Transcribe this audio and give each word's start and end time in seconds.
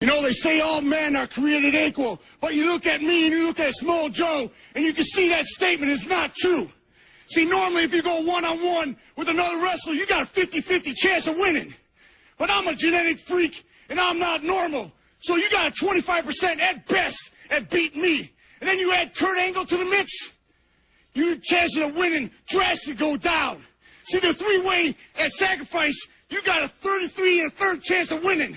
You 0.00 0.06
know, 0.06 0.22
they 0.22 0.32
say 0.32 0.60
all 0.60 0.80
men 0.80 1.16
are 1.16 1.26
created 1.26 1.74
equal, 1.74 2.20
but 2.40 2.54
you 2.54 2.70
look 2.70 2.86
at 2.86 3.00
me 3.02 3.26
and 3.26 3.34
you 3.34 3.46
look 3.48 3.58
at 3.58 3.74
Samoa 3.74 4.10
Joe, 4.10 4.50
and 4.74 4.84
you 4.84 4.92
can 4.92 5.04
see 5.04 5.28
that 5.28 5.46
statement 5.46 5.90
is 5.90 6.06
not 6.06 6.36
true. 6.36 6.70
See, 7.30 7.44
normally 7.44 7.82
if 7.82 7.92
you 7.92 8.02
go 8.02 8.20
one-on-one 8.20 8.96
with 9.16 9.28
another 9.28 9.60
wrestler, 9.60 9.94
you 9.94 10.06
got 10.06 10.22
a 10.22 10.26
50-50 10.26 10.94
chance 10.94 11.26
of 11.26 11.36
winning. 11.36 11.74
But 12.38 12.48
I'm 12.48 12.68
a 12.68 12.74
genetic 12.74 13.18
freak, 13.18 13.66
and 13.90 13.98
I'm 13.98 14.20
not 14.20 14.44
normal. 14.44 14.92
So 15.18 15.34
you 15.34 15.50
got 15.50 15.72
a 15.72 15.84
25% 15.84 16.60
at 16.60 16.86
best 16.86 17.30
at 17.50 17.68
beating 17.68 18.00
me. 18.00 18.32
And 18.60 18.68
then 18.68 18.78
you 18.78 18.92
add 18.92 19.16
Kurt 19.16 19.36
Angle 19.36 19.64
to 19.64 19.76
the 19.76 19.84
mix, 19.84 20.12
your 21.14 21.36
chances 21.42 21.82
of 21.82 21.96
winning 21.96 22.30
drastically 22.48 22.94
go 22.94 23.16
down. 23.16 23.64
See, 24.04 24.20
the 24.20 24.32
three-way 24.32 24.96
at 25.18 25.32
sacrifice, 25.32 26.00
you 26.30 26.40
got 26.42 26.62
a 26.62 26.68
33 26.68 27.40
and 27.40 27.48
a 27.48 27.50
third 27.50 27.82
chance 27.82 28.12
of 28.12 28.22
winning. 28.22 28.56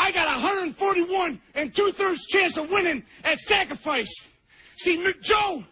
I 0.00 0.12
got 0.12 0.26
141 0.28 1.40
and 1.54 1.74
two 1.74 1.92
thirds 1.92 2.24
chance 2.26 2.56
of 2.56 2.70
winning 2.70 3.04
at 3.22 3.38
sacrifice. 3.38 4.10
See, 4.78 5.06
Joe, 5.20 5.62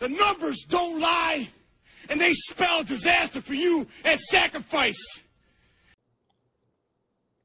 the 0.00 0.08
numbers 0.08 0.64
don't 0.68 1.00
lie, 1.00 1.48
and 2.10 2.20
they 2.20 2.32
spell 2.32 2.82
disaster 2.82 3.40
for 3.40 3.54
you 3.54 3.86
at 4.04 4.18
sacrifice. 4.18 5.00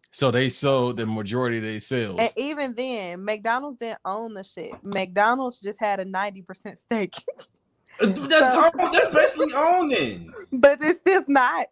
So 0.10 0.32
they 0.32 0.50
sold 0.50 0.98
the 0.98 1.06
majority 1.06 1.58
of 1.58 1.64
their 1.64 1.80
sales. 1.80 2.18
And 2.20 2.32
even 2.36 2.74
then, 2.74 3.24
McDonald's 3.24 3.78
didn't 3.78 4.00
own 4.04 4.34
the 4.34 4.44
shit. 4.44 4.74
McDonald's 4.84 5.60
just 5.60 5.80
had 5.80 6.00
a 6.00 6.06
90% 6.06 6.78
stake. 6.78 7.14
That's, 8.00 8.20
so, 8.20 8.72
that's 8.76 9.10
basically 9.10 9.54
owning. 9.56 10.34
But 10.52 10.80
it's 10.82 11.02
just 11.06 11.30
not. 11.30 11.68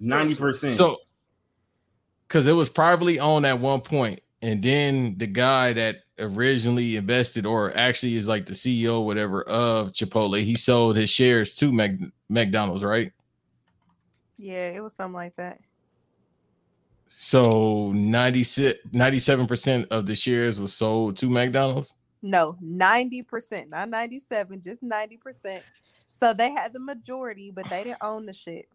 90%. 0.00 0.70
So 0.70 0.98
because 2.28 2.46
it 2.46 2.52
was 2.52 2.68
privately 2.68 3.18
owned 3.18 3.46
at 3.46 3.58
one 3.58 3.80
point, 3.80 4.20
and 4.42 4.62
then 4.62 5.16
the 5.16 5.26
guy 5.26 5.72
that 5.72 5.96
originally 6.18 6.96
invested 6.96 7.46
or 7.46 7.74
actually 7.76 8.16
is 8.16 8.28
like 8.28 8.44
the 8.46 8.52
CEO, 8.52 9.04
whatever, 9.04 9.42
of 9.42 9.92
Chipotle, 9.92 10.42
he 10.42 10.56
sold 10.56 10.96
his 10.96 11.10
shares 11.10 11.54
to 11.56 11.72
Mac- 11.72 11.98
McDonald's, 12.28 12.84
right? 12.84 13.12
Yeah, 14.36 14.68
it 14.70 14.82
was 14.82 14.94
something 14.94 15.14
like 15.14 15.36
that. 15.36 15.60
So 17.06 17.92
97% 17.94 19.86
of 19.90 20.06
the 20.06 20.14
shares 20.14 20.60
was 20.60 20.74
sold 20.74 21.16
to 21.16 21.30
McDonald's? 21.30 21.94
No, 22.20 22.58
90%, 22.62 23.70
not 23.70 23.88
97, 23.88 24.60
just 24.60 24.84
90%. 24.84 25.62
So 26.08 26.34
they 26.34 26.50
had 26.50 26.72
the 26.74 26.80
majority, 26.80 27.50
but 27.50 27.64
they 27.66 27.84
didn't 27.84 28.02
own 28.02 28.26
the 28.26 28.32
shit. 28.32 28.68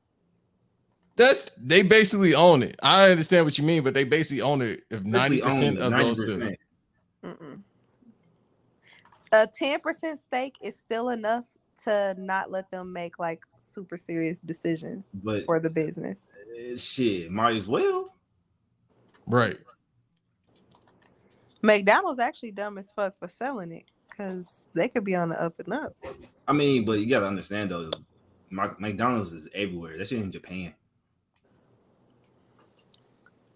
That's 1.15 1.51
they 1.57 1.83
basically 1.83 2.33
own 2.33 2.63
it. 2.63 2.79
I 2.81 3.11
understand 3.11 3.45
what 3.45 3.57
you 3.57 3.63
mean, 3.63 3.83
but 3.83 3.93
they 3.93 4.03
basically 4.03 4.41
own 4.41 4.61
it 4.61 4.83
if 4.89 5.03
90% 5.03 5.77
of 5.77 5.93
90%. 5.93 6.01
those 6.01 6.55
Mm-mm. 7.23 7.61
A 9.31 9.47
10% 9.47 10.17
stake 10.17 10.55
is 10.61 10.77
still 10.77 11.09
enough 11.09 11.45
to 11.85 12.15
not 12.17 12.51
let 12.51 12.69
them 12.69 12.93
make 12.93 13.17
like 13.19 13.43
super 13.57 13.97
serious 13.97 14.39
decisions 14.39 15.07
but 15.23 15.45
for 15.45 15.59
the 15.59 15.69
business. 15.69 16.35
Uh, 16.55 16.77
shit, 16.77 17.31
might 17.31 17.55
as 17.55 17.67
well. 17.67 18.13
Right. 19.25 19.57
McDonald's 21.61 22.19
actually 22.19 22.51
dumb 22.51 22.77
as 22.77 22.91
fuck 22.91 23.17
for 23.17 23.27
selling 23.27 23.71
it 23.71 23.85
because 24.09 24.67
they 24.73 24.87
could 24.87 25.03
be 25.03 25.15
on 25.15 25.29
the 25.29 25.41
up 25.41 25.59
and 25.59 25.73
up. 25.73 25.95
I 26.47 26.53
mean, 26.53 26.85
but 26.85 26.99
you 26.99 27.07
gotta 27.07 27.25
understand 27.27 27.71
though, 27.71 27.89
McDonald's 28.49 29.31
is 29.33 29.49
everywhere. 29.53 29.97
That's 29.97 30.11
in 30.11 30.31
Japan. 30.31 30.75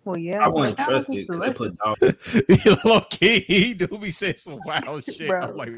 Well, 0.07 0.17
yeah, 0.17 0.39
I 0.39 0.47
wouldn't 0.47 0.77
trust 0.77 1.09
it 1.09 1.27
because 1.27 1.41
they 1.41 1.51
put 1.51 1.75
dog. 1.75 1.97
Low 2.85 3.01
key, 3.09 3.41
he 3.41 3.73
do 3.73 3.87
be 3.89 4.09
saying 4.09 4.37
some 4.37 4.57
wild 4.63 5.03
shit. 5.13 5.27
Bro, 5.27 5.51
like, 5.53 5.73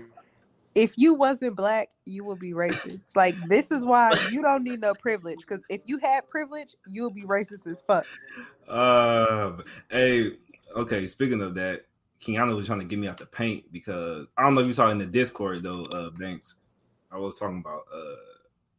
if 0.76 0.94
you 0.98 1.16
wasn't 1.16 1.56
black, 1.56 1.90
you 2.06 2.24
would 2.26 2.38
be 2.38 2.52
racist. 2.52 3.10
like 3.16 3.36
this 3.48 3.72
is 3.72 3.84
why 3.84 4.14
you 4.32 4.44
don't 4.44 4.64
need 4.64 4.82
no 4.82 4.94
privilege. 4.94 5.40
Because 5.40 5.64
if 5.68 5.82
you 5.86 5.98
had 5.98 6.30
privilege, 6.30 6.76
you 6.86 7.06
would 7.06 7.16
be 7.16 7.24
racist 7.24 7.66
as 7.66 7.82
fuck. 7.82 8.06
Um. 8.68 9.64
Hey. 9.90 10.34
Okay. 10.76 11.08
Speaking 11.08 11.42
of 11.42 11.56
that, 11.56 11.88
Keanu 12.22 12.56
was 12.56 12.68
trying 12.68 12.82
to 12.82 12.86
get 12.86 13.00
me 13.00 13.08
out 13.08 13.18
the 13.18 13.26
paint 13.26 13.66
because 13.72 14.28
I 14.38 14.44
don't 14.44 14.54
know 14.54 14.62
if 14.62 14.68
you 14.68 14.74
saw 14.74 14.92
in 14.92 15.00
the 15.00 15.08
Discord 15.08 15.64
though. 15.64 15.86
Uh, 15.86 16.12
Banks. 16.12 16.58
I 17.12 17.18
was 17.18 17.40
talking 17.40 17.64
about. 17.66 17.82
Uh, 17.92 18.16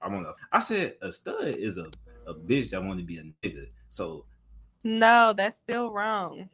I 0.01 0.09
want 0.11 0.27
to. 0.27 0.35
I 0.53 0.61
said 0.61 0.95
a 1.03 1.11
stud 1.11 1.43
is 1.43 1.77
a 1.77 1.91
a 2.29 2.35
bitch 2.35 2.71
that 2.71 2.85
want 2.85 3.01
to 3.01 3.05
be 3.05 3.17
a 3.17 3.25
nigga. 3.45 3.67
So. 3.89 4.27
No, 4.83 5.35
that's 5.37 5.59
still 5.59 5.91
wrong. 5.91 6.49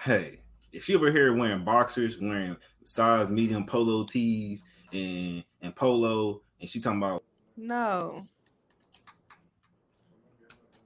Hey, 0.00 0.40
if 0.72 0.88
you 0.88 0.96
ever 0.96 1.10
hear 1.12 1.34
wearing 1.34 1.64
boxers, 1.64 2.18
wearing 2.20 2.56
size 2.84 3.30
medium 3.30 3.66
polo 3.66 4.04
tees 4.04 4.64
and 4.92 5.44
and 5.60 5.76
polo, 5.76 6.40
and 6.60 6.68
she 6.68 6.80
talking 6.80 6.98
about 6.98 7.22
no. 7.56 8.26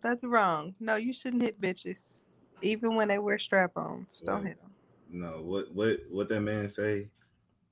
That's 0.03 0.25
wrong. 0.25 0.75
No, 0.81 0.97
you 0.97 1.15
shouldn't 1.15 1.43
hit 1.43 1.59
bitches, 1.59 2.21
even 2.61 2.95
when 2.95 3.09
they 3.09 3.19
wear 3.19 3.39
strap-ons. 3.39 4.23
Don't 4.27 4.45
hit 4.45 4.61
them. 4.61 4.71
No, 5.09 5.41
what 5.43 5.73
what 5.73 6.01
what 6.11 6.29
that 6.29 6.41
man 6.41 6.69
say? 6.69 7.09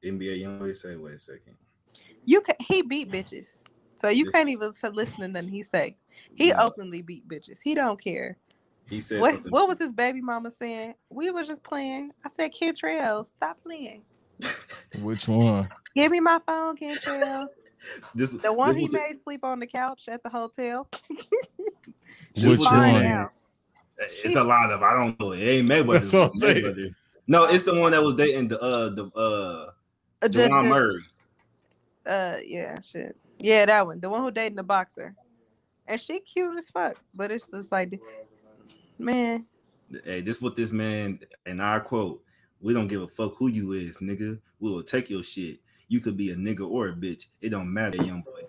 NBA 0.05 0.43
YoungBoy 0.43 0.77
say. 0.77 0.97
Wait 0.97 1.15
a 1.15 1.19
second. 1.19 1.57
You 2.25 2.41
can 2.41 2.55
he 2.61 2.83
beat 2.83 3.11
bitches, 3.11 3.65
so 3.97 4.09
you 4.09 4.31
can't 4.31 4.49
even 4.49 4.73
listen 4.93 5.21
to 5.21 5.29
nothing 5.29 5.49
he 5.49 5.63
say. 5.63 5.97
He 6.35 6.51
no. 6.51 6.59
openly 6.61 7.03
beat 7.03 7.27
bitches. 7.29 7.59
He 7.63 7.75
don't 7.75 8.03
care. 8.03 8.37
He 8.89 9.01
said 9.01 9.21
what, 9.21 9.51
what 9.51 9.69
was 9.69 9.79
his 9.79 9.93
baby 9.93 10.21
mama 10.21 10.51
saying? 10.51 10.95
We 11.09 11.31
were 11.31 11.45
just 11.45 11.63
playing. 11.63 12.13
I 12.25 12.29
said, 12.29 12.53
Kentrell, 12.53 13.25
stop 13.25 13.59
playing. 13.63 14.03
Which 15.03 15.29
one? 15.29 15.69
Give 15.95 16.11
me 16.11 16.21
my 16.21 16.39
phone, 16.47 16.77
Kentrell. 16.77 17.47
This 18.15 18.33
is 18.33 18.41
the 18.41 18.53
one 18.53 18.75
this 18.75 18.83
he 18.83 18.89
made 18.89 19.21
sleep 19.21 19.45
on 19.45 19.59
the 19.59 19.67
couch 19.67 20.07
at 20.07 20.23
the 20.23 20.29
hotel. 20.29 20.89
Which 22.37 22.61
one? 22.61 23.29
It's 23.99 24.37
a 24.37 24.45
lot 24.45 24.71
of 24.71 24.83
I 24.83 24.97
don't 24.97 25.19
know. 25.19 25.33
It 25.33 25.41
ain't 25.41 25.69
Mayweather. 25.69 26.31
Mayweather. 26.31 26.95
No, 27.27 27.47
it's 27.47 27.65
the 27.65 27.75
one 27.79 27.91
that 27.91 28.01
was 28.01 28.15
dating 28.15 28.49
the 28.49 28.61
uh 28.61 28.91
the 28.91 29.07
uh 29.17 30.29
Jawan 30.29 30.69
Murray. 30.69 31.03
Uh 32.07 32.37
yeah, 32.47 32.79
shit. 32.79 33.17
Yeah, 33.41 33.67
that 33.67 33.85
one. 33.85 33.99
The 33.99 34.09
one 34.09 34.23
who 34.23 34.31
dating 34.31 34.57
the 34.57 34.63
boxer. 34.63 35.17
And 35.93 36.01
she 36.01 36.21
cute 36.21 36.57
as 36.57 36.71
fuck. 36.71 36.97
But 37.15 37.31
it's 37.31 37.51
just 37.51 37.71
like 37.71 38.01
man. 38.99 39.45
Hey, 40.05 40.23
this 40.23 40.41
what 40.41 40.57
this 40.57 40.73
man 40.73 41.21
and 41.45 41.63
I 41.63 41.81
quote, 41.81 42.25
we 42.63 42.73
don't 42.73 42.87
give 42.87 43.03
a 43.03 43.09
fuck 43.09 43.35
who 43.37 43.49
you 43.49 43.73
is, 43.73 43.99
nigga. 43.99 44.41
We 44.59 44.73
will 44.73 44.83
take 44.83 45.11
your 45.11 45.23
shit. 45.23 45.59
You 45.89 46.01
could 46.01 46.17
be 46.17 46.31
a 46.31 46.35
nigga 46.35 46.67
or 46.67 46.89
a 46.89 46.95
bitch. 46.95 47.27
It 47.43 47.51
don't 47.51 47.71
matter, 47.71 48.03
young 48.03 48.23
boy. 48.23 48.41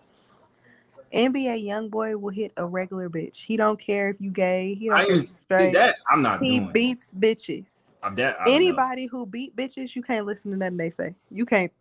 NBA 1.14 1.66
YoungBoy 1.66 2.20
will 2.20 2.32
hit 2.32 2.54
a 2.56 2.66
regular 2.66 3.10
bitch. 3.10 3.44
He 3.44 3.58
don't 3.58 3.78
care 3.80 4.10
if 4.10 4.22
you 4.22 4.32
gay. 4.32 4.74
He 4.74 4.88
don't 4.88 4.98
I 4.98 5.18
straight. 5.18 5.74
that. 5.74 5.98
I'm 6.10 6.22
not. 6.22 6.42
He 6.42 6.60
doing. 6.60 6.72
beats 6.72 7.14
bitches. 7.14 7.90
That. 8.16 8.38
Anybody 8.48 9.06
who 9.06 9.26
beat 9.26 9.54
bitches, 9.54 9.98
you 9.98 10.02
can't 10.02 10.26
listen 10.26 10.52
to 10.52 10.58
nothing 10.58 10.78
they 10.78 10.90
say. 10.90 11.14
You 11.30 11.46
can't. 11.46 11.74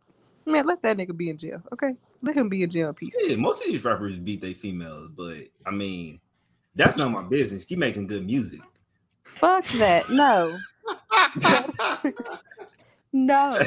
Man, 0.44 0.67
let 0.67 0.82
that 0.82 0.97
nigga 0.97 1.17
be 1.17 1.31
in 1.31 1.38
jail. 1.38 1.62
Okay, 1.73 1.94
let 2.23 2.37
him 2.37 2.49
be 2.49 2.63
in 2.63 2.71
jail. 2.71 2.93
Peace. 2.93 3.15
Yeah, 3.25 3.37
most 3.37 3.63
of 3.63 3.69
these 3.69 3.85
rappers 3.85 4.19
beat 4.19 4.41
their 4.41 4.55
females, 4.55 5.11
but 5.11 5.49
I 5.67 5.71
mean, 5.71 6.21
that's 6.75 6.97
not 6.97 7.11
my 7.11 7.23
business. 7.23 7.65
Keep 7.65 7.79
making 7.79 8.07
good 8.07 8.25
music. 8.25 8.61
Fuck 9.23 9.67
that. 9.73 10.09
No. 10.11 10.57
no. 13.13 13.59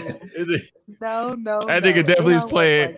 no, 1.02 1.34
no. 1.36 1.66
That 1.66 1.84
no. 1.84 1.92
nigga 1.92 2.06
definitely 2.06 2.36
is 2.36 2.44
playing. 2.46 2.98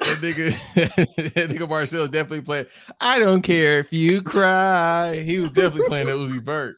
That 0.00 0.18
nigga, 0.18 1.34
that 1.34 1.50
nigga 1.50 1.68
Marcel 1.68 2.06
definitely 2.06 2.42
playing. 2.42 2.66
I 3.00 3.18
don't 3.18 3.42
care 3.42 3.78
if 3.78 3.92
you 3.92 4.22
cry. 4.22 5.22
He 5.24 5.38
was 5.38 5.50
definitely 5.52 5.88
playing 5.88 6.06
that 6.06 6.16
Uzi 6.16 6.42
Vert. 6.42 6.76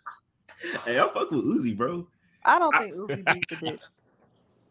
Hey, 0.85 0.99
I 0.99 1.09
fuck 1.09 1.31
with 1.31 1.45
Uzi, 1.45 1.77
bro. 1.77 2.07
I 2.45 2.59
don't 2.59 2.73
think 2.79 2.95
Uzi 2.95 3.35
beat 3.35 3.49
the 3.49 3.57
bitch. 3.57 3.85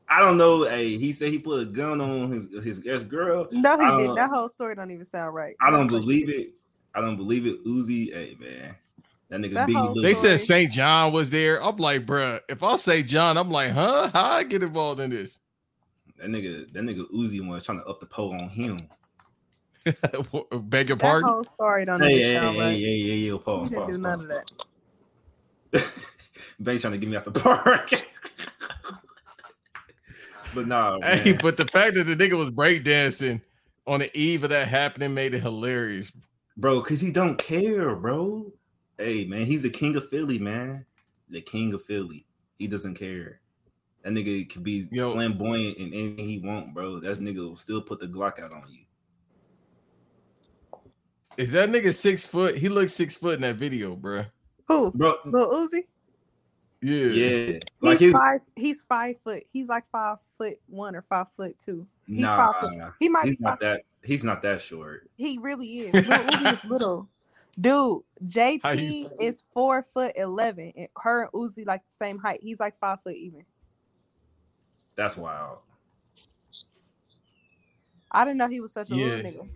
I 0.08 0.20
don't 0.20 0.38
know. 0.38 0.64
Hey, 0.64 0.98
he 0.98 1.14
said 1.14 1.32
he 1.32 1.40
put 1.40 1.62
a 1.62 1.66
gun 1.66 2.00
on 2.00 2.32
his 2.32 2.48
his 2.64 2.86
ex 2.86 3.04
girl. 3.04 3.48
No, 3.52 3.78
he 3.80 4.04
didn't. 4.04 4.16
That 4.16 4.30
whole 4.30 4.50
story 4.50 4.76
don't 4.76 4.92
even 4.92 5.06
sound 5.06 5.34
right. 5.34 5.56
I 5.62 5.72
don't 5.72 5.88
believe 5.88 6.30
it. 6.30 6.54
I 6.94 7.02
don't 7.02 7.18
believe 7.18 7.46
it. 7.46 7.64
Uzi, 7.66 8.14
hey 8.14 8.38
man, 8.40 8.76
That 9.30 9.42
nigga 9.42 9.54
that 9.54 9.70
Biggie. 9.70 10.02
They 10.02 10.14
said 10.14 10.40
St. 10.40 10.72
John 10.72 11.12
was 11.12 11.30
there. 11.30 11.62
I'm 11.64 11.76
like, 11.78 12.06
bruh, 12.06 12.40
if 12.48 12.64
I 12.64 12.76
say 12.78 13.04
John, 13.04 13.38
I'm 13.38 13.52
like, 13.52 13.72
huh? 13.72 14.10
How 14.14 14.26
I 14.26 14.44
get 14.44 14.64
involved 14.64 15.00
in 15.00 15.10
this? 15.10 15.40
That 16.18 16.30
nigga, 16.30 16.72
that 16.72 16.82
nigga 16.82 17.12
Uzi 17.12 17.46
was 17.46 17.66
trying 17.66 17.82
to 17.82 17.86
up 17.88 18.00
the 18.00 18.06
pole 18.06 18.32
on 18.32 18.48
him. 18.48 18.88
Beg 20.62 20.88
your 20.88 20.98
pardon. 20.98 21.30
Whole 21.30 21.44
story 21.44 21.84
don't 21.84 22.02
hey, 22.02 22.22
hey, 22.22 22.34
hey, 22.36 22.54
hey, 22.54 22.80
hey, 22.80 23.02
hey, 23.02 23.22
hey, 23.26 23.32
pause, 23.32 23.70
pause, 23.70 23.72
pause, 23.72 23.98
none 23.98 24.20
pause. 24.20 24.24
of 24.24 24.30
that. 25.74 26.16
Bank 26.60 26.82
trying 26.82 26.94
to 26.94 27.00
get 27.00 27.10
me 27.10 27.18
out 27.18 27.26
the 27.26 27.32
park. 27.40 27.90
But 30.56 30.68
nah, 30.68 31.00
hey, 31.04 31.38
but 31.42 31.58
the 31.58 31.68
fact 31.68 31.96
that 31.96 32.06
the 32.06 32.16
nigga 32.16 32.38
was 32.38 32.50
breakdancing 32.50 33.42
on 33.86 34.00
the 34.00 34.18
eve 34.18 34.44
of 34.44 34.50
that 34.50 34.68
happening 34.68 35.14
made 35.14 35.36
it 35.36 35.42
hilarious, 35.42 36.12
bro. 36.58 36.82
Because 36.82 37.02
he 37.02 37.12
don't 37.12 37.38
care, 37.38 37.96
bro. 37.96 38.52
Hey, 38.98 39.26
man, 39.26 39.46
he's 39.46 39.64
the 39.64 39.70
king 39.70 39.96
of 39.96 40.10
Philly, 40.10 40.40
man. 40.40 40.86
The 41.30 41.42
king 41.42 41.74
of 41.74 41.84
Philly. 41.84 42.26
He 42.58 42.68
doesn't 42.68 42.96
care. 42.96 43.42
That 44.04 44.14
nigga 44.14 44.50
could 44.50 44.64
be 44.64 44.88
Yo. 44.92 45.12
flamboyant 45.12 45.78
in 45.78 45.94
anything 45.94 46.26
he 46.26 46.40
want, 46.40 46.74
bro. 46.74 47.00
That 47.00 47.18
nigga 47.18 47.40
will 47.40 47.58
still 47.58 47.82
put 47.82 48.00
the 48.00 48.08
Glock 48.08 48.40
out 48.40 48.54
on 48.54 48.64
you. 48.70 48.86
Is 51.38 51.52
that 51.52 51.70
nigga 51.70 51.94
six 51.94 52.26
foot? 52.26 52.58
He 52.58 52.70
looks 52.70 52.94
six 52.94 53.18
foot 53.18 53.36
in 53.36 53.42
that 53.42 53.58
video, 53.58 53.96
bro. 53.96 54.26
Who? 54.68 54.92
Bro, 54.92 55.16
Lil 55.26 55.50
Uzi. 55.50 55.84
Yeah, 56.82 57.06
yeah. 57.08 57.60
Like 57.82 58.00
he's, 58.00 58.08
he's 58.08 58.14
five. 58.14 58.42
He's 58.56 58.84
five 58.84 59.18
foot. 59.20 59.44
He's 59.52 59.68
like 59.68 59.88
five 59.92 60.18
foot 60.38 60.58
one 60.68 60.96
or 60.96 61.02
five 61.02 61.28
foot 61.36 61.58
two. 61.64 61.88
He's 62.06 62.22
nah, 62.22 62.52
five 62.52 62.62
foot. 62.62 62.94
He 63.00 63.10
might. 63.10 63.26
He's 63.26 63.40
not 63.40 63.60
that. 63.62 63.84
He's 64.04 64.24
not 64.24 64.42
that 64.44 64.62
short. 64.62 65.10
He 65.18 65.40
really 65.42 65.68
is. 65.68 65.94
Lil 65.94 66.04
Uzi 66.04 66.54
is 66.54 66.64
little. 66.70 67.10
Dude, 67.60 68.02
JT 68.26 69.12
is 69.20 69.44
four 69.54 69.82
foot 69.82 70.14
eleven, 70.16 70.74
and 70.76 70.90
her 70.98 71.24
and 71.24 71.32
Uzi 71.32 71.66
like 71.66 71.82
the 71.88 71.94
same 71.94 72.20
height. 72.20 72.40
He's 72.42 72.60
like 72.60 72.78
five 72.78 73.02
foot 73.02 73.16
even. 73.16 73.46
That's 74.96 75.18
wild. 75.18 75.60
I 78.12 78.24
didn't 78.24 78.38
know 78.38 78.48
he 78.48 78.62
was 78.62 78.74
such 78.74 78.92
a 78.92 78.96
yeah. 78.96 79.06
little 79.06 79.32
nigga. 79.32 79.50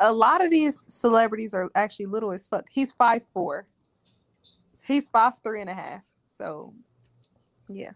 A 0.00 0.12
lot 0.12 0.44
of 0.44 0.50
these 0.50 0.92
celebrities 0.92 1.54
are 1.54 1.70
actually 1.74 2.06
little 2.06 2.32
as 2.32 2.46
fuck. 2.48 2.66
He's 2.70 2.92
five 2.92 3.22
four. 3.22 3.66
He's 4.84 5.08
five 5.08 5.34
three 5.42 5.60
and 5.60 5.70
a 5.70 5.74
half. 5.74 6.02
So, 6.38 6.72
yeah. 7.68 7.90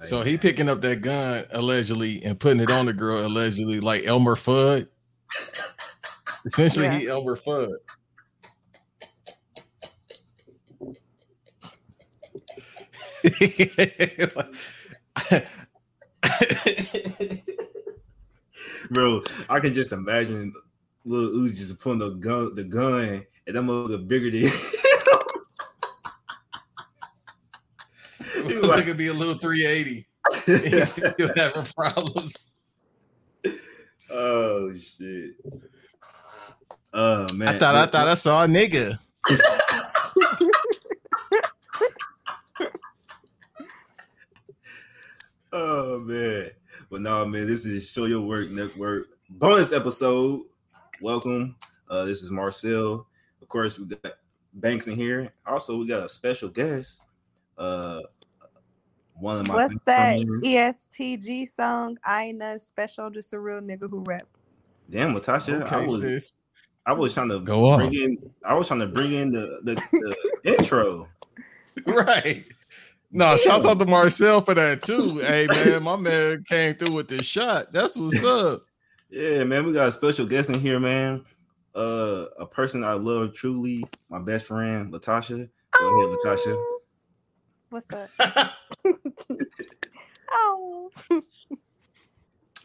So 0.00 0.20
he 0.20 0.36
picking 0.36 0.68
up 0.68 0.82
that 0.82 1.00
gun 1.00 1.46
allegedly 1.52 2.22
and 2.22 2.38
putting 2.38 2.60
it 2.60 2.70
on 2.70 2.84
the 2.84 2.92
girl 2.92 3.24
allegedly, 3.24 3.80
like 3.80 4.04
Elmer 4.04 4.36
Fudd. 4.36 4.88
Essentially, 6.44 6.84
yeah. 6.84 6.98
he 6.98 7.08
Elmer 7.08 7.36
Fudd. 7.36 7.72
Bro, 18.90 19.22
I 19.48 19.60
can 19.60 19.72
just 19.72 19.94
imagine 19.94 20.52
little 21.06 21.30
Uzi 21.30 21.56
just 21.56 21.78
pulling 21.80 22.00
the 22.00 22.10
gun, 22.10 22.54
the 22.54 22.64
gun, 22.64 23.24
and 23.46 23.56
that 23.56 23.62
motherfucker 23.62 24.06
bigger 24.06 24.30
than. 24.30 24.50
He 28.46 28.54
like, 28.60 28.84
could 28.84 28.96
be 28.96 29.08
a 29.08 29.12
little 29.12 29.34
380. 29.34 30.06
He's 30.46 30.90
still 30.90 31.32
having 31.36 31.66
problems. 31.74 32.54
Oh 34.10 34.72
shit. 34.74 35.34
Oh 36.92 37.26
man. 37.32 37.48
I 37.48 37.58
thought 37.58 37.74
I 37.74 37.86
thought 37.86 38.08
I 38.08 38.14
saw 38.14 38.44
a 38.44 38.46
nigga. 38.46 38.98
oh 45.52 46.00
man. 46.00 46.50
But 46.90 47.00
no, 47.00 47.24
man, 47.24 47.46
this 47.46 47.64
is 47.64 47.88
Show 47.88 48.04
Your 48.04 48.20
Work 48.20 48.50
Network 48.50 49.08
bonus 49.30 49.72
episode. 49.72 50.42
Welcome. 51.00 51.56
Uh, 51.88 52.04
this 52.04 52.22
is 52.22 52.30
Marcel. 52.30 53.06
Of 53.40 53.48
course, 53.48 53.78
we 53.78 53.86
got 53.86 54.18
Banks 54.54 54.86
in 54.86 54.96
here. 54.96 55.32
Also, 55.46 55.78
we 55.78 55.86
got 55.86 56.04
a 56.04 56.08
special 56.08 56.50
guest. 56.50 57.04
Uh, 57.56 58.00
one 59.22 59.38
of 59.38 59.46
my 59.46 59.54
what's 59.54 59.78
that 59.86 60.18
ESTG 60.18 61.48
song? 61.48 61.96
I 62.04 62.24
ain't 62.24 62.38
nothing 62.38 62.58
special, 62.58 63.08
just 63.08 63.32
a 63.32 63.38
real 63.38 63.60
nigga 63.60 63.88
who 63.88 64.00
rap. 64.00 64.26
Damn, 64.90 65.14
Latasha, 65.14 65.62
okay, 65.62 65.76
I 65.76 65.82
was 65.82 66.00
sis. 66.00 66.32
I 66.84 66.92
was 66.92 67.14
trying 67.14 67.28
to 67.28 67.38
go 67.38 67.76
bring 67.76 67.88
on. 67.88 67.94
in. 67.94 68.32
I 68.44 68.54
was 68.54 68.66
trying 68.66 68.80
to 68.80 68.88
bring 68.88 69.12
in 69.12 69.30
the 69.30 69.60
the, 69.62 69.74
the 69.92 70.42
intro. 70.58 71.08
Right. 71.86 72.44
No, 73.12 73.36
shouts 73.36 73.64
out 73.64 73.78
to 73.78 73.86
Marcel 73.86 74.40
for 74.40 74.54
that 74.54 74.82
too. 74.82 75.20
hey 75.20 75.46
man, 75.46 75.82
my 75.84 75.96
man 75.96 76.44
came 76.48 76.74
through 76.74 76.92
with 76.92 77.08
this 77.08 77.24
shot. 77.24 77.72
That's 77.72 77.96
what's 77.96 78.24
up. 78.24 78.64
Yeah, 79.08 79.44
man, 79.44 79.64
we 79.64 79.72
got 79.72 79.88
a 79.88 79.92
special 79.92 80.26
guest 80.26 80.50
in 80.50 80.58
here, 80.58 80.80
man. 80.80 81.24
Uh, 81.74 82.26
a 82.38 82.46
person 82.46 82.82
I 82.82 82.94
love 82.94 83.34
truly, 83.34 83.84
my 84.08 84.18
best 84.18 84.46
friend, 84.46 84.92
Latasha. 84.92 85.48
Go 85.70 85.80
oh, 85.80 86.18
ahead, 86.26 86.38
Latasha. 86.38 86.81
What's 87.72 87.90
up? 87.90 88.10
oh. 90.30 90.90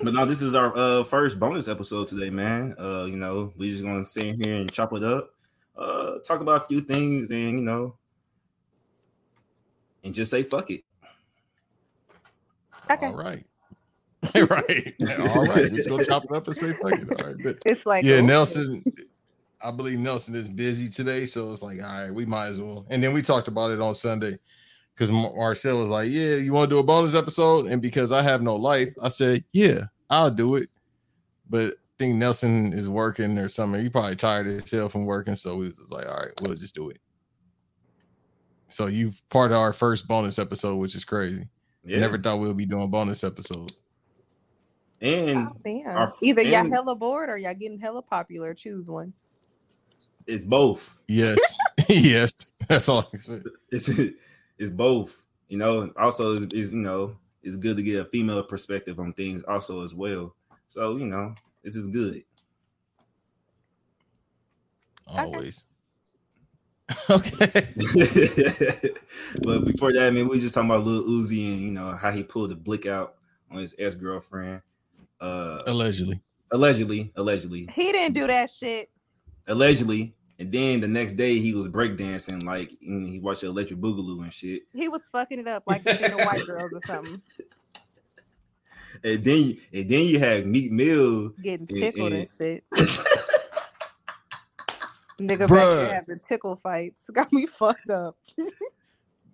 but 0.04 0.14
now 0.14 0.26
this 0.26 0.42
is 0.42 0.54
our 0.54 0.78
uh 0.78 1.06
first 1.06 1.40
bonus 1.40 1.70
episode 1.70 2.10
today, 2.10 2.30
man. 2.30 2.76
Uh, 2.78 3.06
you 3.06 3.16
know, 3.16 3.54
we 3.56 3.72
just 3.72 3.86
gonna 3.86 4.04
sit 4.04 4.36
here 4.36 4.58
and 4.58 4.70
chop 4.70 4.92
it 4.92 5.06
up, 5.06 5.30
uh, 5.78 6.18
talk 6.28 6.42
about 6.42 6.64
a 6.64 6.68
few 6.68 6.82
things, 6.82 7.32
and 7.32 7.52
you 7.52 7.62
know, 7.62 7.96
and 10.04 10.14
just 10.14 10.30
say 10.30 10.44
fuck 10.44 10.72
it. 10.72 10.84
Okay. 12.92 13.06
All 13.06 13.16
right. 13.16 13.46
right. 14.36 14.36
All 14.36 15.46
right. 15.46 15.72
Let's 15.72 15.88
go 15.88 16.04
chop 16.04 16.26
it 16.26 16.32
up 16.34 16.48
and 16.48 16.56
say 16.56 16.74
fuck 16.74 16.92
it. 16.92 17.22
All 17.22 17.28
right. 17.30 17.38
But, 17.42 17.60
it's 17.66 17.86
like 17.86 18.04
yeah, 18.04 18.20
Nelson. 18.20 18.84
I 19.64 19.72
believe 19.72 20.00
Nelson 20.00 20.36
is 20.36 20.50
busy 20.50 20.90
today, 20.90 21.26
so 21.26 21.50
it's 21.54 21.64
like, 21.64 21.82
all 21.82 21.88
right, 21.88 22.14
we 22.14 22.26
might 22.26 22.48
as 22.48 22.60
well. 22.60 22.86
And 22.90 23.02
then 23.02 23.14
we 23.14 23.22
talked 23.22 23.48
about 23.48 23.72
it 23.72 23.80
on 23.80 23.96
Sunday 23.96 24.38
because 24.98 25.12
Marcel 25.12 25.78
was 25.78 25.90
like, 25.90 26.10
"Yeah, 26.10 26.36
you 26.36 26.54
want 26.54 26.70
to 26.70 26.76
do 26.76 26.80
a 26.80 26.84
bonus 26.84 27.14
episode?" 27.14 27.68
And 27.68 27.82
because 27.82 28.12
I 28.12 28.24
have 28.24 28.42
no 28.42 28.56
life, 28.56 28.96
I 29.02 29.10
said, 29.10 29.44
"Yeah, 29.52 29.86
I'll 30.10 30.32
do 30.32 30.56
it." 30.56 30.70
But 31.48 31.74
I 31.74 31.94
think 32.00 32.16
Nelson 32.16 32.74
is 32.74 32.90
working 32.90 33.38
or 33.38 33.48
something. 33.48 33.80
He 33.82 33.90
probably 33.90 34.16
tired 34.16 34.48
of 34.48 34.54
himself 34.54 34.92
from 34.92 35.06
working, 35.06 35.36
so 35.36 35.56
we 35.56 35.68
was 35.68 35.92
like, 35.92 36.08
"All 36.08 36.16
right, 36.16 36.32
we'll 36.42 36.56
just 36.56 36.74
do 36.74 36.90
it." 36.90 37.00
So 38.70 38.88
you've 38.88 39.22
part 39.30 39.52
of 39.52 39.58
our 39.58 39.72
first 39.72 40.08
bonus 40.08 40.40
episode, 40.40 40.76
which 40.78 40.96
is 40.96 41.06
crazy. 41.06 41.48
Yeah. 41.86 42.00
Never 42.00 42.18
thought 42.18 42.40
we'll 42.40 42.54
be 42.54 42.66
doing 42.66 42.90
bonus 42.90 43.24
episodes. 43.24 43.84
And 45.00 45.50
oh, 45.66 45.84
our, 45.86 46.14
either 46.22 46.42
and 46.42 46.50
y'all 46.50 46.70
hella 46.72 46.96
bored 46.96 47.30
or 47.30 47.38
y'all 47.38 47.54
getting 47.54 47.80
hella 47.80 48.02
popular. 48.02 48.56
Choose 48.56 48.90
one. 48.90 49.14
It's 50.26 50.44
both. 50.44 51.00
Yes. 51.08 51.40
yes. 51.88 52.34
That's 52.68 52.90
all 52.90 53.08
I 53.14 53.18
can 53.18 53.44
It's 53.72 53.90
it's 54.58 54.70
both. 54.70 55.24
You 55.48 55.58
know, 55.58 55.92
also 55.98 56.34
is, 56.34 56.46
is 56.52 56.74
you 56.74 56.82
know, 56.82 57.18
it's 57.42 57.56
good 57.56 57.78
to 57.78 57.84
get 57.84 58.02
a 58.02 58.06
female 58.06 58.44
perspective 58.44 59.00
on 59.00 59.14
things 59.14 59.44
also 59.44 59.84
as 59.84 59.94
well. 59.94 60.36
So, 60.68 60.98
you 60.98 61.06
know, 61.06 61.34
this 61.64 61.76
is 61.76 61.88
good. 61.88 62.24
Always. 65.06 65.64
Okay. 67.10 67.36
but 69.44 69.66
before 69.66 69.92
that, 69.92 70.08
I 70.08 70.10
mean, 70.10 70.30
we 70.30 70.40
just 70.40 70.56
talking 70.56 70.70
about 70.70 70.86
Lil 70.86 71.04
Uzi 71.04 71.52
and 71.52 71.60
you 71.62 71.72
know 71.72 71.92
how 71.92 72.12
he 72.12 72.24
pulled 72.24 72.52
the 72.52 72.56
blick 72.56 72.86
out 72.86 73.16
on 73.52 73.60
his 73.60 73.76
ex 73.78 73.96
girlfriend. 73.96 74.62
Uh, 75.20 75.64
allegedly. 75.68 76.22
Allegedly. 76.52 77.12
Allegedly. 77.18 77.68
He 77.74 77.92
didn't 77.92 78.14
do 78.14 78.28
that 78.28 78.50
shit. 78.50 78.90
Allegedly. 79.48 80.16
And 80.40 80.52
then 80.52 80.82
the 80.82 80.88
next 80.88 81.14
day 81.14 81.40
he 81.40 81.54
was 81.54 81.68
breakdancing 81.68 82.44
like 82.44 82.72
he 82.80 83.20
watched 83.22 83.44
Electric 83.44 83.80
Boogaloo 83.80 84.24
and 84.24 84.34
shit. 84.34 84.64
He 84.74 84.88
was 84.88 85.08
fucking 85.08 85.40
it 85.40 85.48
up 85.48 85.64
like 85.66 85.82
he's 85.82 86.00
in 86.00 86.16
the 86.16 86.24
white 86.24 86.44
girls 86.48 86.74
or 86.74 86.82
something. 86.86 87.22
And 89.04 89.24
then 89.24 89.58
and 89.74 89.90
then 89.90 90.06
you 90.06 90.20
had 90.20 90.46
Meek 90.46 90.72
Mill 90.72 91.30
getting 91.42 91.66
tickled 91.68 92.14
and, 92.14 92.22
and 92.22 92.30
shit. 92.30 92.64
Nigga 95.20 95.48
Bruh. 95.48 95.50
back 95.50 95.88
there 95.88 95.94
having 95.96 96.20
tickle 96.20 96.56
fights. 96.56 97.10
Got 97.14 97.34
me 97.34 97.46
fucked 97.46 97.90
up. 97.90 98.18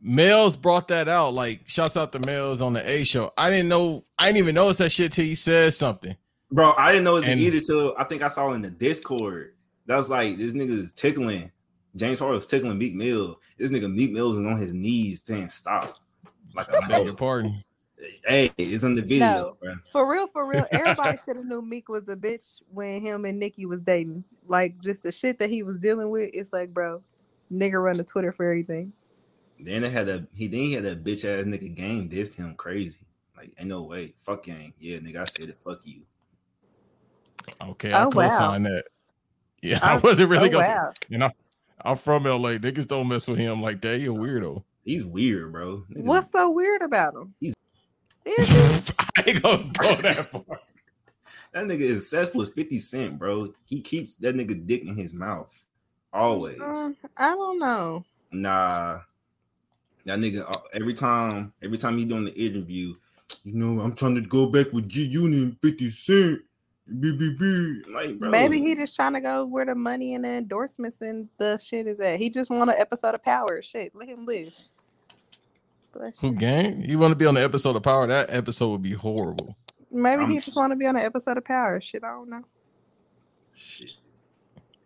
Males 0.02 0.56
brought 0.56 0.88
that 0.90 1.08
out. 1.10 1.34
Like, 1.34 1.62
shouts 1.66 1.98
out 1.98 2.12
to 2.14 2.20
Males 2.20 2.62
on 2.62 2.74
the 2.74 2.90
A 2.90 3.04
show. 3.04 3.32
I 3.38 3.50
didn't 3.50 3.70
know, 3.70 4.04
I 4.18 4.28
didn't 4.28 4.38
even 4.40 4.56
notice 4.56 4.78
that 4.78 4.92
shit 4.92 5.12
till 5.12 5.26
he 5.26 5.36
said 5.36 5.74
something. 5.74 6.16
Bro, 6.52 6.74
I 6.78 6.92
didn't 6.92 7.06
know 7.06 7.18
it 7.18 7.28
either 7.28 7.60
till 7.62 7.96
I 7.98 8.04
think 8.04 8.22
I 8.22 8.28
saw 8.28 8.54
in 8.54 8.62
the 8.62 8.70
Discord. 8.70 9.53
That 9.86 9.98
was 9.98 10.10
like 10.10 10.38
this 10.38 10.54
nigga 10.54 10.72
is 10.72 10.94
tickling. 10.94 11.52
James 11.96 12.20
Harden 12.20 12.38
was 12.38 12.48
tickling 12.48 12.78
Meek 12.78 12.96
Mill. 12.96 13.40
This 13.58 13.70
nigga 13.70 13.94
Meek 13.94 14.12
Mill 14.12 14.32
is 14.32 14.38
on 14.38 14.58
his 14.58 14.74
knees 14.74 15.24
saying 15.26 15.50
stop. 15.50 16.00
Like 16.56 16.68
a 16.70 16.88
beg 16.88 17.06
your 17.06 17.16
pardon. 17.16 17.64
Hey, 18.26 18.52
it's 18.58 18.84
on 18.84 18.96
the 18.96 19.02
video, 19.02 19.20
no, 19.20 19.58
bro. 19.62 19.76
For 19.92 20.10
real, 20.10 20.28
for 20.28 20.46
real. 20.46 20.66
Everybody 20.72 21.18
should 21.24 21.38
have 21.38 21.46
knew 21.46 21.62
Meek 21.62 21.88
was 21.88 22.10
a 22.10 22.16
bitch 22.16 22.62
when 22.70 23.02
him 23.02 23.26
and 23.26 23.40
Nicki 23.40 23.66
was 23.66 23.82
dating. 23.82 24.24
Like 24.48 24.80
just 24.82 25.04
the 25.04 25.12
shit 25.12 25.40
that 25.40 25.50
he 25.50 25.64
was 25.64 25.80
dealing 25.80 26.10
with. 26.10 26.32
It's 26.34 26.52
like, 26.52 26.74
bro, 26.74 27.02
nigga 27.52 27.82
run 27.82 27.98
the 27.98 28.04
Twitter 28.04 28.32
for 28.32 28.46
everything. 28.46 28.94
Then 29.60 29.84
they 29.84 29.90
had 29.90 30.10
a 30.10 30.28
he 30.34 30.48
then 30.48 30.60
he 30.60 30.74
had 30.74 30.84
that 30.84 31.04
bitch 31.04 31.24
ass 31.24 31.46
nigga 31.46 31.74
game 31.74 32.10
dissed 32.10 32.36
him 32.36 32.56
crazy. 32.56 33.06
Like, 33.38 33.54
ain't 33.58 33.70
no 33.70 33.84
way. 33.84 34.14
Fuck 34.20 34.44
gang. 34.44 34.74
Yeah, 34.80 34.98
nigga, 34.98 35.18
I 35.18 35.26
said 35.26 35.50
it. 35.50 35.60
Fuck 35.64 35.82
you. 35.86 36.02
Okay, 37.62 37.92
I 37.92 38.06
oh, 38.06 38.10
co-sign 38.10 38.64
wow. 38.64 38.70
that. 38.70 38.86
Yeah, 39.64 39.80
I, 39.82 39.96
I 39.96 39.98
wasn't 40.00 40.30
really 40.30 40.50
oh, 40.50 40.52
gonna 40.52 40.68
wow. 40.68 40.94
you 41.08 41.18
know, 41.18 41.32
I'm 41.82 41.96
from 41.96 42.26
LA. 42.26 42.58
Niggas 42.58 42.88
don't 42.88 43.08
mess 43.08 43.28
with 43.28 43.40
him 43.40 43.62
like 43.62 43.82
that. 43.82 44.00
He 44.00 44.06
a 44.06 44.10
weirdo. 44.10 44.64
He's 44.84 45.06
weird, 45.06 45.54
bro. 45.54 45.86
Niggas, 45.90 46.04
What's 46.04 46.32
so 46.32 46.52
weird 46.52 46.82
about 46.82 47.16
him? 47.16 47.34
He's 47.40 47.56
I 48.28 49.24
ain't 49.26 49.42
gonna 49.42 49.64
go 49.64 49.96
that 50.02 50.30
far. 50.32 50.60
that 51.54 51.66
nigga 51.66 51.82
is 51.82 51.98
obsessed 51.98 52.36
with 52.36 52.54
50 52.54 52.80
Cent, 52.80 53.20
bro. 53.20 53.54
He 53.66 53.82
keeps 53.82 54.16
that 54.18 54.36
nigga 54.36 54.66
dick 54.68 54.84
in 54.84 54.96
his 54.96 55.14
mouth. 55.14 55.66
Always. 56.12 56.60
Uh, 56.60 56.92
I 57.18 57.30
don't 57.30 57.60
know. 57.60 58.06
Nah. 58.32 59.00
That 60.06 60.20
nigga 60.20 60.50
uh, 60.50 60.60
every 60.74 60.94
time, 60.94 61.54
every 61.62 61.78
time 61.78 61.98
he 61.98 62.06
doing 62.06 62.26
the 62.26 62.34
interview, 62.34 62.94
you 63.46 63.54
know, 63.54 63.82
I'm 63.82 63.96
trying 63.96 64.16
to 64.16 64.22
go 64.22 64.48
back 64.48 64.72
with 64.74 64.90
G 64.90 65.06
Unit 65.06 65.56
50 65.62 65.90
Cent. 65.90 66.42
BBB. 66.90 67.90
Like, 67.90 68.20
bro. 68.20 68.30
Maybe 68.30 68.60
he 68.60 68.76
just 68.76 68.96
trying 68.96 69.14
to 69.14 69.22
go 69.22 69.46
where 69.46 69.66
the 69.66 69.76
money 69.76 70.16
and 70.16 70.26
the 70.26 70.30
endorsements 70.30 71.02
and 71.02 71.30
the 71.38 71.58
shit 71.58 71.88
is 71.88 72.00
at. 72.00 72.20
He 72.20 72.30
just 72.30 72.50
want 72.50 72.70
an 72.70 72.76
episode 72.78 73.16
of 73.16 73.24
Power. 73.24 73.62
Shit, 73.62 73.96
let 73.96 74.10
him 74.10 74.26
live. 74.26 74.54
Who 76.22 76.34
gang? 76.34 76.84
You 76.84 76.98
want 76.98 77.12
to 77.12 77.16
be 77.16 77.26
on 77.26 77.36
the 77.36 77.44
episode 77.44 77.76
of 77.76 77.84
Power? 77.84 78.08
That 78.08 78.32
episode 78.32 78.70
would 78.70 78.82
be 78.82 78.94
horrible. 78.94 79.56
Maybe 79.92 80.24
I'm... 80.24 80.30
he 80.30 80.40
just 80.40 80.58
want 80.58 80.72
to 80.72 80.76
be 80.76 80.88
on 80.88 80.96
an 80.96 81.04
episode 81.04 81.38
of 81.38 81.46
Power. 81.46 81.80
Shit, 81.80 82.04
I 82.04 82.12
don't 82.12 82.30
know. 82.30 82.44
Shit. 83.54 84.02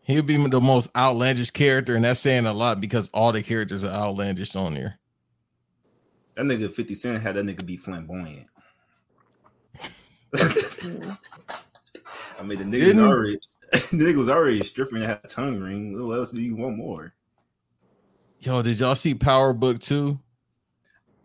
He'll 0.04 0.24
be 0.24 0.38
the 0.38 0.62
most 0.62 0.90
outlandish 0.96 1.52
character, 1.52 1.96
and 1.96 2.06
that's 2.06 2.20
saying 2.20 2.46
a 2.46 2.54
lot 2.54 2.80
because 2.80 3.10
all 3.14 3.32
the 3.32 3.44
characters 3.44 3.84
are 3.84 3.92
outlandish 3.92 4.56
on 4.56 4.74
there. 4.74 5.00
That 6.36 6.46
nigga 6.46 6.72
50 6.72 6.96
Cent 6.96 7.24
had 7.24 7.36
that 7.36 7.46
nigga 7.46 7.66
be 7.66 7.78
flamboyant. 7.78 8.48
I 12.40 12.44
mean, 12.44 12.60
the 12.60 12.78
nigga 12.78 12.88
was 12.88 13.00
already 13.00 13.40
the 13.72 13.78
nigga 13.78 14.18
was 14.18 14.30
already 14.30 14.64
stripping 14.64 15.00
that 15.00 15.30
tongue 15.30 15.60
ring. 15.60 16.08
What 16.08 16.18
else 16.18 16.32
do 16.32 16.42
you 16.42 16.56
want 16.56 16.78
more? 16.78 17.14
Yo, 18.40 18.62
did 18.62 18.80
y'all 18.80 18.96
see 18.96 19.14
Power 19.14 19.52
Book 19.52 19.80
2? 19.80 20.18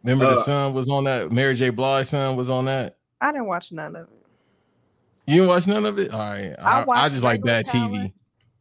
Remember 0.02 0.24
uh, 0.24 0.30
the 0.30 0.40
son 0.40 0.72
was 0.72 0.90
on 0.90 1.04
that. 1.04 1.30
Mary 1.30 1.54
J. 1.54 1.70
Blige 1.70 2.06
son 2.06 2.36
was 2.36 2.50
on 2.50 2.64
that. 2.64 2.96
I 3.20 3.30
didn't 3.30 3.46
watch 3.46 3.70
none 3.70 3.94
of 3.94 4.08
it. 4.08 4.22
You 5.26 5.36
didn't 5.36 5.48
watch 5.48 5.66
none 5.66 5.86
of 5.86 5.98
it? 5.98 6.12
All 6.12 6.18
right. 6.18 6.54
I, 6.58 6.82
I, 6.82 7.04
I 7.04 7.08
just 7.08 7.22
like 7.22 7.42
bad 7.42 7.66
Power. 7.66 7.88
TV. 7.88 8.12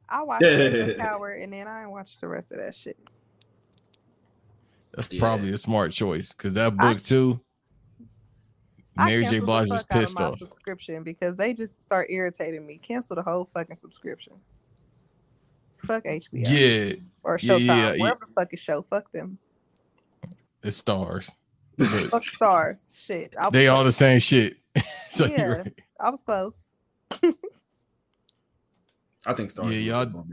I 0.07 0.23
watched 0.23 0.97
Power 0.99 1.29
and 1.29 1.53
then 1.53 1.67
I 1.67 1.87
watched 1.87 2.21
the 2.21 2.27
rest 2.27 2.51
of 2.51 2.57
that 2.57 2.75
shit. 2.75 2.97
That's 4.93 5.11
yeah. 5.11 5.19
probably 5.19 5.53
a 5.53 5.57
smart 5.57 5.91
choice 5.91 6.33
because 6.33 6.53
that 6.55 6.75
book 6.75 6.97
I, 6.97 7.01
too. 7.01 7.39
Mary 9.05 9.25
J. 9.25 9.39
Blige 9.39 9.69
was 9.69 9.83
pissed 9.83 10.19
off. 10.19 10.39
Subscription 10.39 11.03
because 11.03 11.35
they 11.35 11.53
just 11.53 11.81
start 11.81 12.09
irritating 12.09 12.65
me. 12.65 12.77
Cancel 12.77 13.15
the 13.15 13.21
whole 13.21 13.49
fucking 13.53 13.77
subscription. 13.77 14.33
Fuck 15.77 16.05
HBO. 16.05 16.27
Yeah. 16.33 16.95
Or 17.23 17.37
Showtime. 17.37 17.65
Yeah, 17.65 17.93
yeah, 17.93 18.01
Wherever 18.01 18.25
the 18.27 18.33
fuck 18.33 18.53
is 18.53 18.59
show. 18.59 18.81
Fuck 18.81 19.11
them. 19.11 19.37
It's 20.63 20.81
Starz. 20.81 21.35
Fuck 21.79 22.23
Starz. 22.23 23.05
Shit. 23.05 23.33
They 23.51 23.67
all 23.67 23.83
the 23.83 23.91
same 23.91 24.19
shit. 24.19 24.57
so 25.09 25.25
yeah, 25.25 25.43
right. 25.43 25.73
I 25.99 26.09
was 26.09 26.21
close. 26.21 26.65
I 29.25 29.33
think 29.33 29.51
Starz. 29.51 29.71
Yeah, 29.71 30.03
y'all. 30.03 30.25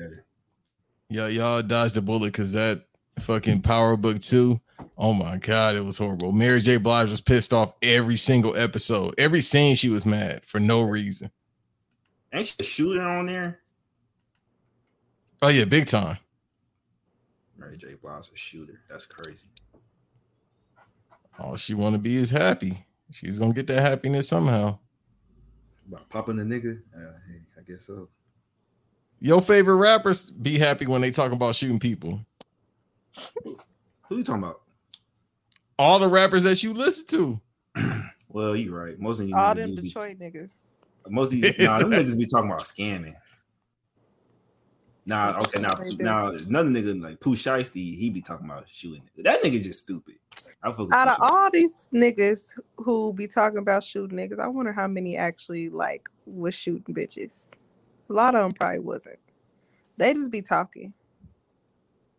Yeah, 1.11 1.29
y'all 1.29 1.63
dodged 1.63 1.95
the 1.95 2.03
bullet 2.03 2.27
because 2.27 2.53
that 2.53 2.85
fucking 3.19 3.63
Power 3.63 3.97
Book 3.97 4.21
Two. 4.21 4.61
Oh 4.97 5.13
my 5.13 5.39
god, 5.39 5.77
it 5.77 5.85
was 5.85 5.99
horrible. 5.99 6.33
Mary 6.33 6.61
J. 6.61 6.77
Blige 6.77 7.11
was 7.11 7.21
pissed 7.21 7.53
off 7.53 7.75
every 7.83 8.17
single 8.17 8.57
episode. 8.57 9.15
Every 9.19 9.41
scene 9.41 9.77
she 9.77 9.89
was 9.89 10.07
mad 10.07 10.45
for 10.45 10.61
no 10.61 10.83
reason. 10.83 11.31
Ain't 12.33 12.47
she 12.47 12.55
a 12.61 12.63
shooter 12.63 13.03
on 13.03 13.27
there? 13.27 13.61
Oh 15.41 15.49
yeah, 15.49 15.65
big 15.65 15.87
time. 15.87 16.19
Mary 17.57 17.77
J. 17.77 17.95
Blige 17.95 18.29
a 18.33 18.37
shooter. 18.37 18.81
That's 18.89 19.07
crazy 19.07 19.47
all 21.39 21.57
she 21.57 21.75
want 21.75 21.95
to 21.95 21.99
be 21.99 22.17
is 22.17 22.31
happy. 22.31 22.85
She's 23.11 23.39
gonna 23.39 23.55
get 23.55 23.67
that 23.69 23.81
happiness 23.81 24.29
somehow. 24.29 24.79
About 25.87 26.09
popping 26.11 26.37
the 26.37 26.43
nigga, 26.43 26.81
uh, 26.95 27.13
hey, 27.27 27.41
I 27.59 27.63
guess 27.67 27.87
so. 27.87 28.09
Your 29.21 29.41
favorite 29.41 29.77
rappers 29.77 30.31
be 30.31 30.59
happy 30.59 30.87
when 30.87 31.01
they 31.01 31.11
talk 31.11 31.33
about 31.33 31.55
shooting 31.55 31.79
people. 31.79 32.21
Who 33.45 34.17
you 34.19 34.25
talking 34.25 34.43
about? 34.43 34.61
All 35.79 35.99
the 35.99 36.09
rappers 36.09 36.45
that 36.45 36.63
you 36.63 36.75
listen 36.75 37.07
to. 37.09 37.41
well, 38.29 38.57
you're 38.57 38.77
right. 38.77 38.99
Most 38.99 39.21
of 39.21 39.29
you 39.29 39.37
all 39.37 39.55
them 39.55 39.75
Detroit 39.75 40.19
be, 40.19 40.27
niggas. 40.27 40.71
Most 41.09 41.33
of 41.33 41.41
these, 41.41 41.55
nah, 41.59 41.79
them 41.79 41.91
niggas 41.91 42.19
be 42.19 42.27
talking 42.27 42.51
about 42.51 42.65
scamming. 42.65 43.15
Nah, 45.07 45.41
okay, 45.41 45.61
now, 45.61 45.81
now 45.99 46.27
another 46.29 46.69
nigga 46.69 47.03
like 47.03 47.19
Pooh 47.19 47.35
Shiesty, 47.35 47.97
he 47.97 48.11
be 48.11 48.21
talking 48.21 48.45
about 48.45 48.69
shooting. 48.69 49.03
That 49.17 49.43
nigga 49.43 49.63
just 49.63 49.81
stupid. 49.81 50.17
Out 50.63 51.09
of 51.09 51.17
all 51.21 51.51
these 51.51 51.89
niggas 51.95 52.59
who 52.77 53.15
be 53.15 53.27
talking 53.27 53.59
about 53.59 53.85
shooting 53.85 54.19
niggas, 54.19 54.39
I 54.39 54.49
wonder 54.49 54.73
how 54.73 54.87
many 54.87 55.17
actually 55.17 55.71
like 55.71 56.11
was 56.27 56.55
shooting 56.55 56.95
bitches. 56.95 57.55
A 58.11 58.13
lot 58.13 58.35
of 58.35 58.43
them 58.43 58.53
probably 58.53 58.81
wasn't. 58.81 59.19
They 59.97 60.13
just 60.13 60.31
be 60.31 60.43
talking. 60.43 60.93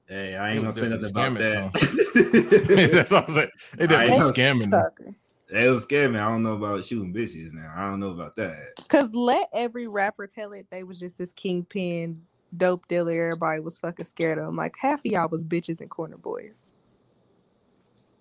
Hey, 0.09 0.35
I 0.35 0.53
ain't 0.53 0.61
gonna 0.61 0.73
say 0.73 0.89
nothing 0.89 1.11
about 1.11 1.37
that. 1.37 2.89
That's 2.91 3.11
all 3.11 3.25
I'm 3.27 3.33
saying. 3.33 3.49
They 3.77 3.85
definitely 3.85 4.23
scamming. 4.31 4.71
Talking. 4.71 5.15
They 5.51 5.69
was 5.69 5.85
scamming. 5.85 6.19
I 6.19 6.31
don't 6.31 6.41
know 6.41 6.53
about 6.53 6.83
shooting 6.83 7.13
bitches 7.13 7.53
now. 7.53 7.71
I 7.75 7.91
don't 7.91 7.99
know 7.99 8.09
about 8.09 8.35
that. 8.37 8.73
Cause 8.87 9.11
let 9.13 9.49
every 9.53 9.87
rapper 9.87 10.25
tell 10.25 10.53
it 10.53 10.65
they 10.71 10.83
was 10.83 10.97
just 10.97 11.19
this 11.19 11.31
kingpin 11.31 12.23
dope 12.57 12.87
dealer. 12.87 13.11
Everybody 13.11 13.61
was 13.61 13.77
fucking 13.77 14.05
scared 14.05 14.39
of 14.39 14.47
him. 14.47 14.55
Like 14.55 14.75
half 14.81 15.01
of 15.01 15.05
y'all 15.05 15.29
was 15.29 15.43
bitches 15.43 15.79
and 15.79 15.91
corner 15.91 16.17
boys. 16.17 16.65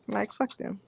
Like 0.09 0.35
fuck 0.35 0.59
them. 0.59 0.81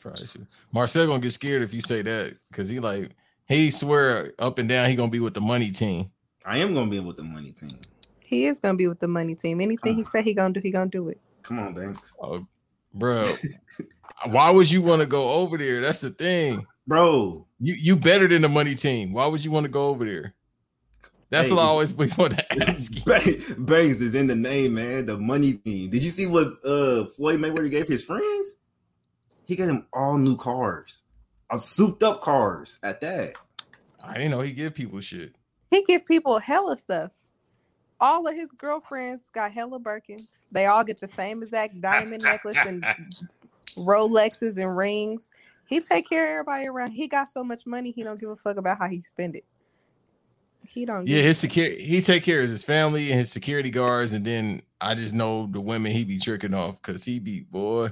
Probably 0.00 0.26
Marcel 0.70 1.08
gonna 1.08 1.18
get 1.18 1.32
scared 1.32 1.62
if 1.62 1.74
you 1.74 1.80
say 1.80 2.02
that 2.02 2.36
because 2.52 2.68
he 2.68 2.78
like 2.78 3.10
he 3.48 3.72
swear 3.72 4.32
up 4.38 4.60
and 4.60 4.68
down 4.68 4.88
he 4.88 4.94
gonna 4.94 5.10
be 5.10 5.18
with 5.18 5.34
the 5.34 5.40
money 5.40 5.72
team. 5.72 6.12
I 6.44 6.58
am 6.58 6.72
gonna 6.72 6.88
be 6.88 7.00
with 7.00 7.16
the 7.16 7.24
money 7.24 7.50
team. 7.50 7.80
He 8.26 8.46
is 8.46 8.58
gonna 8.58 8.76
be 8.76 8.88
with 8.88 8.98
the 8.98 9.06
money 9.06 9.36
team. 9.36 9.60
Anything 9.60 9.94
he 9.94 10.02
said 10.02 10.24
he 10.24 10.34
gonna 10.34 10.52
do, 10.52 10.60
he 10.60 10.72
gonna 10.72 10.90
do 10.90 11.08
it. 11.08 11.20
Come 11.42 11.60
on, 11.60 11.74
Banks. 11.74 12.12
Oh, 12.20 12.44
bro. 12.92 13.24
Why 14.26 14.50
would 14.50 14.68
you 14.68 14.82
want 14.82 15.00
to 15.00 15.06
go 15.06 15.30
over 15.30 15.56
there? 15.56 15.80
That's 15.80 16.00
the 16.00 16.10
thing, 16.10 16.66
bro. 16.88 17.46
You 17.60 17.74
you 17.74 17.94
better 17.94 18.26
than 18.26 18.42
the 18.42 18.48
money 18.48 18.74
team. 18.74 19.12
Why 19.12 19.26
would 19.26 19.44
you 19.44 19.52
want 19.52 19.64
to 19.64 19.70
go 19.70 19.86
over 19.88 20.04
there? 20.04 20.34
That's 21.30 21.50
what 21.50 21.60
I 21.60 21.66
always 21.66 21.94
want 21.94 22.36
to 22.36 22.62
ask 22.68 22.94
you. 22.94 23.54
Banks 23.58 24.00
is 24.00 24.16
in 24.16 24.26
the 24.26 24.34
name, 24.34 24.74
man. 24.74 25.06
The 25.06 25.16
money 25.16 25.54
team. 25.54 25.90
Did 25.90 26.02
you 26.02 26.10
see 26.10 26.26
what 26.26 26.48
uh 26.64 27.04
Floyd 27.06 27.38
Mayweather 27.38 27.70
gave 27.70 27.86
his 27.86 28.02
friends? 28.02 28.56
He 29.44 29.54
got 29.54 29.66
them 29.66 29.86
all 29.92 30.18
new 30.18 30.36
cars, 30.36 31.04
of 31.50 31.62
souped 31.62 32.02
up 32.02 32.22
cars 32.22 32.80
at 32.82 33.00
that. 33.02 33.34
I 34.02 34.14
didn't 34.14 34.32
know 34.32 34.40
he 34.40 34.52
give 34.52 34.74
people 34.74 34.98
shit. 35.00 35.36
He 35.70 35.84
give 35.84 36.04
people 36.06 36.40
hella 36.40 36.76
stuff. 36.76 37.12
All 38.00 38.26
of 38.26 38.34
his 38.34 38.50
girlfriends 38.52 39.22
got 39.32 39.52
hella 39.52 39.80
Birkins. 39.80 40.46
They 40.52 40.66
all 40.66 40.84
get 40.84 41.00
the 41.00 41.08
same 41.08 41.42
exact 41.42 41.80
diamond 41.80 42.22
necklace 42.22 42.58
and 42.66 42.84
Rolexes 43.76 44.58
and 44.58 44.76
rings. 44.76 45.30
He 45.66 45.80
take 45.80 46.08
care 46.08 46.24
of 46.24 46.30
everybody 46.30 46.68
around. 46.68 46.92
He 46.92 47.08
got 47.08 47.28
so 47.32 47.42
much 47.42 47.66
money, 47.66 47.90
he 47.90 48.02
don't 48.02 48.20
give 48.20 48.30
a 48.30 48.36
fuck 48.36 48.56
about 48.56 48.78
how 48.78 48.88
he 48.88 49.02
spend 49.02 49.36
it. 49.36 49.44
He 50.66 50.84
don't. 50.84 51.06
Yeah, 51.06 51.22
his 51.22 51.38
security. 51.38 51.82
He 51.82 52.00
take 52.00 52.22
care 52.22 52.42
of 52.42 52.48
his 52.48 52.64
family 52.64 53.10
and 53.10 53.18
his 53.18 53.30
security 53.30 53.70
guards, 53.70 54.12
and 54.12 54.24
then 54.24 54.62
I 54.80 54.94
just 54.94 55.14
know 55.14 55.46
the 55.46 55.60
women 55.60 55.92
he 55.92 56.04
be 56.04 56.18
tricking 56.18 56.54
off 56.54 56.80
because 56.82 57.04
he 57.04 57.18
be 57.18 57.40
boy. 57.40 57.90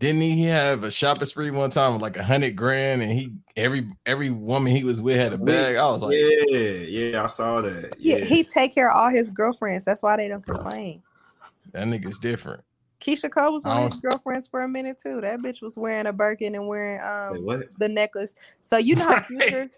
Didn't 0.00 0.22
he 0.22 0.44
have 0.46 0.82
a 0.82 0.90
shopping 0.90 1.26
spree 1.26 1.50
one 1.50 1.68
time 1.68 1.92
with 1.92 2.00
like 2.00 2.16
a 2.16 2.24
hundred 2.24 2.56
grand, 2.56 3.02
and 3.02 3.12
he 3.12 3.34
every 3.54 3.86
every 4.06 4.30
woman 4.30 4.74
he 4.74 4.82
was 4.82 5.02
with 5.02 5.18
had 5.18 5.34
a 5.34 5.38
bag. 5.38 5.76
I 5.76 5.90
was 5.90 6.02
like, 6.02 6.16
yeah, 6.16 6.70
yeah, 6.88 7.22
I 7.22 7.26
saw 7.26 7.60
that. 7.60 7.92
Yeah, 7.98 8.16
yeah 8.16 8.24
he 8.24 8.42
take 8.42 8.74
care 8.74 8.90
of 8.90 8.96
all 8.96 9.10
his 9.10 9.28
girlfriends. 9.28 9.84
That's 9.84 10.02
why 10.02 10.16
they 10.16 10.28
don't 10.28 10.44
complain. 10.44 11.02
That 11.72 11.86
nigga's 11.86 12.18
different. 12.18 12.64
Keyshia 12.98 13.30
Cole 13.30 13.52
was 13.52 13.64
one 13.64 13.76
of 13.76 13.92
his 13.92 14.00
girlfriends 14.00 14.48
for 14.48 14.62
a 14.62 14.68
minute 14.68 14.98
too. 15.02 15.20
That 15.20 15.40
bitch 15.40 15.60
was 15.60 15.76
wearing 15.76 16.06
a 16.06 16.14
Birkin 16.14 16.54
and 16.54 16.66
wearing 16.66 17.00
um 17.02 17.62
the 17.78 17.88
necklace. 17.88 18.34
So 18.62 18.78
you 18.78 18.96
know 18.96 19.04
how 19.04 19.20
Future 19.24 19.68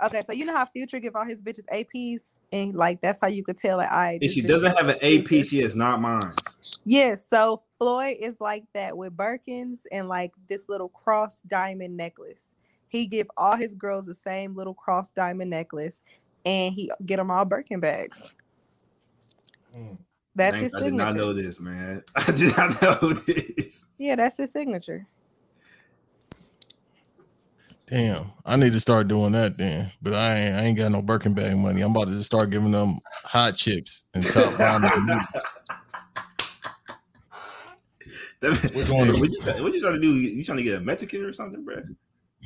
Okay, 0.00 0.22
so 0.24 0.32
you 0.32 0.44
know 0.44 0.54
how 0.54 0.64
Future 0.64 1.00
give 1.00 1.16
all 1.16 1.24
his 1.24 1.42
bitches 1.42 1.66
APs, 1.72 2.36
and 2.52 2.74
like 2.74 3.00
that's 3.00 3.20
how 3.20 3.26
you 3.26 3.42
could 3.42 3.58
tell 3.58 3.78
that 3.78 3.90
I. 3.90 4.18
If 4.20 4.32
she 4.32 4.42
doesn't 4.42 4.76
have 4.76 4.88
an 4.88 4.96
AP, 5.02 5.44
she 5.44 5.60
is 5.60 5.74
not 5.74 6.00
mine. 6.00 6.34
Yes, 6.84 7.26
so 7.28 7.62
Floyd 7.78 8.16
is 8.20 8.40
like 8.40 8.64
that 8.74 8.96
with 8.96 9.16
Birkins 9.16 9.80
and 9.90 10.08
like 10.08 10.34
this 10.48 10.68
little 10.68 10.88
cross 10.88 11.42
diamond 11.42 11.96
necklace. 11.96 12.54
He 12.88 13.06
give 13.06 13.28
all 13.36 13.56
his 13.56 13.74
girls 13.74 14.06
the 14.06 14.14
same 14.14 14.54
little 14.54 14.74
cross 14.74 15.10
diamond 15.10 15.50
necklace, 15.50 16.00
and 16.46 16.72
he 16.72 16.90
get 17.04 17.16
them 17.16 17.30
all 17.30 17.44
Birkin 17.44 17.80
bags. 17.80 18.30
Mm. 19.76 19.98
That's 20.34 20.54
Thanks, 20.54 20.70
his 20.70 20.80
signature. 20.80 21.04
I 21.04 21.08
did 21.08 21.16
not 21.16 21.16
know 21.16 21.32
this, 21.32 21.60
man. 21.60 22.04
I 22.14 22.32
did 22.32 22.56
not 22.56 22.80
know 22.80 23.12
this. 23.12 23.86
Yeah, 23.98 24.14
that's 24.14 24.36
his 24.36 24.52
signature. 24.52 25.06
Damn, 27.90 28.32
I 28.44 28.56
need 28.56 28.74
to 28.74 28.80
start 28.80 29.08
doing 29.08 29.32
that 29.32 29.56
then. 29.56 29.90
But 30.02 30.14
I 30.14 30.36
ain't, 30.36 30.56
I 30.56 30.60
ain't 30.64 30.78
got 30.78 30.92
no 30.92 31.00
Birkin 31.00 31.32
bag 31.34 31.56
money. 31.56 31.80
I'm 31.80 31.92
about 31.92 32.08
to 32.08 32.12
just 32.14 32.26
start 32.26 32.50
giving 32.50 32.70
them 32.72 32.98
hot 33.24 33.54
chips 33.56 34.08
and 34.14 34.24
top 34.26 34.56
down. 34.58 34.82
That- 38.40 38.72
We're 38.74 38.86
going 38.86 39.12
to- 39.12 39.18
what, 39.20 39.32
you, 39.32 39.64
what 39.64 39.72
you 39.74 39.80
trying 39.80 39.94
to 39.94 40.00
do? 40.00 40.08
You 40.08 40.44
trying 40.44 40.58
to 40.58 40.62
get 40.64 40.76
a 40.78 40.80
Mexican 40.80 41.24
or 41.24 41.32
something, 41.32 41.64
bro? 41.64 41.82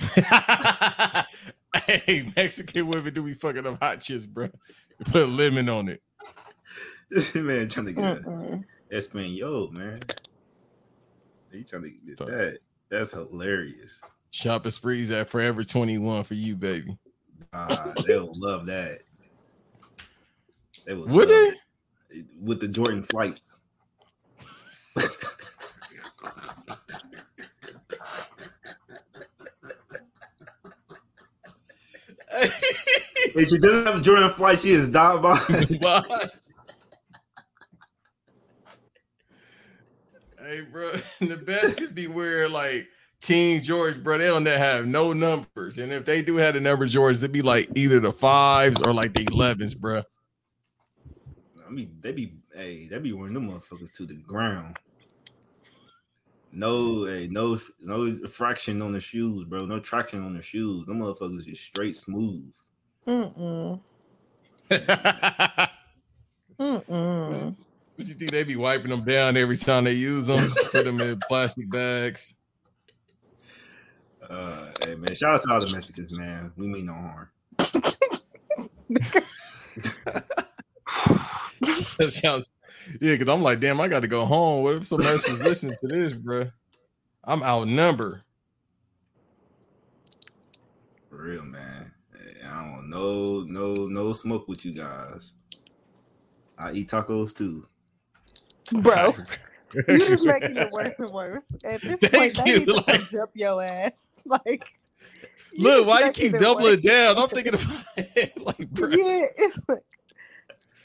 hey, 1.84 2.32
Mexican 2.34 2.86
women 2.88 3.12
do 3.12 3.22
be 3.22 3.34
fucking 3.34 3.66
up 3.66 3.78
hot 3.78 4.00
chips, 4.00 4.24
bro. 4.24 4.48
Put 5.10 5.28
lemon 5.28 5.68
on 5.68 5.88
it. 5.90 6.02
This 7.10 7.34
man 7.34 7.68
trying 7.68 7.86
to 7.86 7.92
get 7.92 8.04
a 8.04 8.20
Mm-mm. 8.20 8.64
Espanol, 8.90 9.70
man. 9.70 10.00
He 11.52 11.62
trying 11.62 11.82
to 11.82 11.90
get 11.90 12.16
that. 12.18 12.58
That's 12.88 13.12
hilarious. 13.12 14.00
Shopping 14.32 14.72
sprees 14.72 15.10
at 15.10 15.28
Forever 15.28 15.62
21 15.62 16.24
for 16.24 16.34
you, 16.34 16.56
baby. 16.56 16.96
Uh, 17.52 17.92
they'll 18.06 18.32
love 18.34 18.66
that. 18.66 19.00
They 20.86 20.94
would, 20.94 21.10
Would 21.10 21.28
love 21.28 21.54
it. 22.10 22.26
with 22.40 22.60
the 22.60 22.68
Jordan 22.68 23.02
flights. 23.04 23.60
If 33.34 33.48
she 33.48 33.58
doesn't 33.58 33.86
have 33.86 34.00
a 34.00 34.02
Jordan 34.02 34.30
flight, 34.30 34.58
she 34.58 34.70
is 34.70 34.88
diabolical. 34.88 35.78
Bye. 35.80 36.02
hey, 40.38 40.60
bro, 40.62 40.92
the 41.20 41.36
baskets 41.36 41.92
be 41.92 42.06
wearing 42.08 42.52
like 42.52 42.88
Teen 43.22 43.62
George, 43.62 44.02
bro. 44.02 44.18
They 44.18 44.26
don't 44.26 44.44
have 44.44 44.84
no 44.86 45.12
numbers, 45.12 45.78
and 45.78 45.92
if 45.92 46.04
they 46.04 46.22
do 46.22 46.36
have 46.36 46.54
the 46.54 46.60
number 46.60 46.86
George, 46.86 47.18
it'd 47.18 47.30
be 47.30 47.40
like 47.40 47.70
either 47.76 48.00
the 48.00 48.12
fives 48.12 48.82
or 48.82 48.92
like 48.92 49.14
the 49.14 49.24
elevens, 49.30 49.74
bro. 49.74 50.02
I 51.64 51.70
mean, 51.70 51.96
they 52.00 52.10
be 52.12 52.34
hey, 52.52 52.88
they 52.88 52.98
be 52.98 53.12
wearing 53.12 53.34
them 53.34 53.48
motherfuckers 53.48 53.92
to 53.92 54.06
the 54.06 54.14
ground. 54.14 54.76
No, 56.52 57.04
hey, 57.04 57.28
no, 57.30 57.60
no 57.80 58.26
fraction 58.26 58.82
on 58.82 58.92
the 58.92 59.00
shoes, 59.00 59.44
bro. 59.44 59.66
No 59.66 59.78
traction 59.78 60.22
on 60.22 60.34
the 60.34 60.42
shoes. 60.42 60.84
Them 60.84 60.98
motherfuckers 60.98 61.46
just 61.46 61.62
straight 61.62 61.94
smooth. 61.94 62.52
Mm-mm. 63.06 63.80
what 64.68 65.70
Mm-mm. 66.58 67.56
you 67.98 68.14
think 68.14 68.32
they 68.32 68.42
be 68.42 68.56
wiping 68.56 68.90
them 68.90 69.04
down 69.04 69.36
every 69.36 69.56
time 69.56 69.84
they 69.84 69.92
use 69.92 70.26
them? 70.26 70.40
Put 70.72 70.84
them 70.84 71.00
in 71.00 71.20
plastic 71.28 71.70
bags. 71.70 72.34
Uh, 74.32 74.70
hey 74.82 74.94
man, 74.94 75.14
shout 75.14 75.34
out 75.34 75.42
to 75.42 75.52
all 75.52 75.60
the 75.60 75.68
Mexicans, 75.70 76.10
man. 76.10 76.52
We 76.56 76.66
mean 76.66 76.86
no 76.86 76.94
harm. 76.94 77.28
That 81.98 82.10
sounds 82.10 82.50
yeah, 83.00 83.12
because 83.12 83.28
I'm 83.28 83.42
like, 83.42 83.60
damn, 83.60 83.80
I 83.80 83.86
got 83.86 84.00
to 84.00 84.08
go 84.08 84.24
home. 84.24 84.64
What 84.64 84.74
if 84.76 84.86
some 84.86 84.98
Mexicans 84.98 85.42
listening 85.42 85.76
to 85.80 85.86
this, 85.86 86.14
bro? 86.14 86.44
I'm 87.22 87.42
outnumbered. 87.42 88.22
For 91.08 91.22
real, 91.22 91.44
man. 91.44 91.92
Hey, 92.12 92.46
I 92.46 92.64
don't 92.64 92.90
no 92.90 93.42
no 93.42 93.86
no 93.86 94.12
smoke 94.12 94.48
with 94.48 94.64
you 94.64 94.72
guys. 94.72 95.34
I 96.58 96.72
eat 96.72 96.88
tacos 96.88 97.36
too. 97.36 97.66
Bro, 98.72 99.12
You're 99.74 99.98
just 99.98 100.24
making 100.24 100.56
it 100.56 100.72
worse 100.72 100.98
and 100.98 101.12
worse. 101.12 101.44
At 101.64 101.80
this 101.82 102.00
Thank 102.00 102.12
point, 102.36 102.40
they 102.44 102.58
need 102.58 102.66
to 102.66 102.84
like- 102.86 103.10
jump 103.10 103.30
your 103.34 103.62
ass. 103.62 103.92
Like, 104.26 104.64
Look, 105.58 105.86
why 105.86 106.06
you 106.06 106.12
keep 106.12 106.32
doubling 106.38 106.64
worse. 106.64 106.74
it 106.74 106.82
down? 106.84 107.18
I'm 107.18 107.28
thinking 107.28 107.54
about 107.54 107.84
it. 107.96 108.40
like, 108.40 108.70
bro. 108.70 108.88
Yeah, 108.88 109.26
it's 109.36 109.58
like 109.68 109.82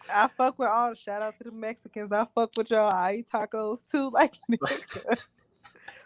I 0.09 0.27
fuck 0.27 0.57
with 0.57 0.67
all. 0.67 0.93
Shout 0.93 1.21
out 1.21 1.35
to 1.37 1.43
the 1.43 1.51
Mexicans. 1.51 2.11
I 2.11 2.25
fuck 2.33 2.51
with 2.57 2.71
y'all. 2.71 2.89
I 2.91 3.15
eat 3.19 3.29
tacos 3.29 3.79
too. 3.89 4.09
Like, 4.09 4.35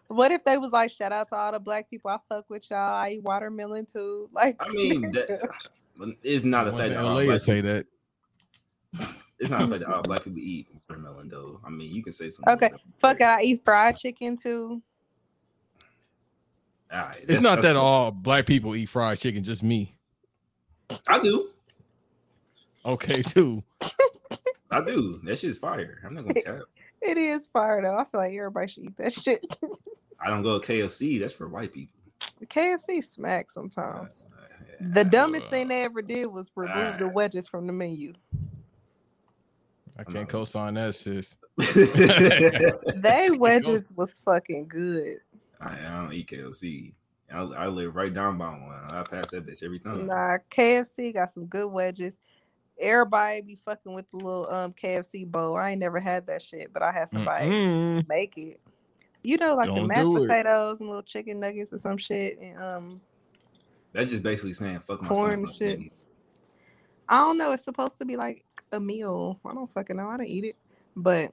what 0.08 0.32
if 0.32 0.44
they 0.44 0.58
was 0.58 0.72
like, 0.72 0.92
shout 0.92 1.12
out 1.14 1.30
to 1.30 1.36
all 1.36 1.52
the 1.54 1.60
black 1.60 1.90
people. 1.90 2.12
I 2.12 2.18
fuck 2.28 2.50
with 2.50 2.70
y'all. 2.70 2.80
I 2.80 3.12
eat 3.12 3.24
watermelon 3.24 3.86
too. 3.86 4.30
Like, 4.34 4.58
I 4.60 4.70
mean, 4.70 5.10
that, 5.12 5.50
it's 6.24 6.44
not 6.44 6.68
a 6.68 6.72
Ones 6.72 6.82
fact 6.82 6.92
in 6.94 6.98
that 6.98 7.06
all 7.06 7.16
LA 7.16 7.24
black, 7.26 7.40
say 7.40 7.62
that. 7.62 7.86
it's 9.40 9.50
not 9.50 9.62
a 9.62 9.68
fact 9.68 9.80
that 9.80 9.90
all 9.94 10.02
black 10.04 10.24
people 10.24 10.40
eat 10.40 10.68
watermelon 10.90 11.30
though. 11.30 11.60
I 11.66 11.70
mean, 11.70 11.94
you 11.94 12.04
can 12.04 12.14
say 12.14 12.30
something. 12.30 12.54
okay, 12.54 12.72
fuck 13.00 13.18
it. 13.22 13.24
I 13.24 13.42
eat 13.42 13.64
fried 13.64 13.98
chicken 13.98 14.36
too. 14.38 14.82
All 16.94 17.00
right, 17.00 17.24
It's 17.28 17.42
not 17.42 17.62
that 17.62 17.74
cool. 17.74 17.82
all 17.82 18.12
black 18.12 18.46
people 18.46 18.76
eat 18.76 18.88
fried 18.90 19.18
chicken, 19.18 19.44
just 19.44 19.64
me. 19.64 19.96
I 21.08 21.22
do. 21.22 21.50
Okay, 22.86 23.22
too. 23.22 23.64
I 24.70 24.82
do. 24.82 25.20
That 25.24 25.38
shit's 25.38 25.58
fire. 25.58 26.00
I'm 26.06 26.14
not 26.14 26.26
gonna 26.26 26.42
cap. 26.42 26.60
It 27.02 27.18
is 27.18 27.48
fire 27.54 27.82
though. 27.82 27.96
I 27.98 28.04
feel 28.06 28.20
like 28.22 28.34
everybody 28.34 28.68
should 28.68 28.84
eat 28.84 28.98
that 28.98 29.14
shit. 29.14 29.46
I 30.20 30.30
don't 30.30 30.44
go 30.44 30.60
to 30.60 30.68
KFC. 30.68 31.20
That's 31.20 31.34
for 31.34 31.48
white 31.48 31.74
people. 31.74 31.96
KFC 32.46 33.04
smack 33.04 33.50
sometimes. 33.52 34.28
Uh, 34.32 34.86
The 34.94 35.04
dumbest 35.06 35.48
Uh, 35.48 35.50
thing 35.50 35.68
they 35.70 35.84
ever 35.84 36.02
did 36.02 36.26
was 36.28 36.52
remove 36.56 36.98
the 37.00 37.08
wedges 37.08 37.48
from 37.48 37.68
the 37.68 37.74
menu. 37.74 38.14
I 39.98 40.04
can't 40.04 40.28
co-sign 40.28 40.74
that, 40.76 40.96
sis. 40.96 41.38
They 42.96 43.30
wedges 43.38 43.92
was 43.96 44.20
fucking 44.26 44.68
good. 44.68 45.18
I, 45.62 45.74
I 45.74 46.02
don't 46.02 46.14
eat 46.14 46.28
KFC. 46.30 46.94
I, 47.34 47.40
I 47.42 47.68
live 47.68 47.96
right 47.96 48.14
down 48.14 48.38
by 48.38 48.50
one. 48.50 48.80
I 48.90 49.04
pass 49.04 49.30
that 49.32 49.46
bitch 49.46 49.64
every 49.64 49.80
time. 49.80 50.08
Nah, 50.08 50.38
KFC 50.50 51.14
got 51.14 51.32
some 51.32 51.46
good 51.46 51.68
wedges. 51.68 52.18
Everybody 52.80 53.42
be 53.42 53.60
fucking 53.64 53.94
with 53.94 54.10
the 54.12 54.18
little 54.18 54.52
um 54.52 54.74
KFC 54.74 55.30
bowl. 55.30 55.56
I 55.56 55.72
ain't 55.72 55.80
never 55.80 56.00
had 56.00 56.28
that 56.28 56.42
shit, 56.42 56.74
but 56.74 56.82
I 56.82 56.92
had 56.92 57.10
somebody 57.10 57.50
Mm-mm. 57.50 58.08
make 58.08 58.38
it. 58.38 58.60
You 59.24 59.38
know, 59.38 59.56
like 59.56 59.68
the 59.68 59.76
Don't 59.76 59.88
mashed 59.88 60.06
do 60.06 60.18
it. 60.18 60.28
potatoes 60.28 60.80
and 60.80 60.90
little 60.90 61.04
chicken 61.04 61.40
nuggets 61.40 61.72
or 61.72 61.78
some 61.78 61.98
shit. 61.98 62.40
And 62.40 62.62
um, 62.62 63.02
That's 63.94 64.10
just 64.10 64.24
basically 64.24 64.54
saying 64.54 64.80
fuck 64.88 65.02
my 65.02 65.10
Corn 65.10 65.46
son. 65.46 65.54
shit. 65.54 65.80
me. 65.80 65.92
I 67.08 67.20
don't 67.20 67.38
know. 67.38 67.52
It's 67.52 67.64
supposed 67.64 67.98
to 68.00 68.06
be 68.06 68.16
like 68.18 68.44
a 68.72 68.80
meal. 68.80 69.40
I 69.46 69.54
don't 69.54 69.72
fucking 69.72 69.96
know. 69.98 70.08
I 70.08 70.18
don't 70.18 70.26
eat 70.28 70.46
it, 70.46 70.56
but 70.96 71.32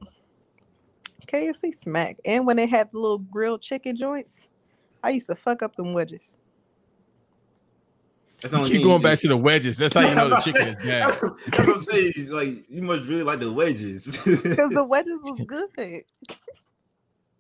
KFC 1.29 1.75
smack. 1.75 2.17
And 2.25 2.47
when 2.47 2.57
they 2.57 2.67
had 2.67 2.91
the 2.91 2.99
little 2.99 3.19
grilled 3.19 3.63
chicken 3.63 3.95
joints, 3.97 4.49
I 5.03 5.11
used 5.11 5.27
to 5.29 5.35
fuck 5.37 5.63
up 5.63 5.77
them 5.77 5.93
wedges. 5.93 6.39
That's 8.41 8.53
the 8.53 8.59
only 8.59 8.71
Keep 8.71 8.85
going 8.85 9.03
back 9.03 9.13
just- 9.13 9.23
to 9.23 9.29
the 9.29 9.37
wedges. 9.37 9.79
That's 9.79 9.95
how 9.95 10.01
you 10.01 10.15
know 10.15 10.29
the 10.31 10.37
chicken 10.37 10.69
is 10.69 10.79
saying- 10.83 11.01
bad. 11.01 11.09
That's 11.47 11.59
what 11.59 11.69
I'm 11.69 11.79
saying. 11.81 12.13
Like 12.31 12.71
you 12.71 12.83
must 12.83 13.03
really 13.09 13.23
like 13.25 13.41
the 13.41 13.53
wedges. 13.53 14.07
Because 14.43 14.71
the 14.71 14.85
wedges 14.85 15.21
was 15.25 15.41
good. 15.47 16.05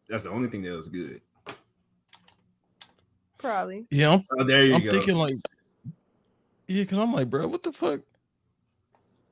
That's 0.09 0.24
the 0.24 0.31
only 0.31 0.48
thing 0.48 0.62
that 0.62 0.72
was 0.72 0.88
good. 0.88 1.20
Probably. 3.38 3.87
Yeah, 3.90 4.14
I'm, 4.14 4.24
Oh, 4.38 4.42
there 4.44 4.64
you 4.64 4.74
I'm 4.74 4.83
go. 4.83 4.92
thinking 4.92 5.16
like, 5.16 5.37
yeah, 6.66 6.83
because 6.83 6.98
I'm 6.98 7.12
like, 7.12 7.31
bro, 7.31 7.46
what 7.46 7.62
the 7.62 7.72
fuck? 7.72 8.01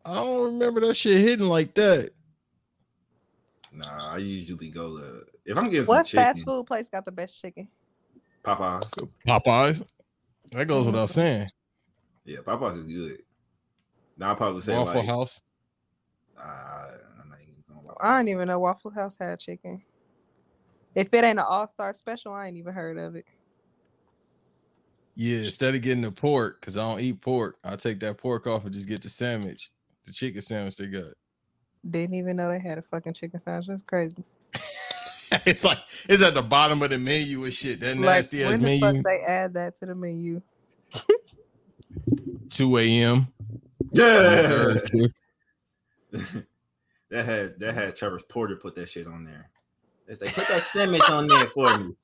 I 0.04 0.14
don't 0.14 0.44
remember 0.44 0.80
that 0.82 0.94
shit 0.94 1.20
hitting 1.20 1.46
like 1.48 1.74
that. 1.74 2.10
Nah, 3.76 4.14
I 4.14 4.16
usually 4.16 4.70
go 4.70 4.96
to 4.98 5.26
if 5.44 5.58
I'm 5.58 5.64
getting 5.68 5.84
some 5.84 5.94
What 5.94 6.06
chicken. 6.06 6.24
fast 6.24 6.44
food 6.44 6.66
place 6.66 6.88
got 6.88 7.04
the 7.04 7.12
best 7.12 7.38
chicken? 7.38 7.68
Popeyes. 8.42 9.06
Popeyes. 9.28 9.82
That 10.52 10.66
goes 10.66 10.86
without 10.86 11.10
saying. 11.10 11.48
Yeah, 12.24 12.38
Popeyes 12.38 12.78
is 12.78 12.86
good. 12.86 13.18
Now 14.16 14.32
I 14.32 14.34
probably 14.34 14.62
say 14.62 14.72
Waffle 14.72 15.00
like, 15.00 15.06
House. 15.06 15.42
uh, 16.38 16.88
I'm 17.20 17.28
not 17.28 17.38
even 17.42 17.62
gonna 17.68 17.86
lie. 17.86 17.94
I 18.00 18.18
didn't 18.20 18.30
even 18.30 18.48
know 18.48 18.60
Waffle 18.60 18.92
House 18.92 19.16
had 19.20 19.38
chicken. 19.40 19.82
If 20.94 21.12
it 21.12 21.22
ain't 21.24 21.38
an 21.38 21.44
all 21.46 21.68
star 21.68 21.92
special, 21.92 22.32
I 22.32 22.46
ain't 22.46 22.56
even 22.56 22.72
heard 22.72 22.96
of 22.96 23.14
it. 23.14 23.26
Yeah, 25.14 25.38
instead 25.40 25.74
of 25.74 25.82
getting 25.82 26.02
the 26.02 26.12
pork, 26.12 26.60
because 26.60 26.78
I 26.78 26.88
don't 26.88 27.00
eat 27.00 27.20
pork, 27.20 27.58
I'll 27.62 27.76
take 27.76 28.00
that 28.00 28.16
pork 28.16 28.46
off 28.46 28.64
and 28.64 28.72
just 28.72 28.88
get 28.88 29.02
the 29.02 29.10
sandwich, 29.10 29.70
the 30.06 30.12
chicken 30.12 30.40
sandwich 30.40 30.76
they 30.76 30.86
got. 30.86 31.12
Didn't 31.90 32.14
even 32.14 32.36
know 32.36 32.48
they 32.48 32.58
had 32.58 32.78
a 32.78 32.82
fucking 32.82 33.12
chicken 33.12 33.38
sandwich. 33.38 33.66
That's 33.68 33.82
crazy. 33.82 34.24
it's 35.46 35.64
like 35.64 35.78
it's 36.08 36.22
at 36.22 36.34
the 36.34 36.42
bottom 36.42 36.82
of 36.82 36.90
the 36.90 36.98
menu 36.98 37.44
and 37.44 37.52
shit. 37.52 37.80
That 37.80 37.96
Like, 37.96 38.16
nasty 38.16 38.44
ass 38.44 38.52
when 38.52 38.62
the 38.62 38.66
menu. 38.66 38.94
fuck 38.94 39.04
they 39.04 39.20
add 39.20 39.54
that 39.54 39.78
to 39.80 39.86
the 39.86 39.94
menu? 39.94 40.42
2 42.50 42.78
a.m. 42.78 43.28
Yeah, 43.92 44.74
that 47.10 47.24
had 47.24 47.60
that 47.60 47.74
had 47.74 47.96
Travis 47.96 48.22
Porter 48.28 48.56
put 48.56 48.74
that 48.76 48.88
shit 48.88 49.06
on 49.06 49.24
there. 49.24 49.50
It's 50.08 50.20
like 50.20 50.34
put 50.34 50.48
that 50.48 50.60
sandwich 50.60 51.08
on 51.10 51.26
there 51.26 51.46
for 51.46 51.78
me. 51.78 51.94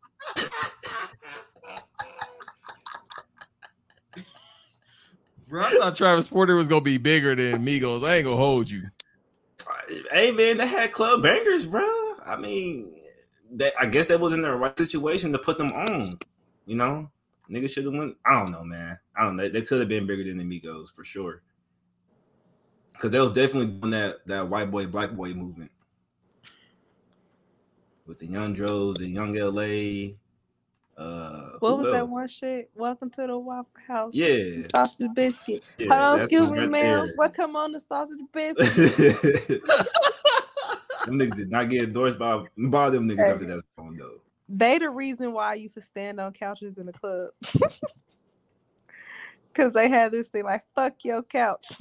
Bro, 5.48 5.62
I 5.62 5.70
thought 5.70 5.96
Travis 5.96 6.28
Porter 6.28 6.56
was 6.56 6.68
gonna 6.68 6.80
be 6.80 6.98
bigger 6.98 7.34
than 7.34 7.64
Migos. 7.64 8.06
I 8.06 8.16
ain't 8.16 8.24
gonna 8.24 8.36
hold 8.36 8.70
you. 8.70 8.84
Hey 10.10 10.30
man, 10.30 10.58
they 10.58 10.66
had 10.66 10.92
club 10.92 11.22
bangers, 11.22 11.66
bro. 11.66 11.86
I 12.24 12.36
mean, 12.36 12.94
that 13.52 13.72
I 13.78 13.86
guess 13.86 14.08
that 14.08 14.20
was 14.20 14.32
in 14.32 14.42
the 14.42 14.54
right 14.54 14.76
situation 14.78 15.32
to 15.32 15.38
put 15.38 15.58
them 15.58 15.72
on. 15.72 16.18
You 16.66 16.76
know, 16.76 17.10
niggas 17.50 17.70
should 17.70 17.84
have 17.84 17.94
went. 17.94 18.16
I 18.24 18.40
don't 18.40 18.52
know, 18.52 18.64
man. 18.64 18.98
I 19.16 19.24
don't 19.24 19.36
know. 19.36 19.48
They 19.48 19.62
could 19.62 19.80
have 19.80 19.88
been 19.88 20.06
bigger 20.06 20.24
than 20.24 20.38
the 20.38 20.44
Migos 20.44 20.92
for 20.94 21.04
sure. 21.04 21.42
Because 22.92 23.10
they 23.10 23.20
was 23.20 23.32
definitely 23.32 23.72
doing 23.72 23.90
that 23.90 24.26
that 24.26 24.48
white 24.48 24.70
boy 24.70 24.86
black 24.86 25.12
boy 25.12 25.34
movement 25.34 25.70
with 28.06 28.18
the 28.18 28.26
Young 28.26 28.54
Dros, 28.54 28.96
the 28.96 29.06
Young 29.06 29.34
LA. 29.34 30.14
Uh, 30.96 31.52
What 31.60 31.78
was 31.78 31.92
that 31.92 32.08
one 32.08 32.28
shit? 32.28 32.70
Welcome 32.74 33.10
to 33.10 33.26
the 33.26 33.38
Waffle 33.38 33.66
House. 33.86 34.14
Yeah. 34.14 34.66
Sausage 34.74 35.08
biscuit. 35.14 35.64
Yeah, 35.78 35.86
Hello, 35.88 36.16
that's 36.18 36.30
excuse 36.32 36.50
me, 36.50 36.58
right 36.60 36.70
ma'am. 36.70 37.06
there. 37.06 37.14
What 37.16 37.34
come 37.34 37.56
on 37.56 37.72
the 37.72 37.80
sausage 37.80 38.18
biscuit? 38.32 39.62
them 41.06 41.18
niggas 41.18 41.36
did 41.36 41.50
not 41.50 41.68
get 41.70 41.84
endorsed 41.84 42.18
by 42.18 42.44
by 42.56 42.90
them 42.90 43.08
niggas 43.08 43.16
Hey. 43.24 43.30
after 43.32 43.46
that 43.46 43.62
song 43.78 43.96
though. 43.96 44.18
they 44.48 44.78
the 44.78 44.90
reason 44.90 45.32
why 45.32 45.50
I 45.52 45.54
used 45.54 45.74
to 45.74 45.80
stand 45.82 46.20
on 46.20 46.32
couches 46.32 46.78
in 46.78 46.86
the 46.86 46.92
club. 46.92 47.30
Cause 49.54 49.72
they 49.74 49.88
had 49.88 50.12
this 50.12 50.28
thing 50.28 50.44
like 50.44 50.62
fuck 50.74 50.94
your 51.04 51.22
couch. 51.22 51.72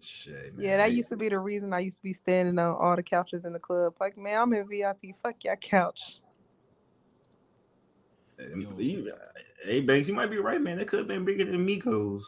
Shit. 0.00 0.52
Yeah, 0.58 0.76
that 0.76 0.92
used 0.92 1.08
to 1.08 1.16
be 1.16 1.28
the 1.28 1.38
reason 1.38 1.72
I 1.72 1.80
used 1.80 1.96
to 1.98 2.02
be 2.02 2.12
standing 2.12 2.58
on 2.58 2.76
all 2.76 2.94
the 2.94 3.02
couches 3.02 3.44
in 3.44 3.52
the 3.52 3.58
club. 3.58 3.94
Like, 3.98 4.16
man, 4.16 4.40
I'm 4.40 4.52
in 4.52 4.68
VIP. 4.68 5.16
Fuck 5.20 5.42
your 5.44 5.56
couch. 5.56 6.20
Um, 8.38 8.66
you- 8.78 9.12
hey 9.64 9.80
Banks, 9.80 10.08
you 10.08 10.14
might 10.14 10.30
be 10.30 10.38
right, 10.38 10.60
man. 10.60 10.78
That 10.78 10.88
could 10.88 10.98
have 11.00 11.08
been 11.08 11.24
bigger 11.24 11.44
than 11.44 11.66
Migos. 11.66 12.22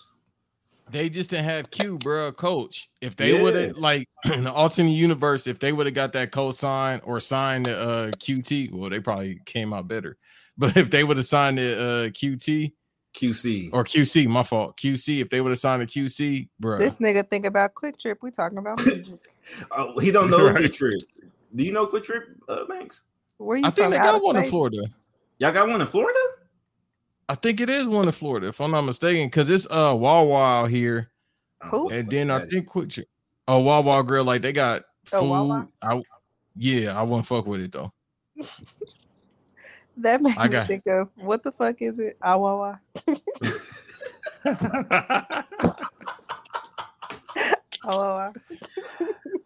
They 0.90 1.10
just 1.10 1.28
didn't 1.30 1.44
have 1.44 1.70
Q, 1.70 1.98
bro, 1.98 2.32
coach. 2.32 2.88
If 3.02 3.14
they 3.14 3.34
Yeah. 3.34 3.42
would 3.42 3.54
have 3.54 3.76
like 3.76 4.06
in 4.32 4.44
the 4.44 4.52
alternate 4.52 4.90
universe, 4.92 5.46
if 5.46 5.58
they 5.58 5.72
would 5.72 5.86
have 5.86 5.94
got 5.94 6.12
that 6.14 6.32
co-sign 6.32 7.00
or 7.04 7.20
signed 7.20 7.66
the 7.66 7.78
uh 7.78 8.10
QT, 8.12 8.72
well, 8.72 8.88
they 8.90 9.00
probably 9.00 9.40
came 9.44 9.72
out 9.72 9.88
better. 9.88 10.16
But 10.60 10.76
if 10.76 10.90
they 10.90 11.04
would 11.04 11.16
have 11.18 11.26
signed 11.26 11.58
the 11.58 11.78
uh 11.78 12.08
QT 12.08 12.72
QC. 13.14 13.70
or 13.72 13.84
QC, 13.84 14.26
my 14.28 14.42
fault, 14.42 14.76
QC, 14.76 15.20
if 15.20 15.28
they 15.30 15.40
would 15.40 15.50
have 15.50 15.58
signed 15.58 15.82
the 15.82 15.86
QC, 15.86 16.48
bro, 16.58 16.78
This 16.78 16.96
nigga 16.96 17.28
think 17.28 17.46
about 17.46 17.74
QuikTrip. 17.74 18.16
We 18.22 18.30
talking 18.30 18.58
about 18.58 18.78
music. 18.86 19.18
Oh, 19.70 19.98
he 19.98 20.10
don't 20.10 20.30
know 20.30 20.46
Right. 20.50 20.64
QuikTrip. 20.64 21.00
Do 21.54 21.64
you 21.64 21.72
know 21.72 21.86
QuikTrip, 21.86 22.22
uh, 22.48 22.64
Banks? 22.66 23.04
Where 23.38 23.56
you 23.58 23.66
I 23.66 23.70
think 23.70 23.84
from? 23.86 23.90
they 23.92 23.98
got 23.98 24.22
one 24.22 24.36
in? 24.36 24.50
Florida. 24.50 24.82
Y'all 25.38 25.52
got 25.52 25.68
one 25.68 25.80
in 25.80 25.86
Florida? 25.86 26.18
I 27.28 27.34
think 27.34 27.60
it 27.60 27.68
is 27.70 27.86
one 27.86 28.06
in 28.06 28.12
Florida, 28.12 28.48
if 28.48 28.60
I'm 28.60 28.70
not 28.70 28.82
mistaken, 28.82 29.26
because 29.26 29.50
it's 29.50 29.66
uh 29.70 29.94
Wawa 29.94 30.62
out 30.62 30.70
here, 30.70 31.10
Who? 31.64 31.90
and 31.90 32.10
then 32.10 32.30
I 32.30 32.46
think 32.46 32.68
QuikTrip. 32.68 33.04
Oh, 33.46 33.58
Wawa 33.60 34.02
Grill, 34.04 34.24
like 34.24 34.42
they 34.42 34.52
got 34.52 34.82
Oh, 35.12 35.20
food. 35.20 35.28
Wawa? 35.30 35.68
I, 35.82 36.02
yeah, 36.56 36.98
I 36.98 37.02
wouldn't 37.02 37.26
fuck 37.26 37.46
with 37.46 37.60
it 37.62 37.72
though. 37.72 37.92
That 40.00 40.22
made 40.22 40.38
I 40.38 40.44
me 40.44 40.52
got- 40.52 40.68
think 40.68 40.86
of 40.86 41.10
what 41.16 41.42
the 41.42 41.50
fuck 41.50 41.82
is 41.82 41.98
it? 41.98 42.16
Awawa. 42.20 42.78
Awawa. 47.82 48.34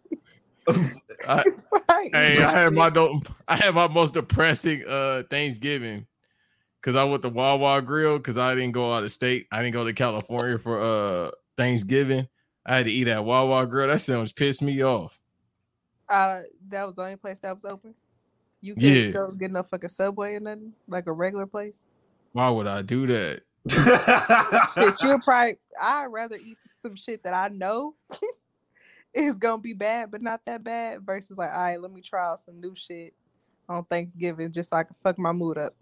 I, 1.27 1.43
Right. 1.89 2.15
Hey, 2.15 2.43
I 2.43 2.51
had 2.51 2.73
my 2.73 2.91
I 3.47 3.55
had 3.57 3.75
my 3.75 3.87
most 3.87 4.13
depressing 4.13 4.83
uh 4.87 5.23
Thanksgiving 5.29 6.05
because 6.81 6.95
I 6.95 7.03
went 7.03 7.21
to 7.23 7.29
Wawa 7.29 7.81
Grill 7.81 8.17
because 8.17 8.37
I 8.37 8.53
didn't 8.55 8.73
go 8.73 8.93
out 8.93 9.03
of 9.03 9.11
state. 9.11 9.47
I 9.51 9.61
didn't 9.61 9.73
go 9.73 9.83
to 9.85 9.93
California 9.93 10.57
for 10.57 10.81
uh 10.81 11.31
Thanksgiving. 11.57 12.27
I 12.65 12.77
had 12.77 12.85
to 12.85 12.91
eat 12.91 13.07
at 13.07 13.23
Wawa 13.23 13.65
Grill. 13.67 13.87
That 13.87 14.01
sounds 14.01 14.31
pissed 14.31 14.61
me 14.61 14.83
off. 14.83 15.19
Uh, 16.09 16.41
that 16.69 16.85
was 16.85 16.95
the 16.95 17.01
only 17.03 17.15
place 17.15 17.39
that 17.39 17.53
was 17.55 17.65
open. 17.65 17.93
You 18.61 18.75
Yeah. 18.77 19.11
can't 19.11 19.13
go 19.13 19.31
get 19.31 19.51
no 19.51 19.63
fucking 19.63 19.89
subway 19.89 20.35
or 20.35 20.39
nothing, 20.39 20.73
like 20.87 21.07
a 21.07 21.11
regular 21.11 21.45
place. 21.45 21.85
Why 22.33 22.49
would 22.49 22.67
I 22.67 22.81
do 22.81 23.07
that? 23.07 23.41
shit, 24.75 24.95
you'll 25.01 25.19
probably. 25.19 25.57
I'd 25.81 26.05
rather 26.05 26.35
eat 26.35 26.57
some 26.81 26.95
shit 26.95 27.23
that 27.23 27.33
I 27.33 27.47
know 27.49 27.95
is 29.13 29.37
gonna 29.37 29.61
be 29.61 29.73
bad, 29.73 30.11
but 30.11 30.21
not 30.21 30.41
that 30.45 30.63
bad, 30.63 31.05
versus 31.05 31.37
like, 31.37 31.51
all 31.51 31.57
right, 31.59 31.81
let 31.81 31.91
me 31.91 32.01
try 32.01 32.31
out 32.31 32.39
some 32.39 32.59
new 32.59 32.73
shit 32.75 33.13
on 33.69 33.85
Thanksgiving 33.85 34.51
just 34.51 34.69
so 34.69 34.77
I 34.77 34.83
can 34.83 34.95
fuck 34.95 35.17
my 35.19 35.31
mood 35.31 35.57
up. 35.57 35.73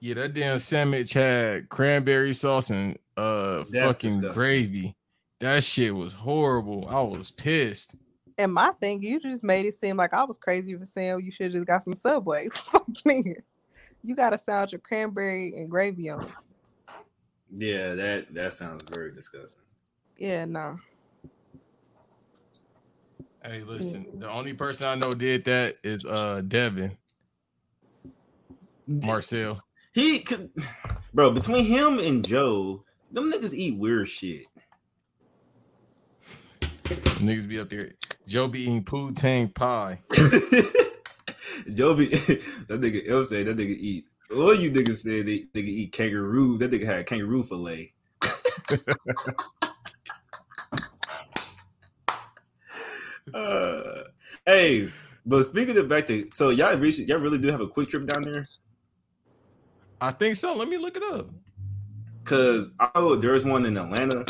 Yeah, 0.00 0.14
that 0.14 0.34
damn 0.34 0.58
sandwich 0.58 1.12
had 1.12 1.68
cranberry 1.68 2.32
sauce 2.32 2.70
and 2.70 2.98
uh 3.16 3.64
That's 3.70 3.94
fucking 3.94 4.10
disgusting. 4.20 4.32
gravy. 4.32 4.96
That 5.40 5.62
shit 5.64 5.94
was 5.94 6.12
horrible. 6.14 6.86
I 6.88 7.00
was 7.00 7.30
pissed. 7.30 7.96
And 8.38 8.52
my 8.54 8.70
thing, 8.80 9.02
you 9.02 9.20
just 9.20 9.42
made 9.44 9.66
it 9.66 9.74
seem 9.74 9.96
like 9.98 10.14
I 10.14 10.24
was 10.24 10.38
crazy 10.38 10.74
for 10.74 10.86
saying 10.86 11.20
you 11.22 11.30
should 11.30 11.44
have 11.46 11.52
just 11.52 11.66
got 11.66 11.84
some 11.84 11.94
Subway. 11.94 12.48
You 14.02 14.16
got 14.16 14.30
to 14.30 14.38
sound 14.38 14.72
your 14.72 14.78
cranberry 14.78 15.52
and 15.58 15.68
gravy 15.70 16.08
on. 16.08 16.26
yeah, 17.50 17.94
that 17.94 18.32
that 18.32 18.54
sounds 18.54 18.82
very 18.84 19.12
disgusting. 19.12 19.60
Yeah, 20.16 20.46
no. 20.46 20.78
Hey, 23.42 23.62
listen, 23.62 24.06
the 24.18 24.28
only 24.28 24.52
person 24.52 24.86
I 24.86 24.94
know 24.96 25.10
did 25.10 25.44
that 25.46 25.76
is 25.82 26.04
uh 26.04 26.42
Devin 26.46 26.96
Marcel. 28.86 29.62
He 29.92 30.20
could, 30.20 30.50
bro. 31.14 31.32
Between 31.32 31.64
him 31.64 31.98
and 31.98 32.26
Joe, 32.26 32.84
them 33.10 33.32
niggas 33.32 33.54
eat 33.54 33.78
weird 33.78 34.08
shit. 34.08 34.46
Niggas 36.90 37.48
be 37.48 37.58
up 37.58 37.70
there. 37.70 37.92
Joe 38.26 38.46
be 38.46 38.60
eating 38.60 38.84
poo 38.84 39.10
tang 39.12 39.48
pie. 39.48 40.00
Joe 41.74 41.94
be 41.94 42.06
that 42.68 42.80
nigga 42.80 43.08
El 43.08 43.24
say 43.24 43.42
that 43.42 43.56
nigga 43.56 43.76
eat. 43.78 44.04
All 44.30 44.54
you 44.54 44.70
niggas 44.70 44.96
said 44.96 45.26
they 45.26 45.46
nigga 45.54 45.66
eat 45.66 45.92
kangaroo. 45.92 46.58
That 46.58 46.70
nigga 46.70 46.84
had 46.84 47.06
kangaroo 47.06 47.42
fillet. 47.42 47.94
uh, 53.34 54.02
hey, 54.46 54.90
but 55.26 55.44
speaking 55.44 55.76
of 55.78 55.88
back 55.88 56.06
to 56.08 56.28
so 56.32 56.50
y'all 56.50 56.76
reach 56.76 56.98
y'all 56.98 57.18
really 57.18 57.38
do 57.38 57.48
have 57.48 57.60
a 57.60 57.66
QuikTrip 57.68 58.06
down 58.06 58.22
there? 58.22 58.48
I 60.00 60.12
think 60.12 60.36
so. 60.36 60.54
Let 60.54 60.68
me 60.68 60.78
look 60.78 60.96
it 60.96 61.02
up. 61.02 61.28
Cause 62.24 62.70
I 62.78 62.90
know 62.94 63.16
there's 63.16 63.44
one 63.44 63.66
in 63.66 63.76
Atlanta. 63.76 64.24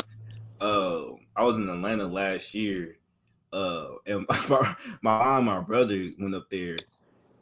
Uh, 0.59 1.03
I 1.35 1.43
was 1.43 1.57
in 1.57 1.69
Atlanta 1.69 2.05
last 2.05 2.53
year. 2.53 2.97
Uh, 3.53 3.95
and 4.05 4.25
my, 4.49 4.75
my 5.01 5.17
mom, 5.19 5.45
my 5.45 5.59
brother 5.59 6.09
went 6.19 6.35
up 6.35 6.49
there, 6.49 6.77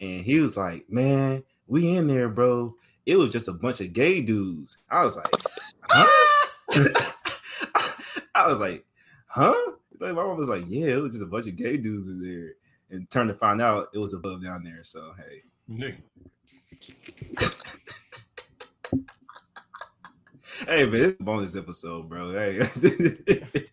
and 0.02 0.22
he 0.22 0.40
was 0.40 0.58
like, 0.58 0.90
"Man, 0.90 1.44
we 1.68 1.96
in 1.96 2.08
there, 2.08 2.30
bro. 2.30 2.74
It 3.06 3.18
was 3.18 3.30
just 3.30 3.48
a 3.48 3.54
bunch 3.54 3.82
of 3.82 3.94
gay 3.94 4.22
dudes." 4.22 4.78
I 4.90 5.04
was 5.04 5.16
like, 5.16 5.28
"Huh?" 5.84 6.50
I 8.36 8.48
was 8.48 8.60
like, 8.60 8.86
"Huh?" 9.28 9.74
My 10.00 10.12
mom 10.12 10.38
was 10.38 10.50
like, 10.50 10.64
"Yeah, 10.68 10.88
it 10.88 11.02
was 11.02 11.12
just 11.12 11.24
a 11.24 11.28
bunch 11.28 11.48
of 11.48 11.56
gay 11.56 11.78
dudes 11.78 12.08
in 12.08 12.22
there." 12.22 12.54
And 12.92 13.10
turned 13.10 13.30
to 13.30 13.36
find 13.36 13.62
out 13.62 13.90
it 13.94 14.00
was 14.00 14.14
above 14.14 14.44
down 14.44 14.64
there. 14.64 14.84
So 14.84 15.14
hey, 15.18 15.44
hey, 20.66 20.86
man, 20.86 21.02
it's 21.02 21.20
a 21.20 21.24
bonus 21.24 21.56
episode, 21.56 22.10
bro. 22.10 22.32
Hey. 22.32 22.62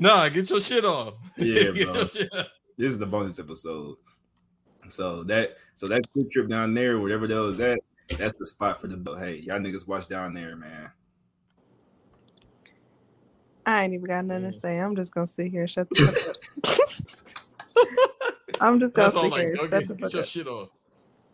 Nah, 0.00 0.30
get 0.30 0.48
your 0.48 0.62
shit 0.62 0.82
off. 0.82 1.12
Yeah, 1.36 1.72
bro. 1.92 2.06
shit 2.06 2.32
off. 2.32 2.46
this 2.78 2.88
is 2.90 2.98
the 2.98 3.04
bonus 3.04 3.38
episode. 3.38 3.96
So 4.88 5.22
that 5.24 5.58
so 5.74 5.88
that 5.88 6.02
trip 6.32 6.48
down 6.48 6.72
there, 6.72 6.98
wherever 6.98 7.26
that 7.26 7.38
was 7.38 7.60
at, 7.60 7.80
that's 8.16 8.34
the 8.36 8.46
spot 8.46 8.80
for 8.80 8.86
the 8.86 9.18
hey, 9.18 9.36
y'all 9.44 9.58
niggas 9.58 9.86
watch 9.86 10.08
down 10.08 10.32
there, 10.32 10.56
man. 10.56 10.90
I 13.70 13.84
ain't 13.84 13.94
even 13.94 14.06
got 14.06 14.24
nothing 14.24 14.44
Yeah. 14.44 14.50
to 14.50 14.58
say. 14.58 14.78
I'm 14.78 14.96
just 14.96 15.12
gonna 15.14 15.26
sit 15.26 15.50
here 15.50 15.62
and 15.62 15.70
shut 15.70 15.88
the 15.90 15.96
fuck 15.96 16.28
up. 16.28 16.80
I'm 18.60 18.78
just 18.80 18.94
gonna 18.94 19.10
That's 19.10 19.22
sit 19.22 19.30
like 19.30 19.40
here 19.42 19.56
go 19.56 19.62
and 19.62 19.70
get, 19.70 19.86
shut 19.86 19.88
the 19.88 19.94
get 19.94 20.00
fuck 20.04 20.12
your 20.12 20.20
up. 20.22 20.26
shit 20.26 20.46
off. 20.46 20.68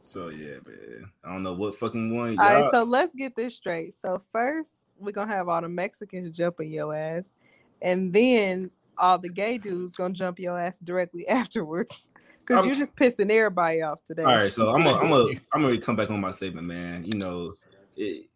So 0.02 0.28
yeah, 0.28 0.56
man. 0.66 1.10
I 1.24 1.32
don't 1.32 1.42
know 1.42 1.54
what 1.54 1.74
fucking 1.76 2.14
one. 2.16 2.38
All 2.38 2.44
Y'all, 2.44 2.62
right, 2.62 2.70
so 2.70 2.84
let's 2.84 3.12
get 3.14 3.34
this 3.34 3.56
straight. 3.56 3.94
So 3.94 4.20
first, 4.30 4.86
we're 4.98 5.10
gonna 5.12 5.32
have 5.32 5.48
all 5.48 5.60
the 5.60 5.68
Mexicans 5.68 6.36
jumping 6.36 6.70
your 6.70 6.94
ass, 6.94 7.34
and 7.82 8.12
then 8.12 8.70
all 8.98 9.18
the 9.18 9.28
gay 9.28 9.58
dudes 9.58 9.94
gonna 9.94 10.14
jump 10.14 10.38
your 10.38 10.58
ass 10.58 10.78
directly 10.78 11.26
afterwards. 11.28 12.06
Cause 12.44 12.58
I'm- 12.58 12.66
you're 12.68 12.76
just 12.76 12.94
pissing 12.94 13.30
everybody 13.32 13.82
off 13.82 13.98
today. 14.06 14.22
all 14.22 14.36
right, 14.36 14.52
so 14.52 14.68
I'm 14.74 14.84
gonna 14.84 14.96
I'm 14.98 15.10
gonna 15.10 15.40
I'm 15.52 15.62
gonna 15.62 15.80
come 15.80 15.96
back 15.96 16.10
on 16.10 16.20
my 16.20 16.30
statement, 16.30 16.66
man. 16.68 17.04
You 17.04 17.14
know, 17.16 17.54
it, 17.96 18.26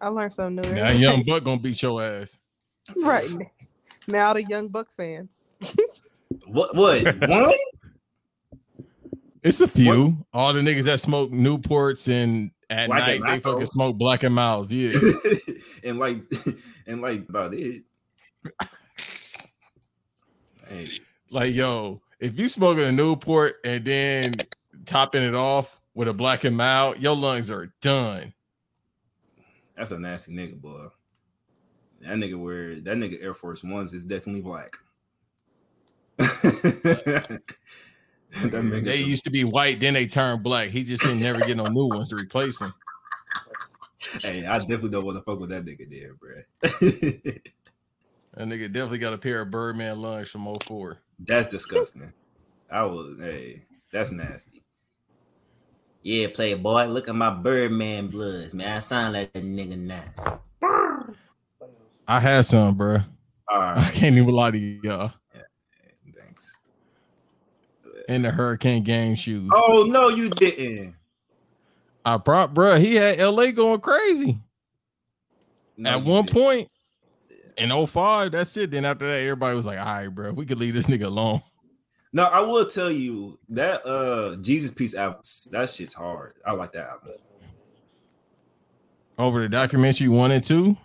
I 0.00 0.08
learned 0.08 0.34
something 0.34 0.70
new. 0.70 0.74
Now 0.74 0.90
young 0.90 1.20
day. 1.22 1.32
Buck 1.32 1.44
gonna 1.44 1.58
beat 1.58 1.80
your 1.80 2.02
ass. 2.02 2.38
Right 2.96 3.28
now 4.08 4.32
the 4.32 4.44
young 4.44 4.68
Buck 4.68 4.88
fans. 4.96 5.54
What? 6.46 6.74
What? 6.74 7.04
One? 7.28 7.54
It's 9.42 9.60
a 9.60 9.68
few. 9.68 10.24
All 10.32 10.52
the 10.52 10.60
niggas 10.60 10.84
that 10.84 11.00
smoke 11.00 11.30
Newports 11.30 12.08
and 12.08 12.50
at 12.70 12.86
Black 12.86 13.00
night 13.00 13.20
and 13.20 13.24
they 13.24 13.40
fucking 13.40 13.66
smoke 13.66 13.96
Black 13.96 14.22
and 14.22 14.34
Milds. 14.34 14.72
Yeah. 14.72 14.92
and 15.84 15.98
like, 15.98 16.22
and 16.86 17.02
like 17.02 17.28
about 17.28 17.54
it. 17.54 17.82
Hey, 20.66 20.88
like 21.30 21.54
yo, 21.54 22.00
if 22.20 22.38
you 22.38 22.48
smoking 22.48 22.84
a 22.84 22.92
Newport 22.92 23.56
and 23.64 23.84
then 23.84 24.36
topping 24.86 25.22
it 25.22 25.34
off 25.34 25.78
with 25.94 26.08
a 26.08 26.14
Black 26.14 26.44
and 26.44 26.56
Mild, 26.56 26.98
your 26.98 27.14
lungs 27.14 27.50
are 27.50 27.72
done. 27.82 28.32
that's 29.76 29.90
a 29.90 29.98
nasty 29.98 30.32
nigga, 30.34 30.58
boy. 30.58 30.86
That 32.04 32.18
nigga 32.18 32.38
wear 32.38 32.74
that 32.74 32.96
nigga 32.98 33.22
Air 33.22 33.32
Force 33.32 33.64
Ones 33.64 33.94
is 33.94 34.04
definitely 34.04 34.42
black. 34.42 34.76
that 36.18 37.40
nigga, 38.32 38.84
They 38.84 38.98
used 38.98 39.24
to 39.24 39.30
be 39.30 39.44
white, 39.44 39.80
then 39.80 39.94
they 39.94 40.06
turned 40.06 40.42
black. 40.42 40.68
He 40.68 40.84
just 40.84 41.02
didn't 41.02 41.20
never 41.20 41.40
get 41.40 41.56
no 41.56 41.64
new 41.64 41.88
ones 41.88 42.10
to 42.10 42.16
replace 42.16 42.60
him. 42.60 42.74
hey, 44.22 44.44
I 44.44 44.58
definitely 44.58 44.90
don't 44.90 45.06
want 45.06 45.16
to 45.16 45.24
fuck 45.24 45.40
with 45.40 45.48
that 45.50 45.64
nigga 45.64 45.90
there, 45.90 46.14
bro. 46.14 46.42
That 48.36 48.48
nigga 48.48 48.66
definitely 48.66 48.98
got 48.98 49.12
a 49.12 49.18
pair 49.18 49.42
of 49.42 49.50
Birdman 49.52 50.02
lungs 50.02 50.28
from 50.28 50.52
04. 50.66 50.98
that's 51.20 51.48
disgusting. 51.48 52.12
I 52.68 52.84
was, 52.84 53.16
hey, 53.20 53.62
that's 53.92 54.10
nasty. 54.10 54.64
Yeah, 56.02 56.26
playboy. 56.34 56.86
Look 56.86 57.08
at 57.08 57.14
my 57.14 57.30
Birdman 57.30 58.08
bloods, 58.08 58.52
man. 58.52 58.76
I 58.76 58.80
sound 58.80 59.14
like 59.14 59.30
a 59.36 59.40
nigga 59.40 59.78
now. 59.78 60.40
I 62.06 62.20
had 62.20 62.44
some, 62.44 62.76
bro. 62.76 62.98
All 63.48 63.60
I 63.78 63.90
can't 63.92 64.16
even 64.16 64.28
lie 64.34 64.50
to 64.50 64.58
you, 64.58 64.80
y'all. 64.82 65.12
thanks. 66.18 66.56
In 68.08 68.22
the 68.22 68.30
Hurricane 68.30 68.82
game 68.82 69.14
shoes. 69.14 69.50
Oh 69.54 69.86
no, 69.88 70.08
you 70.08 70.30
didn't. 70.30 70.94
I 72.04 72.18
brought, 72.18 72.52
bro. 72.52 72.76
He 72.76 72.96
had 72.96 73.18
LA 73.18 73.50
going 73.50 73.80
crazy 73.80 74.38
No, 75.78 75.90
at 75.90 76.04
one 76.04 76.26
didn't. 76.26 76.36
point 76.42 76.68
in 77.56 77.86
05. 77.86 78.32
That's 78.32 78.54
it. 78.58 78.70
Then 78.72 78.84
after 78.84 79.06
that, 79.06 79.20
everybody 79.22 79.56
was 79.56 79.64
like, 79.64 79.78
all 79.78 79.84
right, 79.86 80.08
bro, 80.08 80.32
we 80.32 80.44
could 80.44 80.58
leave 80.58 80.74
this 80.74 80.86
nigga 80.86 81.06
alone. 81.06 81.40
No, 82.12 82.24
I 82.24 82.40
will 82.42 82.66
tell 82.66 82.90
you 82.90 83.38
that 83.48 83.84
uh 83.86 84.36
Jesus 84.42 84.70
Piece 84.70 84.94
album, 84.94 85.20
that 85.50 85.70
shit's 85.70 85.94
hard. 85.94 86.34
I 86.44 86.52
like 86.52 86.72
that 86.72 86.88
album. 86.90 87.12
Over 89.18 89.40
the 89.42 89.48
documentary 89.48 90.08
one 90.08 90.30
and 90.32 90.42
two. 90.44 90.76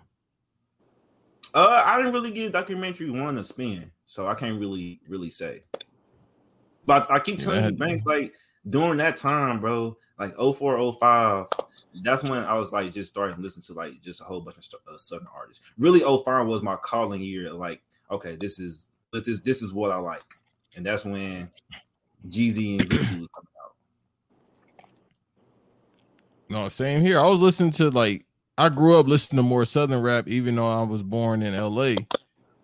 Uh, 1.53 1.83
I 1.85 1.97
didn't 1.97 2.13
really 2.13 2.31
give 2.31 2.51
documentary 2.51 3.09
one 3.09 3.37
a 3.37 3.43
spin, 3.43 3.91
so 4.05 4.27
I 4.27 4.35
can't 4.35 4.59
really 4.59 4.99
really 5.07 5.29
say. 5.29 5.61
But 6.85 7.09
I 7.11 7.19
keep 7.19 7.39
telling 7.39 7.61
Yeah. 7.61 7.69
you, 7.69 7.75
Banks, 7.75 8.05
like 8.05 8.33
during 8.69 8.97
that 8.97 9.17
time, 9.17 9.59
bro, 9.59 9.97
like 10.17 10.33
04, 10.35 10.93
05, 10.99 11.47
that's 12.03 12.23
when 12.23 12.43
I 12.43 12.53
was 12.55 12.71
like 12.73 12.93
just 12.93 13.09
starting 13.11 13.35
to 13.37 13.41
listen 13.41 13.61
to 13.63 13.73
like 13.73 14.01
just 14.01 14.21
a 14.21 14.23
whole 14.23 14.41
bunch 14.41 14.57
of 14.57 14.79
uh, 14.91 14.97
southern 14.97 15.27
artists. 15.33 15.63
Really, 15.77 15.99
05 16.01 16.47
was 16.47 16.61
my 16.61 16.75
calling 16.77 17.21
year. 17.21 17.51
Like, 17.53 17.81
okay, 18.11 18.35
this 18.35 18.59
is 18.59 18.89
this 19.13 19.27
is 19.27 19.41
this 19.41 19.61
is 19.61 19.73
what 19.73 19.91
I 19.91 19.97
like, 19.97 20.35
and 20.75 20.85
that's 20.85 21.05
when 21.05 21.49
Jeezy 22.27 22.79
and 22.79 22.89
Gucci 22.89 23.19
was 23.19 23.29
coming 23.29 23.53
out. 23.63 23.75
No, 26.49 26.67
same 26.69 27.01
here. 27.01 27.19
I 27.19 27.27
was 27.27 27.41
listening 27.41 27.71
to 27.73 27.89
like 27.89 28.25
I 28.59 28.67
grew 28.67 28.99
up 28.99 29.07
listening 29.07 29.37
to 29.37 29.43
more 29.43 29.63
southern 29.63 30.01
rap, 30.01 30.27
even 30.27 30.55
though 30.55 30.69
I 30.69 30.83
was 30.83 31.01
born 31.01 31.43
in 31.43 31.57
LA. 31.57 31.95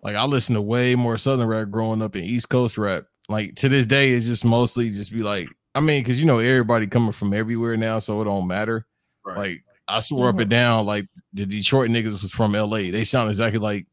Like 0.02 0.14
I 0.14 0.24
listened 0.24 0.56
to 0.56 0.60
way 0.60 0.94
more 0.94 1.16
southern 1.16 1.48
rap 1.48 1.70
growing 1.70 2.02
up 2.02 2.14
in 2.14 2.22
East 2.22 2.50
Coast 2.50 2.76
rap. 2.76 3.04
Like 3.30 3.54
to 3.56 3.70
this 3.70 3.86
day, 3.86 4.10
it's 4.10 4.26
just 4.26 4.44
mostly 4.44 4.90
just 4.90 5.10
be 5.10 5.22
like, 5.22 5.48
I 5.74 5.80
mean, 5.80 6.02
because 6.02 6.20
you 6.20 6.26
know 6.26 6.38
everybody 6.38 6.86
coming 6.86 7.12
from 7.12 7.32
everywhere 7.32 7.78
now, 7.78 7.98
so 7.98 8.20
it 8.20 8.26
don't 8.26 8.46
matter. 8.46 8.84
Right. 9.24 9.38
Like 9.38 9.64
I 9.88 10.00
swore 10.00 10.28
up 10.28 10.38
and 10.38 10.50
down, 10.50 10.84
like 10.84 11.06
the 11.32 11.46
Detroit 11.46 11.88
niggas 11.88 12.20
was 12.22 12.30
from 12.30 12.52
LA. 12.52 12.90
They 12.90 13.04
sound 13.04 13.30
exactly 13.30 13.58
like 13.58 13.86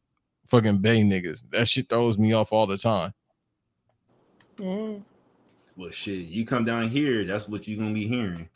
fucking 0.48 0.80
Bay 0.80 1.04
niggas. 1.04 1.46
That 1.52 1.70
shit 1.70 1.88
throws 1.88 2.18
me 2.18 2.34
off 2.34 2.52
all 2.52 2.68
the 2.68 2.78
time. 2.78 3.14
Mm. 4.58 5.04
Well, 5.78 5.90
shit, 5.92 6.26
you 6.26 6.46
come 6.46 6.66
down 6.66 6.90
here, 6.90 7.24
that's 7.24 7.48
what 7.48 7.66
you're 7.66 7.80
gonna 7.80 7.94
be 7.94 8.10
hearing. 8.10 8.50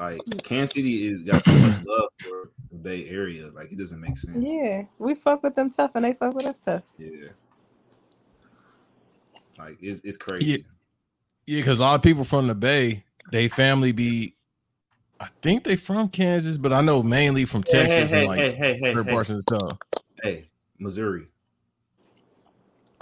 Like 0.00 0.22
mm. 0.22 0.42
Kansas 0.42 0.74
City 0.74 1.08
is 1.08 1.22
got 1.24 1.42
so 1.42 1.52
much 1.52 1.84
love 1.84 2.08
for 2.22 2.50
the 2.72 2.78
Bay 2.78 3.06
Area, 3.10 3.50
like 3.54 3.70
it 3.70 3.78
doesn't 3.78 4.00
make 4.00 4.16
sense. 4.16 4.38
Yeah, 4.40 4.84
we 4.98 5.14
fuck 5.14 5.42
with 5.42 5.54
them 5.54 5.68
tough, 5.68 5.90
and 5.94 6.06
they 6.06 6.14
fuck 6.14 6.34
with 6.34 6.46
us 6.46 6.58
tough. 6.58 6.82
Yeah. 6.96 7.28
Like 9.58 9.76
it's 9.82 10.00
it's 10.02 10.16
crazy. 10.16 10.64
Yeah, 11.46 11.60
because 11.60 11.80
a 11.80 11.82
lot 11.82 11.96
of 11.96 12.02
people 12.02 12.24
from 12.24 12.46
the 12.46 12.54
Bay, 12.54 13.04
they 13.30 13.48
family 13.48 13.92
be, 13.92 14.34
I 15.20 15.28
think 15.42 15.64
they 15.64 15.76
from 15.76 16.08
Kansas, 16.08 16.56
but 16.56 16.72
I 16.72 16.80
know 16.80 17.02
mainly 17.02 17.44
from 17.44 17.62
Hey, 17.66 17.82
Texas 17.82 18.12
hey, 18.12 18.20
and 18.20 18.28
like 18.28 18.38
hey, 18.38 18.52
hey, 18.52 18.78
hey, 18.78 18.80
different 18.80 19.08
hey, 19.08 19.12
parts 19.12 19.28
of 19.28 19.42
stuff. 19.42 19.76
hey, 20.22 20.48
Missouri. 20.78 21.28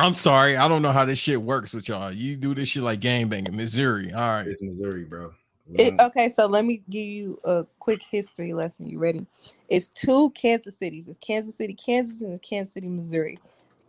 I'm 0.01 0.15
sorry, 0.15 0.57
I 0.57 0.67
don't 0.67 0.83
know 0.83 0.93
how 0.93 1.05
this 1.05 1.19
shit 1.21 1.41
works 1.41 1.73
with 1.73 1.89
y'all. 1.89 2.11
You 2.11 2.37
do 2.37 2.57
this 2.57 2.71
shit 2.71 2.83
like 2.83 2.99
game 2.99 3.29
banging, 3.29 3.55
Missouri. 3.55 4.13
All 4.13 4.21
right, 4.21 4.49
It's 4.49 4.63
Missouri, 4.63 5.05
bro. 5.05 5.33
We 5.69 5.77
It, 5.77 5.97
mm. 5.97 6.07
okay, 6.07 6.29
so 6.29 6.47
let 6.47 6.65
me 6.65 6.83
give 6.89 7.07
you 7.07 7.39
a 7.45 7.67
quick 7.79 8.03
history 8.03 8.53
lesson. 8.53 8.89
You 8.89 8.99
ready? 8.99 9.27
It's 9.69 9.89
two 9.89 10.31
Kansas 10.31 10.77
cities. 10.77 11.09
It's 11.09 11.19
Kansas 11.19 11.57
City, 11.57 11.75
Kansas, 11.75 12.21
and 12.21 12.41
Kansas 12.43 12.75
City, 12.75 12.89
Missouri. 12.89 13.39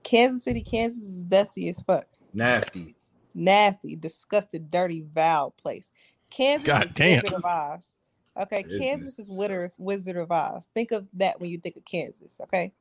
Kansas 0.04 0.44
City, 0.44 0.62
Kansas 0.62 1.04
is 1.04 1.24
dusty 1.26 1.70
as 1.70 1.82
fuck. 1.82 2.08
Nasty. 2.34 2.96
Nasty, 3.34 3.96
disgusted, 3.96 4.72
dirty, 4.72 5.06
vile 5.14 5.52
place. 5.52 5.92
Kansas 6.30 6.68
God 6.68 6.86
is 6.88 6.92
damn. 6.94 7.24
Wizard 7.24 7.34
of 7.34 7.46
Oz. 7.46 7.96
Okay, 8.42 8.60
It 8.60 8.72
is 8.72 8.80
Kansas 8.80 9.10
is 9.10 9.16
disgusting. 9.16 9.38
Wizard, 9.38 9.72
Wizard 9.78 10.18
of 10.18 10.32
Oz. 10.32 10.70
Think 10.74 10.92
of 10.92 11.08
that 11.14 11.40
when 11.40 11.50
you 11.50 11.60
think 11.60 11.78
of 11.78 11.86
Kansas, 11.86 12.36
okay? 12.42 12.72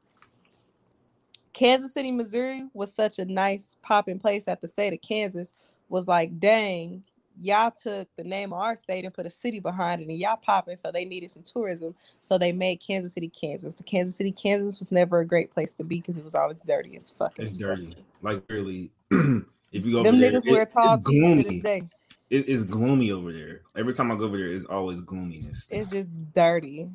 Kansas 1.53 1.95
City, 1.95 2.13
Missouri 2.13 2.67
was 2.73 2.95
such 2.95 3.19
a 3.19 3.25
nice 3.25 3.77
popping 3.83 4.19
place 4.19 4.47
at 4.49 4.61
the 4.61 4.69
state 4.69 4.93
of 4.93 5.01
Kansas 5.01 5.55
was 5.89 6.07
like, 6.07 6.39
dang, 6.39 7.03
y'all 7.41 7.71
took 7.71 8.09
the 8.17 8.25
name 8.25 8.53
of 8.53 8.59
our 8.61 8.77
state 8.77 9.05
and 9.05 9.15
put 9.15 9.27
a 9.27 9.31
city 9.31 9.61
behind 9.61 10.01
it 10.03 10.09
and 10.09 10.19
y'all 10.19 10.37
popping, 10.37 10.77
so 10.77 10.91
they 10.93 11.05
needed 11.05 11.31
some 11.31 11.43
tourism. 11.43 11.95
So 12.21 12.39
they 12.39 12.53
made 12.53 12.77
Kansas 12.77 13.13
City, 13.13 13.29
Kansas. 13.29 13.75
But 13.75 13.87
Kansas 13.87 14.17
City, 14.17 14.33
Kansas 14.33 14.79
was 14.79 14.91
never 14.93 15.21
a 15.21 15.27
great 15.27 15.51
place 15.53 15.73
to 15.75 15.85
be 15.85 15.97
because 16.01 16.19
it 16.19 16.25
was 16.25 16.35
always 16.35 16.59
dirty 16.67 16.97
as 16.97 17.11
fuck. 17.11 17.39
and 17.39 17.47
It's 17.47 17.57
dirty. 17.59 17.97
Like 18.23 18.43
really. 18.51 18.91
if 19.11 19.87
you 19.87 19.93
go 19.93 20.03
Them 20.03 20.17
over 20.17 20.19
there, 20.23 20.33
niggas 20.33 20.47
it- 20.47 20.51
wear 20.51 20.67
tall 20.67 20.95
it's 20.97 21.07
tees 21.07 21.21
to 21.21 21.43
gloomy. 21.43 21.61
day. 21.61 21.83
It- 22.31 22.49
it's 22.49 22.63
gloomy 22.63 23.13
over 23.13 23.33
there. 23.33 23.63
Every 23.77 23.95
time 23.95 24.11
I 24.11 24.17
go 24.17 24.25
over 24.25 24.37
there, 24.37 24.49
it's 24.49 24.67
always 24.67 25.01
gloominess. 25.01 25.69
It's 25.71 25.91
just 25.91 26.09
dirty. 26.35 26.91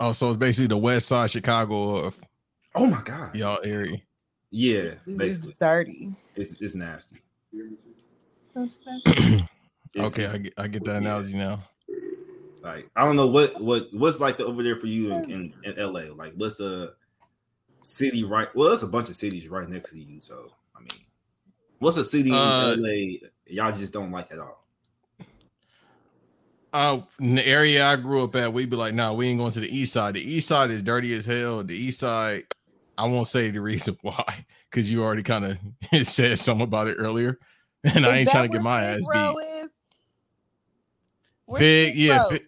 oh, 0.00 0.12
so 0.12 0.28
it's 0.30 0.38
basically 0.38 0.68
the 0.68 0.78
West 0.78 1.06
Side 1.08 1.30
Chicago 1.30 1.96
of 1.96 2.18
Oh 2.74 2.86
my 2.86 3.02
god. 3.02 3.34
y'all 3.34 3.58
area. 3.64 3.98
Yeah, 4.52 4.94
It's 5.06 5.16
basically, 5.18 5.56
dirty. 5.60 6.12
it's 6.34 6.60
it's 6.60 6.74
nasty. 6.74 7.18
Don't 8.54 8.78
you 9.06 9.12
It's- 9.14 9.42
okay, 9.96 10.26
I 10.26 10.38
get, 10.38 10.52
I 10.56 10.66
get 10.68 10.84
that 10.84 10.96
analogy 10.96 11.34
now. 11.34 11.62
Like 12.62 12.90
I 12.94 13.04
don't 13.04 13.16
know 13.16 13.26
what 13.26 13.60
what 13.60 13.88
what's 13.92 14.20
like 14.20 14.36
the, 14.36 14.44
over 14.44 14.62
there 14.62 14.76
for 14.76 14.86
you 14.86 15.14
in, 15.14 15.30
in, 15.30 15.54
in 15.64 15.74
LA. 15.78 16.12
Like 16.14 16.34
what's 16.36 16.56
the 16.56 16.94
city 17.80 18.24
right? 18.24 18.48
Well, 18.54 18.68
there's 18.68 18.82
a 18.82 18.88
bunch 18.88 19.08
of 19.08 19.16
cities 19.16 19.48
right 19.48 19.68
next 19.68 19.92
to 19.92 19.98
you. 19.98 20.20
So 20.20 20.52
I 20.76 20.80
mean, 20.80 21.06
what's 21.78 21.96
a 21.96 22.04
city 22.04 22.30
Uh, 22.32 22.72
in 22.74 22.82
LA 22.82 23.28
y'all 23.46 23.76
just 23.76 23.92
don't 23.92 24.10
like 24.10 24.30
at 24.30 24.38
all? 24.38 24.64
Uh, 26.72 27.00
in 27.18 27.34
the 27.34 27.46
area 27.46 27.84
I 27.84 27.96
grew 27.96 28.22
up 28.22 28.36
at, 28.36 28.52
we'd 28.52 28.70
be 28.70 28.76
like, 28.76 28.94
nah, 28.94 29.12
we 29.12 29.26
ain't 29.26 29.38
going 29.38 29.50
to 29.50 29.60
the 29.60 29.76
east 29.76 29.92
side. 29.92 30.14
The 30.14 30.20
east 30.22 30.46
side 30.46 30.70
is 30.70 30.84
dirty 30.84 31.12
as 31.14 31.26
hell. 31.26 31.64
The 31.64 31.74
east 31.74 31.98
side, 31.98 32.44
I 32.96 33.06
won't 33.06 33.26
say 33.26 33.50
the 33.50 33.60
reason 33.60 33.96
why, 34.02 34.44
because 34.70 34.90
you 34.90 35.02
already 35.02 35.24
kind 35.24 35.46
of 35.46 35.58
said 36.06 36.38
something 36.38 36.62
about 36.62 36.86
it 36.86 36.94
earlier. 36.98 37.38
And 37.94 38.04
I 38.06 38.18
ain't 38.18 38.28
trying 38.30 38.48
to 38.48 38.52
get 38.52 38.62
my 38.62 38.84
ass 38.84 39.06
beat. 39.10 39.44
is? 39.64 39.70
Fig, 41.58 41.94
yeah. 41.96 42.18
Row? 42.22 42.28
Fig, 42.28 42.42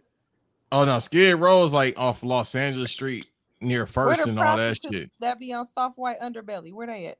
oh 0.70 0.84
no, 0.84 0.98
Skid 0.98 1.36
Row 1.36 1.64
is 1.64 1.72
like 1.72 1.98
off 1.98 2.22
Los 2.22 2.54
Angeles 2.54 2.92
Street 2.92 3.26
near 3.60 3.86
First 3.86 4.26
and 4.26 4.38
all 4.38 4.56
that 4.56 4.78
shit. 4.78 5.10
That 5.20 5.38
be 5.38 5.52
on 5.52 5.66
soft 5.66 5.98
white 5.98 6.20
underbelly. 6.20 6.72
Where 6.72 6.86
they 6.86 7.06
at? 7.06 7.18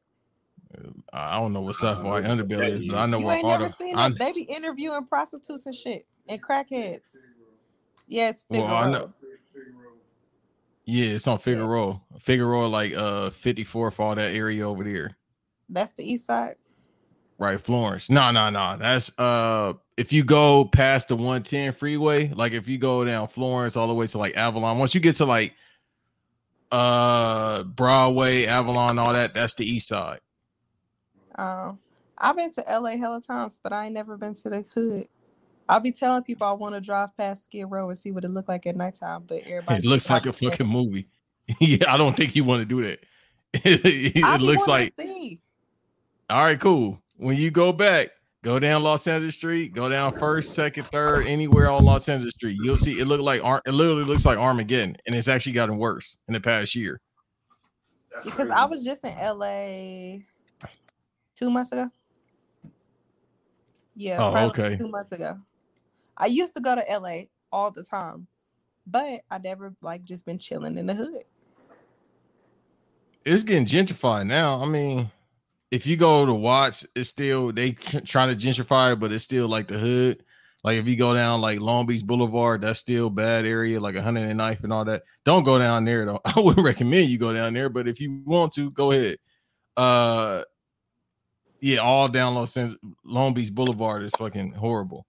I 1.13 1.39
don't 1.39 1.53
know 1.53 1.61
what 1.61 1.77
South 1.77 1.99
Uh, 1.99 2.09
White 2.09 2.25
Underbelly 2.25 2.69
is, 2.71 2.89
but 2.89 2.97
I 2.97 3.05
know 3.05 3.19
You 3.19 3.25
what 3.27 3.37
ain't 3.37 3.45
all 3.45 3.59
the. 3.59 3.75
seen 3.79 3.95
I- 3.95 4.09
them. 4.09 4.17
They 4.19 4.33
be 4.33 4.43
interviewing 4.45 5.05
prostitutes 5.05 5.67
and 5.67 5.75
shit 5.75 6.07
and 6.29 6.43
crackheads. 6.43 7.15
Yes, 8.09 8.47
Well, 8.49 8.63
Figueroa. 8.63 8.81
I 8.81 8.91
know- 8.91 9.13
yeah, 10.87 11.07
it's 11.15 11.29
on 11.29 11.39
Figueroa. 11.39 12.01
Figueroa, 12.19 12.67
like 12.69 12.95
uh 12.95 13.29
54th, 13.31 14.01
all 14.01 14.15
that 14.15 14.33
area 14.35 14.67
over 14.67 14.83
there. 14.83 15.11
That's 15.69 15.93
the 15.93 16.11
east 16.11 16.25
side. 16.25 16.55
Right, 17.43 17.61
Florence. 17.61 18.09
No, 18.09 18.31
no, 18.31 18.51
no. 18.51 18.77
That's 18.79 19.19
uh 19.19 19.73
if 19.97 20.13
you 20.13 20.23
go 20.23 20.65
past 20.65 21.09
the 21.09 21.17
110 21.17 21.73
freeway, 21.73 22.29
like 22.29 22.53
if 22.53 22.69
you 22.69 22.79
go 22.79 23.05
down 23.05 23.27
Florence 23.27 23.77
all 23.77 23.89
the 23.89 23.95
way 23.95 24.07
to 24.07 24.17
like 24.17 24.37
Avalon, 24.37 24.79
once 24.79 24.95
you 24.95 25.01
get 25.01 25.17
to 25.17 25.25
like 25.25 25.53
uh 26.71 27.65
Broadway, 27.65 28.47
Avalon, 28.47 28.97
all 29.01 29.13
that, 29.13 29.35
that's 29.35 29.57
the 29.57 29.69
east 29.69 29.89
side. 29.89 30.21
Um, 31.35 31.81
I've 32.17 32.37
been 32.37 32.53
to 32.53 32.65
LA 32.71 32.91
hella 32.91 33.21
times, 33.21 33.59
but 33.61 33.73
I 33.73 33.87
ain't 33.87 33.95
never 33.95 34.17
been 34.17 34.35
to 34.35 34.49
the 34.49 34.63
hood. 34.73 35.09
I'll 35.69 35.81
be 35.81 35.91
telling 35.91 36.23
people 36.23 36.47
I 36.47 36.53
want 36.53 36.77
to 36.77 36.81
drive 36.81 37.17
past 37.17 37.47
Skid 37.47 37.67
Row 37.69 37.89
and 37.89 37.99
see 37.99 38.13
what 38.13 38.23
it 38.23 38.29
look 38.29 38.47
like 38.47 38.69
at 38.69 38.77
nighttime, 38.77 39.25
but 39.27 39.43
everybody 39.47 39.81
It 39.81 39.85
looks 39.85 40.09
like 40.09 40.27
a 40.27 40.33
fucking 40.33 40.69
movie. 40.69 41.09
yeah, 41.59 41.93
I 41.93 41.97
don't 41.97 42.17
think 42.17 42.37
you 42.37 42.45
want 42.45 42.61
to 42.61 42.67
do 42.67 42.85
that. 42.85 43.01
it 43.53 44.25
I 44.25 44.39
be 44.39 44.45
looks 44.45 44.69
like 44.69 44.95
all 46.31 46.45
right, 46.45 46.59
cool. 46.59 47.02
When 47.23 47.37
you 47.37 47.53
go 47.53 47.73
back, 47.73 48.09
go 48.43 48.59
down 48.59 48.83
Los 48.83 49.07
Angeles 49.07 49.37
Street, 49.37 49.73
go 49.75 49.89
down 49.89 50.13
first, 50.19 50.55
second, 50.55 50.89
third, 50.91 51.25
anywhere 51.29 51.71
on 51.71 51.85
Los 51.85 52.09
Angeles 52.09 52.35
Street. 52.35 52.59
You'll 52.61 52.77
see 52.77 52.99
it 52.99 53.05
look 53.07 53.21
like 53.21 53.41
it 53.65 53.73
literally 53.73 54.03
looks 54.03 54.27
like 54.27 54.39
Armageddon, 54.39 54.97
and 55.07 55.15
it's 55.15 55.29
actually 55.29 55.53
gotten 55.53 55.77
worse 55.77 56.19
in 56.27 56.35
the 56.35 56.41
past 56.41 56.75
year. 56.75 57.01
That's 58.13 58.25
because 58.25 58.49
crazy. 58.49 58.51
I 58.51 58.65
was 58.65 58.85
just 58.85 59.05
in 59.05 59.15
LA 59.17 60.25
two 61.37 61.49
months 61.49 61.71
ago. 61.71 61.89
Yeah, 63.95 64.17
Oh, 64.19 64.49
okay. 64.49 64.77
two 64.77 64.89
months 64.89 65.13
ago. 65.13 65.39
I 66.17 66.27
used 66.27 66.57
to 66.57 66.61
go 66.61 66.75
to 66.75 66.83
LA 66.99 67.27
all 67.53 67.71
the 67.71 67.85
time, 67.85 68.27
but 68.85 69.21
I 69.31 69.39
never 69.39 69.73
like 69.81 70.03
just 70.03 70.27
been 70.27 70.39
chilling 70.39 70.77
in 70.77 70.87
the 70.87 70.95
hood. 70.95 71.23
It's 73.25 73.45
getting 73.45 73.65
gentrified 73.65 74.27
now. 74.27 74.61
I 74.61 74.67
mean, 74.67 75.09
if 75.73 75.87
you 75.87 75.97
go 75.97 76.27
to 76.27 76.35
Watts, 76.35 76.87
it's 76.95 77.09
still 77.09 77.51
they 77.51 77.73
trying 77.73 78.29
to 78.29 78.37
gentrify 78.37 78.99
but 78.99 79.11
it's 79.11 79.25
still 79.25 79.49
like 79.49 79.69
the 79.69 79.79
hood. 79.79 80.23
Like 80.63 80.79
if 80.79 80.87
you 80.87 80.97
go 80.97 81.15
down 81.15 81.41
like 81.41 81.61
Long 81.61 81.87
Beach 81.87 82.05
Boulevard, 82.05 82.61
that's 82.61 82.79
still 82.79 83.09
bad 83.09 83.47
area, 83.47 83.81
like 83.81 83.97
109th 83.97 84.29
and 84.29 84.39
knife 84.39 84.63
and 84.65 84.73
all 84.73 84.85
that. 84.85 85.03
Don't 85.25 85.45
go 85.45 85.59
down 85.59 85.87
there 85.87 86.05
though. 86.05 86.21
I 86.25 86.39
wouldn't 86.39 86.65
recommend 86.65 87.09
you 87.09 87.19
go 87.19 87.33
down 87.33 87.55
there, 87.55 87.71
but 87.71 87.89
if 87.89 88.01
you 88.03 88.23
want 88.27 88.53
to, 88.53 88.71
go 88.71 88.93
ahead. 88.93 89.17
Uh 89.75 90.43
yeah, 91.61 91.79
all 91.79 92.07
down 92.07 92.35
Los 92.35 92.55
Angeles, 92.57 92.79
Long 93.03 93.33
Beach 93.33 93.53
Boulevard 93.53 94.03
is 94.03 94.13
fucking 94.19 94.53
horrible. 94.53 95.07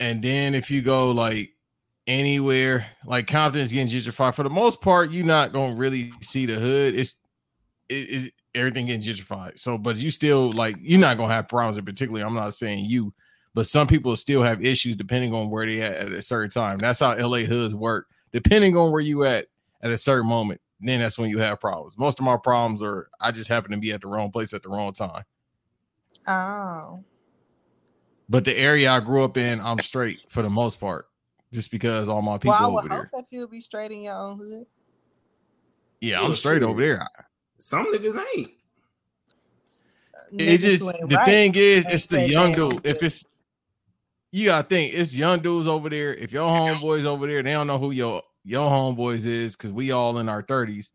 And 0.00 0.22
then 0.22 0.54
if 0.54 0.70
you 0.70 0.80
go 0.80 1.10
like 1.10 1.52
anywhere, 2.06 2.86
like 3.04 3.26
Compton 3.26 3.60
is 3.60 3.70
getting 3.70 3.94
gentrified. 3.94 4.34
For 4.34 4.44
the 4.44 4.50
most 4.50 4.80
part, 4.80 5.10
you're 5.10 5.26
not 5.26 5.52
gonna 5.52 5.74
really 5.74 6.10
see 6.22 6.46
the 6.46 6.54
hood. 6.54 6.94
It's 6.94 7.16
it 7.90 8.08
is 8.08 8.30
everything 8.56 8.86
getting 8.86 9.02
gentrified. 9.02 9.58
So, 9.58 9.78
but 9.78 9.96
you 9.96 10.10
still 10.10 10.50
like 10.52 10.76
you're 10.80 11.00
not 11.00 11.16
gonna 11.16 11.32
have 11.32 11.48
problems. 11.48 11.78
In 11.78 11.84
particularly, 11.84 12.24
I'm 12.24 12.34
not 12.34 12.54
saying 12.54 12.84
you, 12.84 13.12
but 13.54 13.66
some 13.66 13.86
people 13.86 14.16
still 14.16 14.42
have 14.42 14.64
issues 14.64 14.96
depending 14.96 15.32
on 15.34 15.50
where 15.50 15.66
they 15.66 15.82
at 15.82 15.92
at 15.92 16.12
a 16.12 16.22
certain 16.22 16.50
time. 16.50 16.78
That's 16.78 17.00
how 17.00 17.14
LA 17.14 17.38
hoods 17.40 17.74
work. 17.74 18.06
Depending 18.32 18.76
on 18.76 18.90
where 18.90 19.00
you 19.00 19.24
at 19.24 19.46
at 19.82 19.90
a 19.90 19.98
certain 19.98 20.28
moment, 20.28 20.60
then 20.80 21.00
that's 21.00 21.18
when 21.18 21.30
you 21.30 21.38
have 21.38 21.60
problems. 21.60 21.96
Most 21.96 22.18
of 22.18 22.24
my 22.24 22.36
problems 22.36 22.82
are 22.82 23.08
I 23.20 23.30
just 23.30 23.48
happen 23.48 23.70
to 23.72 23.78
be 23.78 23.92
at 23.92 24.00
the 24.00 24.08
wrong 24.08 24.30
place 24.30 24.52
at 24.52 24.62
the 24.62 24.68
wrong 24.68 24.92
time. 24.92 25.24
Oh, 26.26 27.04
But 28.28 28.44
the 28.44 28.56
area 28.56 28.90
I 28.90 29.00
grew 29.00 29.22
up 29.22 29.36
in, 29.36 29.60
I'm 29.60 29.78
straight 29.78 30.18
for 30.28 30.42
the 30.42 30.50
most 30.50 30.80
part, 30.80 31.06
just 31.52 31.70
because 31.70 32.08
all 32.08 32.20
my 32.20 32.36
people 32.36 32.50
well, 32.50 32.62
I 32.62 32.66
over 32.66 32.82
would 32.82 32.90
there. 32.90 33.10
that 33.12 33.26
you'll 33.30 33.46
be 33.46 33.60
straight 33.60 33.92
in 33.92 34.02
your 34.02 34.14
own 34.14 34.38
hood. 34.38 34.66
Yeah, 36.00 36.20
Yeah, 36.20 36.26
I'm 36.26 36.34
straight 36.34 36.62
over 36.62 36.80
there. 36.80 37.06
Some 37.58 37.92
niggas 37.92 38.18
ain't. 38.36 38.50
it 40.32 40.60
Niggas 40.60 40.60
just 40.60 40.84
the 40.84 41.16
right 41.16 41.24
thing 41.24 41.52
is 41.54 41.86
it's 41.86 42.06
the 42.06 42.28
young 42.28 42.50
in 42.50 42.54
dude. 42.54 42.72
own 42.74 42.80
If 42.84 43.02
it's 43.02 43.24
you 44.32 44.46
gotta 44.46 44.68
think 44.68 44.92
it's 44.92 45.16
young 45.16 45.40
dudes 45.40 45.68
over 45.68 45.88
there. 45.88 46.14
If 46.14 46.32
your 46.32 46.46
homeboys 46.46 47.04
over 47.04 47.26
there, 47.26 47.42
they 47.42 47.52
don't 47.52 47.66
know 47.66 47.78
who 47.78 47.90
your 47.90 48.22
your 48.44 48.70
homeboys 48.70 49.24
is 49.24 49.56
because 49.56 49.72
we 49.72 49.92
all 49.92 50.18
in 50.18 50.28
our 50.28 50.42
30s. 50.42 50.92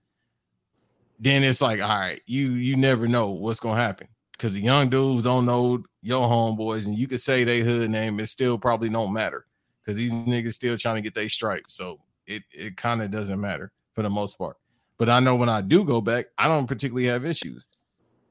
Then 1.20 1.44
it's 1.44 1.62
like, 1.62 1.82
all 1.82 1.90
right, 1.90 2.22
you 2.26 2.52
you 2.52 2.76
never 2.78 3.08
know 3.08 3.30
what's 3.30 3.60
gonna 3.60 3.82
happen 3.82 4.08
because 4.34 4.54
the 4.54 4.62
young 4.62 4.90
dudes 4.90 5.24
don't 5.24 5.46
know 5.46 5.84
your 6.02 6.28
homeboys, 6.28 6.88
and 6.88 6.98
you 6.98 7.08
could 7.08 7.22
say 7.22 7.44
they 7.44 7.62
hood 7.62 7.90
name, 7.90 8.20
it 8.20 8.28
still 8.28 8.58
probably 8.58 8.90
don't 8.90 9.14
matter 9.14 9.46
because 9.84 9.98
these 9.98 10.14
niggas 10.14 10.54
still 10.54 10.78
trying 10.78 10.96
to 10.96 11.02
get 11.02 11.14
their 11.14 11.30
stripes. 11.30 11.76
So 11.76 12.00
it 12.26 12.44
it 12.52 12.78
kind 12.78 13.02
of 13.02 13.12
doesn't 13.12 13.40
matter 13.40 13.72
for 13.94 14.02
the 14.02 14.10
most 14.10 14.38
part. 14.38 14.58
But 15.02 15.10
I 15.10 15.20
know 15.20 15.36
when 15.36 15.50
I 15.50 15.62
do 15.62 15.84
go 15.84 16.00
back, 16.00 16.28
I 16.38 16.48
don't 16.48 16.68
particularly 16.68 17.08
have 17.08 17.26
issues, 17.26 17.68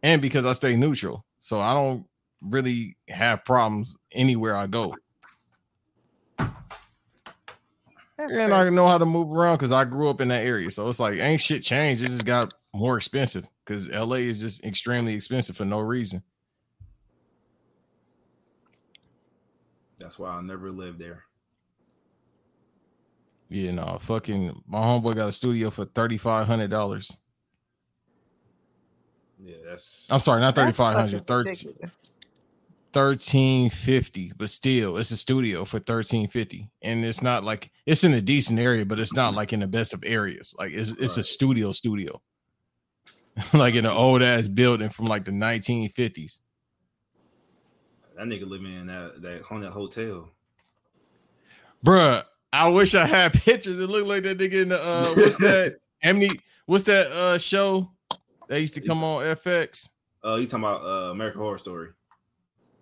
and 0.04 0.22
because 0.22 0.46
I 0.46 0.52
stay 0.52 0.76
neutral, 0.76 1.24
so 1.40 1.58
I 1.58 1.74
don't 1.74 2.06
really 2.42 2.96
have 3.08 3.44
problems 3.44 3.96
anywhere 4.12 4.54
I 4.54 4.68
go. 4.68 4.94
That's 6.38 8.32
And 8.34 8.54
I 8.54 8.70
know 8.70 8.86
how 8.86 8.98
to 8.98 9.04
move 9.04 9.32
around 9.32 9.56
because 9.56 9.72
I 9.72 9.84
grew 9.84 10.10
up 10.10 10.20
in 10.20 10.28
that 10.28 10.46
area. 10.46 10.70
So 10.70 10.88
it's 10.88 11.00
like 11.00 11.18
ain't 11.18 11.40
shit 11.40 11.64
changed. 11.64 12.04
It 12.04 12.06
just 12.06 12.24
got 12.24 12.54
more 12.72 12.96
expensive 12.96 13.48
because 13.66 13.88
LA 13.88 14.18
is 14.18 14.40
just 14.40 14.64
extremely 14.64 15.14
expensive 15.14 15.56
for 15.56 15.64
no 15.64 15.80
reason. 15.80 16.22
That's 19.98 20.20
why 20.20 20.30
I'll 20.30 20.42
never 20.44 20.70
lived 20.70 21.00
there. 21.00 21.24
Yeah, 23.50 23.72
no, 23.72 23.98
fucking 24.00 24.62
my 24.66 24.78
homeboy 24.78 25.16
got 25.16 25.28
a 25.28 25.32
studio 25.32 25.70
for 25.70 25.84
thirty 25.84 26.16
five 26.16 26.46
hundred 26.46 26.70
dollars. 26.70 27.18
Yeah, 29.40 29.56
that's 29.68 30.06
I'm 30.08 30.20
sorry, 30.20 30.40
not 30.40 30.54
thirty 30.54 30.68
That's 30.68 30.76
five 30.78 30.94
fucking 30.94 31.10
hundred, 31.10 31.26
13 31.26 31.50
ridiculous. 31.50 31.90
1350 32.92 34.32
but 34.36 34.50
still 34.50 34.96
it's 34.96 35.12
a 35.12 35.16
studio 35.16 35.64
for 35.64 35.76
1350 35.76 36.68
and 36.82 37.04
it's 37.04 37.22
not 37.22 37.44
like 37.44 37.70
it's 37.86 38.02
in 38.02 38.12
a 38.14 38.20
decent 38.20 38.58
area 38.58 38.84
but 38.84 38.98
it's 38.98 39.14
not 39.14 39.28
mm-hmm. 39.28 39.36
like 39.36 39.52
in 39.52 39.60
the 39.60 39.66
best 39.66 39.94
of 39.94 40.02
areas. 40.04 40.56
Like 40.58 40.72
it's, 40.72 40.90
it's 40.92 41.16
a 41.16 41.24
studio 41.24 41.72
studio. 41.72 42.20
Like 43.54 43.74
in 43.74 43.86
an 43.86 43.92
old 43.92 44.22
ass 44.22 44.48
building 44.48 44.90
from 44.90 45.06
like 45.06 45.24
the 45.24 45.30
1950s 45.30 46.40
that 48.16 48.26
nigga 48.26 48.46
living 48.46 48.74
in 48.74 48.86
that 48.88 49.22
that 49.22 49.42
haunted 49.42 49.72
hotel. 49.72 50.28
bruh 51.84 52.22
i 52.52 52.68
wish 52.68 52.94
i 52.94 53.04
had 53.06 53.32
pictures 53.44 53.78
it 53.78 53.88
looked 53.88 54.06
like 54.08 54.22
that 54.22 54.38
nigga 54.38 54.62
in 54.62 54.68
the 54.70 54.82
uh 54.82 55.12
what's 55.16 55.36
that 55.42 55.76
Amni, 56.04 56.30
what's 56.66 56.84
that 56.84 57.10
uh 57.12 57.38
show 57.38 57.90
that 58.48 58.60
used 58.60 58.74
to 58.74 58.80
come 58.80 59.02
on 59.04 59.22
fx 59.36 59.88
Oh, 60.22 60.36
you 60.36 60.46
talking 60.46 60.64
about 60.64 60.82
uh, 60.82 61.10
American 61.12 61.40
Horror 61.40 61.56
Story? 61.58 61.88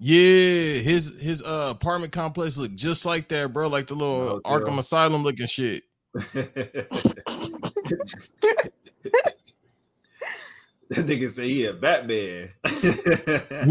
yeah 0.01 0.81
his 0.81 1.13
his 1.21 1.43
uh 1.43 1.69
apartment 1.71 2.13
complex 2.13 2.57
looked 2.57 2.77
just 2.77 3.05
like 3.05 3.29
that 3.29 3.53
bro 3.53 3.69
like 3.69 3.87
the 3.89 3.95
little 3.95 4.41
Hotel. 4.45 4.61
arkham 4.61 4.79
asylum 4.79 5.23
looking 5.25 5.47
shit 5.47 5.83
that 10.91 11.05
nigga 11.07 11.29
say 11.29 11.49
he 11.49 11.67
a 11.67 11.75
Batman. 11.75 12.49
I'm 12.65 13.71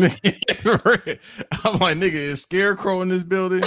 like, 1.80 1.98
nigga, 1.98 2.14
is 2.14 2.44
Scarecrow 2.44 3.02
in 3.02 3.10
this 3.10 3.24
building? 3.24 3.64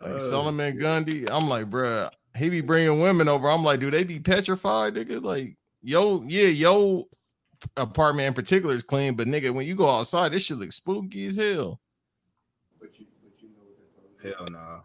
Like 0.00 0.14
Oh, 0.14 0.18
Solomon 0.18 0.76
Grundy. 0.76 1.28
I'm 1.28 1.48
like, 1.48 1.66
bruh, 1.66 2.10
he 2.36 2.48
be 2.48 2.60
bringing 2.60 3.00
women 3.00 3.28
over. 3.28 3.48
I'm 3.50 3.64
like, 3.64 3.80
do 3.80 3.90
they 3.90 4.04
be 4.04 4.18
petrified, 4.20 4.94
nigga? 4.94 5.22
Like, 5.22 5.56
yo, 5.82 6.22
yeah, 6.22 6.48
yo 6.48 7.08
apartment 7.76 8.28
in 8.28 8.34
particular 8.34 8.74
is 8.74 8.82
clean, 8.82 9.14
but 9.14 9.26
nigga, 9.26 9.52
when 9.52 9.66
you 9.66 9.74
go 9.74 9.88
outside, 9.88 10.32
this 10.32 10.44
shit 10.44 10.58
looks 10.58 10.76
spooky 10.76 11.26
as 11.28 11.36
hell. 11.36 11.80
But 12.78 12.98
you, 13.00 13.06
but 13.22 13.42
you 13.42 13.48
know 13.48 14.34
hell 14.36 14.50
no. 14.50 14.82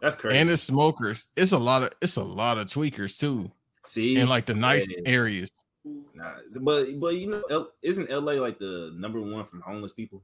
That's 0.00 0.16
crazy. 0.16 0.38
And 0.38 0.50
it's 0.50 0.62
smokers. 0.62 1.28
It's 1.36 1.52
a 1.52 1.58
lot 1.58 1.84
of 1.84 1.92
it's 2.02 2.16
a 2.16 2.24
lot 2.24 2.58
of 2.58 2.66
tweakers 2.66 3.16
too. 3.16 3.46
See, 3.84 4.18
In 4.18 4.28
like 4.28 4.46
the 4.46 4.54
nice 4.54 4.86
Yeah. 4.88 4.98
areas. 5.06 5.50
Nah, 6.14 6.34
but 6.60 6.86
but 7.00 7.14
you 7.14 7.28
know, 7.30 7.42
L- 7.50 7.72
isn't 7.82 8.10
LA 8.10 8.32
like 8.34 8.58
the 8.58 8.92
number 8.96 9.20
one 9.20 9.44
from 9.44 9.60
homeless 9.62 9.92
people? 9.92 10.22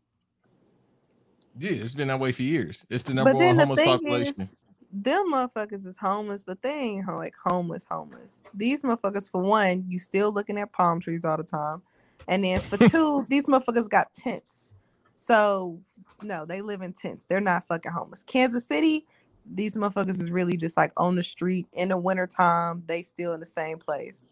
Yeah, 1.58 1.72
it's 1.72 1.94
been 1.94 2.08
that 2.08 2.20
way 2.20 2.32
for 2.32 2.42
years. 2.42 2.86
It's 2.88 3.02
the 3.02 3.14
number 3.14 3.34
one 3.34 3.56
the 3.56 3.62
homeless 3.64 3.84
population. 3.84 4.42
is, 4.42 4.56
them 4.92 5.32
motherfuckers 5.32 5.86
is 5.86 5.98
homeless, 5.98 6.42
but 6.44 6.62
they 6.62 6.72
ain't 6.72 7.08
like 7.08 7.34
homeless, 7.42 7.84
homeless. 7.84 8.42
These 8.54 8.82
motherfuckers, 8.82 9.30
for 9.30 9.42
one, 9.42 9.84
you 9.86 9.98
still 9.98 10.32
looking 10.32 10.58
at 10.58 10.72
palm 10.72 11.00
trees 11.00 11.24
all 11.24 11.36
the 11.36 11.44
time, 11.44 11.82
and 12.26 12.44
then 12.44 12.60
for 12.60 12.76
two, 12.88 13.26
these 13.28 13.46
motherfuckers 13.46 13.88
got 13.88 14.14
tents. 14.14 14.74
So 15.18 15.80
no, 16.22 16.44
they 16.44 16.60
live 16.60 16.82
in 16.82 16.92
tents. 16.92 17.24
They're 17.24 17.40
not 17.40 17.66
fucking 17.66 17.92
homeless. 17.92 18.22
Kansas 18.24 18.66
City, 18.66 19.06
these 19.44 19.76
motherfuckers 19.76 20.20
is 20.20 20.30
really 20.30 20.56
just 20.56 20.76
like 20.76 20.92
on 20.96 21.16
the 21.16 21.22
street 21.22 21.66
in 21.72 21.88
the 21.88 21.96
wintertime. 21.96 22.82
They 22.86 23.02
still 23.02 23.32
in 23.34 23.40
the 23.40 23.46
same 23.46 23.78
place. 23.78 24.30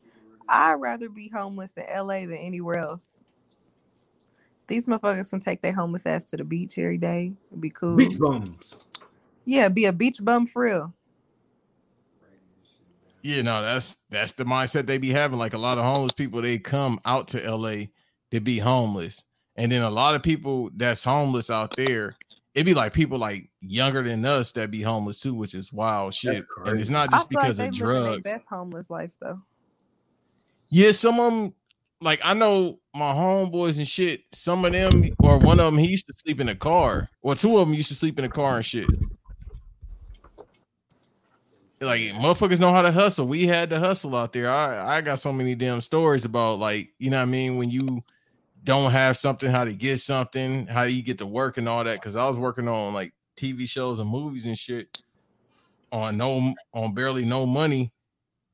I'd 0.49 0.75
rather 0.75 1.09
be 1.09 1.29
homeless 1.29 1.77
in 1.77 1.85
LA 1.93 2.21
than 2.21 2.35
anywhere 2.35 2.77
else. 2.77 3.21
These 4.69 4.87
motherfuckers 4.87 5.31
can 5.31 5.41
take 5.41 5.63
their 5.63 5.73
homeless 5.73 6.07
ass 6.07 6.25
to 6.25 6.37
the 6.37 6.45
beach 6.45 6.79
every 6.79 6.99
day. 6.99 7.37
It'd 7.51 7.61
be 7.61 7.71
cool. 7.71 7.97
Beach 7.97 8.19
bums. 8.19 8.81
Yeah, 9.45 9.69
be 9.69 9.85
a 9.85 9.93
beach 9.93 10.19
bum 10.23 10.47
for 10.47 10.63
real. 10.63 10.95
Yeah, 13.23 13.43
no, 13.43 13.63
that's 13.63 13.97
that's 14.11 14.33
the 14.33 14.45
mindset 14.45 14.87
they 14.87 14.99
be 14.99 15.11
having. 15.11 15.39
Like 15.39 15.55
a 15.55 15.59
lot 15.59 15.79
of 15.79 15.85
homeless 15.85 16.13
people, 16.13 16.43
they 16.43 16.59
come 16.59 17.01
out 17.05 17.29
to 17.29 17.57
LA 17.57 17.87
to 18.31 18.41
be 18.41 18.59
homeless. 18.59 19.25
And 19.57 19.73
then 19.73 19.83
a 19.83 19.91
lot 19.91 20.15
of 20.15 20.23
people 20.23 20.71
that's 20.77 21.03
homeless 21.03 21.51
out 21.51 21.75
there, 21.77 22.17
it'd 22.55 22.67
be 22.67 22.75
like 22.75 22.93
people 22.93 23.19
like 23.19 23.51
younger 23.61 24.03
than 24.03 24.25
us 24.25 24.53
that 24.53 24.71
be 24.71 24.83
homeless 24.83 25.21
too, 25.21 25.35
which 25.35 25.55
is 25.55 25.73
wild 25.73 26.15
shit. 26.15 26.31
And 26.31 26.39
it's 26.39 26.47
crazy. 26.47 26.93
not 26.93 27.09
I 27.13 27.17
just 27.17 27.29
feel 27.29 27.39
like 27.39 27.45
because 27.47 27.57
they 27.57 27.69
of 27.69 27.75
drugs. 27.75 28.23
best 28.23 28.47
homeless 28.49 28.91
life 28.91 29.13
though. 29.21 29.41
Yeah, 30.69 30.91
some 30.91 31.21
of 31.21 31.33
them, 31.33 31.55
like 32.01 32.21
I 32.23 32.35
know 32.35 32.81
my 32.95 33.13
homeboys 33.13 33.79
and 33.79 33.89
shit. 33.89 34.23
Some 34.33 34.65
of 34.65 34.73
them, 34.73 35.09
or 35.19 35.39
one 35.39 35.61
of 35.61 35.67
them, 35.67 35.79
he 35.79 35.89
used 35.89 36.07
to 36.07 36.15
sleep 36.15 36.41
in 36.41 36.49
a 36.49 36.55
car. 36.55 37.09
Or 37.23 37.35
two 37.35 37.59
of 37.59 37.67
them 37.67 37.75
used 37.75 37.89
to 37.89 37.95
sleep 37.95 38.19
in 38.19 38.25
a 38.25 38.29
car 38.29 38.57
and 38.57 38.65
shit. 38.65 38.89
Like 41.81 42.01
motherfuckers 42.01 42.59
know 42.59 42.73
how 42.73 42.83
to 42.83 42.93
hustle. 42.93 43.27
We 43.27 43.47
had 43.47 43.71
to 43.71 43.79
hustle 43.79 44.17
out 44.17 44.33
there. 44.33 44.51
I 44.51 44.97
I 44.97 45.01
got 45.03 45.19
so 45.19 45.33
many 45.33 45.55
damn 45.55 45.81
stories 45.81 46.25
about 46.25 46.59
like 46.59 46.95
you 46.99 47.11
know 47.11 47.19
what 47.19 47.23
I 47.23 47.27
mean 47.27 47.57
when 47.57 47.71
you 47.71 48.03
don't 48.65 48.91
have 48.91 49.17
something, 49.17 49.51
how 49.51 49.65
to 49.65 49.75
get 49.75 50.01
something, 50.01 50.67
how 50.67 50.85
do 50.85 50.93
you 50.93 51.03
get 51.03 51.19
to 51.19 51.27
work 51.27 51.57
and 51.57 51.69
all 51.69 51.85
that. 51.85 52.01
Because 52.01 52.17
I 52.17 52.27
was 52.27 52.39
working 52.39 52.67
on 52.67 52.95
like 52.95 53.13
TV 53.37 53.69
shows 53.69 54.01
and 54.01 54.09
movies 54.09 54.47
and 54.47 54.59
shit 54.59 55.03
on 55.93 56.17
no 56.17 56.55
on 56.73 56.95
barely 56.95 57.25
no 57.25 57.47
money 57.47 57.93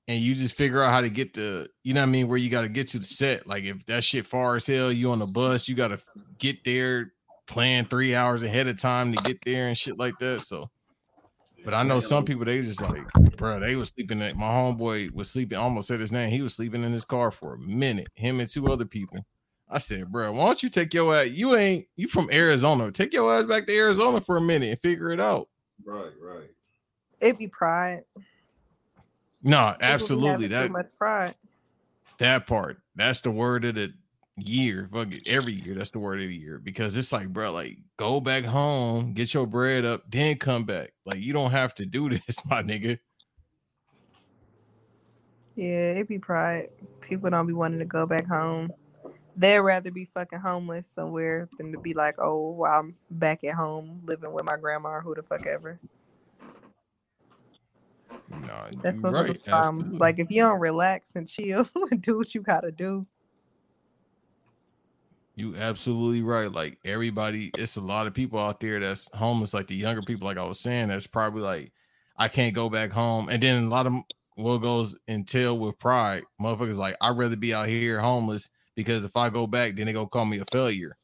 and 0.08 0.20
you 0.20 0.34
just 0.34 0.56
figure 0.56 0.82
out 0.82 0.90
how 0.90 1.00
to 1.00 1.08
get 1.08 1.34
the 1.34 1.68
you 1.84 1.94
know 1.94 2.00
what 2.00 2.08
I 2.08 2.10
mean 2.10 2.28
where 2.28 2.38
you 2.38 2.50
got 2.50 2.62
to 2.62 2.68
get 2.68 2.88
to 2.88 2.98
the 2.98 3.04
set. 3.04 3.46
Like 3.46 3.64
if 3.64 3.84
that 3.86 4.04
shit 4.04 4.26
far 4.26 4.56
as 4.56 4.66
hell, 4.66 4.92
you 4.92 5.10
on 5.10 5.18
the 5.18 5.26
bus, 5.26 5.68
you 5.68 5.74
got 5.74 5.88
to 5.88 6.00
get 6.38 6.64
there, 6.64 7.12
plan 7.46 7.84
three 7.84 8.14
hours 8.14 8.42
ahead 8.42 8.66
of 8.66 8.80
time 8.80 9.12
to 9.12 9.22
get 9.22 9.38
there 9.44 9.68
and 9.68 9.78
shit 9.78 9.98
like 9.98 10.18
that. 10.18 10.40
So, 10.40 10.70
but 11.64 11.74
I 11.74 11.82
know 11.82 12.00
some 12.00 12.24
people 12.24 12.44
they 12.44 12.60
just 12.62 12.82
like, 12.82 13.04
bro, 13.36 13.60
they 13.60 13.76
was 13.76 13.90
sleeping. 13.90 14.20
At, 14.22 14.36
my 14.36 14.48
homeboy 14.48 15.12
was 15.12 15.30
sleeping. 15.30 15.58
Almost 15.58 15.88
said 15.88 16.00
his 16.00 16.12
name. 16.12 16.30
He 16.30 16.42
was 16.42 16.54
sleeping 16.54 16.82
in 16.82 16.92
his 16.92 17.04
car 17.04 17.30
for 17.30 17.54
a 17.54 17.58
minute. 17.58 18.08
Him 18.14 18.40
and 18.40 18.48
two 18.48 18.66
other 18.68 18.84
people. 18.84 19.18
I 19.68 19.78
said, 19.78 20.12
bro, 20.12 20.32
why 20.32 20.44
don't 20.44 20.62
you 20.62 20.68
take 20.68 20.92
your 20.92 21.16
ass? 21.16 21.30
You 21.30 21.56
ain't 21.56 21.86
you 21.96 22.08
from 22.08 22.28
Arizona? 22.30 22.90
Take 22.92 23.14
your 23.14 23.32
ass 23.32 23.44
back 23.44 23.66
to 23.66 23.74
Arizona 23.74 24.20
for 24.20 24.36
a 24.36 24.40
minute 24.40 24.68
and 24.68 24.78
figure 24.78 25.10
it 25.10 25.20
out. 25.20 25.48
Right, 25.84 26.12
right. 26.20 26.50
It 27.20 27.38
be 27.38 27.48
pride. 27.48 28.02
No, 29.42 29.74
absolutely. 29.80 30.46
That 30.48 30.66
too 30.66 30.72
much 30.72 30.86
pride. 30.98 31.34
That 32.18 32.46
part. 32.46 32.78
That's 32.94 33.20
the 33.20 33.30
word 33.30 33.64
of 33.64 33.74
the 33.74 33.92
year. 34.36 34.88
Fuck 34.92 35.12
it. 35.12 35.22
Every 35.26 35.54
year, 35.54 35.74
that's 35.74 35.90
the 35.90 35.98
word 35.98 36.20
of 36.20 36.28
the 36.28 36.34
year. 36.34 36.58
Because 36.58 36.96
it's 36.96 37.12
like, 37.12 37.28
bro, 37.28 37.52
like 37.52 37.78
go 37.96 38.20
back 38.20 38.44
home, 38.44 39.14
get 39.14 39.34
your 39.34 39.46
bread 39.46 39.84
up, 39.84 40.02
then 40.08 40.36
come 40.36 40.64
back. 40.64 40.92
Like 41.04 41.20
you 41.20 41.32
don't 41.32 41.50
have 41.50 41.74
to 41.76 41.86
do 41.86 42.08
this, 42.26 42.44
my 42.46 42.62
nigga. 42.62 42.98
Yeah, 45.54 45.92
it 45.92 46.08
be 46.08 46.18
pride. 46.18 46.68
People 47.00 47.28
don't 47.30 47.46
be 47.46 47.52
wanting 47.52 47.80
to 47.80 47.84
go 47.84 48.06
back 48.06 48.26
home. 48.26 48.70
They'd 49.36 49.60
rather 49.60 49.90
be 49.90 50.04
fucking 50.04 50.38
homeless 50.38 50.86
somewhere 50.86 51.48
than 51.58 51.72
to 51.72 51.78
be 51.78 51.94
like, 51.94 52.16
oh, 52.18 52.50
well, 52.52 52.72
I'm 52.72 52.96
back 53.10 53.44
at 53.44 53.54
home 53.54 54.02
living 54.04 54.32
with 54.32 54.44
my 54.44 54.56
grandma 54.56 54.90
or 54.90 55.00
who 55.00 55.14
the 55.14 55.22
fuck 55.22 55.46
ever. 55.46 55.78
No, 58.30 58.68
That's 58.82 59.00
what 59.02 59.12
right. 59.12 59.26
people's 59.26 59.38
problems. 59.46 59.80
absolutely. 59.80 59.98
Like 59.98 60.18
if 60.18 60.30
you 60.30 60.42
don't 60.42 60.60
relax 60.60 61.14
and 61.16 61.28
chill 61.28 61.66
and 61.90 62.00
do 62.00 62.16
what 62.16 62.34
you 62.34 62.40
gotta 62.40 62.70
do. 62.72 63.06
You 65.34 65.56
absolutely 65.56 66.22
right. 66.22 66.50
Like 66.52 66.78
everybody, 66.84 67.50
it's 67.56 67.76
a 67.76 67.80
lot 67.80 68.06
of 68.06 68.14
people 68.14 68.38
out 68.38 68.60
there 68.60 68.80
that's 68.80 69.08
homeless. 69.14 69.54
Like 69.54 69.66
the 69.66 69.74
younger 69.74 70.02
people, 70.02 70.26
like 70.28 70.36
I 70.38 70.44
was 70.44 70.60
saying, 70.60 70.88
that's 70.88 71.06
probably 71.06 71.42
like, 71.42 71.72
I 72.18 72.28
can't 72.28 72.54
go 72.54 72.68
back 72.68 72.92
home. 72.92 73.28
And 73.30 73.42
then 73.42 73.64
a 73.64 73.68
lot 73.68 73.86
of 73.86 73.94
what 74.36 74.58
goes 74.58 74.96
entail 75.08 75.58
with 75.58 75.78
pride, 75.78 76.22
motherfuckers 76.40 76.76
like, 76.76 76.96
I'd 77.00 77.16
rather 77.16 77.36
be 77.36 77.54
out 77.54 77.66
here 77.68 77.98
homeless 78.00 78.50
because 78.74 79.04
if 79.04 79.16
I 79.16 79.30
go 79.30 79.46
back, 79.46 79.74
then 79.74 79.86
they 79.86 79.92
gonna 79.94 80.06
call 80.06 80.26
me 80.26 80.38
a 80.38 80.44
failure. 80.46 80.96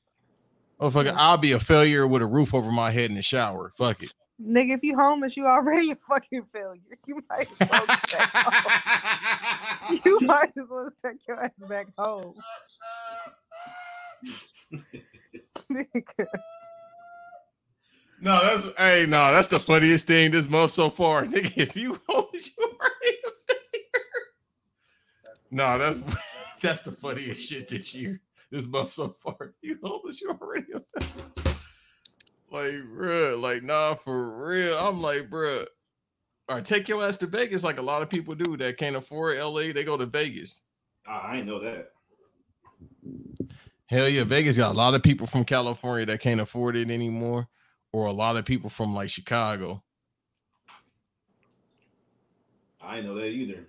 Motherfucker, 0.80 1.06
Yeah. 1.06 1.16
I'll 1.16 1.38
be 1.38 1.52
a 1.52 1.58
failure 1.60 2.06
with 2.06 2.22
a 2.22 2.26
roof 2.26 2.54
over 2.54 2.70
my 2.70 2.90
head 2.90 3.10
in 3.10 3.16
the 3.16 3.22
shower. 3.22 3.72
Fuck 3.78 4.02
it. 4.02 4.12
Nigga, 4.40 4.74
if 4.74 4.82
you 4.84 4.96
homeless, 4.96 5.36
you 5.36 5.46
already 5.46 5.90
a 5.90 5.96
fucking 5.96 6.44
failure. 6.44 6.80
You 7.06 7.22
might 7.28 7.48
as 7.60 7.68
well 7.70 7.86
get 8.08 8.32
back 8.32 8.54
home. 8.54 10.00
You 10.04 10.20
might 10.20 10.52
as 10.58 10.68
well 10.70 10.90
take 11.04 11.26
your 11.26 11.42
ass 11.42 11.52
back 11.68 11.88
home. 11.98 12.34
Nigga. 15.72 16.26
No, 18.20 18.40
that's 18.42 18.66
hey, 18.78 19.06
no, 19.08 19.32
that's 19.32 19.48
the 19.48 19.60
funniest 19.60 20.06
thing 20.06 20.30
this 20.32 20.48
month 20.48 20.72
so 20.72 20.90
far. 20.90 21.24
Nigga, 21.26 21.58
if 21.58 21.76
you 21.76 22.00
homeless, 22.08 22.50
you 22.56 22.64
already 22.64 23.16
a 23.26 23.30
failure. 23.54 24.26
No, 25.50 25.78
that's 25.78 26.02
that's 26.62 26.82
the 26.82 26.92
funniest 26.92 27.48
shit 27.48 27.68
this 27.68 27.94
year. 27.94 28.20
This 28.50 28.66
month 28.66 28.92
so 28.92 29.08
far. 29.08 29.54
You 29.62 29.78
homeless, 29.82 30.20
you 30.20 30.30
already 30.30 30.66
a 30.74 30.80
failure. 31.00 31.47
Like, 32.50 32.72
bruh, 32.72 33.40
like, 33.40 33.62
nah, 33.62 33.94
for 33.94 34.46
real. 34.46 34.76
I'm 34.78 35.00
like, 35.02 35.28
bruh. 35.28 35.66
All 36.48 36.56
right, 36.56 36.64
take 36.64 36.88
your 36.88 37.06
ass 37.06 37.18
to 37.18 37.26
Vegas 37.26 37.62
like 37.62 37.78
a 37.78 37.82
lot 37.82 38.00
of 38.00 38.08
people 38.08 38.34
do 38.34 38.56
that 38.56 38.78
can't 38.78 38.96
afford 38.96 39.36
LA. 39.36 39.72
They 39.72 39.84
go 39.84 39.98
to 39.98 40.06
Vegas. 40.06 40.62
I 41.06 41.36
ain't 41.36 41.46
know 41.46 41.60
that. 41.60 41.90
Hell 43.86 44.08
yeah, 44.08 44.24
Vegas 44.24 44.56
got 44.56 44.72
a 44.72 44.78
lot 44.78 44.94
of 44.94 45.02
people 45.02 45.26
from 45.26 45.44
California 45.44 46.06
that 46.06 46.20
can't 46.20 46.40
afford 46.40 46.76
it 46.76 46.90
anymore, 46.90 47.48
or 47.92 48.06
a 48.06 48.12
lot 48.12 48.36
of 48.36 48.44
people 48.44 48.70
from 48.70 48.94
like 48.94 49.10
Chicago. 49.10 49.82
I 52.80 52.98
ain't 52.98 53.06
know 53.06 53.14
that 53.14 53.26
either. 53.26 53.66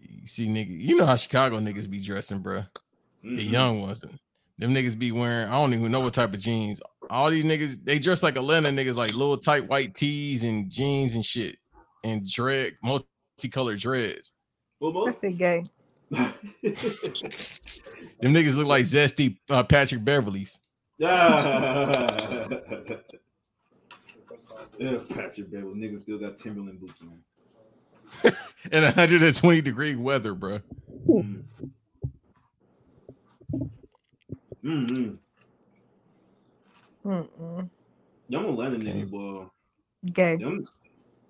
You 0.00 0.26
see, 0.26 0.48
nigga, 0.48 0.78
you 0.78 0.96
know 0.96 1.06
how 1.06 1.16
Chicago 1.16 1.58
niggas 1.58 1.90
be 1.90 2.00
dressing, 2.00 2.42
bruh. 2.42 2.68
The 3.22 3.46
Mhm. 3.46 3.50
young 3.50 3.82
ones, 3.82 4.04
them 4.58 4.74
niggas 4.74 4.98
be 4.98 5.12
wearing. 5.12 5.48
I 5.48 5.52
don't 5.52 5.72
even 5.74 5.92
know 5.92 6.00
what 6.00 6.14
type 6.14 6.34
of 6.34 6.40
jeans. 6.40 6.80
All 7.10 7.30
these 7.30 7.44
niggas, 7.44 7.78
they 7.82 7.98
dress 7.98 8.22
like 8.22 8.36
Atlanta 8.36 8.70
niggas, 8.70 8.96
like 8.96 9.12
little 9.12 9.38
tight 9.38 9.66
white 9.68 9.94
tees 9.94 10.42
and 10.42 10.70
jeans 10.70 11.14
and 11.14 11.24
shit, 11.24 11.56
and 12.04 12.28
dread, 12.28 12.74
multicolored 12.82 13.78
dreads. 13.78 14.32
What 14.78 14.94
more? 14.94 15.06
That 15.06 15.18
shit 15.18 15.38
gay. 15.38 15.64
Them 16.10 16.34
niggas 18.34 18.56
look 18.56 18.66
like 18.66 18.84
zesty 18.84 19.36
uh, 19.50 19.62
Patrick 19.62 20.02
Beverleys. 20.02 20.58
yeah. 20.98 22.48
yeah, 24.78 24.98
Patrick 25.08 25.50
Beverley. 25.50 25.74
Niggas 25.74 26.00
still 26.00 26.18
got 26.18 26.38
Timberland 26.38 26.80
boots 26.80 27.00
on. 27.02 27.22
in 28.72 28.82
120 28.82 29.60
degree 29.60 29.94
weather, 29.94 30.34
bruh. 30.34 30.62
Mm. 31.06 31.44
Mm-hmm. 34.64 35.14
Mm-mm. 37.08 37.70
Them 38.28 38.44
Atlanta 38.44 38.76
niggas, 38.76 39.10
boy. 39.10 39.46
Gay. 40.12 40.36
Them, 40.36 40.66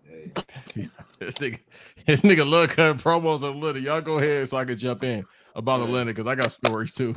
hey, 0.04 0.32
This 1.18 1.34
nigga, 1.36 1.58
this 2.06 2.22
nigga 2.22 2.48
love 2.48 2.70
cutting 2.70 2.98
promos 2.98 3.42
on 3.42 3.56
Atlanta. 3.56 3.80
Y'all 3.80 4.00
go 4.00 4.18
ahead 4.18 4.48
so 4.48 4.56
I 4.56 4.64
can 4.64 4.76
jump 4.76 5.04
in 5.04 5.24
about 5.54 5.82
Atlanta 5.82 6.10
because 6.10 6.26
I 6.26 6.34
got 6.34 6.52
stories 6.52 6.94
too. 6.94 7.14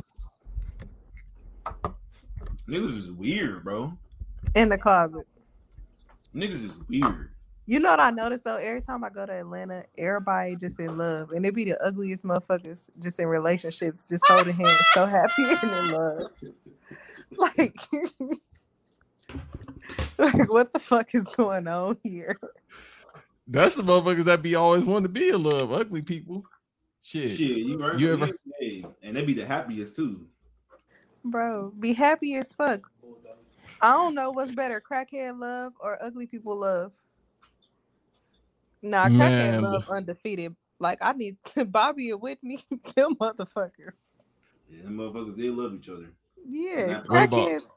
niggas 2.68 2.96
is 2.96 3.12
weird, 3.12 3.64
bro. 3.64 3.96
In 4.54 4.68
the 4.68 4.78
closet. 4.78 5.26
Niggas 6.34 6.64
is 6.64 6.80
weird. 6.88 7.30
You 7.64 7.78
know 7.78 7.90
what 7.90 8.00
I 8.00 8.10
noticed 8.10 8.44
though? 8.44 8.56
Every 8.56 8.82
time 8.82 9.04
I 9.04 9.10
go 9.10 9.24
to 9.24 9.32
Atlanta, 9.32 9.84
everybody 9.96 10.56
just 10.56 10.80
in 10.80 10.98
love, 10.98 11.30
and 11.30 11.46
it 11.46 11.54
be 11.54 11.64
the 11.64 11.80
ugliest 11.84 12.24
motherfuckers 12.24 12.90
just 13.00 13.20
in 13.20 13.26
relationships, 13.26 14.06
just 14.06 14.24
holding 14.26 14.54
hands, 14.54 14.76
so 14.94 15.06
happy 15.06 15.44
and 15.62 15.70
in 15.70 15.92
love. 15.92 16.22
Like, 17.38 17.74
like 20.18 20.52
what 20.52 20.70
the 20.72 20.78
fuck 20.78 21.14
is 21.14 21.24
going 21.34 21.66
on 21.66 21.96
here, 22.02 22.36
That's 23.48 23.74
the 23.74 23.82
motherfuckers 23.82 24.24
that 24.24 24.42
be 24.42 24.54
always 24.54 24.84
wanting 24.84 25.04
to 25.04 25.08
be 25.08 25.30
in 25.30 25.42
love. 25.42 25.72
Ugly 25.72 26.02
people. 26.02 26.44
Shit. 27.02 27.30
Shit, 27.30 27.56
you 27.56 27.78
right? 27.78 27.98
You 27.98 28.12
ever- 28.12 28.28
Hey, 28.60 28.84
and 29.02 29.16
they 29.16 29.24
be 29.24 29.32
the 29.32 29.46
happiest 29.46 29.96
too. 29.96 30.26
bro? 31.24 31.72
Be 31.80 31.94
happy 31.94 32.34
as 32.34 32.52
fuck. 32.52 32.90
I 33.80 33.92
don't 33.92 34.14
know 34.14 34.30
what's 34.30 34.52
better, 34.52 34.80
crackhead 34.80 35.40
love 35.40 35.72
or 35.80 35.96
ugly 36.02 36.26
people 36.26 36.60
love. 36.60 36.92
Nah, 38.82 39.08
crackhead 39.08 39.52
Man, 39.52 39.62
love 39.62 39.88
undefeated. 39.88 40.56
Like 40.80 40.98
I 41.00 41.12
need 41.12 41.36
Bobby 41.66 42.10
and 42.10 42.20
Whitney, 42.20 42.60
them 42.96 43.14
motherfuckers. 43.14 43.96
Yeah, 44.68 44.82
them 44.84 44.98
motherfuckers 44.98 45.36
they 45.36 45.48
love 45.50 45.74
each 45.74 45.88
other. 45.88 46.12
Yeah, 46.48 47.02
crackheads, 47.02 47.68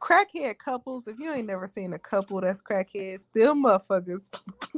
crackhead 0.00 0.58
couples. 0.58 1.08
If 1.08 1.18
you 1.18 1.32
ain't 1.32 1.48
never 1.48 1.66
seen 1.66 1.92
a 1.92 1.98
couple 1.98 2.40
that's 2.40 2.62
crackheads, 2.62 3.28
them 3.34 3.64
motherfuckers, 3.64 4.30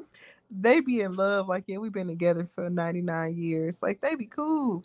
they 0.51 0.81
be 0.81 1.03
in 1.03 1.13
love. 1.13 1.47
Like 1.47 1.65
yeah, 1.67 1.77
we've 1.77 1.93
been 1.93 2.09
together 2.09 2.49
for 2.55 2.71
ninety 2.71 3.03
nine 3.03 3.37
years. 3.37 3.83
Like 3.83 4.01
they 4.01 4.15
be 4.15 4.27
cool. 4.27 4.83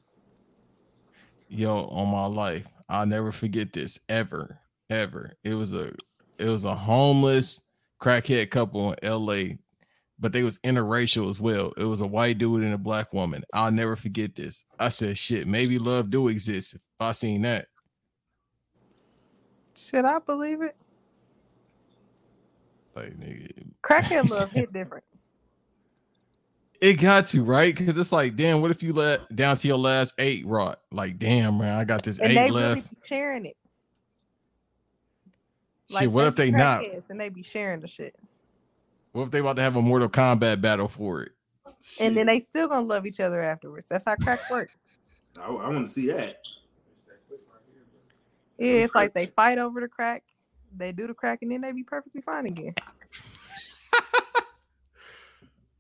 Yo, 1.48 1.88
on 1.88 2.12
my 2.12 2.26
life, 2.26 2.68
I'll 2.90 3.06
never 3.08 3.32
forget 3.32 3.72
this 3.72 4.00
ever, 4.10 4.60
ever. 4.90 5.34
It 5.46 5.54
was 5.54 5.72
a 5.72 5.94
it 6.38 6.46
was 6.46 6.66
a 6.66 6.76
homeless 6.76 7.62
crackhead 8.02 8.50
couple 8.50 8.94
in 8.94 9.10
LA 9.10 9.56
but 10.20 10.32
they 10.34 10.44
was 10.44 10.58
interracial 10.60 11.30
as 11.30 11.40
well. 11.40 11.72
It 11.78 11.86
was 11.86 12.02
a 12.02 12.08
white 12.08 12.38
dude 12.38 12.64
and 12.64 12.74
a 12.74 12.78
black 12.78 13.14
woman. 13.14 13.44
I'll 13.54 13.72
never 13.72 13.96
forget 13.96 14.36
this. 14.36 14.66
I 14.78 14.90
said, 14.90 15.18
"Shit, 15.18 15.48
maybe 15.48 15.80
love 15.80 16.10
do 16.10 16.28
exist." 16.28 16.74
If 16.76 16.82
I 17.00 17.12
seen 17.14 17.42
that, 17.44 17.68
Should 19.76 20.06
I 20.06 20.20
believe 20.20 20.62
it? 20.62 20.76
like, 22.96 23.18
nigga, 23.18 23.50
Crackhead 23.84 24.30
love 24.30 24.52
hit 24.52 24.74
different. 24.74 25.06
it 26.82 26.96
got 26.96 27.26
to 27.28 27.44
right 27.44 27.74
because 27.76 27.98
it's 27.98 28.12
like, 28.12 28.36
damn, 28.36 28.60
what 28.62 28.72
if 28.72 28.84
you 28.84 28.92
let 28.94 29.34
down 29.36 29.56
to 29.56 29.68
your 29.68 29.78
last 29.78 30.14
eight 30.18 30.46
rot? 30.46 30.80
Like, 30.92 31.18
damn, 31.18 31.58
man, 31.60 31.76
I 31.76 31.86
got 31.86 32.04
this 32.04 32.20
And 32.20 32.32
eight 32.32 32.36
they 32.36 32.52
left. 32.52 32.76
really 32.76 32.88
sharing 33.08 33.46
it. 33.46 33.56
shit, 35.90 36.12
what 36.12 36.28
if 36.28 36.36
they 36.36 36.52
not? 36.52 36.84
And 37.10 37.20
they 37.20 37.30
be 37.30 37.44
sharing 37.44 37.80
the 37.80 37.88
shit. 37.88 38.16
What 39.12 39.24
if 39.24 39.32
they 39.32 39.40
about 39.40 39.56
to 39.56 39.62
have 39.62 39.76
a 39.76 39.82
Mortal 39.82 40.10
Kombat 40.10 40.62
battle 40.62 40.88
for 40.88 41.24
it? 41.24 41.32
And 42.00 42.16
then 42.16 42.28
they 42.28 42.40
still 42.40 42.68
gonna 42.68 42.86
love 42.86 43.06
each 43.06 43.20
other 43.20 43.42
afterwards. 43.42 43.88
That's 43.90 44.06
how 44.06 44.16
crack 44.16 44.40
works. 44.52 44.76
I, 45.40 45.48
I 45.48 45.70
want 45.70 45.88
to 45.88 45.94
see 45.94 46.08
that. 46.08 46.38
Yeah, 48.58 48.72
it's 48.84 48.94
like 48.96 49.14
they 49.14 49.26
fight 49.28 49.58
over 49.58 49.80
the 49.80 49.88
crack, 49.88 50.24
they 50.76 50.92
do 50.92 51.08
the 51.08 51.14
crack, 51.14 51.40
and 51.42 51.52
then 51.52 51.62
they 51.62 51.72
be 51.72 51.84
perfectly 51.84 52.22
fine 52.22 52.46
again. 52.46 52.76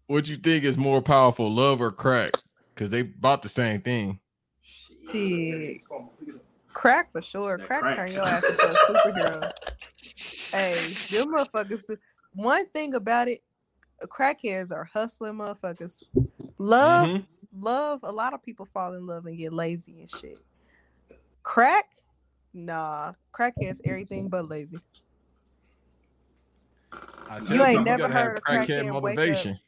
What 0.08 0.28
you 0.28 0.38
think 0.38 0.64
is 0.64 0.76
more 0.76 1.04
powerful, 1.04 1.54
love 1.54 1.82
or 1.82 1.92
crack? 1.92 2.32
Because 2.74 2.90
they 2.90 3.04
bought 3.04 3.44
the 3.44 3.50
same 3.50 3.80
thing. 3.82 4.20
Shit. 4.64 5.82
Crack 6.74 7.12
for 7.12 7.22
sure. 7.22 7.60
That 7.60 7.68
Crack, 7.68 7.82
crack. 7.82 7.96
turn 7.96 8.12
your 8.14 8.24
ass 8.24 8.44
into 8.50 8.72
a 8.72 8.74
superhero. 8.74 9.52
hey, 10.52 10.74
them 11.16 11.28
motherfuckers. 11.32 11.86
Do. 11.86 11.96
One 12.34 12.68
thing 12.68 12.96
about 12.96 13.28
it, 13.28 13.42
uh, 14.02 14.08
crackheads 14.08 14.72
are 14.72 14.84
hustling 14.86 15.34
motherfuckers. 15.34 16.04
Love, 16.58 17.08
Mhm. 17.10 17.26
love. 17.54 18.00
A 18.04 18.12
lot 18.12 18.34
of 18.34 18.44
people 18.44 18.66
fall 18.66 18.94
in 18.94 19.06
love 19.06 19.26
and 19.26 19.38
get 19.38 19.54
lazy 19.54 20.00
and 20.02 20.10
shit. 20.10 20.38
Crack, 21.44 21.90
nah. 22.54 23.14
Crackheads 23.34 23.80
everything 23.86 24.30
but 24.30 24.48
lazy. 24.48 24.80
I 27.30 27.40
You 27.52 27.64
ain't 27.64 27.86
never 27.86 28.08
heard 28.08 28.38
a 28.38 28.42
crackhead 28.42 28.66
crackhead 28.66 28.84
wake 28.86 28.88
up. 28.88 29.04
motivation. 29.04 29.60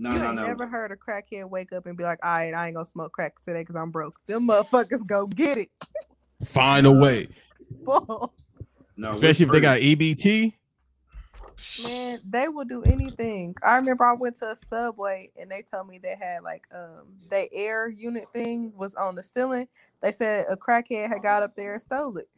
No, 0.00 0.12
you 0.12 0.18
no, 0.20 0.26
ain't 0.26 0.34
no. 0.36 0.46
never 0.46 0.66
heard 0.68 0.92
a 0.92 0.96
crackhead 0.96 1.50
wake 1.50 1.72
up 1.72 1.86
and 1.86 1.96
be 1.96 2.04
like, 2.04 2.24
"All 2.24 2.30
right, 2.30 2.54
I 2.54 2.66
ain't 2.68 2.76
gonna 2.76 2.84
smoke 2.84 3.12
crack 3.12 3.40
today 3.40 3.62
because 3.62 3.74
I'm 3.74 3.90
broke." 3.90 4.20
Them 4.26 4.46
motherfuckers 4.46 5.04
go 5.04 5.26
get 5.26 5.58
it. 5.58 5.70
Find 6.44 6.86
a 6.86 6.92
way, 6.92 7.28
no 7.88 8.30
especially 9.10 9.46
if 9.46 9.52
they 9.52 9.60
got. 9.60 9.78
EBT. 9.80 10.54
Man, 11.84 12.20
they 12.28 12.48
will 12.48 12.64
do 12.64 12.82
anything. 12.82 13.54
I 13.62 13.76
remember 13.76 14.04
I 14.04 14.12
went 14.12 14.36
to 14.36 14.50
a 14.50 14.56
subway 14.56 15.30
and 15.36 15.50
they 15.50 15.62
told 15.62 15.88
me 15.88 15.98
they 15.98 16.16
had 16.18 16.42
like 16.42 16.66
um 16.72 17.06
their 17.28 17.46
air 17.52 17.88
unit 17.88 18.26
thing 18.32 18.72
was 18.76 18.94
on 18.94 19.14
the 19.14 19.22
ceiling. 19.22 19.68
They 20.00 20.12
said 20.12 20.46
a 20.48 20.56
crackhead 20.56 21.08
had 21.08 21.22
got 21.22 21.42
up 21.42 21.54
there 21.54 21.72
and 21.72 21.82
stole 21.82 22.16
it. 22.18 22.28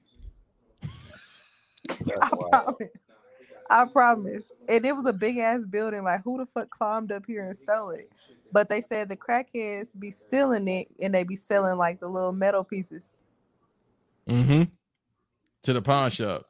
I 2.23 2.31
promise. 2.51 2.89
I 3.69 3.85
promise. 3.87 4.53
And 4.69 4.85
it 4.85 4.97
was 4.97 5.07
a 5.07 5.13
big 5.13 5.39
ass 5.39 5.65
building. 5.65 6.03
Like 6.03 6.23
who 6.23 6.39
the 6.39 6.47
fuck 6.47 6.71
climbed 6.71 7.13
up 7.13 7.25
here 7.27 7.45
and 7.45 7.57
stole 7.57 7.91
it? 7.91 8.11
But 8.53 8.69
they 8.69 8.81
said 8.81 9.09
the 9.09 9.17
crackheads 9.17 9.99
be 9.99 10.11
stealing 10.11 10.67
it 10.69 10.89
and 11.01 11.15
they 11.15 11.25
be 11.25 11.37
selling 11.37 11.79
like 11.79 12.01
the 12.01 12.09
little 12.09 12.33
metal 12.33 12.65
pieces. 12.65 13.19
Mm-hmm. 14.29 14.65
To 15.63 15.73
the 15.73 15.83
pawn 15.83 16.11
shop. 16.11 16.47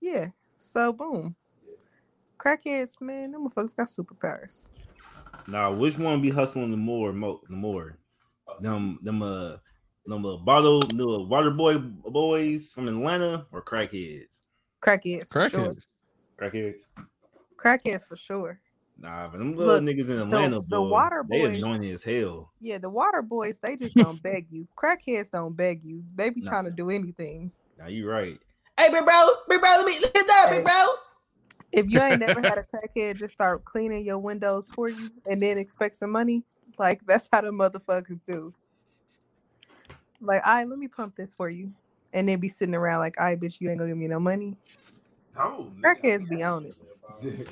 Yeah. 0.00 0.28
So 0.56 0.92
boom. 0.92 1.36
Crackheads, 2.44 3.00
man, 3.00 3.32
them 3.32 3.48
motherfuckers 3.48 3.74
got 3.74 3.86
superpowers. 3.86 4.68
Now, 5.48 5.72
which 5.72 5.98
one 5.98 6.20
be 6.20 6.30
hustling 6.30 6.70
the 6.70 6.76
more? 6.76 7.12
Mo, 7.12 7.40
the 7.48 7.56
more, 7.56 7.98
them, 8.60 8.98
them, 9.02 9.22
uh, 9.22 9.56
them 10.04 10.26
uh, 10.26 10.36
bottle, 10.36 10.80
the 10.82 11.22
water 11.22 11.50
boy 11.50 11.78
boys 11.78 12.70
from 12.72 12.88
Atlanta 12.88 13.46
or 13.50 13.62
crackheads? 13.62 14.42
Crackheads 14.82 15.32
for 15.32 15.48
sure. 15.48 15.74
Crackheads. 15.74 15.86
Crackheads. 16.38 16.80
Crackheads 17.56 18.06
for 18.06 18.16
sure. 18.16 18.60
Nah, 18.98 19.28
but 19.28 19.38
them 19.38 19.56
little 19.56 19.76
Look, 19.76 19.82
niggas 19.84 20.10
in 20.10 20.18
Atlanta, 20.18 20.56
the 20.56 20.60
boy, 20.60 20.88
water 20.88 21.24
they 21.28 21.56
annoying 21.56 21.84
as 21.86 22.04
hell. 22.04 22.52
Yeah, 22.60 22.78
the 22.78 22.90
water 22.90 23.22
boys, 23.22 23.58
they 23.58 23.76
just 23.76 23.96
don't 23.96 24.22
beg 24.22 24.46
you. 24.50 24.68
Crackheads 24.76 25.30
don't 25.30 25.56
beg 25.56 25.82
you. 25.82 26.04
They 26.14 26.30
be 26.30 26.42
Nah. 26.42 26.50
trying 26.50 26.64
to 26.66 26.70
do 26.70 26.90
anything. 26.90 27.50
Now 27.78 27.88
you 27.88 28.08
right. 28.08 28.38
Hey, 28.78 28.90
big 28.90 29.04
bro, 29.04 29.28
big 29.48 29.60
bro, 29.60 29.70
let 29.70 29.86
me 29.86 29.98
let 30.00 30.12
it 30.14 30.28
down, 30.28 30.50
big 30.50 30.64
bro. 30.64 30.84
If 31.74 31.90
you 31.90 32.00
ain't 32.00 32.20
never 32.20 32.40
had 32.40 32.58
a 32.58 32.62
crackhead 32.72 33.16
just 33.16 33.34
start 33.34 33.64
cleaning 33.64 34.04
your 34.04 34.18
windows 34.18 34.70
for 34.70 34.88
you 34.88 35.10
and 35.28 35.42
then 35.42 35.58
expect 35.58 35.96
some 35.96 36.10
money, 36.10 36.44
like 36.78 37.04
that's 37.06 37.28
how 37.32 37.40
the 37.40 37.50
motherfuckers 37.50 38.24
do. 38.24 38.54
Like, 40.20 40.46
all 40.46 40.54
right, 40.54 40.68
let 40.68 40.78
me 40.78 40.88
pump 40.88 41.16
this 41.16 41.34
for 41.34 41.48
you. 41.48 41.72
And 42.12 42.28
then 42.28 42.38
be 42.38 42.48
sitting 42.48 42.76
around 42.76 43.00
like, 43.00 43.18
all 43.18 43.26
right, 43.26 43.38
bitch, 43.38 43.60
you 43.60 43.68
ain't 43.68 43.78
gonna 43.78 43.90
give 43.90 43.98
me 43.98 44.06
no 44.06 44.20
money. 44.20 44.56
Oh, 45.36 45.70
Crackheads 45.82 46.28
be 46.28 46.42
on 46.44 46.66
it. 46.66 46.76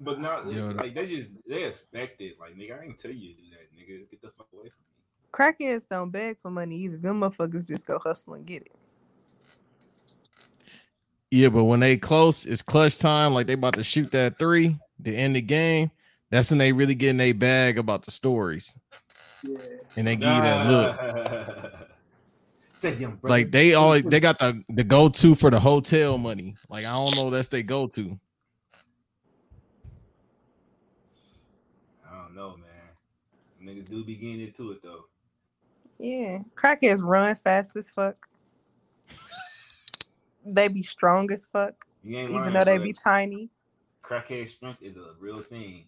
but 0.00 0.20
not 0.20 0.50
Yo, 0.52 0.70
like 0.70 0.94
they 0.94 1.06
just 1.06 1.30
they 1.46 1.64
expect 1.64 2.20
it. 2.20 2.38
Like 2.40 2.56
nigga, 2.56 2.80
I 2.80 2.84
ain't 2.84 2.98
tell 2.98 3.12
you 3.12 3.34
to 3.34 3.40
do 3.40 3.50
that, 3.50 3.72
nigga. 3.76 4.10
Get 4.10 4.22
the 4.22 4.28
fuck 4.36 4.48
away 4.52 4.70
from 4.70 4.80
me. 4.80 5.54
Crackheads 5.66 5.88
don't 5.88 6.10
beg 6.10 6.38
for 6.38 6.50
money 6.50 6.76
either. 6.76 6.96
Them 6.96 7.20
motherfuckers 7.20 7.68
just 7.68 7.86
go 7.86 8.00
hustle 8.00 8.34
and 8.34 8.44
get 8.44 8.62
it. 8.62 8.74
Yeah, 11.30 11.50
but 11.50 11.64
when 11.64 11.80
they 11.80 11.96
close, 11.96 12.46
it's 12.46 12.62
clutch 12.62 12.98
time. 12.98 13.34
Like 13.34 13.46
they 13.46 13.52
about 13.52 13.74
to 13.74 13.84
shoot 13.84 14.10
that 14.12 14.38
three 14.38 14.78
to 15.04 15.14
end 15.14 15.36
the 15.36 15.42
game. 15.42 15.90
That's 16.30 16.50
when 16.50 16.58
they 16.58 16.72
really 16.72 16.94
get 16.94 17.10
in 17.10 17.16
their 17.18 17.34
bag 17.34 17.78
about 17.78 18.04
the 18.04 18.10
stories. 18.10 18.78
And 19.96 20.06
they 20.06 20.16
give 20.16 20.34
you 20.34 20.42
that 20.42 20.66
look. 20.68 21.72
Say 22.72 22.94
young 22.96 23.16
brother. 23.16 23.36
Like 23.36 23.50
they 23.50 23.74
always 23.74 24.04
they 24.04 24.20
got 24.20 24.38
the 24.38 24.62
the 24.68 24.84
go 24.84 25.08
to 25.08 25.34
for 25.34 25.50
the 25.50 25.58
hotel 25.58 26.16
money. 26.16 26.54
Like 26.68 26.84
I 26.84 26.92
don't 26.92 27.16
know 27.16 27.28
that's 27.28 27.48
they 27.48 27.62
go 27.62 27.88
to. 27.88 28.18
I 32.08 32.22
don't 32.22 32.36
know, 32.36 32.56
man. 32.56 33.76
Niggas 33.76 33.90
do 33.90 34.04
be 34.04 34.14
getting 34.14 34.40
into 34.42 34.70
it 34.70 34.82
though. 34.82 35.06
Yeah, 35.98 36.38
crackheads 36.54 37.02
run 37.02 37.34
fast 37.34 37.74
as 37.76 37.90
fuck. 37.90 38.28
They 40.54 40.68
be 40.68 40.82
strong 40.82 41.30
as 41.32 41.46
fuck, 41.46 41.86
You 42.02 42.16
ain't 42.16 42.30
even 42.30 42.42
lying, 42.42 42.54
though 42.54 42.64
they 42.64 42.78
but 42.78 42.84
be 42.84 42.92
tiny. 42.92 43.50
crackhead 44.02 44.48
strength 44.48 44.82
is 44.82 44.96
a 44.96 45.12
real 45.18 45.38
thing. 45.38 45.86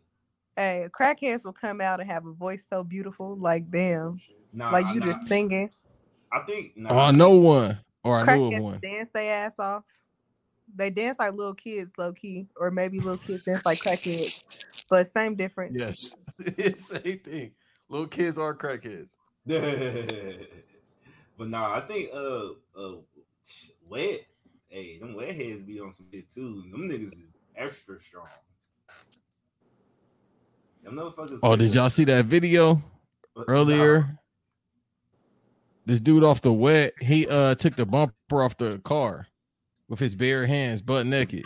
Hey, 0.56 0.88
crackheads 0.92 1.44
will 1.44 1.52
come 1.52 1.80
out 1.80 2.00
and 2.00 2.10
have 2.10 2.26
a 2.26 2.32
voice 2.32 2.66
so 2.66 2.84
beautiful, 2.84 3.36
like 3.36 3.70
damn, 3.70 4.20
Nah, 4.52 4.72
like 4.72 4.86
you 4.94 5.00
nah, 5.00 5.06
just 5.06 5.26
singing. 5.26 5.70
I 6.32 6.40
think. 6.40 6.76
Nah, 6.76 6.90
Oh, 6.90 6.98
I 6.98 7.10
know 7.12 7.36
one. 7.36 7.78
Or 8.04 8.18
I 8.18 8.26
know 8.26 8.54
of 8.54 8.62
one. 8.62 8.80
dance 8.80 9.10
their 9.10 9.46
ass 9.46 9.58
off. 9.58 9.84
They 10.74 10.90
dance 10.90 11.18
like 11.18 11.34
little 11.34 11.54
kids, 11.54 11.92
low 11.98 12.12
key, 12.12 12.48
or 12.56 12.70
maybe 12.70 13.00
little 13.00 13.18
kids 13.18 13.44
dance 13.44 13.64
like 13.64 13.78
crackheads, 13.78 14.42
but 14.88 15.06
same 15.06 15.34
difference. 15.34 15.76
Yes. 15.78 16.16
Same 16.76 17.18
thing. 17.18 17.52
Little 17.88 18.06
kids 18.06 18.38
are 18.38 18.54
crackheads. 18.54 19.16
but 19.46 21.48
nah, 21.48 21.74
I 21.76 21.80
think 21.80 22.10
uh 22.14 22.50
uh 22.78 22.96
wet. 23.88 24.20
Hey, 24.70 24.98
them 24.98 25.14
wet 25.14 25.34
heads 25.34 25.64
be 25.64 25.80
on 25.80 25.90
some 25.90 26.06
shit 26.12 26.30
too. 26.30 26.62
Them 26.70 26.88
niggas 26.88 27.12
is 27.12 27.36
extra 27.56 27.98
strong. 27.98 28.26
Them 30.84 30.94
motherfuckers. 30.94 31.40
Oh, 31.42 31.56
did 31.56 31.74
y'all 31.74 31.90
see 31.90 32.04
that 32.04 32.24
video 32.24 32.80
uh, 33.36 33.42
earlier? 33.48 34.16
This 35.86 36.00
dude 36.00 36.22
off 36.22 36.40
the 36.40 36.52
wet, 36.52 36.94
he 37.00 37.26
uh 37.26 37.56
took 37.56 37.74
the 37.74 37.84
bumper 37.84 38.14
off 38.30 38.56
the 38.58 38.78
car 38.84 39.26
with 39.88 39.98
his 39.98 40.14
bare 40.14 40.46
hands, 40.46 40.82
butt 40.82 41.04
naked. 41.04 41.44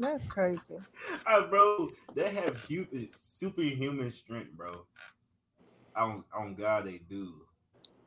That's 0.00 0.26
crazy. 0.26 0.78
Ah, 1.26 1.46
bro, 1.50 1.90
they 2.16 2.34
have 2.34 2.64
human, 2.64 3.08
superhuman 3.14 4.10
strength, 4.10 4.50
bro. 4.52 4.84
On 5.94 6.24
on 6.34 6.56
God, 6.56 6.86
they 6.86 7.00
do. 7.08 7.34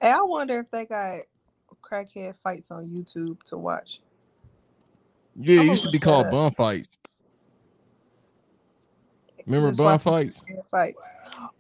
Hey, 0.01 0.09
I 0.09 0.21
wonder 0.21 0.59
if 0.59 0.71
they 0.71 0.85
got 0.85 1.19
crackhead 1.81 2.35
fights 2.43 2.71
on 2.71 2.85
YouTube 2.85 3.41
to 3.43 3.57
watch. 3.57 4.01
Yeah, 5.35 5.61
it 5.61 5.67
used 5.67 5.83
to 5.83 5.91
be 5.91 5.99
called 5.99 6.25
that 6.27 6.31
bun 6.31 6.51
fights. 6.51 6.97
Remember 9.45 9.69
Just 9.69 9.79
bun 9.79 9.99
fights? 9.99 10.43
fights. 10.69 11.07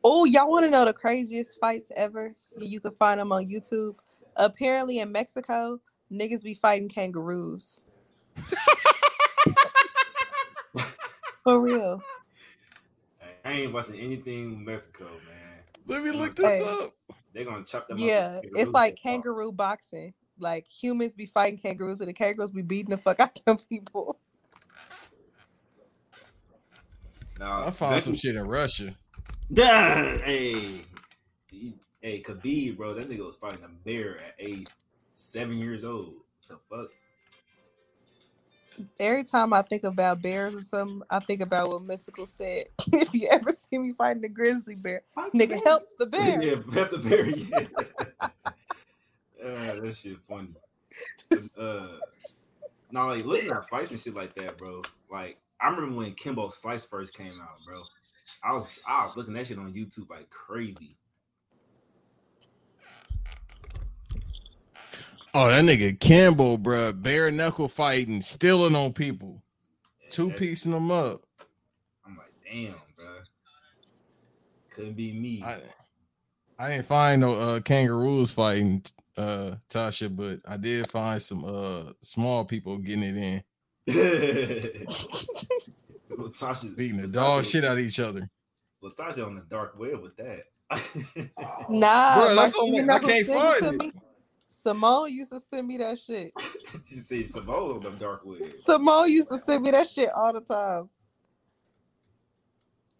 Oh, 0.03 0.25
y'all 0.25 0.49
want 0.49 0.65
to 0.65 0.71
know 0.71 0.85
the 0.85 0.93
craziest 0.93 1.59
fights 1.59 1.91
ever? 1.95 2.33
You 2.57 2.79
can 2.79 2.91
find 2.95 3.19
them 3.19 3.31
on 3.31 3.47
YouTube. 3.47 3.95
Apparently, 4.35 4.99
in 4.99 5.11
Mexico, 5.11 5.79
niggas 6.11 6.43
be 6.43 6.53
fighting 6.55 6.89
kangaroos. 6.89 7.81
For 11.43 11.59
real. 11.59 12.01
I 13.43 13.51
ain't 13.51 13.73
watching 13.73 13.99
anything 13.99 14.51
with 14.51 14.59
Mexico, 14.59 15.05
man. 15.05 15.63
Let 15.87 16.03
me 16.03 16.11
look 16.11 16.35
this 16.35 16.59
Hey. 16.59 16.65
up. 16.85 16.91
They're 17.33 17.45
gonna 17.45 17.63
chop 17.63 17.87
them. 17.87 17.97
Yeah, 17.97 18.37
up. 18.37 18.45
it's 18.55 18.71
like 18.71 18.97
kangaroo 19.01 19.51
boxing. 19.51 20.13
Like 20.39 20.67
humans 20.67 21.13
be 21.13 21.25
fighting 21.25 21.57
kangaroos, 21.57 22.01
and 22.01 22.09
the 22.09 22.13
kangaroos 22.13 22.51
be 22.51 22.61
beating 22.61 22.89
the 22.89 22.97
fuck 22.97 23.19
out 23.19 23.37
of 23.37 23.45
them 23.45 23.57
people. 23.69 24.19
Nah, 27.39 27.67
I 27.67 27.71
found 27.71 28.03
some 28.03 28.15
shit 28.15 28.35
in 28.35 28.43
Russia. 28.43 28.95
Duh, 29.51 30.17
hey, 30.19 30.81
hey, 31.99 32.21
Khabib, 32.21 32.77
bro, 32.77 32.93
that 32.93 33.09
nigga 33.09 33.25
was 33.25 33.35
fighting 33.35 33.63
a 33.63 33.67
bear 33.67 34.21
at 34.21 34.35
age 34.39 34.67
seven 35.13 35.57
years 35.57 35.83
old. 35.83 36.13
The 36.47 36.57
fuck? 36.69 36.89
Every 38.99 39.23
time 39.23 39.53
I 39.53 39.61
think 39.61 39.83
about 39.83 40.21
bears 40.21 40.55
or 40.55 40.61
something, 40.61 41.01
I 41.09 41.19
think 41.19 41.41
about 41.41 41.69
what 41.69 41.83
Mystical 41.83 42.25
said. 42.25 42.65
if 42.93 43.13
you 43.13 43.27
ever 43.29 43.51
see 43.51 43.77
me 43.77 43.93
fighting 43.93 44.23
a 44.23 44.29
grizzly 44.29 44.75
bear, 44.83 45.01
Fight 45.13 45.31
nigga, 45.33 45.49
bear. 45.49 45.61
help 45.65 45.83
the 45.99 46.05
bear. 46.05 46.41
yeah, 46.43 46.55
help 46.73 46.89
the 46.91 46.97
bear. 46.97 47.29
Yeah. 47.29 47.67
uh, 49.45 49.81
that 49.81 49.95
shit 49.95 50.17
funny. 50.29 50.53
Uh, 51.57 51.87
no, 52.91 53.07
like 53.07 53.25
looking 53.25 53.51
at 53.51 53.69
fights 53.69 53.91
and 53.91 53.99
shit 53.99 54.13
like 54.15 54.35
that, 54.35 54.57
bro. 54.57 54.81
Like 55.09 55.37
I 55.59 55.69
remember 55.69 55.95
when 55.95 56.13
Kimbo 56.13 56.49
Slice 56.49 56.85
first 56.85 57.13
came 57.15 57.39
out, 57.41 57.63
bro. 57.65 57.83
I 58.43 58.53
was 58.53 58.67
I 58.87 59.05
was 59.05 59.15
looking 59.15 59.35
at 59.35 59.39
that 59.41 59.47
shit 59.47 59.59
on 59.59 59.73
YouTube 59.73 60.09
like 60.09 60.29
crazy. 60.29 60.95
Oh, 65.33 65.47
that 65.47 65.63
nigga 65.63 65.97
Campbell, 65.99 66.57
bruh, 66.57 66.99
bare 67.01 67.31
knuckle 67.31 67.69
fighting, 67.69 68.21
stealing 68.21 68.75
on 68.75 68.91
people, 68.91 69.41
Yeah, 70.03 70.09
two 70.09 70.29
piecing 70.31 70.73
them 70.73 70.91
up. 70.91 71.23
I'm 72.05 72.17
like, 72.17 72.33
damn, 72.43 72.75
bro. 72.97 73.05
Couldn't 74.71 74.93
be 74.93 75.13
me. 75.13 75.41
I, 75.41 75.61
I 76.59 76.71
didn't 76.71 76.85
find 76.85 77.21
no 77.21 77.33
uh, 77.39 77.59
kangaroos 77.61 78.31
fighting 78.33 78.83
uh, 79.17 79.55
Tasha, 79.69 80.13
but 80.13 80.39
I 80.45 80.57
did 80.57 80.89
find 80.91 81.21
some 81.21 81.45
uh, 81.45 81.93
small 82.01 82.43
people 82.43 82.77
getting 82.77 83.03
it 83.03 83.15
in, 83.17 83.43
Latasha 86.11 86.75
beating 86.75 87.01
the 87.01 87.07
dog 87.07 87.45
shit 87.45 87.63
out 87.63 87.77
of 87.77 87.83
each 87.83 87.99
other. 87.99 88.29
Latasha 88.83 89.25
on 89.25 89.35
the 89.35 89.41
dark 89.49 89.79
web 89.79 90.01
with 90.01 90.15
that. 90.17 90.43
Nah, 91.69 92.15
Bruh, 92.15 92.35
that's 92.35 92.55
Mark, 92.55 92.69
what 92.69 92.89
I 92.89 92.99
can't 92.99 93.25
sent 93.25 93.29
it 93.29 93.61
find 93.61 93.81
it. 93.81 93.93
Me? 94.65 94.71
Simone 94.71 95.13
used 95.13 95.31
to 95.31 95.39
send 95.39 95.67
me 95.67 95.77
that 95.77 95.97
shit. 95.99 96.31
you 96.87 96.97
see 96.97 97.27
Simone 97.27 97.75
on 97.75 97.79
the 97.79 97.91
dark 97.91 98.25
web. 98.25 98.43
Simone 98.57 99.09
used 99.11 99.29
to 99.29 99.37
send 99.37 99.63
me 99.63 99.71
that 99.71 99.87
shit 99.87 100.09
all 100.15 100.33
the 100.33 100.41
time. 100.41 100.89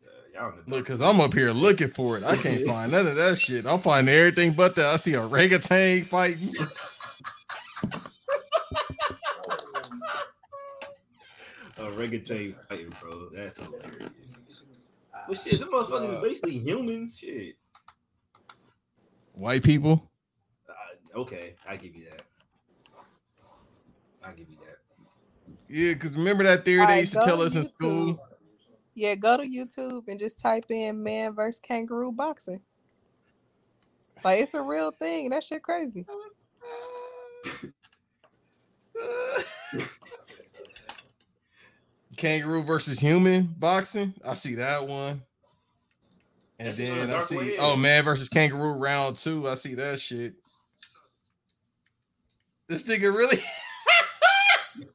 Uh, 0.04 0.10
y'all 0.34 0.46
on 0.46 0.64
the 0.66 0.72
Look, 0.72 0.86
cause. 0.86 1.02
I'm 1.02 1.20
up 1.22 1.34
here 1.34 1.52
looking 1.52 1.90
for 1.90 2.18
it. 2.18 2.24
I 2.24 2.36
can't 2.36 2.66
find 2.68 2.92
none 2.92 3.08
of 3.08 3.16
that 3.16 3.40
shit. 3.40 3.66
I'm 3.66 3.82
finding 3.82 4.14
everything 4.14 4.54
but 4.54 4.76
that. 4.76 4.88
I 4.88 4.96
see 4.98 5.14
a 5.14 5.22
orangutan 5.22 6.06
fighting. 6.06 6.54
a 11.78 11.90
reggaeton 11.92 12.56
fighting, 12.68 12.94
bro. 13.00 13.30
That's 13.30 13.58
hilarious. 13.64 14.38
But 15.28 15.38
shit, 15.38 15.60
them 15.60 15.70
motherfuckers 15.72 16.18
is 16.18 16.22
basically 16.22 16.60
humans. 16.60 17.18
Shit. 17.18 17.56
White 19.34 19.64
people. 19.64 20.11
Okay, 21.16 21.56
I 21.68 21.76
give 21.76 21.96
you 21.96 22.06
that. 22.06 22.22
I 24.24 24.32
give 24.32 24.50
you 24.50 24.58
that. 24.58 24.78
Yeah, 25.68 25.94
because 25.94 26.16
remember 26.16 26.44
that 26.44 26.66
theory 26.66 26.80
they 26.80 26.84
Alright, 26.84 27.00
used 27.02 27.14
to 27.14 27.22
tell 27.22 27.38
to 27.38 27.44
us 27.44 27.56
in 27.56 27.64
school? 27.64 28.22
Yeah, 28.94 29.16
go 29.16 29.38
to 29.38 29.44
YouTube 29.44 30.08
and 30.08 30.20
just 30.20 30.40
type 30.40 30.66
in 30.70 31.02
man 31.02 31.34
versus 31.34 31.60
kangaroo 31.60 32.12
boxing. 32.12 32.62
Like 34.24 34.42
it's 34.42 34.54
a 34.54 34.62
real 34.62 34.92
thing. 34.92 35.30
That 35.32 35.44
shit 35.44 35.64
crazy. 35.64 36.06
Kangaroo 42.18 42.64
versus 42.64 43.00
human 43.00 43.56
boxing. 43.58 44.14
I 44.24 44.36
see 44.36 44.56
that 44.56 44.88
one. 44.88 45.24
And 46.60 46.68
That's 46.68 46.78
then 46.78 47.10
I 47.12 47.20
see 47.20 47.58
oh 47.58 47.76
man 47.76 48.04
versus 48.04 48.30
kangaroo 48.30 48.74
round 48.74 49.18
two. 49.18 49.50
I 49.50 49.56
see 49.56 49.74
that 49.76 50.00
shit. 50.00 50.36
This 52.72 52.88
nigga 52.88 53.14
really 53.14 53.38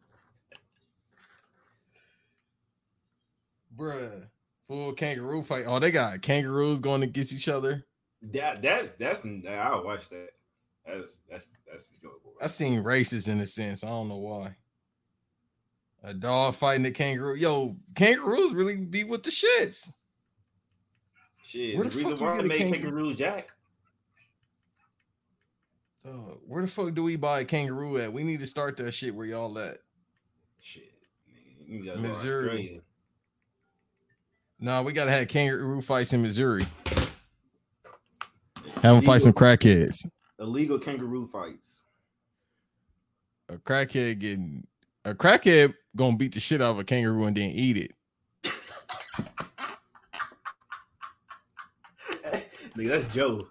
Bruh. 3.77 4.22
Full 4.66 4.95
kangaroo 4.95 5.43
fight. 5.43 5.64
Oh, 5.66 5.79
they 5.79 5.91
got 5.91 6.22
kangaroos 6.22 6.81
going 6.81 7.03
against 7.03 7.35
each 7.35 7.51
other. 7.51 7.85
That 8.33 8.62
that 8.62 8.99
that's 8.99 9.27
I'll 9.27 9.85
watch 9.85 10.09
that. 10.09 10.29
That's 10.87 11.20
that's 11.31 11.49
that's 11.70 11.93
enjoyable. 11.93 12.33
I 12.41 12.47
seen 12.47 12.83
races 12.83 13.29
in 13.29 13.41
a 13.41 13.47
sense. 13.47 13.85
I 13.85 13.89
don't 13.89 14.09
know 14.09 14.16
why. 14.16 14.57
A 16.03 16.14
dog 16.14 16.55
fighting 16.55 16.87
a 16.87 16.91
kangaroo. 16.93 17.35
Yo, 17.35 17.77
kangaroos 17.95 18.55
really 18.55 18.77
be 18.77 19.05
with 19.05 19.22
the 19.22 19.29
shits. 19.29 19.93
Shit, 21.43 21.77
Where 21.77 21.85
the 21.85 21.91
the 21.91 21.97
reason 21.99 22.18
why 22.20 22.39
they 22.39 22.43
made 22.45 22.59
kangaroo? 22.59 22.81
Kangaroo 22.81 23.14
Jack. 23.14 23.53
Dog, 26.07 26.38
where 26.46 26.62
the 26.62 26.68
fuck 26.68 26.94
do 26.94 27.02
we 27.02 27.16
buy 27.16 27.40
a 27.40 27.44
kangaroo 27.44 27.98
at? 27.98 28.12
We 28.12 28.22
need 28.22 28.38
to 28.38 28.46
start 28.46 28.76
that 28.76 28.92
shit 28.94 29.12
where 29.12 29.26
y'all 29.26 29.59
at. 29.59 29.78
Shit, 30.61 30.92
man, 31.26 31.36
you 31.66 31.84
go 31.84 31.96
Missouri. 31.96 32.80
No, 34.61 34.84
we 34.84 34.92
gotta 34.92 35.11
have 35.11 35.26
kangaroo 35.26 35.82
fights 35.82 36.12
in 36.12 36.22
Missouri. 36.22 36.64
Have 38.82 38.94
them 38.94 39.02
fight 39.02 39.22
some 39.22 39.32
crackheads. 39.32 40.07
Illegal 40.38 40.78
kangaroo 40.78 41.26
fights. 41.26 41.86
A 43.48 43.57
crackhead 43.57 44.20
getting 44.20 44.64
a 45.04 45.12
crackhead 45.12 45.74
gonna 45.96 46.16
beat 46.16 46.34
the 46.34 46.40
shit 46.40 46.62
out 46.62 46.70
of 46.70 46.78
a 46.78 46.84
kangaroo 46.84 47.24
and 47.24 47.36
then 47.36 47.50
eat 47.50 47.78
it. 47.78 47.92
Nigga, 52.76 52.88
that's 52.90 53.12
Joe. 53.12 53.48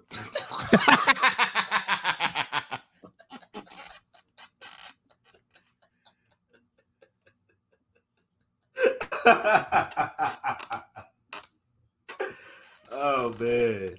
Oh 12.92 13.34
man. 13.40 13.96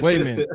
Wait 0.00 0.20
a 0.20 0.24
minute. 0.24 0.48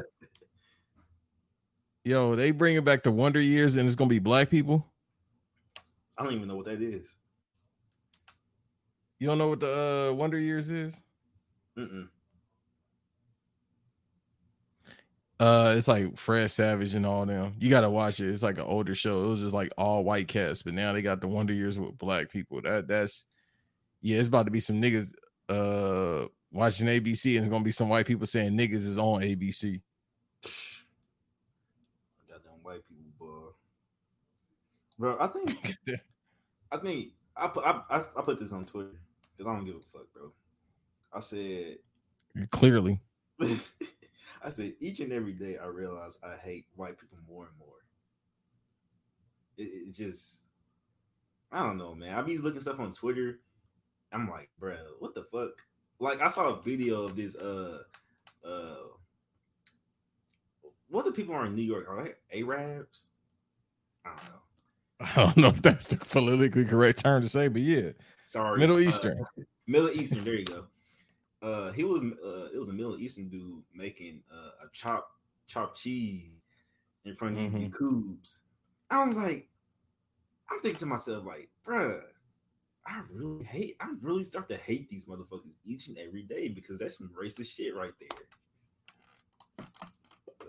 Yo, 2.04 2.36
they 2.36 2.52
bringing 2.52 2.84
back 2.84 3.04
the 3.04 3.12
Wonder 3.12 3.42
Years 3.42 3.76
and 3.76 3.86
it's 3.86 3.96
gonna 3.96 4.10
be 4.10 4.20
black 4.20 4.50
people. 4.50 4.88
I 6.18 6.24
don't 6.24 6.34
even 6.34 6.48
know 6.48 6.56
what 6.56 6.66
that 6.66 6.82
is. 6.82 7.08
You 9.20 9.28
don't 9.28 9.38
know 9.38 9.50
what 9.50 9.60
the 9.60 10.10
uh, 10.12 10.14
Wonder 10.14 10.40
Years 10.40 10.70
is? 10.70 11.02
Mm-mm. 11.78 12.08
Uh, 15.40 15.74
it's 15.78 15.88
like 15.88 16.16
Fred 16.18 16.50
Savage 16.50 16.94
and 16.94 17.06
all 17.06 17.26
them. 17.26 17.56
You 17.60 17.70
gotta 17.70 17.90
watch 17.90 18.20
it. 18.20 18.30
It's 18.30 18.44
like 18.44 18.58
an 18.58 18.64
older 18.64 18.96
show. 18.96 19.26
It 19.26 19.30
was 19.30 19.42
just 19.42 19.54
like 19.54 19.72
all 19.78 20.04
white 20.04 20.28
cast, 20.30 20.64
but 20.64 20.74
now 20.74 20.94
they 20.94 21.02
got 21.02 21.20
the 21.20 21.28
Wonder 21.28 21.54
Years 21.54 21.78
with 21.78 21.98
black 21.98 22.30
people. 22.30 22.62
That 22.62 22.88
that's 22.88 23.26
yeah. 24.06 24.20
It's 24.20 24.28
about 24.28 24.46
to 24.46 24.52
be 24.52 24.60
some 24.60 24.80
niggas 24.80 25.14
uh 25.50 26.28
watching 26.52 26.88
ABC, 26.88 27.36
and 27.36 27.40
it's 27.40 27.50
gonna 27.50 27.64
be 27.64 27.72
some 27.72 27.90
white 27.90 28.06
people 28.06 28.28
saying 28.28 28.52
niggas 28.52 28.86
is 28.86 29.00
on 29.00 29.22
ABC. 29.22 29.82
Goddamn 32.30 32.62
white 32.62 32.82
people, 32.88 33.12
boy. 33.18 33.50
Bro, 35.00 35.18
I 35.20 35.28
think 35.28 35.76
I 36.72 36.78
think 36.78 37.14
I 37.36 37.48
put 37.48 37.66
I, 37.66 37.82
I, 37.90 37.98
I 37.98 38.22
put 38.22 38.40
this 38.40 38.54
on 38.54 38.66
Twitter 38.66 39.00
because 39.36 39.52
I 39.52 39.56
don't 39.56 39.66
give 39.66 39.76
a 39.76 39.80
fuck, 39.92 40.14
bro. 40.14 40.32
I 41.12 41.20
said 41.20 41.78
Clearly, 42.52 43.02
I 43.42 44.50
said 44.50 44.74
each 44.80 45.00
and 45.00 45.14
every 45.14 45.34
day 45.34 45.58
I 45.58 45.66
realize 45.66 46.20
I 46.24 46.36
hate 46.36 46.66
white 46.76 47.00
people 47.00 47.18
more 47.28 47.48
and 47.48 47.58
more. 47.58 47.70
It, 49.58 49.88
it 49.88 49.94
just 49.94 50.46
I 51.52 51.66
don't 51.66 51.78
know, 51.78 51.96
man. 51.96 52.16
I 52.16 52.22
be 52.22 52.38
looking 52.38 52.62
stuff 52.62 52.80
on 52.80 52.92
Twitter. 52.92 53.40
I'm 54.12 54.30
like, 54.30 54.50
bro, 54.60 54.78
what 55.00 55.14
the 55.16 55.24
fuck? 55.24 55.66
Like 56.00 56.22
I 56.22 56.28
saw 56.28 56.50
a 56.50 56.62
video 56.62 57.04
of 57.04 57.16
this 57.16 57.36
uh 57.36 57.84
uh 58.46 58.76
what 60.90 61.06
the 61.06 61.12
people 61.12 61.36
are 61.36 61.46
in 61.46 61.56
New 61.56 61.64
York 61.64 61.88
are 61.90 62.04
they 62.32 62.42
Arabs? 62.42 63.08
I 64.06 64.10
don't 64.10 64.30
know. 64.30 64.40
I 65.02 65.26
don't 65.26 65.38
know 65.38 65.48
if 65.50 65.62
that's 65.62 65.88
the 65.88 65.98
politically 65.98 66.66
correct 66.66 67.04
term 67.04 67.22
to 67.22 67.28
say, 67.30 67.48
but 67.48 67.62
yeah, 67.62 67.92
Sorry, 68.24 68.60
Middle 68.60 68.78
uh, 68.78 68.82
Eastern. 68.82 69.20
Middle 69.68 69.90
Eastern. 69.92 70.24
There 70.24 70.36
you 70.36 70.46
go. 70.46 70.66
Uh, 71.42 71.72
he 71.74 71.84
was. 71.84 72.02
Uh, 72.02 72.50
it 72.54 72.58
was 72.58 72.70
a 72.70 72.74
Middle 72.74 72.98
Eastern 72.98 73.28
dude 73.30 73.64
making 73.74 74.24
uh, 74.32 74.66
a 74.66 74.70
chop 74.72 75.10
chopped 75.48 75.78
cheese 75.78 76.32
in 77.04 77.16
front 77.16 77.36
of 77.38 77.42
these 77.42 77.54
Mhm. 77.54 77.72
Yakubs. 77.72 78.40
I 78.90 79.04
was 79.04 79.18
like, 79.18 79.50
I'm 80.50 80.60
thinking 80.62 80.80
to 80.80 80.86
myself, 80.86 81.26
like, 81.26 81.50
bruh, 81.66 82.02
I 82.88 83.02
really 83.12 83.46
hate. 83.46 83.76
I'm 83.80 84.00
really 84.02 84.24
start 84.24 84.48
to 84.50 84.58
hate 84.58 84.90
these 84.90 85.06
motherfuckers 85.06 85.54
each 85.66 85.88
and 85.88 85.98
every 85.98 86.24
day 86.24 86.50
because 86.50 86.78
that's 86.80 86.98
some 86.98 87.10
racist 87.20 87.56
shit 87.56 87.76
right 87.76 87.94
there. 88.00 89.68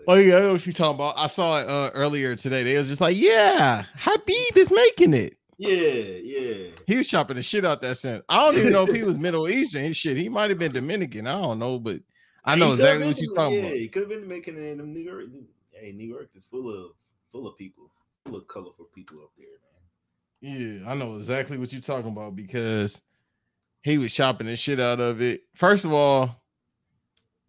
Oh 0.07 0.15
yeah, 0.15 0.37
I 0.37 0.39
know 0.41 0.53
what 0.53 0.65
you're 0.65 0.73
talking 0.73 0.95
about. 0.95 1.15
I 1.17 1.27
saw 1.27 1.59
it 1.59 1.67
uh, 1.67 1.89
earlier 1.93 2.35
today. 2.35 2.63
They 2.63 2.77
was 2.77 2.87
just 2.87 3.01
like, 3.01 3.17
yeah, 3.17 3.83
Habib 3.95 4.55
is 4.55 4.71
making 4.71 5.13
it. 5.13 5.37
Yeah, 5.57 5.71
yeah. 5.71 6.69
He 6.85 6.97
was 6.97 7.09
chopping 7.09 7.35
the 7.35 7.41
shit 7.41 7.65
out 7.65 7.81
that 7.81 7.97
sandwich. 7.97 8.23
I 8.29 8.39
don't 8.39 8.57
even 8.57 8.71
know 8.71 8.83
if 8.83 8.95
he 8.95 9.03
was 9.03 9.17
Middle 9.17 9.49
Eastern. 9.49 9.83
His 9.83 9.97
shit. 9.97 10.15
He 10.15 10.29
might 10.29 10.51
have 10.51 10.59
been 10.59 10.71
Dominican. 10.71 11.25
I 11.25 11.41
don't 11.41 11.57
know, 11.57 11.79
but 11.79 11.99
I 12.45 12.55
know 12.55 12.73
exactly 12.73 13.07
what 13.07 13.19
you're 13.19 13.33
talking 13.33 13.59
about. 13.59 13.65
yeah, 13.65 13.69
about. 13.69 13.77
He 13.79 13.87
could 13.87 14.01
have 14.03 14.09
been 14.09 14.27
making 14.27 14.55
it 14.55 14.79
in 14.79 14.93
New 14.93 14.99
York. 14.99 15.25
Hey, 15.71 15.91
New 15.91 16.07
York 16.07 16.29
is 16.35 16.45
full 16.45 16.69
of 16.69 16.91
full 17.31 17.47
of 17.47 17.57
people, 17.57 17.89
full 18.23 18.35
of 18.35 18.47
colorful 18.47 18.85
people 18.93 19.19
up 19.21 19.31
there. 19.37 19.47
Yeah, 20.41 20.79
I 20.87 20.95
know 20.95 21.15
exactly 21.15 21.57
what 21.57 21.71
you're 21.73 21.81
talking 21.81 22.11
about 22.11 22.35
because 22.35 23.01
he 23.81 23.97
was 23.97 24.13
chopping 24.13 24.47
the 24.47 24.55
shit 24.55 24.79
out 24.79 24.99
of 24.99 25.21
it. 25.21 25.41
First 25.55 25.85
of 25.85 25.93
all, 25.93 26.41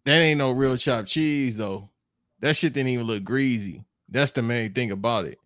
that 0.05 0.17
ain't 0.19 0.39
no 0.39 0.51
real 0.51 0.75
chopped 0.77 1.07
cheese 1.07 1.57
though. 1.57 1.89
That 2.39 2.55
shit 2.55 2.73
didn't 2.73 2.89
even 2.89 3.05
look 3.05 3.23
greasy. 3.23 3.83
That's 4.07 4.31
the 4.31 4.41
main 4.41 4.73
thing 4.73 4.91
about 4.91 5.25
it. 5.25 5.37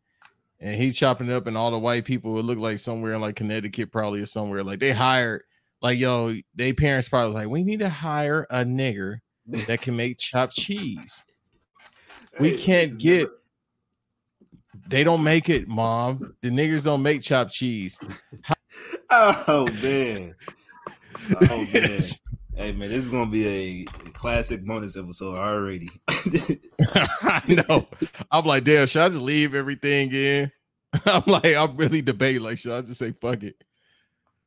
And 0.59 0.75
he's 0.75 0.97
chopping 0.97 1.27
it 1.27 1.33
up, 1.33 1.47
and 1.47 1.57
all 1.57 1.71
the 1.71 1.79
white 1.79 2.05
people 2.05 2.31
would 2.33 2.45
look 2.45 2.59
like 2.59 2.79
somewhere 2.79 3.13
in 3.13 3.19
like 3.21 3.35
Connecticut, 3.35 3.91
probably 3.91 4.21
or 4.21 4.25
somewhere. 4.25 4.63
Like 4.63 4.79
they 4.79 4.91
hired, 4.93 5.41
like 5.81 5.97
yo, 5.99 6.33
they 6.55 6.71
parents 6.71 7.09
probably 7.09 7.33
was 7.33 7.35
like, 7.35 7.49
we 7.49 7.63
need 7.63 7.79
to 7.79 7.89
hire 7.89 8.47
a 8.49 8.63
nigger 8.63 9.17
that 9.67 9.81
can 9.81 9.97
make 9.97 10.17
chopped 10.19 10.53
cheese. 10.53 11.25
We 12.39 12.57
can't 12.57 12.97
get- 12.97 13.29
They 14.87 15.03
don't 15.03 15.23
make 15.23 15.49
it, 15.49 15.67
mom. 15.67 16.35
The 16.41 16.49
niggers 16.49 16.83
don't 16.83 17.01
make 17.01 17.21
chopped 17.21 17.51
cheese. 17.51 17.99
Oh 19.09 19.67
man. 19.81 20.35
Oh 21.41 21.67
man. 21.73 21.99
Hey 22.55 22.71
man, 22.71 22.89
this 22.89 23.03
is 23.05 23.09
gonna 23.09 23.31
be 23.31 23.47
a 23.47 23.85
classic 24.11 24.63
bonus 24.63 24.95
episode 24.95 25.37
already. 25.37 25.89
I 26.07 27.63
know. 27.67 27.87
I'm 28.31 28.45
like, 28.45 28.63
damn, 28.63 28.85
should 28.85 29.01
I 29.01 29.09
just 29.09 29.21
leave 29.23 29.55
everything 29.55 30.11
in? 30.13 30.51
I'm 31.05 31.23
like, 31.25 31.55
I'm 31.55 31.75
really 31.77 32.01
debating. 32.03 32.43
Like, 32.43 32.59
should 32.59 32.73
I 32.73 32.81
just 32.81 32.99
say 32.99 33.13
fuck 33.19 33.41
it? 33.41 33.55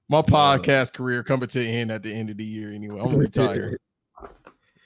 My 0.09 0.23
podcast 0.23 0.93
career 0.93 1.25
coming 1.25 1.49
to 1.49 1.61
an 1.61 1.67
end 1.67 1.91
at 1.91 2.05
the 2.05 2.13
end 2.13 2.31
of 2.31 2.37
the 2.37 2.45
year 2.45 2.71
anyway. 2.71 3.01
I'm 3.01 3.07
gonna 3.07 3.19
retire. 3.19 3.77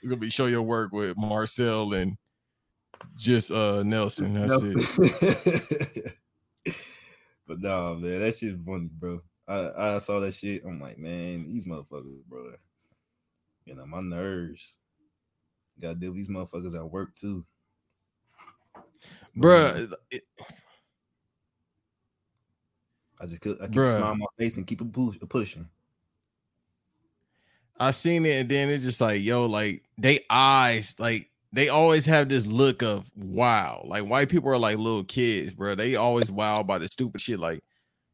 Gonna 0.03 0.15
be 0.15 0.31
show 0.31 0.47
your 0.47 0.63
work 0.63 0.91
with 0.91 1.15
Marcel 1.15 1.93
and 1.93 2.17
just 3.15 3.51
uh 3.51 3.83
Nelson. 3.83 4.33
That's 4.33 4.61
it. 4.61 6.13
it. 6.65 6.75
but 7.47 7.59
no, 7.59 7.95
man, 7.95 8.19
that 8.19 8.35
shit 8.35 8.59
funny, 8.59 8.89
bro. 8.91 9.21
I, 9.47 9.95
I 9.95 9.97
saw 9.99 10.19
that 10.19 10.33
shit. 10.33 10.63
I'm 10.65 10.79
like, 10.79 10.97
man, 10.97 11.43
these 11.43 11.65
motherfuckers, 11.65 12.23
bro. 12.27 12.53
You 13.65 13.75
know, 13.75 13.85
my 13.85 14.01
nerves. 14.01 14.77
Gotta 15.79 15.95
deal 15.95 16.11
with 16.11 16.17
these 16.17 16.29
motherfuckers 16.29 16.75
at 16.75 16.89
work 16.89 17.15
too. 17.15 17.45
Bruh, 19.35 19.91
it- 20.11 20.23
I 23.19 23.25
just 23.27 23.41
could 23.41 23.61
I 23.61 23.67
keep 23.67 23.75
Bruh. 23.75 23.95
a 23.95 23.97
smile 23.99 24.11
on 24.11 24.19
my 24.19 24.25
face 24.37 24.57
and 24.57 24.65
keep 24.65 24.81
it 24.81 24.91
push, 24.91 25.17
pushing. 25.29 25.69
I 27.79 27.91
seen 27.91 28.25
it 28.25 28.41
and 28.41 28.49
then 28.49 28.69
it's 28.69 28.83
just 28.83 29.01
like, 29.01 29.21
yo, 29.21 29.45
like 29.47 29.83
they 29.97 30.25
eyes, 30.29 30.95
like 30.99 31.30
they 31.53 31.69
always 31.69 32.05
have 32.05 32.29
this 32.29 32.47
look 32.47 32.81
of 32.81 33.09
wow. 33.15 33.83
Like 33.85 34.05
white 34.05 34.29
people 34.29 34.49
are 34.49 34.57
like 34.57 34.77
little 34.77 35.03
kids, 35.03 35.53
bro. 35.53 35.75
They 35.75 35.95
always 35.95 36.31
wild 36.31 36.67
by 36.67 36.77
the 36.77 36.87
stupid 36.87 37.19
shit. 37.21 37.39
Like, 37.39 37.61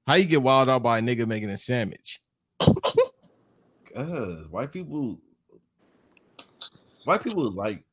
how 0.05 0.15
you 0.15 0.25
get 0.25 0.41
wild 0.41 0.69
out 0.69 0.83
by 0.83 0.99
a 0.99 1.01
nigga 1.01 1.27
making 1.27 1.49
a 1.49 1.57
sandwich? 1.57 2.19
Cause 2.59 4.47
white 4.49 4.71
people, 4.71 5.19
white 7.03 7.23
people 7.23 7.51
like 7.51 7.83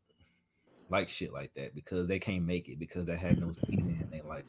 like 0.91 1.09
shit 1.09 1.33
like 1.33 1.53
that 1.55 1.75
because 1.75 2.09
they 2.09 2.19
can't 2.19 2.45
make 2.45 2.69
it 2.69 2.79
because 2.79 3.07
they 3.07 3.17
had 3.17 3.41
no 3.41 3.53
seasoning. 3.53 3.99
and 4.01 4.11
They 4.11 4.21
like 4.23 4.47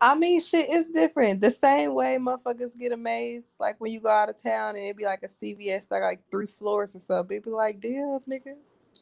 I 0.00 0.14
mean, 0.14 0.40
shit 0.40 0.68
is 0.68 0.88
different. 0.88 1.40
The 1.40 1.50
same 1.50 1.94
way 1.94 2.18
motherfuckers 2.18 2.76
get 2.76 2.92
amazed, 2.92 3.54
like 3.58 3.80
when 3.80 3.90
you 3.92 4.00
go 4.00 4.10
out 4.10 4.28
of 4.28 4.42
town 4.42 4.76
and 4.76 4.84
it'd 4.84 4.96
be 4.96 5.04
like 5.04 5.22
a 5.22 5.28
CVS, 5.28 5.90
like, 5.90 6.02
like 6.02 6.20
three 6.30 6.46
floors 6.46 6.94
or 6.94 7.00
something. 7.00 7.36
It'd 7.36 7.44
be 7.44 7.50
like, 7.50 7.80
damn, 7.80 8.18
nigga. 8.28 8.56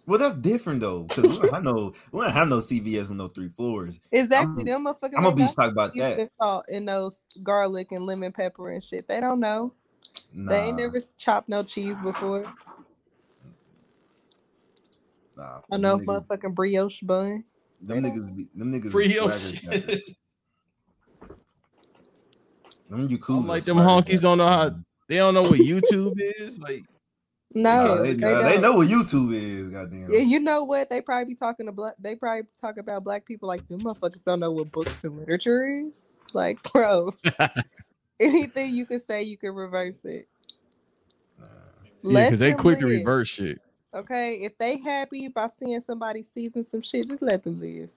Well, 0.06 0.18
that's 0.18 0.34
different 0.34 0.80
though 0.80 1.04
because 1.04 1.24
we 1.24 1.38
don't 1.38 1.54
have 1.54 1.62
no 1.64 1.92
we 2.10 2.20
don't 2.20 2.32
have 2.32 2.48
no 2.48 2.58
CVS 2.58 3.08
with 3.08 3.12
no 3.12 3.28
three 3.28 3.48
floors. 3.48 3.98
Exactly. 4.10 4.64
I'm- 4.72 4.84
them 4.84 4.84
motherfuckers. 4.86 5.14
I'm 5.16 5.22
gonna 5.22 5.36
be 5.36 5.42
got 5.42 5.54
talking 5.54 5.72
about 5.72 5.92
seasoning 5.94 6.16
that. 6.16 6.30
salt 6.40 6.64
and 6.72 6.88
those 6.88 7.16
garlic 7.42 7.92
and 7.92 8.06
lemon 8.06 8.32
pepper 8.32 8.70
and 8.70 8.82
shit. 8.82 9.06
They 9.06 9.20
don't 9.20 9.40
know. 9.40 9.72
They 10.34 10.58
ain't 10.58 10.76
never 10.78 10.98
chopped 11.16 11.48
no 11.48 11.62
cheese 11.62 11.96
before. 12.02 12.44
nah. 15.36 15.60
I 15.70 15.76
know 15.76 15.98
niggas, 15.98 16.26
motherfucking 16.26 16.54
brioche 16.54 17.02
bun. 17.02 17.44
them 17.80 18.02
niggas, 18.02 18.36
be, 18.36 18.48
them 18.54 18.72
niggas, 18.72 18.92
Brioche. 18.92 19.60
Them 22.90 23.08
Yakuza 23.08 23.38
I'm 23.38 23.46
like 23.46 23.64
them 23.64 23.78
swagger 23.78 24.02
honkies 24.02 24.20
don't 24.20 24.36
know 24.36 24.46
how 24.46 24.76
they 25.08 25.16
don't 25.16 25.32
know 25.34 25.42
what 25.42 25.60
YouTube 25.60 26.14
is. 26.18 26.60
Like, 26.60 26.84
No, 27.54 27.96
Nah, 27.96 28.02
they, 28.02 28.14
they, 28.14 28.32
nah, 28.32 28.42
they 28.42 28.60
know 28.60 28.74
what 28.74 28.88
YouTube 28.88 29.32
is. 29.34 29.70
Goddamn. 29.70 30.12
Yeah, 30.12 30.20
you 30.20 30.40
know 30.40 30.64
what? 30.64 30.88
They 30.88 31.00
probably 31.00 31.34
be 31.34 31.34
talking 31.34 31.66
to 31.66 31.72
black. 31.72 31.94
They 31.98 32.14
probably 32.14 32.44
talk 32.60 32.78
about 32.78 33.04
black 33.04 33.26
people 33.26 33.48
like 33.48 33.66
them 33.68 33.80
motherfuckers 33.80 34.24
don't 34.24 34.40
know 34.40 34.50
what 34.50 34.72
books 34.72 35.04
and 35.04 35.18
literature 35.18 35.86
is. 35.88 36.08
Like, 36.32 36.62
bro, 36.72 37.14
anything 38.20 38.74
you 38.74 38.86
can 38.86 39.00
say, 39.00 39.22
you 39.22 39.36
can 39.36 39.54
reverse 39.54 40.04
it. 40.04 40.28
Nah. 41.38 41.46
yeah, 42.02 42.24
because 42.24 42.40
they 42.40 42.50
them 42.50 42.58
quick 42.58 42.78
to 42.80 42.86
reverse 42.86 43.28
shit. 43.28 43.60
Okay, 43.94 44.36
if 44.36 44.56
they 44.56 44.78
happy 44.78 45.28
by 45.28 45.48
seeing 45.48 45.80
somebody 45.82 46.22
season 46.22 46.64
some 46.64 46.80
shit, 46.80 47.08
just 47.08 47.20
let 47.20 47.44
them 47.44 47.60
live. 47.60 47.90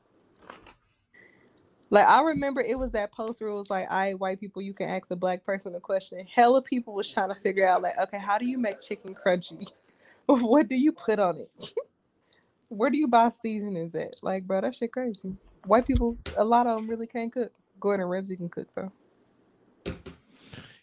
Like 1.89 2.07
I 2.07 2.21
remember, 2.21 2.61
it 2.61 2.77
was 2.77 2.91
that 2.93 3.11
post 3.11 3.41
where 3.41 3.49
it 3.49 3.55
was 3.55 3.69
like, 3.69 3.89
"I 3.91 4.13
white 4.13 4.39
people, 4.39 4.61
you 4.61 4.73
can 4.73 4.89
ask 4.89 5.11
a 5.11 5.15
black 5.15 5.45
person 5.45 5.75
a 5.75 5.79
question." 5.79 6.25
Hella 6.31 6.61
people 6.61 6.93
was 6.93 7.11
trying 7.11 7.29
to 7.29 7.35
figure 7.35 7.67
out, 7.67 7.81
like, 7.81 7.97
okay, 7.97 8.17
how 8.17 8.37
do 8.37 8.45
you 8.45 8.57
make 8.57 8.81
chicken 8.81 9.15
crunchy? 9.15 9.71
what 10.25 10.67
do 10.67 10.75
you 10.75 10.91
put 10.91 11.19
on 11.19 11.37
it? 11.37 11.73
Where 12.69 12.89
do 12.89 12.97
you 12.97 13.07
buy 13.07 13.29
seasonings 13.29 13.93
at? 13.93 14.15
Like, 14.23 14.45
bro, 14.45 14.61
that 14.61 14.75
shit 14.75 14.91
crazy. 14.91 15.35
White 15.67 15.85
people, 15.85 16.17
a 16.35 16.43
lot 16.43 16.67
of 16.67 16.75
them 16.75 16.89
really 16.89 17.07
can't 17.07 17.31
cook. 17.31 17.51
Gordon 17.79 18.07
Ramsay 18.07 18.37
can 18.37 18.49
cook 18.49 18.67
though. 18.73 18.91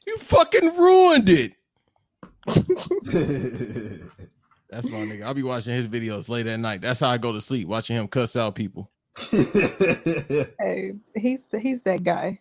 You 0.06 0.18
fucking 0.18 0.76
ruined 0.76 1.28
it. 1.28 1.54
That's 4.70 4.88
my 4.90 4.98
nigga. 4.98 5.24
I'll 5.24 5.34
be 5.34 5.42
watching 5.42 5.74
his 5.74 5.88
videos 5.88 6.28
late 6.28 6.46
at 6.46 6.60
night. 6.60 6.80
That's 6.80 7.00
how 7.00 7.10
I 7.10 7.18
go 7.18 7.32
to 7.32 7.40
sleep, 7.40 7.66
watching 7.68 7.96
him 7.96 8.08
cuss 8.08 8.36
out 8.36 8.54
people. 8.54 8.91
Hey, 10.58 10.92
he's 11.14 11.48
he's 11.60 11.82
that 11.82 12.02
guy, 12.02 12.40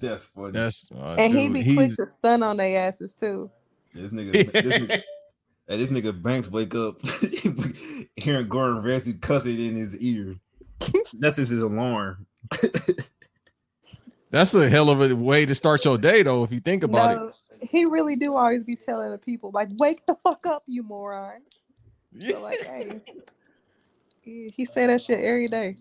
That's 0.00 0.26
funny. 0.26 0.52
That's 0.52 0.90
uh, 0.90 1.16
and 1.18 1.32
he 1.32 1.48
be 1.48 1.62
quick 1.74 1.88
he's 1.88 1.96
to 1.96 2.06
stun 2.18 2.42
on 2.42 2.56
their 2.56 2.86
asses 2.86 3.12
too. 3.12 3.50
This 3.94 4.12
nigga, 4.12 4.32
this 4.52 4.78
nigga, 4.78 4.90
hey, 5.68 5.76
this 5.76 5.92
nigga 5.92 6.20
Banks 6.20 6.50
wake 6.50 6.74
up 6.74 7.00
hearing 8.16 8.48
Gordon 8.48 8.82
Ramsay 8.82 9.14
cussing 9.14 9.58
in 9.58 9.76
his 9.76 9.96
ear. 9.98 10.36
That's 11.14 11.36
just 11.36 11.50
his 11.50 11.62
alarm. 11.62 12.26
that's 14.30 14.54
a 14.54 14.68
hell 14.68 14.90
of 14.90 15.00
a 15.00 15.14
way 15.14 15.46
to 15.46 15.54
start 15.54 15.84
your 15.84 15.96
day, 15.96 16.22
though. 16.22 16.42
If 16.42 16.52
you 16.52 16.60
think 16.60 16.82
about 16.82 17.28
it. 17.28 17.32
He 17.70 17.86
really 17.86 18.16
do 18.16 18.36
always 18.36 18.62
be 18.62 18.76
telling 18.76 19.10
the 19.10 19.18
people 19.18 19.50
like, 19.54 19.70
"Wake 19.78 20.04
the 20.04 20.14
fuck 20.22 20.46
up, 20.46 20.64
you 20.66 20.82
moron!" 20.82 21.40
So 22.20 22.40
like, 22.42 22.60
hey, 22.62 23.00
he, 24.26 24.52
he 24.54 24.64
say 24.64 24.86
that 24.86 25.00
shit 25.00 25.20
every 25.20 25.46
day. 25.46 25.76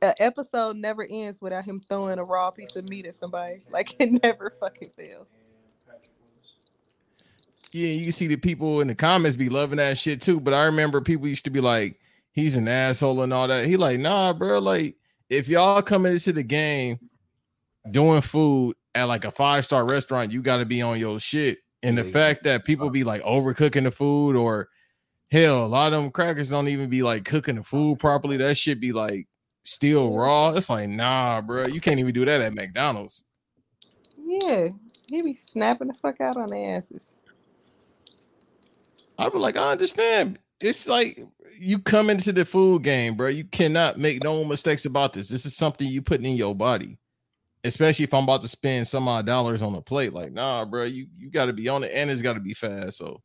An 0.00 0.14
episode 0.18 0.76
never 0.76 1.06
ends 1.10 1.42
without 1.42 1.64
him 1.64 1.80
throwing 1.80 2.18
a 2.18 2.24
raw 2.24 2.50
piece 2.50 2.76
of 2.76 2.88
meat 2.88 3.04
at 3.04 3.14
somebody. 3.14 3.62
Like 3.70 3.96
it 4.00 4.22
never 4.22 4.50
fucking 4.58 4.90
fails. 4.96 5.26
Yeah, 7.72 7.88
you 7.88 8.04
can 8.04 8.12
see 8.12 8.26
the 8.26 8.36
people 8.36 8.80
in 8.80 8.88
the 8.88 8.94
comments 8.94 9.36
be 9.36 9.48
loving 9.48 9.76
that 9.76 9.98
shit 9.98 10.20
too. 10.20 10.40
But 10.40 10.54
I 10.54 10.64
remember 10.64 11.00
people 11.00 11.28
used 11.28 11.44
to 11.44 11.50
be 11.50 11.60
like, 11.60 12.00
he's 12.32 12.56
an 12.56 12.66
asshole 12.66 13.22
and 13.22 13.32
all 13.32 13.46
that. 13.48 13.66
He 13.66 13.76
like, 13.76 14.00
nah, 14.00 14.32
bro. 14.32 14.58
Like, 14.58 14.96
if 15.28 15.48
y'all 15.48 15.82
coming 15.82 16.12
into 16.12 16.32
the 16.32 16.42
game 16.42 16.98
doing 17.88 18.22
food 18.22 18.76
at 18.94 19.04
like 19.04 19.24
a 19.24 19.30
five 19.30 19.64
star 19.64 19.84
restaurant, 19.84 20.32
you 20.32 20.42
got 20.42 20.56
to 20.56 20.64
be 20.64 20.82
on 20.82 20.98
your 20.98 21.20
shit. 21.20 21.58
And 21.82 21.96
the 21.96 22.04
fact 22.04 22.44
that 22.44 22.64
people 22.64 22.90
be 22.90 23.04
like 23.04 23.22
overcooking 23.22 23.84
the 23.84 23.90
food, 23.90 24.36
or 24.36 24.68
hell, 25.30 25.64
a 25.64 25.66
lot 25.66 25.92
of 25.92 26.02
them 26.02 26.10
crackers 26.10 26.50
don't 26.50 26.68
even 26.68 26.90
be 26.90 27.02
like 27.02 27.24
cooking 27.24 27.56
the 27.56 27.62
food 27.62 27.98
properly. 27.98 28.36
That 28.36 28.56
shit 28.56 28.80
be 28.80 28.92
like 28.92 29.28
still 29.64 30.14
raw. 30.14 30.50
It's 30.50 30.70
like, 30.70 30.88
nah, 30.88 31.40
bro, 31.40 31.66
you 31.66 31.80
can't 31.80 32.00
even 32.00 32.12
do 32.12 32.24
that 32.24 32.40
at 32.40 32.54
McDonald's. 32.54 33.24
Yeah, 34.18 34.68
he 35.08 35.22
be 35.22 35.34
snapping 35.34 35.88
the 35.88 35.94
fuck 35.94 36.20
out 36.20 36.36
on 36.36 36.48
their 36.48 36.76
asses. 36.76 37.16
I 39.18 39.28
be 39.28 39.38
like, 39.38 39.56
I 39.56 39.72
understand. 39.72 40.38
It's 40.60 40.88
like 40.88 41.18
you 41.60 41.78
come 41.78 42.10
into 42.10 42.32
the 42.32 42.44
food 42.44 42.82
game, 42.82 43.16
bro. 43.16 43.28
You 43.28 43.44
cannot 43.44 43.98
make 43.98 44.22
no 44.22 44.44
mistakes 44.44 44.84
about 44.84 45.12
this. 45.12 45.28
This 45.28 45.46
is 45.46 45.56
something 45.56 45.86
you 45.86 46.02
putting 46.02 46.26
in 46.26 46.36
your 46.36 46.54
body. 46.54 46.98
Especially 47.62 48.04
if 48.04 48.14
I'm 48.14 48.24
about 48.24 48.40
to 48.40 48.48
spend 48.48 48.86
some 48.86 49.06
odd 49.06 49.26
dollars 49.26 49.60
on 49.60 49.74
a 49.74 49.82
plate. 49.82 50.14
Like, 50.14 50.32
nah, 50.32 50.64
bro, 50.64 50.84
you 50.84 51.06
you 51.18 51.30
gotta 51.30 51.52
be 51.52 51.68
on 51.68 51.84
it 51.84 51.92
and 51.94 52.10
it's 52.10 52.22
gotta 52.22 52.40
be 52.40 52.54
fast. 52.54 52.96
So 52.96 53.20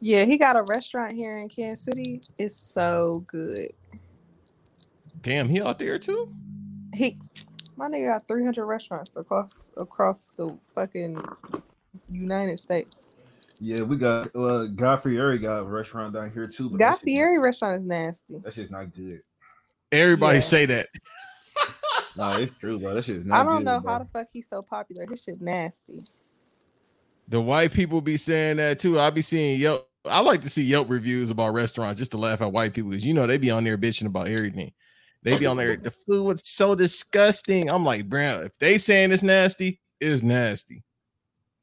Yeah, 0.00 0.24
he 0.24 0.36
got 0.36 0.56
a 0.56 0.62
restaurant 0.62 1.14
here 1.14 1.38
in 1.38 1.48
Kansas 1.48 1.84
City. 1.84 2.20
It's 2.38 2.56
so 2.60 3.24
good. 3.26 3.72
damn, 5.22 5.48
he 5.48 5.60
out 5.62 5.78
there 5.78 5.98
too. 5.98 6.32
He 6.94 7.16
My 7.76 7.88
nigga 7.88 8.08
got 8.08 8.28
300 8.28 8.64
restaurants 8.66 9.16
across 9.16 9.72
across 9.76 10.30
the 10.36 10.56
fucking 10.74 11.22
United 12.10 12.60
States. 12.60 13.14
Yeah, 13.60 13.82
we 13.82 13.96
got 13.96 14.34
uh 14.36 14.66
Guy 14.66 14.96
Fieri 14.96 15.38
got 15.38 15.60
a 15.60 15.64
restaurant 15.64 16.12
down 16.14 16.30
here 16.30 16.46
too. 16.46 16.68
But 16.70 16.78
Guy 16.80 16.90
that 16.90 16.98
shit- 16.98 17.04
Fieri 17.04 17.38
restaurant 17.38 17.78
is 17.80 17.84
nasty. 17.86 18.38
That 18.44 18.52
shit's 18.52 18.70
not 18.70 18.94
good. 18.94 19.22
Everybody 19.90 20.36
Yeah. 20.36 20.40
say 20.40 20.66
that. 20.66 20.88
No, 22.16 22.32
it's 22.32 22.52
true, 22.58 22.78
bro. 22.78 22.94
That 22.94 23.04
shit's 23.04 23.24
not 23.24 23.40
I 23.40 23.44
don't 23.44 23.58
good, 23.58 23.64
know 23.64 23.80
bro. 23.80 23.92
how 23.92 23.98
the 24.00 24.04
fuck 24.06 24.28
he's 24.32 24.48
so 24.48 24.62
popular. 24.62 25.06
His 25.10 25.22
shit 25.22 25.40
nasty. 25.40 26.00
The 27.28 27.40
white 27.40 27.72
people 27.72 28.00
be 28.00 28.16
saying 28.16 28.58
that 28.58 28.78
too. 28.78 29.00
I 29.00 29.10
be 29.10 29.22
seeing 29.22 29.60
Yelp. 29.60 29.88
I 30.04 30.20
like 30.20 30.42
to 30.42 30.50
see 30.50 30.62
Yelp 30.62 30.90
reviews 30.90 31.30
about 31.30 31.54
restaurants 31.54 31.98
just 31.98 32.10
to 32.10 32.18
laugh 32.18 32.42
at 32.42 32.52
white 32.52 32.74
people 32.74 32.90
because 32.90 33.06
you 33.06 33.14
know 33.14 33.26
they 33.26 33.38
be 33.38 33.50
on 33.50 33.64
there 33.64 33.78
bitching 33.78 34.06
about 34.06 34.28
everything. 34.28 34.72
They 35.22 35.38
be 35.38 35.46
on 35.46 35.56
there. 35.56 35.76
The 35.76 35.90
food 35.90 36.24
was 36.24 36.46
so 36.46 36.74
disgusting. 36.74 37.70
I'm 37.70 37.84
like, 37.84 38.08
bro, 38.08 38.42
if 38.42 38.58
they 38.58 38.76
saying 38.76 39.10
it's 39.10 39.22
nasty, 39.22 39.80
it's 39.98 40.22
nasty. 40.22 40.84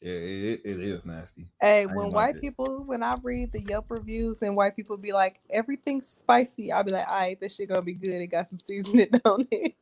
Yeah, 0.02 0.14
it, 0.14 0.62
it 0.66 0.80
is 0.80 1.06
nasty. 1.06 1.46
Hey, 1.62 1.82
ain't 1.82 1.94
when 1.94 2.10
white 2.10 2.38
it. 2.38 2.42
people, 2.42 2.84
when 2.84 3.04
I 3.04 3.14
read 3.22 3.52
the 3.52 3.62
Yelp 3.62 3.86
reviews 3.92 4.42
and 4.42 4.56
white 4.56 4.76
people 4.76 4.98
be 4.98 5.12
like, 5.12 5.40
everything's 5.48 6.08
spicy, 6.08 6.72
I'll 6.72 6.84
be 6.84 6.92
like, 6.92 7.08
all 7.08 7.20
right, 7.20 7.40
this 7.40 7.56
shit 7.56 7.70
gonna 7.70 7.84
be 7.84 7.94
good. 7.94 8.20
It 8.20 8.28
got 8.28 8.48
some 8.48 8.58
seasoning 8.58 9.12
on 9.26 9.48
it. 9.52 9.76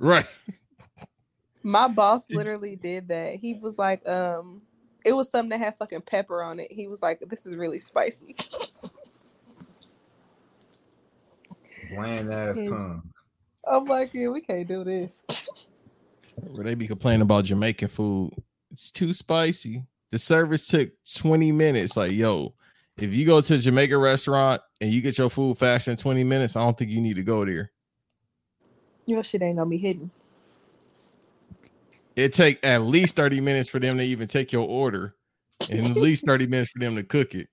Right. 0.00 0.26
My 1.62 1.86
boss 1.86 2.26
literally 2.28 2.74
did 2.74 3.06
that. 3.08 3.36
He 3.36 3.54
was 3.54 3.78
like, 3.78 4.06
um, 4.08 4.62
it 5.04 5.12
was 5.12 5.30
something 5.30 5.50
that 5.50 5.64
had 5.64 5.76
fucking 5.78 6.02
pepper 6.02 6.42
on 6.42 6.60
it. 6.60 6.70
He 6.70 6.86
was 6.86 7.02
like, 7.02 7.20
this 7.20 7.46
is 7.46 7.56
really 7.56 7.78
spicy. 7.78 8.36
Bland 11.94 12.32
ass 12.32 12.56
hmm. 12.56 12.68
tongue. 12.68 13.02
I'm 13.66 13.84
like, 13.84 14.12
yeah, 14.14 14.28
we 14.28 14.40
can't 14.40 14.66
do 14.66 14.84
this. 14.84 15.22
Where 16.34 16.64
they 16.64 16.74
be 16.74 16.88
complaining 16.88 17.22
about 17.22 17.44
Jamaican 17.44 17.88
food. 17.88 18.32
It's 18.70 18.90
too 18.90 19.12
spicy. 19.12 19.84
The 20.10 20.18
service 20.18 20.66
took 20.66 20.90
20 21.14 21.52
minutes. 21.52 21.96
Like, 21.96 22.12
yo, 22.12 22.54
if 22.96 23.12
you 23.12 23.24
go 23.24 23.40
to 23.40 23.54
a 23.54 23.58
Jamaican 23.58 23.98
restaurant 23.98 24.60
and 24.80 24.90
you 24.90 25.00
get 25.00 25.18
your 25.18 25.30
food 25.30 25.58
faster 25.58 25.90
than 25.90 25.98
20 25.98 26.24
minutes, 26.24 26.56
I 26.56 26.64
don't 26.64 26.76
think 26.76 26.90
you 26.90 27.00
need 27.00 27.16
to 27.16 27.22
go 27.22 27.44
there. 27.44 27.70
Your 29.06 29.22
shit 29.22 29.42
ain't 29.42 29.58
gonna 29.58 29.68
be 29.68 29.78
hidden. 29.78 30.10
It 32.14 32.34
take 32.34 32.64
at 32.64 32.82
least 32.82 33.16
30 33.16 33.40
minutes 33.40 33.68
for 33.68 33.78
them 33.78 33.96
to 33.98 34.04
even 34.04 34.28
take 34.28 34.52
your 34.52 34.68
order, 34.68 35.14
and 35.70 35.86
at 35.86 35.96
least 35.96 36.24
30 36.26 36.46
minutes 36.46 36.70
for 36.70 36.78
them 36.78 36.96
to 36.96 37.02
cook 37.02 37.34
it. 37.34 37.48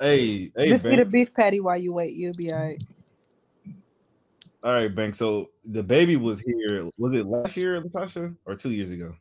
Hey, 0.00 0.50
hey, 0.56 0.70
Just 0.70 0.86
eat 0.86 0.98
a 0.98 1.04
beef 1.04 1.34
patty 1.34 1.60
while 1.60 1.76
you 1.76 1.92
wait. 1.92 2.14
You'll 2.14 2.32
be 2.32 2.50
all 2.52 2.58
right. 2.58 2.82
All 4.62 4.72
right, 4.72 4.94
Bank. 4.94 5.14
So 5.14 5.50
the 5.64 5.82
baby 5.82 6.16
was 6.16 6.40
here. 6.40 6.88
Was 6.98 7.14
it 7.14 7.26
last 7.26 7.56
year, 7.56 7.80
Latasha, 7.82 8.34
or 8.46 8.56
two 8.56 8.70
years 8.70 8.90
ago? 8.90 9.14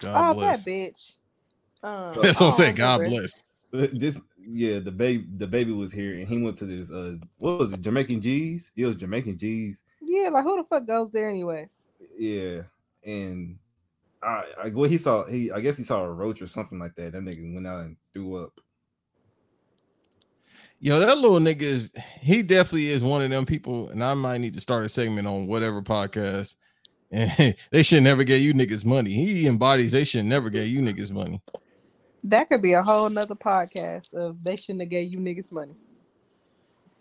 God 0.00 0.30
oh, 0.30 0.34
bless. 0.34 0.64
that 0.64 0.70
bitch. 0.70 1.12
Um, 1.82 2.22
That's 2.22 2.40
what 2.40 2.48
I'm 2.48 2.52
saying. 2.52 2.74
God 2.74 3.00
remember. 3.00 3.20
bless. 3.20 3.44
This, 3.92 4.20
yeah, 4.38 4.78
the 4.78 4.92
baby, 4.92 5.26
the 5.36 5.46
baby 5.46 5.72
was 5.72 5.92
here, 5.92 6.14
and 6.14 6.26
he 6.26 6.40
went 6.40 6.56
to 6.58 6.64
this. 6.66 6.90
Uh, 6.90 7.16
what 7.38 7.58
was 7.58 7.72
it? 7.72 7.80
Jamaican 7.80 8.20
G's. 8.20 8.72
It 8.76 8.86
was 8.86 8.96
Jamaican 8.96 9.38
G's. 9.38 9.84
Yeah, 10.00 10.28
like 10.28 10.44
who 10.44 10.56
the 10.56 10.64
fuck 10.64 10.86
goes 10.86 11.10
there 11.12 11.28
anyways? 11.28 11.82
Yeah, 12.18 12.62
and 13.06 13.58
I, 14.22 14.44
I 14.64 14.68
what 14.70 14.90
he 14.90 14.98
saw. 14.98 15.24
He, 15.26 15.50
I 15.50 15.60
guess 15.60 15.78
he 15.78 15.84
saw 15.84 16.02
a 16.02 16.12
roach 16.12 16.42
or 16.42 16.48
something 16.48 16.78
like 16.78 16.94
that. 16.96 17.12
That 17.12 17.22
nigga 17.22 17.54
went 17.54 17.66
out 17.66 17.84
and 17.84 17.96
threw 18.12 18.36
up. 18.36 18.60
Yo, 20.78 21.00
that 21.00 21.16
little 21.18 21.38
nigga 21.38 21.62
is 21.62 21.92
he 22.20 22.42
definitely 22.42 22.88
is 22.88 23.02
one 23.02 23.22
of 23.22 23.30
them 23.30 23.46
people, 23.46 23.88
and 23.88 24.04
I 24.04 24.14
might 24.14 24.38
need 24.38 24.54
to 24.54 24.60
start 24.60 24.84
a 24.84 24.88
segment 24.88 25.26
on 25.26 25.46
whatever 25.46 25.80
podcast. 25.82 26.56
And 27.10 27.54
they 27.70 27.82
should 27.82 28.02
never 28.02 28.24
get 28.24 28.40
you 28.40 28.52
niggas 28.52 28.84
money. 28.84 29.10
He 29.10 29.46
embodies 29.46 29.92
they 29.92 30.04
should 30.04 30.24
never 30.24 30.50
get 30.50 30.68
you 30.68 30.80
niggas 30.80 31.12
money. 31.12 31.40
That 32.24 32.48
could 32.48 32.62
be 32.62 32.72
a 32.72 32.82
whole 32.82 33.08
nother 33.08 33.36
podcast 33.36 34.12
of 34.12 34.42
they 34.42 34.56
shouldn't 34.56 34.80
have 34.80 34.90
gave 34.90 35.12
you 35.12 35.18
niggas 35.18 35.52
money. 35.52 35.76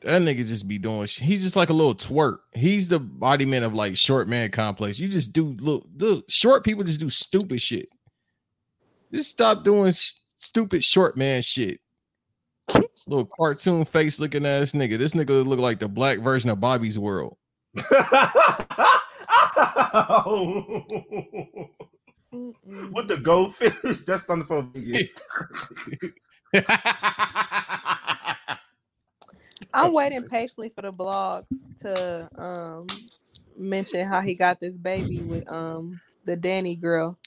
That 0.06 0.22
nigga 0.22 0.46
just 0.46 0.68
be 0.68 0.78
doing 0.78 1.08
sh- 1.08 1.20
he's 1.20 1.44
just 1.44 1.56
like 1.56 1.70
a 1.70 1.74
little 1.74 1.96
twerk. 1.96 2.38
He's 2.54 2.90
the 2.90 2.98
embodiment 2.98 3.66
of 3.66 3.74
like 3.74 3.98
short 3.98 4.28
man 4.28 4.52
complex. 4.52 5.00
You 5.00 5.08
just 5.08 5.34
do 5.34 5.56
look, 5.60 5.86
look 5.98 6.26
short 6.30 6.64
people 6.64 6.84
just 6.84 7.00
do 7.00 7.10
stupid 7.10 7.62
shit. 7.62 7.90
Just 9.12 9.32
stop 9.32 9.64
doing 9.64 9.94
sh- 9.94 10.14
stupid 10.38 10.84
short 10.84 11.18
man 11.18 11.42
shit. 11.42 11.80
Little 13.08 13.26
cartoon 13.26 13.86
face 13.86 14.20
looking 14.20 14.46
ass 14.46 14.72
nigga. 14.72 14.98
This 14.98 15.14
nigga 15.14 15.46
look 15.46 15.60
like 15.60 15.80
the 15.80 15.88
black 15.88 16.20
version 16.20 16.50
of 16.50 16.60
Bobby's 16.60 16.98
World. 16.98 17.38
What 22.90 23.08
the 23.08 23.18
goldfish? 23.18 24.02
That's 24.06 24.30
on 24.30 24.40
the 24.40 24.46
phone. 24.46 24.72
Vegas. 24.74 25.14
I'm 29.74 29.94
waiting 29.94 30.24
patiently 30.24 30.70
for 30.70 30.82
the 30.82 30.92
blogs 30.92 31.46
to 31.82 32.30
um 32.38 32.88
mention 33.58 34.08
how 34.08 34.22
he 34.22 34.36
got 34.36 34.60
this 34.60 34.76
baby 34.78 35.22
with 35.22 35.50
um 35.52 36.00
the 36.26 36.36
Danny 36.36 36.76
girl. 36.76 37.18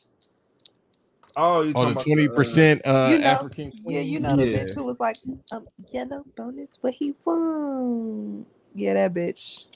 Oh, 1.37 1.63
you 1.63 1.73
oh, 1.77 1.93
the 1.93 2.03
twenty 2.03 2.29
percent 2.29 2.83
uh 2.87 3.11
You 3.13 3.19
know- 3.21 3.27
African 3.27 3.73
Yeah, 3.87 4.01
you 4.01 4.19
queen. 4.19 4.23
know 4.23 4.37
the 4.37 4.47
Yeah. 4.47 4.65
bitch 4.65 4.75
who 4.75 4.85
was 4.85 4.99
like, 5.01 5.19
um, 5.53 5.67
yellow 5.93 6.25
bonus, 6.37 6.79
what 6.81 6.95
he 6.95 7.15
won. 7.25 8.45
Yeah, 8.75 8.95
that 8.95 9.15
bitch. 9.15 9.67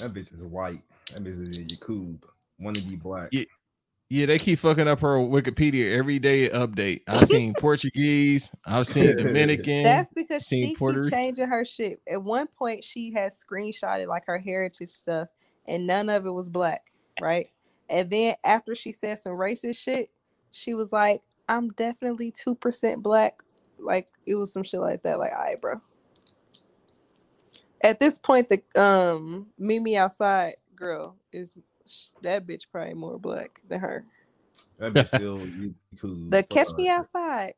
Uh, 0.00 0.08
that 0.08 0.14
bitch 0.14 0.34
is 0.34 0.42
white. 0.42 0.82
That 1.12 1.24
bitch 1.24 1.40
is 1.40 1.58
a 1.58 1.62
Yakub. 1.62 2.24
Want 2.58 2.76
to 2.76 2.82
be 2.82 2.96
black? 2.96 3.28
Yeah. 3.32 3.44
Yeah, 4.10 4.24
they 4.24 4.38
keep 4.38 4.58
fucking 4.60 4.88
up 4.88 5.00
her 5.00 5.18
Wikipedia 5.18 5.94
every 5.96 6.18
day 6.18 6.48
update. 6.48 7.02
I've 7.06 7.26
seen 7.28 7.52
Portuguese, 7.58 8.54
I've 8.64 8.86
seen 8.86 9.16
Dominican. 9.16 9.82
That's 9.82 10.10
because 10.12 10.46
she 10.46 10.74
Puerto 10.74 10.94
keep 11.02 11.04
Rico. 11.04 11.16
changing 11.16 11.48
her 11.48 11.64
shit. 11.64 12.00
At 12.10 12.22
one 12.22 12.46
point, 12.46 12.84
she 12.84 13.12
had 13.12 13.32
screenshotted 13.32 14.06
like 14.06 14.24
her 14.26 14.38
heritage 14.38 14.90
stuff, 14.90 15.28
and 15.66 15.86
none 15.86 16.08
of 16.08 16.24
it 16.24 16.30
was 16.30 16.48
black, 16.48 16.90
right? 17.20 17.50
And 17.90 18.08
then 18.10 18.34
after 18.44 18.74
she 18.74 18.92
said 18.92 19.18
some 19.18 19.32
racist 19.32 19.76
shit, 19.78 20.10
she 20.52 20.72
was 20.72 20.90
like, 20.90 21.20
"I'm 21.48 21.68
definitely 21.70 22.30
two 22.30 22.54
percent 22.54 23.02
black." 23.02 23.42
Like 23.78 24.08
it 24.26 24.36
was 24.36 24.52
some 24.52 24.62
shit 24.62 24.80
like 24.80 25.02
that. 25.02 25.18
Like, 25.18 25.32
all 25.32 25.38
right, 25.38 25.60
bro. 25.60 25.80
At 27.82 28.00
this 28.00 28.18
point, 28.18 28.48
the 28.48 28.62
um 28.80 29.48
Mimi 29.58 29.98
outside 29.98 30.56
girl 30.74 31.16
is 31.30 31.52
that 32.22 32.46
bitch 32.46 32.62
probably 32.72 32.94
more 32.94 33.18
black 33.18 33.60
than 33.68 33.80
her. 33.80 34.04
That 34.78 34.92
bitch 34.92 35.08
still 35.08 35.40
Yakub. 35.46 36.30
The 36.30 36.42
Fuck 36.42 36.50
catch 36.50 36.68
her. 36.68 36.76
me 36.76 36.88
outside. 36.88 37.54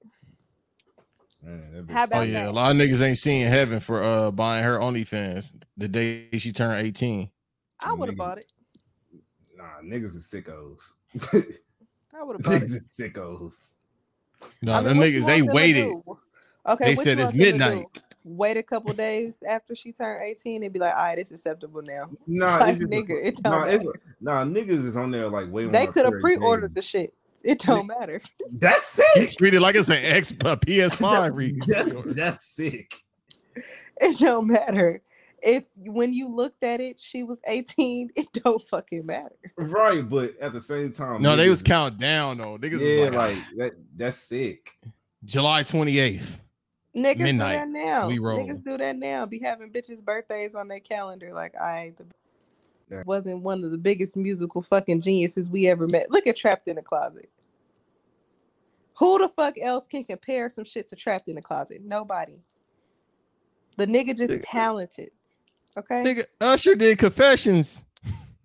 Man, 1.43 1.73
that 1.73 1.87
bitch 1.87 1.95
How 1.95 2.05
Oh 2.05 2.05
about 2.05 2.29
yeah, 2.29 2.45
that? 2.45 2.51
a 2.51 2.53
lot 2.53 2.71
of 2.71 2.77
niggas 2.77 3.01
ain't 3.01 3.19
seeing 3.19 3.47
heaven 3.49 3.81
for 3.81 4.03
uh 4.03 4.31
buying 4.31 4.65
her 4.65 4.79
OnlyFans 4.79 5.55
the 5.77 5.89
day 5.89 6.29
she 6.39 6.53
turned 6.53 6.87
18. 6.87 7.31
I 7.83 7.95
would 7.95 8.09
have 8.09 8.17
bought 8.19 8.39
it. 8.39 8.47
Nah, 9.57 9.81
niggas 9.85 10.17
are 10.17 10.21
sickos. 10.21 10.93
I 12.15 12.23
would 12.23 12.35
have 12.35 12.43
bought 12.45 12.63
it. 12.63 12.71
niggas 12.71 12.77
is 12.77 12.89
sickos. 12.99 13.73
No, 14.63 14.73
I 14.73 14.81
mean, 14.81 14.89
them 14.89 14.99
niggas 14.99 15.27
they 15.27 15.43
want 15.43 15.55
waited. 15.55 15.87
Okay, 16.67 16.85
They 16.85 16.97
said 16.97 17.19
it's 17.19 17.33
want 17.33 17.39
them 17.39 17.47
to 17.47 17.59
midnight. 17.59 17.71
do? 17.71 17.91
Wait 18.25 18.57
a 18.57 18.63
couple 18.63 18.93
days 18.93 19.43
after 19.49 19.75
she 19.75 19.93
turned 19.93 20.23
18 20.29 20.63
and 20.63 20.73
be 20.73 20.79
like, 20.79 20.95
all 20.95 21.03
right, 21.05 21.19
it's 21.19 21.31
acceptable 21.31 21.83
now. 21.87 22.11
Nah, 22.27 22.57
Like, 22.61 22.71
it's 22.75 22.81
just 22.81 22.91
nigga, 22.91 23.25
it 23.25 23.43
don't 23.43 23.53
nah, 23.53 23.65
it's 23.65 23.85
nah, 24.21 24.45
niggas 24.45 24.85
is 24.85 24.97
on 24.97 25.11
there 25.11 25.29
like 25.29 25.51
waiting. 25.51 25.73
They 25.73 25.87
could 25.87 26.05
have 26.05 26.21
pre-ordered 26.21 26.75
the 26.75 26.83
shit. 26.83 27.15
It 27.43 27.61
don't 27.61 27.87
matter. 27.87 28.21
That's 28.53 29.01
He 29.15 29.25
sick. 29.27 29.39
treated 29.39 29.63
like 29.63 29.75
it's 29.75 29.89
an 29.89 30.05
X 30.05 30.33
a 30.33 30.57
PS5 30.59 31.35
re- 31.35 31.59
That- 31.69 32.03
that's 32.15 32.45
sick. 32.47 32.93
It 34.01 34.19
don't 34.19 34.47
matter. 34.47 35.01
If 35.43 35.65
when 35.77 36.13
you 36.13 36.29
looked 36.29 36.63
at 36.63 36.81
it, 36.83 37.01
she 37.01 37.23
was 37.23 37.41
18, 37.47 38.11
it 38.15 38.29
don't 38.35 38.61
fucking 38.61 39.07
matter. 39.07 39.35
Right, 39.57 40.07
but 40.07 40.37
at 40.39 40.53
the 40.53 40.61
same 40.61 40.93
time, 40.93 41.23
No, 41.23 41.35
they 41.35 41.49
was 41.49 41.63
niggas- 41.63 41.67
counting 41.67 41.99
down 41.99 42.37
though. 42.39 42.59
Niggas 42.59 42.81
Yeah, 42.81 43.05
was 43.07 43.15
like, 43.15 43.37
like 43.37 43.57
that. 43.57 43.73
That's 43.97 44.17
sick. 44.19 44.73
July 45.25 45.63
28th. 45.63 46.41
Niggas 46.97 47.19
Midnight, 47.19 47.53
do 47.53 47.59
that 47.59 47.69
now. 47.69 48.09
we 48.09 48.19
roll. 48.19 48.39
Niggas 48.41 48.65
do 48.65 48.77
that 48.79 48.97
now. 48.97 49.25
Be 49.27 49.39
having 49.39 49.71
bitches' 49.71 50.03
birthdays 50.03 50.55
on 50.55 50.67
their 50.69 50.81
calendar. 50.81 51.33
Like 51.33 51.55
I 51.57 51.93
the 51.97 52.05
Yeah. 52.91 53.03
wasn't 53.07 53.43
one 53.43 53.63
of 53.63 53.71
the 53.71 53.79
biggest 53.79 54.17
musical 54.17 54.61
fucking 54.63 55.01
geniuses 55.01 55.49
we 55.49 55.69
ever 55.69 55.87
met. 55.87 56.11
Look 56.11 56.27
at 56.27 56.37
Trapped 56.37 56.67
in 56.67 56.77
the 56.77 56.83
Closet. 56.83 57.31
Who 58.99 59.19
the 59.19 59.29
fuck 59.29 59.55
else 59.61 59.87
can 59.87 60.05
compare 60.05 60.51
some 60.51 60.65
shit 60.65 60.89
to 60.89 60.97
Trapped 60.97 61.29
in 61.29 61.37
the 61.37 61.43
Closet? 61.43 61.83
Nobody. 61.85 62.35
The 63.77 63.87
nigga 63.87 64.17
just 64.17 64.31
Nigga. 64.31 64.41
Uh, 64.41 64.47
talented. 64.47 65.11
Okay. 65.77 66.03
Nigga, 66.05 66.25
Usher 66.41 66.75
did 66.75 66.99
confessions. 66.99 67.85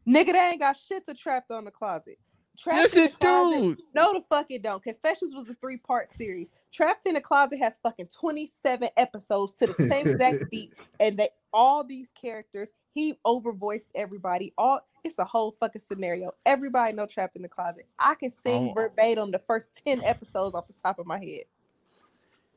Nigga, 0.08 0.34
they 0.34 0.50
ain't 0.52 0.60
got 0.62 0.78
shit 0.78 1.04
to 1.08 1.16
Trapped 1.16 1.50
on 1.52 1.66
the 1.66 1.72
Closet. 1.72 2.20
Trapped 2.58 2.80
Yes, 2.80 2.96
it 2.98 3.20
do. 3.20 3.76
No, 3.94 4.14
the 4.14 4.22
fuck 4.22 4.48
it 4.50 4.62
don't. 4.64 4.82
Confessions 4.82 5.34
was 5.36 5.50
a 5.50 5.54
three 5.56 5.78
part 5.78 6.10
series. 6.10 6.52
Trapped 6.72 7.06
in 7.08 7.14
the 7.16 7.22
Closet 7.22 7.60
has 7.60 7.78
fucking 7.84 8.08
27 8.08 8.90
episodes 8.98 9.54
to 9.54 9.68
the 9.68 9.74
same 9.74 10.08
exact 10.08 10.46
beat, 10.52 10.74
and 11.00 11.18
they 11.18 11.30
all 11.54 11.84
these 11.84 12.12
characters. 12.20 12.72
He 12.94 13.18
overvoiced 13.26 13.90
everybody. 13.96 14.54
All 14.58 14.80
it's 15.04 15.20
a 15.20 15.26
whole 15.26 15.52
fucking 15.60 15.82
scenario. 15.82 16.32
Everybody 16.46 16.94
know 16.94 17.06
Trapped 17.06 17.36
in 17.36 17.42
the 17.44 17.50
Closet. 17.50 17.86
I 18.00 18.16
can 18.16 18.30
sing 18.30 18.70
Oh. 18.70 18.74
verbatim 18.74 19.32
the 19.32 19.40
first 19.40 19.68
10 19.86 20.04
episodes 20.04 20.56
off 20.56 20.68
the 20.68 20.74
top 20.74 20.98
of 21.00 21.06
my 21.06 21.20
head. 21.20 21.44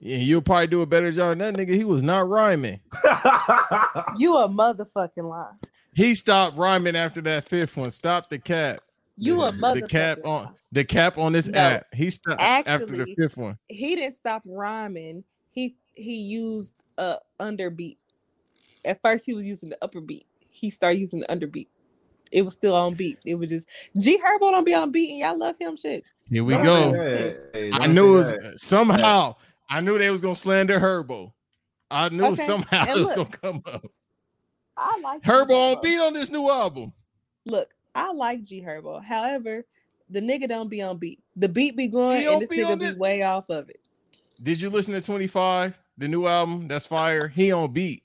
Yeah, 0.01 0.19
you'll 0.19 0.43
probably 0.43 0.69
do 0.69 0.81
a 0.83 0.87
better 0.87 1.11
job 1.11 1.39
than 1.39 1.55
that 1.55 1.67
nigga. 1.69 1.75
He 1.75 1.85
was 1.85 2.03
not 2.05 2.29
rhyming. 2.29 2.79
You 4.17 4.37
a 4.39 4.49
motherfucking 4.49 5.29
lie. 5.29 5.53
He 5.95 6.15
stopped 6.15 6.57
rhyming 6.57 6.95
after 6.95 7.21
that 7.23 7.49
fifth 7.49 7.77
one. 7.77 7.91
Stop 7.91 8.29
the 8.29 8.39
cap. 8.39 8.81
You 9.19 9.43
a 9.43 9.53
The 9.53 9.59
motherfucking 9.59 9.81
The 9.81 9.89
cap 9.89 10.19
on 10.25 10.55
the 10.73 10.85
cap 10.85 11.19
on 11.19 11.33
this 11.33 11.49
No. 11.49 11.59
app. 11.59 11.87
He 11.95 12.11
stopped 12.11 12.41
after 12.41 12.87
the 12.87 13.15
fifth 13.19 13.37
one. 13.37 13.59
he 13.69 13.95
didn't 13.97 14.15
stop 14.15 14.43
rhyming. 14.45 15.25
He 15.51 15.77
he 15.95 16.17
used 16.17 16.73
a 16.99 17.19
underbeat. 17.41 17.97
At 18.85 19.01
first, 19.03 19.25
he 19.27 19.35
was 19.35 19.45
using 19.47 19.69
the 19.71 19.79
upper 19.83 20.01
beat. 20.01 20.27
He 20.51 20.71
started 20.71 20.99
using 20.99 21.21
the 21.21 21.27
underbeat. 21.27 21.69
It 22.31 22.43
was 22.43 22.55
still 22.55 22.75
on 22.75 22.95
beat. 22.95 23.19
It 23.25 23.35
was 23.35 23.49
just 23.49 23.67
G 23.99 24.19
Herbo 24.19 24.51
don't 24.51 24.65
be 24.65 24.75
on 24.75 24.91
beat, 24.93 25.11
and 25.11 25.19
y'all 25.19 25.39
love 25.39 25.57
him 25.59 25.77
shit. 25.77 26.05
Here 26.31 26.45
we 26.45 26.55
Don't 26.55 26.65
go. 26.65 26.93
Hey, 26.93 27.71
I 27.73 27.87
knew 27.87 28.15
it 28.15 28.17
was 28.19 28.31
that. 28.33 28.59
somehow. 28.59 29.35
I 29.71 29.81
knew 29.81 29.99
they 29.99 30.11
was 30.11 30.21
gonna 30.21 30.35
slander 30.35 30.79
Herbo. 30.79 31.33
I 31.91 32.11
knew 32.11 32.27
Okay, 32.27 32.45
somehow 32.45 32.85
and 32.87 32.99
it 33.01 33.03
was 33.03 33.13
gonna 33.15 33.29
come 33.29 33.63
up. 33.67 33.85
I 34.77 34.99
like 35.03 35.23
Herbo 35.23 35.77
on 35.77 35.83
beat 35.83 35.99
on 35.99 36.13
this 36.13 36.31
new 36.31 36.49
album. 36.51 36.93
Look, 37.47 37.75
I 37.99 38.13
like 38.13 38.43
G 38.45 38.63
Herbo. 38.63 39.03
However, 39.05 39.65
the 40.11 40.21
nigga 40.21 40.49
don't 40.49 40.69
be 40.69 40.81
on 40.83 40.99
beat. 40.99 41.21
The 41.37 41.49
beat 41.49 41.77
be 41.77 41.87
going, 41.89 42.19
and 42.19 42.25
don't 42.27 42.41
this 42.41 42.51
be 42.51 42.59
nigga 42.59 42.79
be 42.79 42.85
this- 42.87 42.99
way 42.99 43.23
off 43.23 43.49
of 43.51 43.69
it. 43.71 43.81
Did 44.43 44.61
you 44.61 44.71
listen 44.71 44.95
to 44.95 45.01
25, 45.01 45.77
the 45.99 46.07
new 46.07 46.27
album? 46.27 46.69
That's 46.69 46.87
fire. 46.87 47.27
He 47.27 47.51
on 47.51 47.73
beat. 47.73 48.05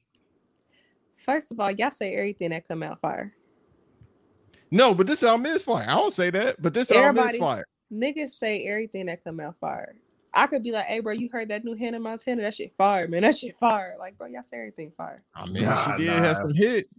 First 1.18 1.52
of 1.52 1.60
all, 1.60 1.70
y'all 1.72 1.92
say 1.92 2.16
everything 2.16 2.50
that 2.50 2.68
come 2.68 2.82
out 2.84 3.00
fire. 3.00 3.34
No, 4.72 4.94
but 4.96 5.06
this 5.06 5.22
album 5.24 5.46
is 5.46 5.64
fire. 5.64 5.86
I 5.88 5.94
don't 5.94 6.12
say 6.12 6.32
that, 6.32 6.60
but 6.62 6.74
this 6.74 6.92
album 6.92 7.18
is 7.20 7.36
Everybody- 7.36 7.40
fire. 7.40 7.66
Niggas 7.92 8.30
say 8.30 8.66
everything 8.66 9.06
that 9.06 9.24
come 9.24 9.40
out 9.40 9.56
fire. 9.60 9.96
I 10.34 10.48
could 10.48 10.64
be 10.64 10.72
like, 10.72 10.86
hey, 10.86 11.00
bro, 11.00 11.14
you 11.14 11.30
heard 11.32 11.50
that 11.50 11.64
new 11.64 11.76
Hannah 11.76 12.00
Montana? 12.00 12.42
That 12.42 12.56
shit 12.56 12.74
fire, 12.76 13.08
man. 13.08 13.22
That 13.22 13.38
shit 13.38 13.56
fire. 13.60 13.96
Like, 14.00 14.18
bro, 14.18 14.26
y'all 14.26 14.42
say 14.42 14.58
everything 14.58 14.92
fire. 14.98 15.22
I 15.36 15.46
mean, 15.46 15.66
Nah, 15.66 15.76
she 15.98 16.04
did 16.04 16.08
nah. 16.08 16.24
have 16.24 16.38
some 16.38 16.54
hits. 16.56 16.96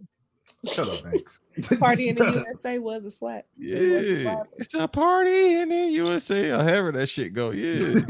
Shut 0.71 0.89
up, 0.89 1.03
Banks. 1.03 1.39
Party 1.79 2.09
in 2.09 2.15
the 2.15 2.31
USA 2.47 2.79
was 2.79 3.05
a 3.05 3.11
slap. 3.11 3.45
It 3.59 3.91
was 3.91 4.09
a 4.09 4.13
Yeah, 4.13 4.21
slap. 4.23 4.47
it's 4.57 4.73
a 4.73 4.87
party 4.87 5.53
in 5.55 5.69
the 5.69 5.85
USA. 5.91 6.49
However, 6.49 6.91
that 6.93 7.07
shit 7.07 7.33
go. 7.33 7.51
Yeah, 7.51 7.79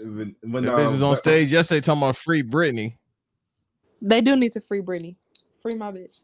when, 0.00 0.36
when, 0.42 0.64
the 0.64 0.70
bitch 0.70 0.92
was 0.92 1.02
um, 1.02 1.10
on 1.10 1.16
stage 1.16 1.50
yesterday 1.50 1.80
talking 1.80 2.02
about 2.02 2.16
free 2.16 2.42
Britney. 2.42 2.96
They 4.00 4.20
do 4.20 4.36
need 4.36 4.52
to 4.52 4.60
free 4.60 4.80
Britney. 4.80 5.16
Free 5.62 5.74
my 5.74 5.90
bitch. 5.92 6.20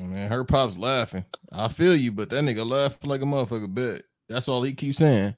Oh, 0.00 0.04
man, 0.04 0.30
her 0.30 0.44
pops 0.44 0.76
laughing. 0.78 1.24
I 1.50 1.68
feel 1.68 1.96
you, 1.96 2.12
but 2.12 2.30
that 2.30 2.44
nigga 2.44 2.68
laughed 2.68 3.06
like 3.06 3.22
a 3.22 3.24
motherfucker. 3.24 3.72
Bet 3.72 4.02
that's 4.28 4.48
all 4.48 4.62
he 4.62 4.72
keeps 4.74 4.98
saying. 4.98 5.34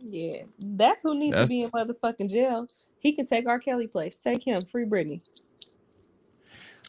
Yeah, 0.00 0.42
that's 0.58 1.02
who 1.02 1.14
needs 1.18 1.32
That's- 1.32 1.48
to 1.48 1.52
be 1.52 1.62
in 1.62 1.70
motherfucking 1.70 2.30
jail. 2.30 2.68
He 3.04 3.12
can 3.12 3.26
take 3.26 3.46
R. 3.46 3.58
Kelly 3.58 3.86
place. 3.86 4.18
Take 4.18 4.42
him. 4.42 4.62
Free 4.62 4.86
Britney. 4.86 5.22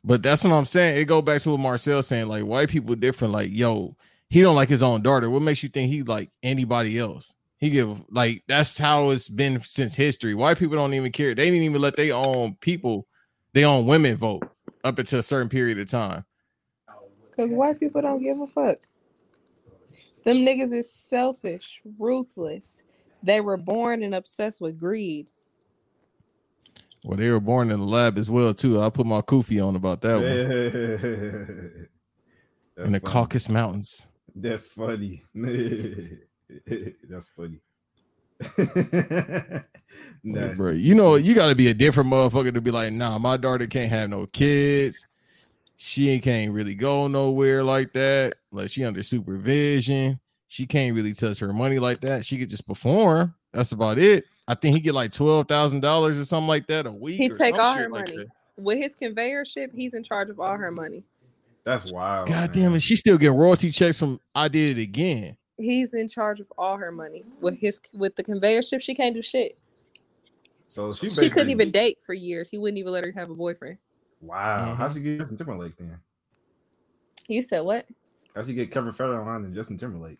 But 0.01 0.23
that's 0.23 0.45
what 0.45 0.53
I'm 0.53 0.65
saying. 0.65 0.97
It 0.97 1.05
go 1.05 1.21
back 1.21 1.41
to 1.41 1.51
what 1.51 1.59
Marcel 1.59 2.01
saying. 2.01 2.29
Like 2.29 2.45
white 2.45 2.69
people 2.69 2.95
different. 2.95 3.33
Like 3.33 3.49
yo, 3.51 3.97
he 4.29 4.41
don't 4.41 4.55
like 4.55 4.69
his 4.69 4.81
own 4.81 5.01
daughter. 5.01 5.29
What 5.29 5.41
makes 5.41 5.61
you 5.61 5.67
think 5.67 5.91
he 5.91 6.03
like 6.03 6.31
anybody 6.41 6.97
else? 6.97 7.35
He 7.57 7.69
give 7.69 8.01
like 8.09 8.43
that's 8.47 8.77
how 8.77 9.09
it's 9.09 9.27
been 9.27 9.61
since 9.61 9.93
history. 9.93 10.33
White 10.33 10.57
people 10.57 10.77
don't 10.77 10.93
even 10.93 11.11
care. 11.11 11.35
They 11.35 11.45
didn't 11.45 11.63
even 11.63 11.81
let 11.81 11.97
their 11.97 12.15
own 12.15 12.55
people, 12.61 13.07
their 13.51 13.67
own 13.67 13.85
women 13.85 14.15
vote 14.15 14.49
up 14.85 14.97
until 14.97 15.19
a 15.19 15.23
certain 15.23 15.49
period 15.49 15.79
of 15.79 15.89
time. 15.89 16.23
Because 17.29 17.51
white 17.51 17.77
people 17.77 18.01
don't 18.01 18.23
give 18.23 18.39
a 18.39 18.47
fuck. 18.47 18.77
Them 20.23 20.37
niggas 20.37 20.73
is 20.73 20.93
selfish, 20.93 21.81
ruthless. 21.99 22.83
They 23.21 23.41
were 23.41 23.57
born 23.57 24.01
and 24.01 24.15
obsessed 24.15 24.61
with 24.61 24.79
greed. 24.79 25.27
Well, 27.05 27.17
they 27.17 27.29
were 27.29 27.39
born 27.39 27.69
in 27.69 27.79
the 27.79 27.85
lab 27.85 28.17
as 28.17 28.31
well 28.31 28.51
too. 28.51 28.81
I 28.81 28.89
put 28.89 29.05
my 29.05 29.21
kufi 29.21 29.63
on 29.65 29.75
about 29.75 30.01
that 30.01 30.15
one 30.15 30.23
in 32.83 32.91
the 32.91 32.93
funny. 32.99 32.99
Caucasus 32.99 33.47
Mountains. 33.47 34.07
That's 34.35 34.65
funny. 34.65 35.21
That's 37.07 37.29
funny. 37.29 37.59
Nasty. 40.23 40.55
bro, 40.55 40.71
you 40.71 40.95
know 40.95 41.15
you 41.15 41.35
got 41.35 41.49
to 41.49 41.55
be 41.55 41.67
a 41.67 41.75
different 41.75 42.09
motherfucker 42.09 42.51
to 42.53 42.59
be 42.59 42.71
like, 42.71 42.91
nah, 42.91 43.19
my 43.19 43.37
daughter 43.37 43.67
can't 43.67 43.91
have 43.91 44.09
no 44.09 44.25
kids. 44.25 45.07
She 45.77 46.09
ain't 46.09 46.23
can't 46.23 46.53
really 46.53 46.73
go 46.73 47.07
nowhere 47.07 47.63
like 47.63 47.93
that. 47.93 48.33
Like 48.51 48.69
she 48.69 48.83
under 48.83 49.03
supervision. 49.03 50.19
She 50.47 50.65
can't 50.65 50.95
really 50.95 51.13
touch 51.13 51.37
her 51.37 51.53
money 51.53 51.77
like 51.77 52.01
that. 52.01 52.25
She 52.25 52.39
could 52.39 52.49
just 52.49 52.67
perform. 52.67 53.35
That's 53.53 53.73
about 53.73 53.99
it. 53.99 54.25
I 54.47 54.55
think 54.55 54.75
he 54.75 54.81
get 54.81 54.93
like 54.93 55.11
twelve 55.11 55.47
thousand 55.47 55.79
dollars 55.79 56.19
or 56.19 56.25
something 56.25 56.47
like 56.47 56.67
that 56.67 56.85
a 56.85 56.91
week. 56.91 57.17
He 57.17 57.29
take 57.29 57.55
all 57.55 57.73
her 57.73 57.89
money. 57.89 58.17
that. 58.17 58.27
With 58.57 58.77
his 58.77 58.95
conveyor 58.95 59.45
ship, 59.45 59.71
he's 59.73 59.93
in 59.93 60.03
charge 60.03 60.29
of 60.29 60.39
all 60.39 60.57
her 60.57 60.71
money. 60.71 61.03
That's 61.63 61.91
wild. 61.91 62.27
God 62.27 62.55
man. 62.55 62.63
damn 62.65 62.75
it, 62.75 62.81
she's 62.81 62.99
still 62.99 63.17
getting 63.17 63.37
royalty 63.37 63.71
checks 63.71 63.97
from 63.97 64.19
I 64.35 64.47
did 64.47 64.77
it 64.77 64.81
again. 64.81 65.35
He's 65.57 65.93
in 65.93 66.07
charge 66.07 66.39
of 66.39 66.51
all 66.57 66.77
her 66.77 66.91
money. 66.91 67.23
With 67.41 67.59
his 67.59 67.81
with 67.93 68.15
the 68.15 68.23
conveyor 68.23 68.61
ship, 68.61 68.81
she 68.81 68.93
can't 68.93 69.15
do 69.15 69.21
shit. 69.21 69.57
So 70.69 70.93
she, 70.93 71.09
She 71.09 71.29
couldn't 71.29 71.51
even 71.51 71.71
date 71.71 71.99
for 72.01 72.13
years. 72.13 72.49
He 72.49 72.57
wouldn't 72.57 72.77
even 72.77 72.91
let 72.91 73.03
her 73.03 73.11
have 73.11 73.29
a 73.29 73.35
boyfriend. 73.35 73.77
Wow. 74.21 74.73
Mhm. 74.73 74.77
How'd 74.77 74.93
she 74.93 74.99
get 74.99 75.19
Justin 75.19 75.37
Timberlake 75.37 75.77
then? 75.77 75.99
You 77.27 77.41
said 77.41 77.61
what? 77.61 77.85
How'd 78.35 78.45
she 78.45 78.53
get 78.53 78.71
Kevin 78.71 78.91
Federline 78.91 79.45
and 79.45 79.55
Justin 79.55 79.77
Timberlake? 79.77 80.19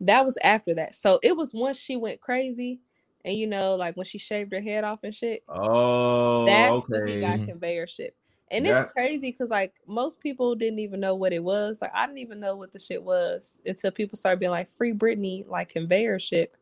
That 0.00 0.24
was 0.24 0.38
after 0.44 0.74
that. 0.74 0.94
So 0.94 1.18
it 1.22 1.36
was 1.36 1.52
once 1.52 1.78
she 1.78 1.96
went 1.96 2.20
crazy, 2.20 2.80
and 3.26 3.36
you 3.36 3.46
know, 3.46 3.74
like 3.74 3.96
when 3.96 4.06
she 4.06 4.16
shaved 4.18 4.52
her 4.52 4.60
head 4.60 4.84
off 4.84 5.00
and 5.02 5.14
shit. 5.14 5.42
Oh, 5.48 6.46
That's 6.46 6.88
when 6.88 7.06
he 7.08 7.20
got 7.20 7.44
conveyor 7.44 7.86
ship. 7.88 8.16
And 8.52 8.64
That- 8.64 8.84
it's 8.84 8.92
crazy 8.92 9.32
because 9.32 9.50
like 9.50 9.74
most 9.86 10.20
people 10.20 10.54
didn't 10.54 10.78
even 10.78 11.00
know 11.00 11.16
what 11.16 11.32
it 11.32 11.42
was. 11.42 11.82
Like 11.82 11.90
I 11.92 12.06
didn't 12.06 12.20
even 12.20 12.38
know 12.38 12.54
what 12.54 12.70
the 12.72 12.78
shit 12.78 13.02
was 13.02 13.60
until 13.66 13.90
people 13.90 14.16
started 14.16 14.38
being 14.38 14.52
like 14.52 14.70
free 14.72 14.92
Britney, 14.92 15.46
like 15.48 15.68
conveyor 15.70 16.20
ship. 16.20 16.56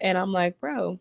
And 0.00 0.16
I'm 0.16 0.32
like, 0.32 0.58
bro, 0.58 0.98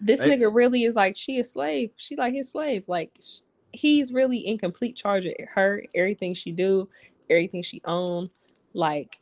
this 0.00 0.22
Hey. 0.22 0.30
nigga 0.30 0.52
really 0.52 0.84
is 0.84 0.96
like 0.96 1.14
she 1.16 1.38
a 1.38 1.44
slave. 1.44 1.90
She 1.96 2.16
like 2.16 2.32
his 2.32 2.50
slave. 2.50 2.84
Like 2.86 3.10
sh- 3.22 3.40
he's 3.74 4.10
really 4.10 4.38
in 4.38 4.56
complete 4.56 4.96
charge 4.96 5.26
of 5.26 5.34
her, 5.50 5.84
everything 5.94 6.32
she 6.32 6.50
do, 6.50 6.88
everything 7.28 7.62
she 7.62 7.82
own. 7.84 8.30
Like 8.72 9.18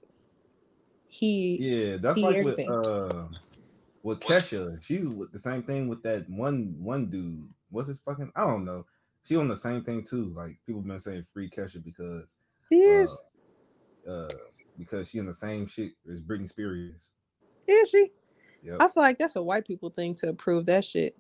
he 1.09 1.57
Yeah, 1.61 1.97
that's 1.97 2.17
He 2.17 2.23
like 2.23 2.45
with 2.45 2.61
uh 2.69 3.25
with 4.05 4.21
Kesha. 4.21 4.81
She's 4.81 5.09
with 5.09 5.33
the 5.33 5.39
same 5.39 5.65
thing 5.65 5.89
with 5.89 6.03
that 6.05 6.29
one 6.31 6.77
one 6.79 7.11
dude. 7.11 7.49
What's 7.71 7.89
his 7.89 7.99
fucking? 7.99 8.31
I 8.37 8.47
don't 8.47 8.65
know. 8.65 8.87
She 9.25 9.35
on 9.37 9.49
the 9.49 9.57
same 9.57 9.83
thing 9.83 10.05
too. 10.05 10.33
Like 10.37 10.59
people 10.67 10.83
been 10.83 11.01
saying 11.01 11.27
free 11.33 11.51
Kesha 11.51 11.83
because 11.83 12.25
he 12.71 12.77
is 12.77 13.23
uh 14.09 14.29
because 14.79 15.09
she 15.09 15.19
in 15.19 15.27
the 15.27 15.35
same 15.35 15.67
shit 15.67 15.93
as 16.13 16.21
Britney 16.21 16.49
Spears. 16.49 17.11
is 17.67 17.91
she? 17.91 18.11
Yep. 18.63 18.77
I 18.81 18.89
feel 18.89 19.03
like 19.03 19.19
that's 19.19 19.37
a 19.37 19.43
white 19.43 19.67
people 19.67 19.91
thing 19.91 20.15
to 20.17 20.29
approve 20.29 20.67
that 20.67 20.85
shit. 20.85 21.17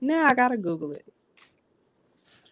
Now 0.00 0.26
I 0.26 0.34
gotta 0.34 0.56
Google 0.56 0.92
it. 0.92 1.04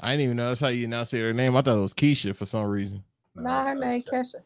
I 0.01 0.13
didn't 0.13 0.25
even 0.25 0.37
know 0.37 0.49
that's 0.49 0.61
how 0.61 0.69
you 0.69 0.87
now 0.87 1.03
say 1.03 1.21
her 1.21 1.33
name. 1.33 1.57
I 1.57 1.63
thought 1.63 1.79
it 1.79 1.81
was 1.81 1.95
Keisha 1.95 2.37
for 2.37 2.45
some 2.45 2.67
reason. 2.67 3.03
Nah, 3.35 3.65
her 3.65 3.73
it's, 3.73 3.81
uh, 3.81 3.85
name 3.85 4.03
Kesha. 4.03 4.43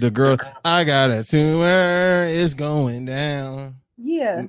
The 0.00 0.10
girl, 0.10 0.36
I 0.64 0.84
got 0.84 1.10
a 1.10 1.22
tumor, 1.22 2.24
it's 2.28 2.54
going 2.54 3.04
down. 3.04 3.76
Yeah. 3.96 4.46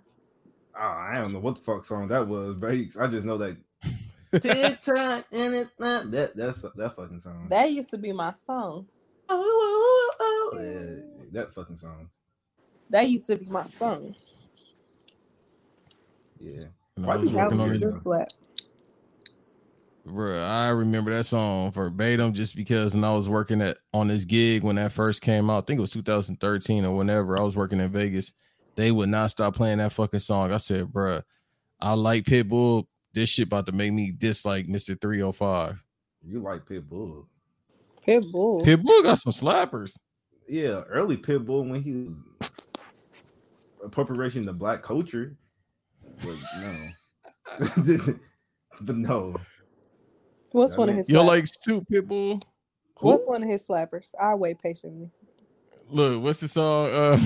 Oh, 0.78 0.82
I 0.82 1.16
don't 1.16 1.34
know 1.34 1.40
what 1.40 1.56
the 1.56 1.62
fuck 1.62 1.86
song 1.86 2.08
that 2.10 2.28
was, 2.28 2.56
but 2.56 2.72
I 2.72 3.08
just 3.08 3.26
know 3.26 3.38
that. 3.38 3.58
TikTok 4.42 5.26
and 5.32 5.56
it. 5.56 5.68
uh, 5.80 6.04
That 6.08 6.36
that's 6.36 6.62
that 6.64 6.96
fucking 6.96 7.20
song. 7.22 7.48
That 7.50 7.72
used 7.72 7.90
to 7.92 7.98
be 7.98 8.12
my 8.12 8.34
song. 8.34 8.88
Oh, 9.30 10.12
oh, 10.20 10.52
oh, 10.54 10.60
yeah, 10.62 11.02
that 11.32 11.54
fucking 11.54 11.78
song. 11.78 12.10
That 12.90 13.08
used 13.08 13.28
to 13.28 13.38
be 13.38 13.46
my 13.46 13.66
song. 13.68 14.16
Yeah. 16.40 16.66
And 16.98 17.06
Why 17.06 17.14
I 17.14 17.18
was 17.18 17.30
people 17.30 17.40
That 17.40 17.46
working 17.52 17.60
was 17.60 17.70
on 17.70 17.76
a 17.76 17.80
this, 17.80 17.94
this- 17.94 18.04
slap. 18.04 18.28
Bro. 20.06 20.42
I 20.42 20.70
remember 20.70 21.12
that 21.12 21.26
song 21.26 21.72
verbatim 21.72 22.34
just 22.34 22.56
because 22.56 22.94
when 22.94 23.04
I 23.04 23.14
was 23.14 23.28
working 23.28 23.62
at 23.62 23.78
on 23.94 24.08
this 24.08 24.26
gig 24.26 24.64
when 24.64 24.76
that 24.76 24.92
first 24.92 25.22
came 25.22 25.50
out, 25.50 25.64
I 25.64 25.66
think 25.66 25.78
it 25.80 25.82
was 25.82 25.92
2013 25.92 26.86
or 26.86 26.96
whenever 26.96 27.40
I 27.40 27.44
was 27.44 27.56
working 27.56 27.80
in 27.80 27.92
Vegas, 27.92 28.34
they 28.76 28.92
would 28.92 29.10
not 29.10 29.32
stop 29.32 29.56
playing 29.56 29.80
that 29.80 29.94
fucking 29.94 30.20
song. 30.20 30.52
I 30.52 30.58
said, 30.58 30.92
bro, 30.92 31.22
I 31.80 31.94
like 31.94 32.26
Pitbull. 32.26 32.86
This 33.14 33.30
shit 33.30 33.48
about 33.48 33.66
to 33.68 33.72
make 33.72 33.94
me 33.94 34.12
dislike 34.12 34.68
Mr. 34.68 35.00
305. 35.00 35.82
You 36.22 36.42
like 36.42 36.66
Pitbull. 36.66 37.26
Pitbull. 38.06 38.64
Pitbull 38.66 39.04
got 39.04 39.20
some 39.20 39.32
slappers. 39.34 39.98
Yeah, 40.48 40.82
early 40.90 41.18
Pitbull 41.18 41.68
when 41.70 41.82
he 41.82 41.94
was 41.94 42.52
appropriation 43.84 44.46
to 44.46 44.54
black 44.54 44.84
culture. 44.84 45.38
but 46.22 46.36
no. 46.60 46.88
but 48.82 48.96
no. 48.96 49.36
What's 50.56 50.78
one 50.78 50.88
of 50.88 50.96
his? 50.96 51.10
You're 51.10 51.22
like 51.24 51.46
stupid 51.48 51.86
pitbull. 51.92 52.42
What's 53.02 53.26
one 53.26 53.44
of 53.44 53.50
his 53.50 53.68
slappers? 53.68 54.16
I 54.18 54.36
wait 54.36 54.58
patiently. 54.58 55.12
Look, 55.90 56.24
what's 56.24 56.40
the 56.40 56.48
song? 56.48 56.96
Um, 56.96 57.20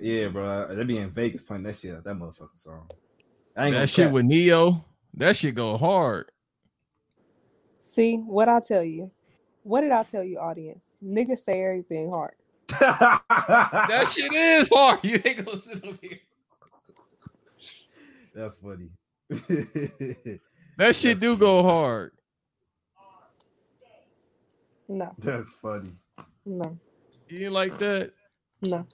yeah, 0.00 0.28
bro, 0.28 0.74
they 0.74 0.84
be 0.84 0.96
in 0.96 1.10
Vegas 1.10 1.44
playing 1.44 1.64
that 1.64 1.76
shit. 1.76 2.02
That 2.02 2.16
motherfucking 2.16 2.58
song. 2.58 2.88
That 3.54 3.90
shit 3.90 4.10
with 4.10 4.24
Ne-Yo. 4.24 4.82
That 5.12 5.36
shit 5.36 5.54
go 5.54 5.76
hard. 5.76 6.30
See 7.82 8.16
what 8.16 8.48
I 8.48 8.60
tell 8.60 8.82
you. 8.82 9.10
What 9.62 9.82
did 9.82 9.92
I 9.92 10.04
tell 10.04 10.24
you, 10.24 10.38
audience? 10.38 10.84
Niggas 11.04 11.40
say 11.40 11.62
everything 11.62 12.08
hard. 12.08 12.32
that 12.80 14.10
shit 14.10 14.32
is 14.32 14.70
hard. 14.72 15.00
You 15.04 15.20
ain't 15.22 15.44
gonna 15.44 15.60
sit 15.60 15.84
up 15.84 15.98
here. 16.00 16.18
That's 18.38 18.58
funny. 18.58 18.90
That 20.78 20.96
shit 20.96 21.20
That's 21.20 21.20
do 21.20 21.36
funny. 21.36 21.38
go 21.38 21.62
hard. 21.62 22.12
No, 24.88 25.16
That's 25.18 25.50
funny. 25.52 25.92
no, 26.46 26.78
You 27.28 27.46
ain't 27.46 27.52
like 27.54 27.78
that? 27.78 28.12
no. 28.62 28.86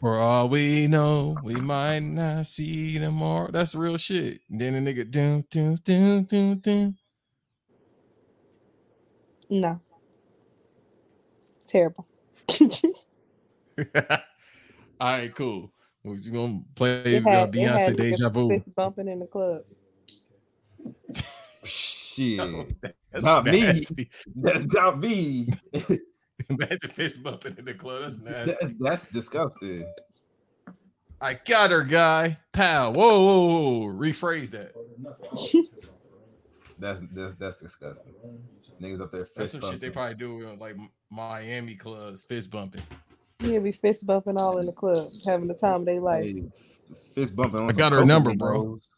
For 0.00 0.18
all 0.20 0.48
we 0.48 0.86
know, 0.88 1.40
we 1.42 1.60
might 1.60 2.00
not 2.00 2.46
see 2.46 2.64
you 2.64 3.00
tomorrow. 3.00 3.50
That's 3.52 3.74
real 3.74 3.98
shit. 3.98 4.40
Then 4.50 4.84
the 4.84 4.94
nigga 4.94 5.10
doom 5.10 5.44
doom 5.50 5.76
doom 5.76 6.24
doom 6.24 6.58
doom. 6.60 6.98
No. 9.50 9.80
Terrible. 11.66 12.06
All 13.96 14.18
right, 15.00 15.34
cool. 15.34 15.72
We're 16.06 16.16
gonna 16.32 16.60
play 16.76 17.16
It 17.16 17.26
uh, 17.26 17.30
had- 17.30 17.48
it 17.48 17.58
Beyonce 17.58 17.78
had 17.80 17.96
Deja 17.96 18.28
niggas 18.28 18.32
Vu. 18.32 18.48
fist 18.50 18.74
bumping 18.76 19.08
in 19.08 19.18
the 19.18 19.26
club. 19.26 19.62
Shit. 21.64 22.38
That's 23.12 23.24
Not 23.24 23.44
me. 23.44 23.82
That's 24.36 24.64
not 24.74 25.00
me. 25.00 25.48
Imagine 26.50 26.90
fist 26.92 27.22
bumping 27.22 27.56
in 27.58 27.64
the 27.64 27.74
club. 27.74 28.02
That's 28.02 28.18
nasty. 28.20 28.52
That- 28.66 28.76
that's 28.78 29.06
disgusting. 29.06 29.84
I 31.20 31.34
got 31.34 31.70
her, 31.70 31.82
guy. 31.82 32.36
Pow. 32.52 32.92
Whoa, 32.92 33.24
whoa, 33.24 33.78
whoa. 33.86 33.92
Rephrase 33.94 34.50
that. 34.50 34.72
That's 36.78 37.00
that's 37.10 37.36
that's 37.36 37.58
disgusting. 37.58 38.12
Niggas 38.82 39.00
up 39.00 39.10
there 39.10 39.22
That's 39.22 39.30
fist 39.34 39.52
some 39.62 39.70
shit 39.72 39.80
they 39.80 39.88
probably 39.88 40.14
do 40.16 40.42
in 40.46 40.58
like 40.58 40.76
Miami 41.08 41.74
clubs, 41.74 42.22
fist 42.22 42.50
bumping. 42.50 42.82
You'll 43.40 43.62
be 43.62 43.72
fist 43.72 44.06
bumping 44.06 44.36
all 44.36 44.58
in 44.58 44.66
the 44.66 44.72
club, 44.72 45.08
having 45.26 45.48
the 45.48 45.54
time 45.54 45.80
of 45.80 45.86
their 45.86 46.00
life. 46.00 46.24
Hey, 46.24 46.44
fist 47.14 47.34
bumping. 47.36 47.60
On 47.60 47.70
I 47.70 47.72
got 47.72 47.92
her 47.92 48.04
number, 48.04 48.34
bro. 48.34 48.64
those. 48.64 48.88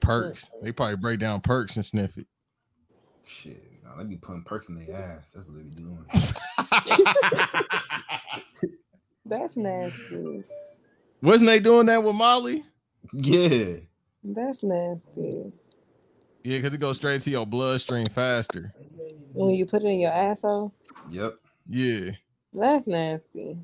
Perks. 0.00 0.50
They 0.62 0.72
probably 0.72 0.96
break 0.96 1.20
down 1.20 1.40
perks 1.40 1.76
and 1.76 1.84
sniff 1.84 2.16
it. 2.18 2.26
Shit, 3.24 3.62
nah, 3.84 3.94
they 3.96 4.04
be 4.04 4.16
putting 4.16 4.42
perks 4.42 4.68
in 4.68 4.76
their 4.78 4.96
ass. 4.96 5.32
That's 5.32 5.46
what 5.46 5.56
they 5.56 5.62
be 5.62 5.76
doing. 5.76 6.04
That's 9.24 9.56
nasty. 9.56 10.42
Wasn't 11.22 11.48
they 11.48 11.60
doing 11.60 11.86
that 11.86 12.02
with 12.02 12.16
Molly? 12.16 12.64
Yeah. 13.12 13.76
That's 14.24 14.62
nasty. 14.64 15.52
Yeah, 16.42 16.58
because 16.58 16.74
it 16.74 16.78
goes 16.78 16.96
straight 16.96 17.20
to 17.22 17.30
your 17.30 17.46
bloodstream 17.46 18.06
faster. 18.06 18.74
When 19.32 19.54
you 19.54 19.64
put 19.66 19.82
it 19.82 19.86
in 19.88 20.00
your 20.00 20.10
asshole, 20.12 20.72
Yep. 21.10 21.36
Yeah. 21.68 22.10
that's 22.52 22.86
nasty. 22.86 23.58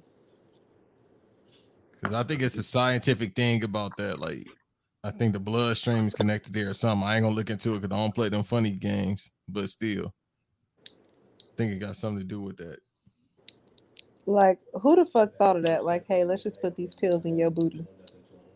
Because 2.00 2.14
I 2.14 2.22
think 2.22 2.42
it's 2.42 2.56
a 2.56 2.62
scientific 2.62 3.34
thing 3.34 3.64
about 3.64 3.96
that. 3.98 4.18
Like, 4.20 4.46
I 5.02 5.10
think 5.10 5.32
the 5.32 5.40
bloodstream 5.40 6.06
is 6.06 6.14
connected 6.14 6.52
there 6.52 6.70
or 6.70 6.74
something. 6.74 7.06
I 7.06 7.16
ain't 7.16 7.24
gonna 7.24 7.34
look 7.34 7.50
into 7.50 7.74
it 7.74 7.80
because 7.80 7.94
I 7.94 7.98
don't 8.00 8.14
play 8.14 8.28
them 8.28 8.44
funny 8.44 8.70
games, 8.72 9.30
but 9.48 9.68
still, 9.68 10.12
I 10.86 11.56
think 11.56 11.72
it 11.72 11.78
got 11.80 11.96
something 11.96 12.20
to 12.20 12.24
do 12.24 12.40
with 12.40 12.56
that. 12.58 12.78
Like, 14.26 14.58
who 14.80 14.94
the 14.94 15.06
fuck 15.06 15.36
thought 15.36 15.56
of 15.56 15.62
that? 15.64 15.84
Like, 15.84 16.04
hey, 16.06 16.22
let's 16.24 16.42
just 16.42 16.60
put 16.60 16.76
these 16.76 16.94
pills 16.94 17.24
in 17.24 17.36
your 17.36 17.50
booty. 17.50 17.84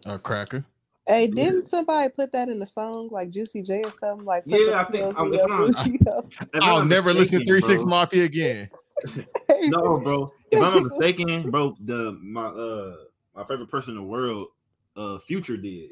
A 0.07 0.19
cracker. 0.19 0.65
Hey, 1.07 1.27
didn't 1.27 1.67
somebody 1.67 2.11
put 2.11 2.31
that 2.33 2.49
in 2.49 2.61
the 2.61 2.67
song, 2.67 3.09
like 3.11 3.31
Juicy 3.31 3.63
J 3.63 3.83
or 3.85 3.91
something? 3.99 4.25
Like, 4.25 4.45
Yeah, 4.47 4.85
I 4.87 4.91
think- 4.91 5.17
pills 5.17 5.27
in 5.29 5.35
if 5.35 5.41
your 5.41 5.51
I'm- 5.53 5.73
booty? 5.73 5.99
If 6.01 6.09
I'm 6.55 6.63
I'll 6.63 6.79
not 6.81 6.87
never 6.89 7.13
listen 7.13 7.41
to 7.41 7.45
mistaken, 7.45 7.47
Three 7.47 7.61
Six 7.61 7.83
bro- 7.83 7.91
Mafia 7.91 8.25
again. 8.25 8.71
No, 9.65 10.01
bro. 10.01 10.33
If 10.51 10.63
I'm 10.63 10.83
not 10.83 10.93
mistaken, 10.93 11.51
bro, 11.51 11.77
the 11.81 12.19
my 12.21 12.47
uh 12.47 12.97
my 13.35 13.45
favorite 13.45 13.71
person 13.71 13.93
in 13.93 13.99
the 13.99 14.07
world, 14.07 14.49
uh, 14.97 15.19
Future 15.21 15.57
did. 15.57 15.91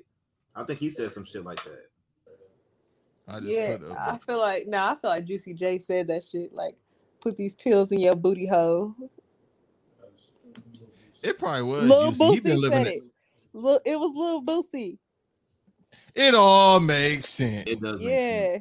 I 0.54 0.64
think 0.64 0.78
he 0.78 0.90
said 0.90 1.12
some 1.12 1.24
shit 1.24 1.44
like 1.44 1.62
that. 1.64 1.90
I 3.28 3.38
just 3.38 3.52
yeah, 3.52 3.76
put 3.78 3.96
I 3.96 4.14
a, 4.14 4.18
feel 4.18 4.38
like 4.38 4.66
no, 4.66 4.78
I 4.78 4.96
feel 5.00 5.10
like 5.10 5.24
Juicy 5.24 5.54
J 5.54 5.78
said 5.78 6.08
that 6.08 6.24
shit. 6.24 6.52
Like, 6.52 6.74
put 7.20 7.36
these 7.36 7.54
pills 7.54 7.92
in 7.92 8.00
your 8.00 8.16
booty 8.16 8.46
hole. 8.46 8.94
it 11.22 11.38
probably 11.38 11.62
was. 11.62 11.84
Lil 11.84 12.12
Juicy. 12.12 12.24
He 12.34 12.40
been 12.40 12.58
Boosie 12.58 12.72
said 12.72 12.86
it. 12.88 12.96
it. 12.96 13.02
Lil, 13.52 13.80
it 13.84 14.00
was 14.00 14.12
Lil 14.14 14.42
Boosie. 14.42 14.98
It 16.14 16.34
all 16.34 16.80
makes 16.80 17.26
sense. 17.26 17.70
It 17.70 17.80
does. 17.80 18.00
Make 18.00 18.08
sense. 18.08 18.10
Yeah. 18.10 18.58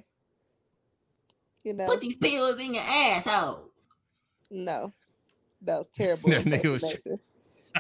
You 1.64 1.74
know, 1.74 1.88
Put 1.88 2.02
these 2.02 2.16
pills 2.16 2.60
in 2.62 2.76
your 2.76 2.84
asshole. 2.84 3.69
No, 4.52 4.94
that 5.62 5.78
was 5.78 5.88
terrible. 5.94 6.30
That 6.30 6.46
nigga 6.46 6.72
was- 6.72 6.84
impersonation. 6.84 7.20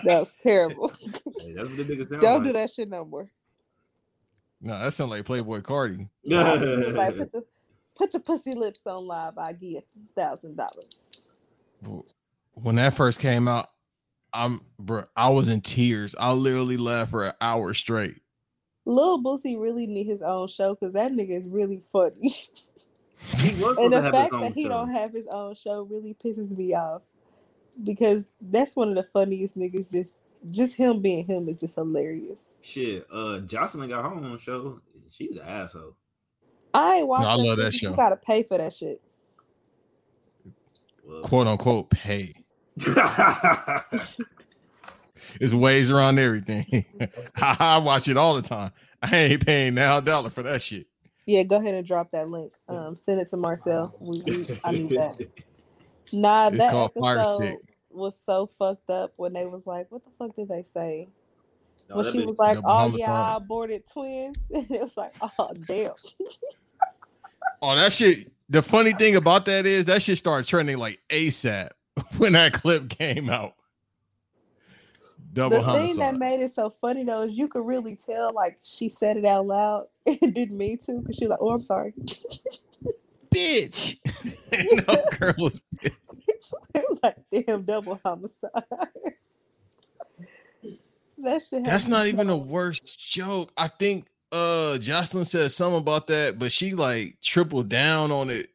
that 0.04 0.20
was 0.20 0.34
terrible. 0.42 0.92
Hey, 1.42 1.54
that's 1.54 1.70
what 1.70 1.78
the 1.88 2.08
sound 2.10 2.22
Don't 2.22 2.44
like. 2.44 2.44
do 2.44 2.54
that 2.54 2.70
shit 2.70 2.90
no 2.90 3.06
more. 3.06 3.30
No, 4.62 4.78
that 4.80 4.94
sound 4.94 5.12
like 5.12 5.26
Playboy 5.26 5.62
Cardi. 5.62 6.08
Like, 6.26 6.60
put 7.18 7.34
your, 7.34 7.44
put 7.96 8.14
your 8.14 8.22
pussy 8.22 8.54
lips 8.56 8.82
on 8.86 9.08
live. 9.08 9.38
I 9.38 9.54
give 9.54 9.84
thousand 10.16 10.58
dollars. 10.58 11.24
When 12.54 12.76
that 12.76 12.94
first 12.94 13.20
came 13.22 13.48
out, 13.48 13.68
I'm 14.34 14.60
bro, 14.78 15.06
I 15.16 15.30
was 15.30 15.48
in 15.50 15.62
tears. 15.62 16.14
I 16.20 16.32
literally 16.34 16.76
laughed 16.78 17.12
for 17.12 17.26
an 17.28 17.34
hour 17.40 17.74
straight. 17.74 18.16
Lil 18.86 19.24
Boosie 19.24 19.60
really 19.60 19.88
need 19.88 20.08
his 20.08 20.22
own 20.22 20.48
show 20.50 20.74
because 20.76 20.94
that 20.94 21.12
nigga 21.14 21.38
is 21.38 21.46
really 21.46 21.82
funny. 21.92 22.36
He 23.38 23.54
was 23.62 23.78
and 23.78 23.94
the 23.94 23.98
to 23.98 24.04
have 24.04 24.14
his 24.14 24.22
fact 24.22 24.32
that 24.32 24.54
he 24.54 24.64
show. 24.64 24.70
don't 24.70 24.92
have 24.92 25.14
his 25.14 25.28
own 25.28 25.56
show 25.56 25.84
really 25.84 26.16
pisses 26.24 26.56
me 26.56 26.74
off 26.74 27.02
because 27.84 28.30
that's 28.42 28.76
one 28.76 28.90
of 28.90 28.96
the 28.96 29.04
funniest 29.04 29.58
niggas. 29.58 29.92
Just 29.92 30.22
just 30.52 30.76
him 30.76 31.02
being 31.02 31.26
him 31.26 31.50
is 31.50 31.58
just 31.58 31.76
hilarious. 31.76 32.44
Shit, 32.62 33.06
uh, 33.12 33.42
Joseline 33.46 33.90
got 33.90 34.04
her 34.04 34.16
own 34.16 34.38
show. 34.38 34.82
She's 35.12 35.36
an 35.38 35.48
asshole. 35.48 35.96
I 36.74 36.98
ain't 36.98 37.08
watching. 37.08 37.28
I 37.28 37.36
love 37.36 37.58
that 37.58 37.74
show. 37.74 37.90
You 37.92 37.96
gotta 37.96 38.16
pay 38.16 38.44
for 38.44 38.58
that 38.58 38.74
shit. 38.74 39.02
Well, 41.04 41.22
Quote 41.22 41.48
unquote 41.48 41.90
pay. 41.90 42.36
It's 45.40 45.54
ways 45.54 45.92
around 45.92 46.20
everything. 46.20 46.86
I 47.36 47.78
watch 47.78 48.08
it 48.08 48.18
all 48.18 48.36
the 48.36 48.42
time. 48.42 48.72
I 49.02 49.16
ain't 49.16 49.46
paying 49.46 49.76
now 49.76 49.98
a 49.98 50.02
dollar 50.02 50.30
for 50.30 50.44
that 50.44 50.62
shit. 50.62 50.88
Yeah, 51.30 51.44
go 51.44 51.58
ahead 51.58 51.76
and 51.76 51.86
drop 51.86 52.10
that 52.12 52.28
link. 52.28 52.54
Um, 52.68 52.98
send 52.98 53.22
it 53.22 53.30
to 53.30 53.38
Marcel. 53.38 53.96
We, 54.00 54.20
we, 54.26 54.48
I 54.64 54.72
need 54.72 54.90
that. 54.92 55.18
Nah, 56.12 56.48
It's 56.48 56.58
that 56.58 56.72
called 56.72 56.92
Fire 57.00 57.20
episode 57.20 57.58
was 57.92 58.20
so 58.20 58.50
fucked 58.58 58.90
up 58.90 59.14
when 59.18 59.34
they 59.34 59.46
was 59.46 59.68
like, 59.68 59.86
"What 59.92 60.04
the 60.04 60.10
fuck 60.18 60.36
did 60.36 60.48
they 60.48 60.66
say?" 60.74 61.08
No, 61.88 61.98
when 61.98 62.12
she 62.12 62.18
bitch- 62.18 62.30
was 62.30 62.40
like, 62.40 62.58
"Oh 62.66 62.96
yeah, 62.98 63.14
I 63.14 63.36
aborted 63.36 63.84
twins," 63.88 64.38
and 64.52 64.72
it 64.72 64.82
was 64.82 64.98
like, 64.98 65.14
"Oh 65.22 65.54
damn." 65.68 65.94
Oh, 67.62 67.76
that 67.76 67.94
shit. 67.94 68.32
The 68.50 68.64
funny 68.64 68.94
thing 68.94 69.18
about 69.18 69.46
that 69.46 69.66
is 69.68 69.86
that 69.86 70.02
shit 70.02 70.18
started 70.18 70.48
trending 70.48 70.78
like 70.78 71.00
ASAP 71.10 71.70
when 72.18 72.34
that 72.34 72.54
clip 72.54 72.90
came 72.90 73.30
out. 73.30 73.54
Double 75.32 75.62
the 75.62 75.74
thing 75.74 75.98
that 75.98 76.16
made 76.16 76.40
it 76.40 76.52
so 76.52 76.74
funny 76.82 77.04
though 77.04 77.22
is 77.22 77.38
you 77.38 77.48
could 77.48 77.66
really 77.66 77.96
tell 77.96 78.34
like 78.34 78.58
she 78.64 78.90
said 78.90 79.16
it 79.16 79.26
out 79.26 79.46
loud 79.46 79.86
and 80.06 80.34
didn't 80.34 80.58
mean 80.58 80.78
to 80.80 80.94
because 80.94 81.16
she 81.16 81.26
was 81.26 81.32
like, 81.32 81.40
"Oh, 81.42 81.52
I'm 81.52 81.64
sorry." 81.64 81.94
bitch. 83.34 83.98
no 84.88 85.18
girl 85.18 85.34
was 85.38 85.62
pissed. 85.80 86.14
it 86.74 86.86
was 86.90 87.00
like 87.04 87.18
damn 87.32 87.64
double 87.64 88.00
homicide. 88.04 88.64
that 91.18 91.42
shit. 91.50 91.64
That's 91.64 91.88
not 91.88 92.08
even 92.08 92.28
the 92.28 92.38
worst 92.38 93.00
joke. 93.00 93.52
I 93.58 93.68
think 93.68 94.08
uh 94.32 94.78
Joseline 94.80 95.26
said 95.26 95.52
something 95.52 95.80
about 95.80 96.08
that, 96.08 96.40
but 96.40 96.52
she 96.52 96.74
like 96.74 97.18
tripled 97.22 97.70
down 97.70 98.12
on 98.12 98.30
it. 98.30 98.50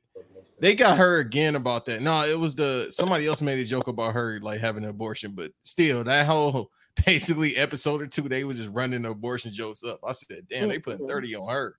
They 0.64 0.74
got 0.74 0.96
her 0.96 1.18
again 1.18 1.56
about 1.56 1.84
that. 1.86 2.00
No, 2.00 2.24
it 2.24 2.40
was 2.40 2.54
the 2.54 2.86
somebody 2.88 3.26
else 3.26 3.42
made 3.42 3.58
a 3.58 3.66
joke 3.66 3.86
about 3.86 4.14
her 4.14 4.40
like 4.40 4.60
having 4.60 4.82
an 4.82 4.88
abortion, 4.88 5.32
but 5.32 5.50
still 5.60 6.02
that 6.04 6.24
whole 6.24 6.70
basically 7.04 7.54
episode 7.58 8.00
or 8.00 8.06
two, 8.06 8.30
they 8.30 8.44
were 8.44 8.54
just 8.54 8.70
running 8.70 9.04
abortion 9.04 9.52
jokes 9.52 9.84
up. 9.84 10.00
I 10.02 10.12
said, 10.12 10.46
damn, 10.48 10.68
they 10.70 10.78
put 10.78 11.00
Mhm. 11.00 11.06
30 11.06 11.36
on 11.36 11.50
her. 11.50 11.74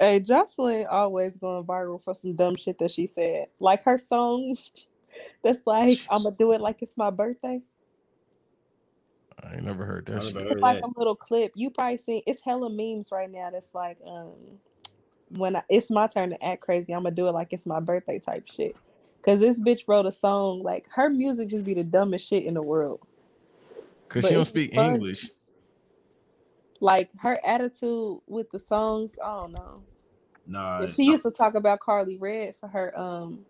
Hey, 0.00 0.18
Joseline 0.18 0.88
always 0.90 1.36
going 1.36 1.62
viral 1.64 2.02
for 2.02 2.16
some 2.16 2.34
dumb 2.34 2.56
shit 2.56 2.80
that 2.80 2.90
she 2.90 3.06
said. 3.06 3.46
Like 3.60 3.84
her 3.84 3.96
song 3.96 4.56
that's 5.44 5.60
like, 5.64 6.00
I'm 6.10 6.24
gonna 6.24 6.34
do 6.36 6.50
it 6.50 6.60
like 6.60 6.82
it's 6.82 6.96
my 6.96 7.10
birthday. 7.10 7.60
I 9.40 9.54
ain't 9.54 9.62
never 9.64 9.84
heard 9.84 10.06
that 10.06 10.24
shit. 10.24 10.34
heard 10.34 10.50
It's 10.50 10.60
like 10.60 10.80
that. 10.80 10.88
a 10.88 10.98
little 10.98 11.14
clip. 11.14 11.52
You 11.54 11.70
probably 11.70 11.98
seen 11.98 12.22
it's 12.26 12.40
hella 12.44 12.70
memes 12.70 13.10
right 13.12 13.30
now. 13.30 13.50
That's 13.52 13.72
like 13.72 13.98
um 14.04 14.32
when 15.30 15.56
I, 15.56 15.62
it's 15.68 15.90
my 15.90 16.06
turn 16.06 16.30
to 16.30 16.44
act 16.44 16.62
crazy, 16.62 16.92
I'm 16.94 17.04
gonna 17.04 17.14
do 17.14 17.28
it 17.28 17.32
like 17.32 17.52
it's 17.52 17.66
my 17.66 17.80
birthday 17.80 18.18
type 18.18 18.48
shit. 18.50 18.76
Cause 19.22 19.40
this 19.40 19.58
bitch 19.60 19.82
wrote 19.86 20.06
a 20.06 20.12
song 20.12 20.62
like 20.62 20.86
her 20.94 21.10
music 21.10 21.50
just 21.50 21.64
be 21.64 21.74
the 21.74 21.84
dumbest 21.84 22.26
shit 22.28 22.44
in 22.44 22.54
the 22.54 22.62
world. 22.62 23.00
Cause 24.08 24.22
But 24.22 24.28
she 24.28 24.34
don't 24.34 24.44
speak 24.44 24.74
fun. 24.74 24.94
English. 24.94 25.30
Like 26.80 27.10
her 27.20 27.38
attitude 27.44 28.20
with 28.26 28.50
the 28.50 28.58
songs, 28.58 29.18
I 29.22 29.28
don't 29.28 29.52
know. 29.52 29.82
Nah, 30.46 30.80
Yeah, 30.82 30.88
she 30.88 31.04
used 31.04 31.24
to 31.24 31.30
talk 31.30 31.54
about 31.54 31.80
Carly 31.80 32.16
Red 32.16 32.54
for 32.60 32.68
her 32.68 32.98
um 32.98 33.46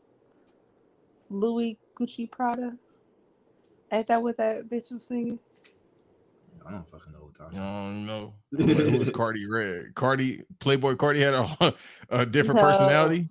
Louis 1.30 1.78
Gucci 1.98 2.30
Prada. 2.30 2.76
Ain't 3.92 4.06
that 4.08 4.22
what 4.22 4.36
that 4.38 4.68
bitch 4.68 4.92
was 4.92 5.06
singing? 5.06 5.38
I 6.70 6.74
don't 6.76 6.88
fucking 6.88 7.12
know 7.12 7.18
what 7.20 7.36
I 7.40 7.44
talking. 7.44 7.58
about. 7.58 7.84
don't 7.84 8.06
know. 8.06 8.34
But 8.52 8.68
it 8.94 8.98
was 8.98 9.10
Cardi 9.10 9.40
Red. 9.50 9.94
Cardi 9.94 10.42
Playboy 10.60 10.94
Cardi 10.96 11.20
had 11.20 11.34
a, 11.34 11.74
a 12.10 12.26
different 12.26 12.60
No. 12.60 12.66
personality. 12.66 13.28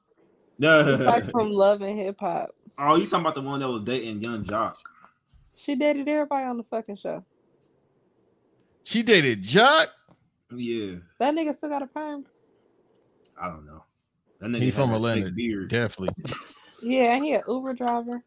It's 0.62 1.02
like 1.04 1.24
from 1.32 1.52
Love 1.52 1.82
and 1.82 1.98
Hip 1.98 2.20
Hop. 2.20 2.50
oh, 2.78 2.96
you 2.98 3.06
talking 3.06 3.22
about 3.22 3.36
the 3.36 3.42
one 3.42 3.60
that 3.62 3.70
was 3.70 3.84
dating 3.84 4.20
Yung 4.22 4.44
Joc? 4.44 4.76
She 5.56 5.76
dated 5.76 6.08
everybody 6.08 6.46
on 6.46 6.58
the 6.58 6.64
fucking 6.64 6.98
show. 6.98 7.24
She 8.84 9.04
dated 9.04 9.42
Joc. 9.44 9.88
Yeah, 10.52 10.96
That 11.20 11.34
nigga 11.36 11.56
still 11.56 11.70
got 11.70 11.82
a 11.84 11.88
perm. 11.88 12.26
I 13.40 13.48
don't 13.50 13.66
know. 13.66 13.84
That 14.40 14.48
nigga 14.50 14.62
He 14.64 14.72
from 14.72 14.92
a 14.92 14.96
Atlanta. 14.96 15.32
beard. 15.32 15.70
Definitely. 15.70 16.16
Yeah, 16.82 17.20
he 17.20 17.34
an 17.34 17.42
Uber 17.46 17.74
driver 17.74 18.24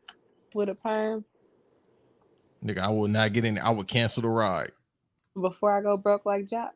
with 0.55 0.69
a 0.69 0.75
perm. 0.75 1.25
Nigga, 2.63 2.81
I 2.81 2.89
would 2.91 3.11
not 3.11 3.33
get 3.33 3.47
in. 3.47 3.59
I 3.59 3.71
would 3.71 3.89
cancel 3.89 4.21
the 4.21 4.29
ride. 4.29 4.73
Before 5.41 5.73
I 5.77 5.83
go 5.83 5.97
broke 5.97 6.27
like 6.27 6.49
Joc. 6.49 6.71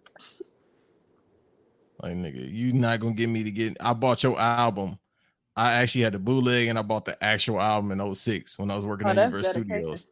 Like 2.02 2.14
nigga, 2.14 2.52
you 2.52 2.72
not 2.74 3.00
gonna 3.00 3.14
get 3.14 3.28
me 3.28 3.44
to 3.44 3.50
get. 3.52 3.76
I 3.80 3.94
bought 3.94 4.22
your 4.22 4.40
album. 4.40 4.98
I 5.56 5.72
actually 5.74 6.02
had 6.02 6.14
the 6.14 6.20
bootleg 6.20 6.68
and 6.68 6.78
I 6.78 6.82
bought 6.82 7.04
the 7.06 7.22
actual 7.22 7.60
album 7.60 7.92
in 7.92 8.14
06 8.14 8.58
when 8.58 8.70
I 8.70 8.76
was 8.76 8.86
working 8.86 9.08
Oh, 9.08 9.10
at 9.10 9.14
that's 9.14 9.36
Universal 9.36 9.42
dedication. 9.42 10.04
Studios. 10.04 10.08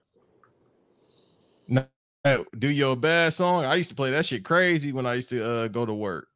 No, 1.68 1.86
no, 2.24 2.46
do 2.58 2.68
your 2.70 2.96
bad 2.96 3.32
song. 3.34 3.64
I 3.64 3.76
used 3.76 3.90
to 3.90 3.96
play 3.96 4.10
that 4.12 4.26
shit 4.26 4.44
crazy 4.44 4.92
when 4.92 5.06
I 5.06 5.14
used 5.14 5.30
to 5.30 5.44
uh, 5.46 5.68
go 5.68 5.86
to 5.86 5.94
work. 5.94 6.28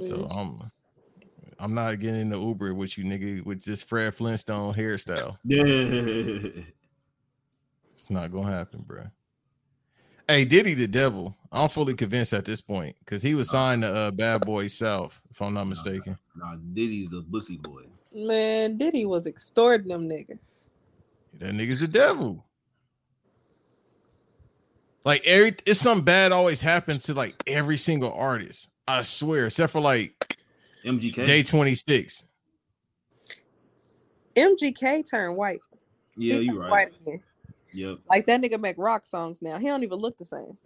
So 0.00 0.16
Mm-mm. 0.18 0.30
I'm 0.30 0.70
I'm 1.64 1.72
not 1.72 1.98
getting 1.98 2.20
in 2.20 2.28
the 2.28 2.38
Uber 2.38 2.74
with 2.74 2.98
you, 2.98 3.04
nigga, 3.04 3.42
with 3.42 3.64
this 3.64 3.80
Fred 3.80 4.14
Flintstone 4.14 4.74
hairstyle. 4.74 5.38
Yeah, 5.44 5.62
It's 7.94 8.10
not 8.10 8.30
gonna 8.30 8.50
happen, 8.54 8.84
bro. 8.86 9.04
Hey, 10.28 10.44
Diddy 10.44 10.74
the 10.74 10.86
devil. 10.86 11.34
I'm 11.50 11.70
fully 11.70 11.94
convinced 11.94 12.34
at 12.34 12.44
this 12.44 12.60
point 12.60 12.96
because 12.98 13.22
he 13.22 13.34
was 13.34 13.48
signed 13.48 13.80
to 13.80 13.94
uh, 13.94 14.10
Bad 14.10 14.42
Boy 14.42 14.66
South, 14.66 15.18
if 15.30 15.40
I'm 15.40 15.54
not 15.54 15.64
mistaken. 15.64 16.18
nah, 16.36 16.56
Diddy's 16.56 17.14
a 17.14 17.22
bussy 17.22 17.56
boy. 17.56 17.84
Man, 18.14 18.76
Diddy 18.76 19.06
was 19.06 19.26
extorting 19.26 19.88
them 19.88 20.06
niggas. 20.06 20.66
That 21.38 21.54
nigga's 21.54 21.80
the 21.80 21.88
devil. 21.88 22.44
Like 25.02 25.24
every 25.24 25.56
it's 25.64 25.80
something 25.80 26.04
bad 26.04 26.30
always 26.30 26.60
happens 26.60 27.04
to 27.04 27.14
like 27.14 27.32
every 27.46 27.78
single 27.78 28.12
artist. 28.12 28.68
I 28.86 29.00
swear, 29.00 29.46
except 29.46 29.72
for 29.72 29.80
like 29.80 30.36
MGK. 30.84 31.26
day 31.26 31.42
26. 31.42 32.28
MGK 34.36 35.08
turned 35.08 35.36
white. 35.36 35.60
yeah, 36.16 36.36
you 36.36 36.46
turned 36.48 36.58
right. 36.60 36.70
White 36.70 36.88
again. 37.06 37.22
Yep. 37.72 37.98
Like 38.08 38.26
that 38.26 38.40
nigga 38.40 38.60
make 38.60 38.76
rock 38.78 39.06
songs 39.06 39.40
now. 39.42 39.58
He 39.58 39.66
don't 39.66 39.82
even 39.82 39.98
look 39.98 40.16
the 40.18 40.24
same. 40.24 40.56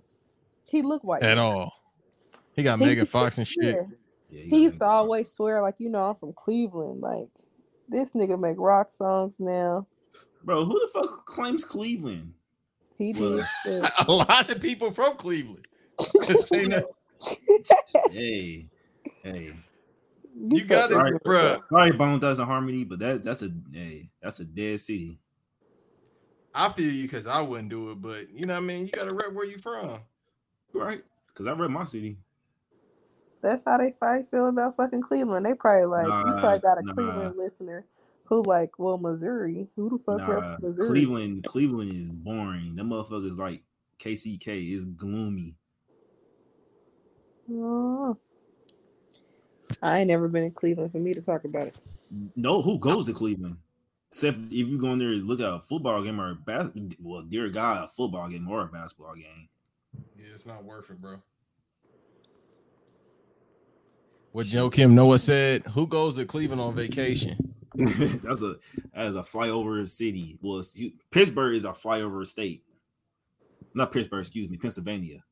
He 0.68 0.82
look 0.82 1.02
white 1.04 1.22
At 1.22 1.38
all. 1.38 1.72
He 2.54 2.62
got 2.62 2.78
He- 2.78 2.84
Megan 2.86 3.06
Fox 3.06 3.38
and 3.38 3.46
shit. 3.46 3.76
Yeah. 3.76 3.82
Yeah, 4.30 4.42
He 4.44 4.62
used 4.64 4.78
to 4.80 4.84
always 4.86 5.32
swear 5.32 5.62
like 5.62 5.76
you 5.78 5.88
know 5.88 6.04
I'm 6.10 6.14
from 6.16 6.34
Cleveland. 6.34 7.00
Like 7.00 7.28
this 7.88 8.12
nigga 8.12 8.38
make 8.38 8.56
rock 8.58 8.94
songs 8.94 9.36
now. 9.38 9.86
Bro, 10.44 10.66
who 10.66 10.74
the 10.80 10.88
fuck 10.92 11.24
claims 11.24 11.64
Cleveland? 11.64 12.34
He 12.98 13.12
did. 13.14 13.42
shit. 13.64 13.90
A 14.06 14.12
lot 14.12 14.50
of 14.50 14.60
people 14.60 14.90
from 14.90 15.16
Cleveland. 15.16 15.66
This 16.26 16.50
ain't 16.52 16.74
a- 16.74 16.86
hey, 18.10 18.68
hey. 19.22 19.52
You 20.50 20.64
got 20.66 20.90
it, 20.90 20.96
Right. 20.96 21.14
bruh. 21.24 21.64
Sorry, 21.66 21.92
Bone 21.92 22.20
Thugs 22.20 22.38
and 22.38 22.48
Harmony, 22.48 22.84
but 22.84 22.98
that 23.00 23.24
that's 23.24 23.42
a 23.42 23.50
hey, 23.72 24.10
that's 24.22 24.40
a 24.40 24.44
dead 24.44 24.80
city. 24.80 25.18
I 26.54 26.70
feel 26.70 26.90
you 26.90 27.02
because 27.02 27.26
I 27.26 27.40
wouldn't 27.40 27.68
do 27.68 27.90
it, 27.92 28.02
but 28.02 28.30
you 28.30 28.46
know 28.46 28.54
what 28.54 28.62
I 28.62 28.66
mean? 28.66 28.86
You 28.86 28.92
gotta 28.92 29.14
rep 29.14 29.32
where 29.32 29.44
you 29.44 29.58
from. 29.58 30.00
Right? 30.72 31.02
Because 31.28 31.46
I 31.46 31.52
rep 31.52 31.70
my 31.70 31.84
city. 31.84 32.18
That's 33.42 33.64
how 33.64 33.78
they 33.78 33.92
probably 33.92 34.26
feel 34.30 34.48
about 34.48 34.76
fucking 34.76 35.02
Cleveland. 35.02 35.46
They 35.46 35.54
probably 35.54 35.86
like 35.86 36.06
you 36.06 36.10
Nah, 36.10 36.40
probably 36.40 36.58
got 36.58 36.78
a 36.78 36.82
nah. 36.82 36.92
Cleveland 36.94 37.36
listener 37.36 37.84
who 38.24 38.42
like, 38.42 38.78
well, 38.78 38.98
Missouri. 38.98 39.68
Who 39.76 39.90
the 39.90 39.98
fuck 40.04 40.18
Nah, 40.18 40.56
Missouri? 40.60 40.88
Cleveland, 40.88 41.44
Cleveland 41.44 41.92
is 41.92 42.08
boring. 42.08 42.74
That 42.76 42.84
motherfucker's 42.84 43.38
like 43.38 43.62
KCK 44.00 44.74
is 44.74 44.84
gloomy. 44.84 45.54
Oh. 47.50 48.16
I 49.82 50.00
ain't 50.00 50.08
never 50.08 50.28
been 50.28 50.44
in 50.44 50.50
Cleveland 50.50 50.92
for 50.92 50.98
me 50.98 51.14
to 51.14 51.22
talk 51.22 51.44
about 51.44 51.68
it. 51.68 51.78
No, 52.36 52.62
who 52.62 52.78
goes 52.78 53.06
to 53.06 53.12
Cleveland? 53.12 53.58
Except 54.10 54.38
if 54.50 54.66
you 54.68 54.78
go 54.78 54.92
in 54.92 54.98
there 54.98 55.08
and 55.08 55.24
look 55.24 55.40
at 55.40 55.52
a 55.52 55.60
football 55.60 56.02
game 56.02 56.20
or 56.20 56.30
a 56.30 56.34
bas- 56.34 56.72
well, 57.00 57.22
dear 57.22 57.48
God, 57.50 57.84
a 57.84 57.88
football 57.88 58.28
game 58.28 58.48
or 58.48 58.62
a 58.62 58.66
basketball 58.66 59.14
game. 59.14 59.48
Yeah, 60.16 60.32
it's 60.34 60.46
not 60.46 60.64
worth 60.64 60.90
it, 60.90 61.00
bro. 61.00 61.16
What 64.32 64.46
Joakim 64.46 64.92
Noah 64.92 65.18
said, 65.18 65.66
who 65.66 65.86
goes 65.86 66.16
to 66.16 66.24
Cleveland 66.24 66.60
on 66.60 66.74
vacation? 66.74 67.54
that's 67.74 68.42
a 68.42 68.56
that 68.94 69.06
is 69.06 69.16
a 69.16 69.20
flyover 69.20 69.88
city. 69.88 70.38
Well, 70.40 70.58
it's, 70.58 70.74
you, 70.74 70.92
Pittsburgh 71.10 71.54
is 71.54 71.64
a 71.64 71.72
flyover 71.72 72.26
state. 72.26 72.62
Not 73.74 73.92
Pittsburgh, 73.92 74.20
excuse 74.20 74.48
me, 74.48 74.56
Pennsylvania. 74.56 75.22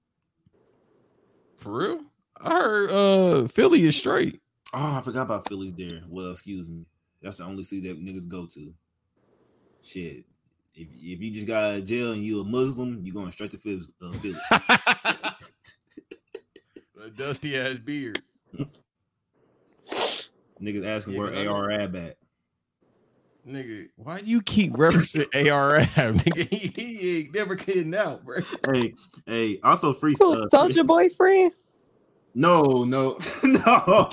For 1.56 1.73
real? 1.73 2.01
I 2.40 2.54
heard 2.60 2.90
uh 2.90 3.48
Philly 3.48 3.82
is 3.84 3.96
straight. 3.96 4.40
Oh, 4.74 4.96
I 4.96 5.00
forgot 5.02 5.22
about 5.22 5.48
Philly's 5.48 5.74
there. 5.74 6.02
Well, 6.08 6.32
excuse 6.32 6.66
me. 6.68 6.84
That's 7.22 7.38
the 7.38 7.44
only 7.44 7.62
city 7.62 7.88
that 7.88 8.00
niggas 8.00 8.28
go 8.28 8.46
to. 8.46 8.74
Shit. 9.82 10.24
If, 10.74 10.88
if 10.92 11.20
you 11.20 11.30
just 11.32 11.46
got 11.46 11.64
out 11.64 11.78
of 11.78 11.86
jail 11.86 12.12
and 12.12 12.22
you 12.22 12.40
a 12.40 12.44
Muslim, 12.44 13.00
you 13.02 13.12
going 13.12 13.30
straight 13.32 13.52
to 13.52 13.58
Philly. 13.58 13.82
Uh, 14.02 14.12
Philly. 14.12 14.38
a 17.02 17.10
dusty 17.10 17.56
ass 17.56 17.78
beard. 17.78 18.20
niggas 20.60 20.86
asking 20.86 21.14
Yeah, 21.14 21.20
where 21.20 21.28
'cause 21.30 21.38
I 21.38 21.44
know- 21.44 21.54
AR 21.54 21.70
ab 21.70 21.96
at. 21.96 22.16
Nigga, 23.48 23.86
why 23.94 24.20
do 24.22 24.26
you 24.26 24.42
keep 24.42 24.72
referencing 24.72 25.26
ARF? 25.52 25.94
Nigga, 25.94 26.48
he, 26.50 26.66
he 26.98 27.18
ain't 27.20 27.32
never 27.34 27.54
getting 27.54 27.94
out, 27.94 28.24
bro. 28.24 28.38
Hey, 28.72 28.94
hey, 29.24 29.60
also 29.62 29.92
free 29.94 30.16
Who 30.18 30.32
uh, 30.44 30.48
Soldier 30.50 30.82
Boyfriend? 30.82 31.52
No, 32.38 32.84
no, 32.84 33.16
no, 33.44 34.08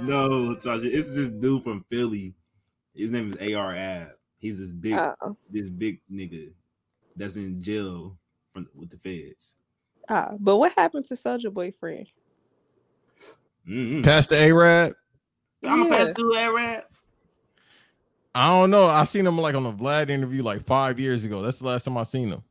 no, 0.00 0.56
Tasha. 0.56 0.84
It's 0.86 1.14
this 1.14 1.28
dude 1.28 1.62
from 1.62 1.84
Philly. 1.90 2.34
His 2.94 3.10
name 3.10 3.32
is 3.32 3.54
AR 3.54 3.76
Ab. 3.76 4.12
He's 4.38 4.58
this 4.58 4.72
big, 4.72 4.94
Oh, 4.94 5.36
this 5.50 5.68
big 5.68 6.00
nigga 6.10 6.52
that's 7.16 7.36
in 7.36 7.60
jail 7.60 8.16
from 8.52 8.66
with 8.74 8.90
the 8.90 8.96
feds. 8.96 9.54
ah, 10.08 10.32
but 10.40 10.56
what 10.56 10.72
happened 10.76 11.04
to 11.06 11.16
Soldier 11.16 11.50
Boyfriend? 11.50 12.08
Mm-hmm. 13.68 14.02
Pastor 14.02 14.34
Arab. 14.36 14.94
I'm 15.64 15.82
gonna 15.82 15.94
pass 15.94 16.08
Yeah. 16.08 16.14
through 16.14 16.36
Arab. 16.36 16.84
I 18.34 18.48
don't 18.48 18.70
know. 18.70 18.86
I 18.86 19.04
seen 19.04 19.26
him 19.26 19.36
like 19.38 19.54
on 19.54 19.66
a 19.66 19.72
Vlad 19.72 20.08
interview 20.08 20.42
like 20.42 20.64
five 20.64 20.98
years 20.98 21.24
ago. 21.24 21.42
That's 21.42 21.58
the 21.58 21.66
last 21.66 21.84
time 21.84 21.98
I 21.98 22.02
seen 22.04 22.28
him. 22.30 22.42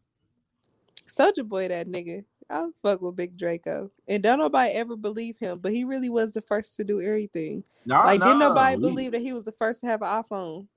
Soulja 1.18 1.48
Boy, 1.48 1.68
that 1.68 1.88
nigga. 1.88 2.24
I 2.50 2.68
fuck 2.82 3.02
with 3.02 3.16
Big 3.16 3.38
Draco, 3.38 3.90
and 4.10 4.22
don't 4.22 4.40
nobody 4.40 4.74
ever 4.74 4.98
believe 4.98 5.38
him, 5.38 5.60
but 5.60 5.72
he 5.72 5.86
really 5.86 6.10
was 6.10 6.34
the 6.34 6.42
first 6.42 6.76
to 6.78 6.84
do 6.84 7.00
everything. 7.02 7.64
Nah, 7.86 8.04
Like, 8.04 8.20
didn't 8.20 8.40
nobody 8.40 8.76
he- 8.76 8.82
believe 8.82 9.12
that 9.14 9.22
he 9.22 9.32
was 9.32 9.46
the 9.46 9.54
first 9.54 9.80
to 9.82 9.86
have 9.88 10.02
an 10.02 10.10
iPhone? 10.24 10.68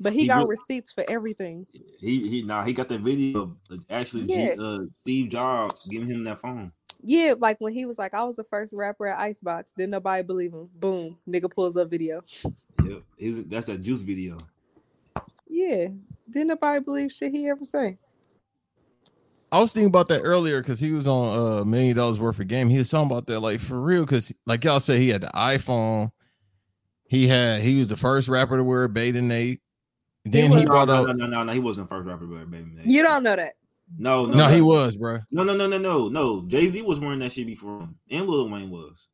But 0.00 0.12
he, 0.12 0.20
He 0.20 0.26
got 0.28 0.46
re- 0.46 0.56
receipts 0.58 0.92
for 0.92 1.04
everything. 1.08 1.66
He 1.98 2.28
he 2.28 2.42
nah, 2.42 2.62
he 2.62 2.72
got 2.72 2.88
that 2.90 3.00
video 3.00 3.56
of 3.70 3.80
actually 3.90 4.24
Yeah. 4.24 4.54
uh, 4.60 4.80
Steve 4.94 5.30
Jobs 5.30 5.86
giving 5.86 6.08
him 6.08 6.22
that 6.24 6.40
phone. 6.40 6.72
Yeah, 7.02 7.34
like 7.38 7.60
when 7.60 7.72
he 7.72 7.84
was 7.86 7.98
like, 7.98 8.12
I 8.14 8.22
was 8.24 8.36
the 8.36 8.44
first 8.44 8.72
rapper 8.72 9.06
at 9.06 9.18
Icebox. 9.18 9.72
Didn't 9.72 9.90
nobody 9.90 10.22
believe 10.22 10.52
him. 10.52 10.68
Boom, 10.74 11.16
nigga 11.28 11.50
pulls 11.50 11.76
up 11.76 11.90
video. 11.90 12.20
Yep, 12.84 13.02
he's 13.16 13.44
that's 13.46 13.68
a 13.70 13.78
juice 13.78 14.02
video. 14.02 14.38
Yeah, 15.48 15.88
didn't 16.30 16.48
nobody 16.48 16.80
believe 16.84 17.10
shit 17.12 17.32
he 17.32 17.48
ever 17.48 17.64
say. 17.64 17.98
I 19.50 19.58
was 19.60 19.72
thinking 19.72 19.88
about 19.88 20.08
that 20.08 20.20
earlier 20.20 20.60
because 20.60 20.78
he 20.80 20.92
was 20.92 21.08
on 21.08 21.38
a 21.38 21.60
uh, 21.60 21.64
million 21.64 21.96
dollars 21.96 22.20
worth 22.20 22.38
of 22.38 22.48
game. 22.48 22.68
He 22.68 22.78
was 22.78 22.90
talking 22.90 23.10
about 23.10 23.26
that 23.26 23.40
like 23.40 23.60
for 23.60 23.80
real 23.80 24.02
because 24.04 24.32
like 24.46 24.64
y'all 24.64 24.80
said 24.80 24.98
he 24.98 25.08
had 25.08 25.22
the 25.22 25.30
iPhone 25.34 26.10
He 27.08 27.26
had 27.26 27.62
he 27.62 27.78
was 27.78 27.88
the 27.88 27.96
first 27.96 28.28
rapper 28.28 28.56
to 28.58 28.64
wear 28.64 28.84
a 28.84 28.88
bathing 28.88 29.30
ape. 29.30 29.62
Then 30.24 30.50
was- 30.50 30.60
he 30.60 30.66
brought 30.66 30.88
no, 30.88 30.94
out 30.94 31.06
no, 31.06 31.12
no, 31.12 31.26
no, 31.26 31.44
no, 31.44 31.52
he 31.52 31.60
wasn't 31.60 31.88
the 31.88 31.94
first 31.94 32.08
rapper, 32.08 32.26
but 32.26 32.50
baby. 32.50 32.70
Nate. 32.74 32.86
You 32.86 33.02
don't 33.02 33.22
know 33.22 33.36
that. 33.36 33.54
No, 33.96 34.26
no, 34.26 34.36
no, 34.36 34.48
he 34.48 34.60
was, 34.60 34.98
bro. 34.98 35.20
No, 35.30 35.44
no, 35.44 35.56
no, 35.56 35.66
no, 35.66 35.78
no, 35.78 36.08
no. 36.08 36.44
Jay 36.46 36.66
Z 36.66 36.82
was 36.82 37.00
wearing 37.00 37.20
that 37.20 37.32
shit 37.32 37.46
before 37.46 37.80
him, 37.80 37.96
and 38.10 38.26
Lil 38.26 38.50
Wayne 38.50 38.68
was. 38.68 39.08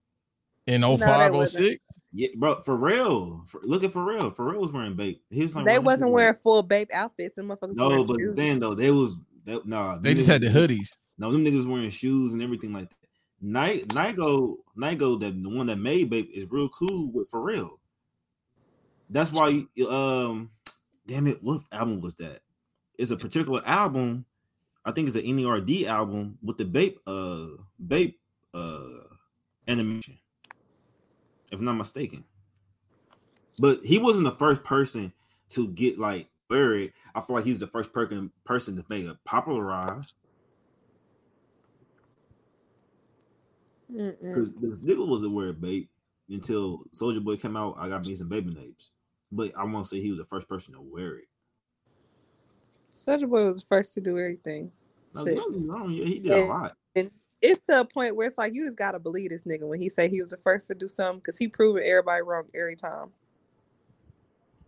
In 0.67 0.81
they 0.81 0.97
05, 0.97 1.33
wasn't. 1.33 1.65
06. 1.67 1.83
Yeah, 2.13 2.29
bro, 2.37 2.61
for 2.63 2.77
real. 2.77 3.45
For, 3.47 3.61
look 3.63 3.85
at 3.85 3.91
Pharrell. 3.93 4.35
Pharrell 4.35 4.61
was 4.61 4.73
wearing 4.73 4.95
bape. 4.95 5.23
He 5.31 5.43
was 5.43 5.55
like 5.55 5.65
They 5.65 5.79
wasn't 5.79 6.11
wearing 6.11 6.35
full 6.35 6.63
babe 6.63 6.89
outfits 6.93 7.39
and 7.39 7.49
motherfuckers. 7.49 7.75
No, 7.75 8.05
but 8.05 8.19
shoes. 8.19 8.37
then 8.37 8.61
though 8.61 8.75
they 8.75 8.91
was 8.91 9.17
they, 9.45 9.59
nah. 9.65 9.99
They 9.99 10.15
just 10.15 10.29
had 10.29 10.41
the 10.41 10.49
hoodies. 10.49 10.97
No, 11.19 11.31
them 11.31 11.45
niggas 11.45 11.69
wearing 11.69 11.91
shoes 11.91 12.33
and 12.33 12.43
everything 12.43 12.73
like 12.73 12.89
that. 12.91 12.97
Night 13.41 13.89
Nigo 13.89 14.57
Nigo, 14.77 15.21
that 15.21 15.43
the 15.43 15.49
one 15.49 15.67
that 15.67 15.77
made 15.77 16.11
bape 16.11 16.31
is 16.33 16.47
real 16.51 16.69
cool 16.69 17.13
with 17.13 17.29
real. 17.33 17.79
That's 19.11 19.31
why 19.31 19.65
um 19.89 20.51
damn 21.07 21.27
it, 21.27 21.43
what 21.43 21.63
album 21.71 22.01
was 22.01 22.15
that? 22.17 22.41
It's 22.99 23.11
a 23.11 23.17
particular 23.17 23.63
album. 23.67 24.25
I 24.85 24.93
think 24.93 25.09
it's 25.09 25.17
an 25.17 25.25
NERD 25.25 25.87
album 25.87 26.39
with 26.43 26.59
the 26.59 26.65
Bape 26.65 26.99
uh 27.07 27.47
Bape 27.87 28.19
uh 28.55 28.89
animation. 29.69 30.19
If 31.51 31.59
I'm 31.59 31.65
not 31.65 31.75
mistaken. 31.75 32.25
But 33.59 33.85
he 33.85 33.99
wasn't 33.99 34.25
the 34.25 34.33
first 34.33 34.65
person 34.65 35.13
to 35.51 35.69
get 35.69 35.99
like 35.99 36.29
buried. 36.49 36.93
I 37.15 37.21
feel 37.21 37.37
like 37.37 37.45
he's 37.45 37.61
the 37.61 37.67
first 37.67 37.93
person 37.93 38.31
person 38.45 38.77
to 38.77 38.85
make 38.89 39.05
it 39.05 39.17
popularized. 39.25 40.15
Because 43.89 44.53
this 44.55 44.83
nigga 44.83 45.07
wasn't 45.07 45.35
wearing 45.35 45.55
bape 45.55 45.89
until 46.29 46.85
Soulja 46.93 47.23
Boy 47.23 47.37
came 47.37 47.57
out. 47.57 47.77
I 47.79 47.89
got 47.89 48.03
me 48.03 48.17
some 48.17 48.29
baby 48.29 48.53
napes. 48.53 48.91
But 49.31 49.53
I 49.57 49.65
won't 49.65 49.87
say 49.89 50.01
he 50.01 50.11
was 50.11 50.19
the 50.19 50.25
first 50.25 50.49
person 50.49 50.75
to 50.75 50.81
wear 50.81 51.17
it. 51.17 51.29
Soulja 52.93 53.29
Boy 53.29 53.45
was 53.45 53.61
the 53.61 53.67
first 53.69 53.95
to 53.95 54.01
do 54.01 54.19
everything. 54.19 54.73
No, 55.15 55.25
Shit. 55.25 55.37
don't 55.37 55.69
wrong, 55.69 55.91
yeah, 55.91 56.05
he 56.05 56.19
did 56.19 56.33
a 56.33 56.45
lot. 56.45 56.77
And 56.97 57.11
It's 57.41 57.65
to 57.67 57.81
a 57.81 57.85
point 57.85 58.17
where 58.17 58.27
it's 58.27 58.39
like 58.39 58.55
you 58.55 58.65
just 58.65 58.77
gotta 58.77 58.99
believe 58.99 59.31
this 59.31 59.45
nigga 59.45 59.63
when 59.63 59.81
he 59.81 59.89
say 59.89 60.09
he 60.09 60.21
was 60.21 60.31
the 60.31 60.39
first 60.39 60.67
to 60.69 60.75
do 60.75 60.89
something 60.89 61.19
because 61.19 61.39
he 61.39 61.47
proving 61.47 61.85
everybody 61.85 62.23
wrong 62.23 62.45
every 62.55 62.75
time. 62.75 63.11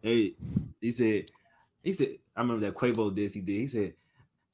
Hey, 0.02 0.35
he 0.81 0.93
said, 0.93 1.31
he 1.87 1.93
said, 1.93 2.09
I 2.35 2.41
remember 2.41 2.67
that 2.67 2.75
Quavo 2.75 3.15
this 3.15 3.33
he 3.33 3.41
did. 3.41 3.53
He 3.53 3.67
said, 3.69 3.95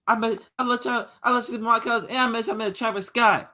I 0.07 0.17
met 0.17 0.39
I 0.59 0.65
let 0.65 0.85
y'all 0.85 1.07
I 1.23 1.33
let 1.33 1.49
you 1.49 1.55
see 1.55 1.59
my 1.59 1.79
cousin 1.81 2.11
and 2.11 2.19
I 2.19 2.29
met 2.29 2.47
y'all 2.47 2.57
met 2.57 2.75
Travis 2.75 3.07
Scott. 3.07 3.53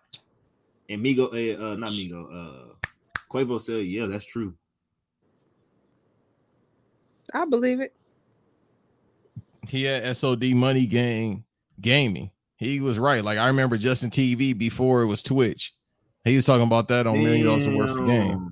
And 0.89 1.05
Migo, 1.05 1.33
eh, 1.33 1.57
uh, 1.57 1.77
not 1.77 1.93
Migo, 1.93 2.27
uh 2.29 2.75
Quavo 3.31 3.61
said, 3.61 3.85
Yeah, 3.85 4.07
that's 4.07 4.25
true. 4.25 4.55
I 7.33 7.45
believe 7.45 7.81
it. 7.81 7.95
He 9.69 9.85
had 9.85 10.17
SOD 10.17 10.55
Money 10.55 10.87
Gang 10.87 11.45
Gaming. 11.81 12.33
He 12.57 12.81
was 12.81 12.99
right. 12.99 13.23
Like 13.23 13.39
I 13.39 13.47
remember 13.47 13.77
Justin 13.77 14.11
TV 14.11 14.59
before 14.59 15.03
it 15.03 15.07
was 15.07 15.23
Twitch. 15.23 15.73
He 16.25 16.35
was 16.35 16.47
talking 16.47 16.67
about 16.67 16.89
that 16.89 17.07
on 17.07 17.23
Million 17.23 17.47
Dollars 17.47 17.69
Worth 17.69 17.97
of 17.97 18.07
Game. 18.07 18.51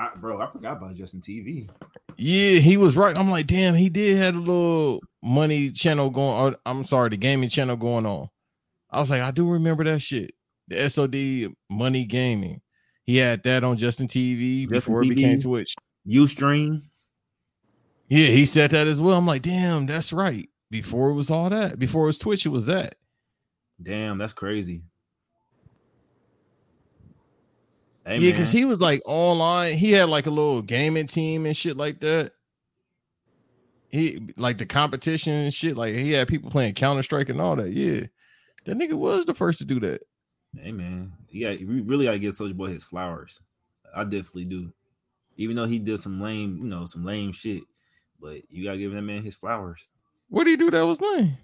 I, 0.00 0.12
bro, 0.16 0.40
I 0.40 0.46
forgot 0.46 0.78
about 0.78 0.94
Justin 0.94 1.20
TV. 1.20 1.68
Yeah, 2.16 2.58
he 2.58 2.78
was 2.78 2.96
right. 2.96 3.16
I'm 3.16 3.30
like, 3.30 3.46
damn, 3.46 3.74
he 3.74 3.90
did 3.90 4.16
have 4.16 4.34
a 4.34 4.38
little 4.38 5.00
money 5.22 5.70
channel 5.70 6.08
going. 6.08 6.54
Or, 6.54 6.56
I'm 6.64 6.84
sorry, 6.84 7.10
the 7.10 7.18
gaming 7.18 7.50
channel 7.50 7.76
going 7.76 8.06
on. 8.06 8.28
I 8.90 9.00
was 9.00 9.10
like, 9.10 9.20
I 9.20 9.30
do 9.30 9.50
remember 9.50 9.84
that 9.84 10.00
shit. 10.00 10.32
The 10.68 10.88
SOD 10.88 11.54
Money 11.68 12.04
Gaming. 12.06 12.62
He 13.04 13.18
had 13.18 13.42
that 13.42 13.62
on 13.62 13.76
Justin 13.76 14.06
TV 14.06 14.62
Justin 14.62 14.78
before 14.78 15.02
it 15.02 15.08
became 15.10 15.36
TV. 15.36 15.42
Twitch. 15.42 15.76
Ustream. 16.08 16.82
Yeah, 18.08 18.28
he 18.28 18.46
said 18.46 18.70
that 18.70 18.86
as 18.86 19.02
well. 19.02 19.18
I'm 19.18 19.26
like, 19.26 19.42
damn, 19.42 19.84
that's 19.84 20.14
right. 20.14 20.48
Before 20.70 21.10
it 21.10 21.14
was 21.14 21.30
all 21.30 21.50
that, 21.50 21.78
before 21.78 22.04
it 22.04 22.06
was 22.06 22.18
Twitch, 22.18 22.46
it 22.46 22.50
was 22.50 22.66
that. 22.66 22.94
Damn, 23.82 24.16
that's 24.16 24.32
crazy. 24.32 24.82
Hey, 28.04 28.18
yeah, 28.18 28.30
because 28.30 28.50
he 28.50 28.64
was 28.64 28.80
like 28.80 29.02
online. 29.04 29.76
He 29.76 29.92
had 29.92 30.08
like 30.08 30.26
a 30.26 30.30
little 30.30 30.62
gaming 30.62 31.06
team 31.06 31.46
and 31.46 31.56
shit 31.56 31.76
like 31.76 32.00
that. 32.00 32.32
He 33.90 34.32
like 34.36 34.58
the 34.58 34.66
competition 34.66 35.34
and 35.34 35.52
shit. 35.52 35.76
Like 35.76 35.94
he 35.94 36.12
had 36.12 36.28
people 36.28 36.50
playing 36.50 36.74
Counter 36.74 37.02
Strike 37.02 37.28
and 37.28 37.40
all 37.40 37.56
that. 37.56 37.72
Yeah, 37.72 38.06
that 38.64 38.76
nigga 38.76 38.94
was 38.94 39.26
the 39.26 39.34
first 39.34 39.58
to 39.58 39.64
do 39.64 39.80
that. 39.80 40.02
Hey 40.58 40.72
man, 40.72 41.12
yeah, 41.30 41.50
we 41.50 41.80
really 41.82 42.06
gotta 42.06 42.18
give 42.18 42.34
Soulja 42.34 42.56
Boy 42.56 42.68
his 42.68 42.84
flowers. 42.84 43.40
I 43.94 44.04
definitely 44.04 44.46
do. 44.46 44.72
Even 45.36 45.56
though 45.56 45.66
he 45.66 45.78
did 45.78 45.98
some 45.98 46.20
lame, 46.20 46.58
you 46.58 46.68
know, 46.68 46.86
some 46.86 47.04
lame 47.04 47.32
shit, 47.32 47.62
but 48.20 48.38
you 48.48 48.64
gotta 48.64 48.78
give 48.78 48.92
that 48.92 49.02
man 49.02 49.22
his 49.22 49.36
flowers. 49.36 49.88
What 50.28 50.44
do 50.44 50.50
you 50.50 50.56
do 50.56 50.70
that 50.70 50.86
was 50.86 51.00
lame? 51.00 51.36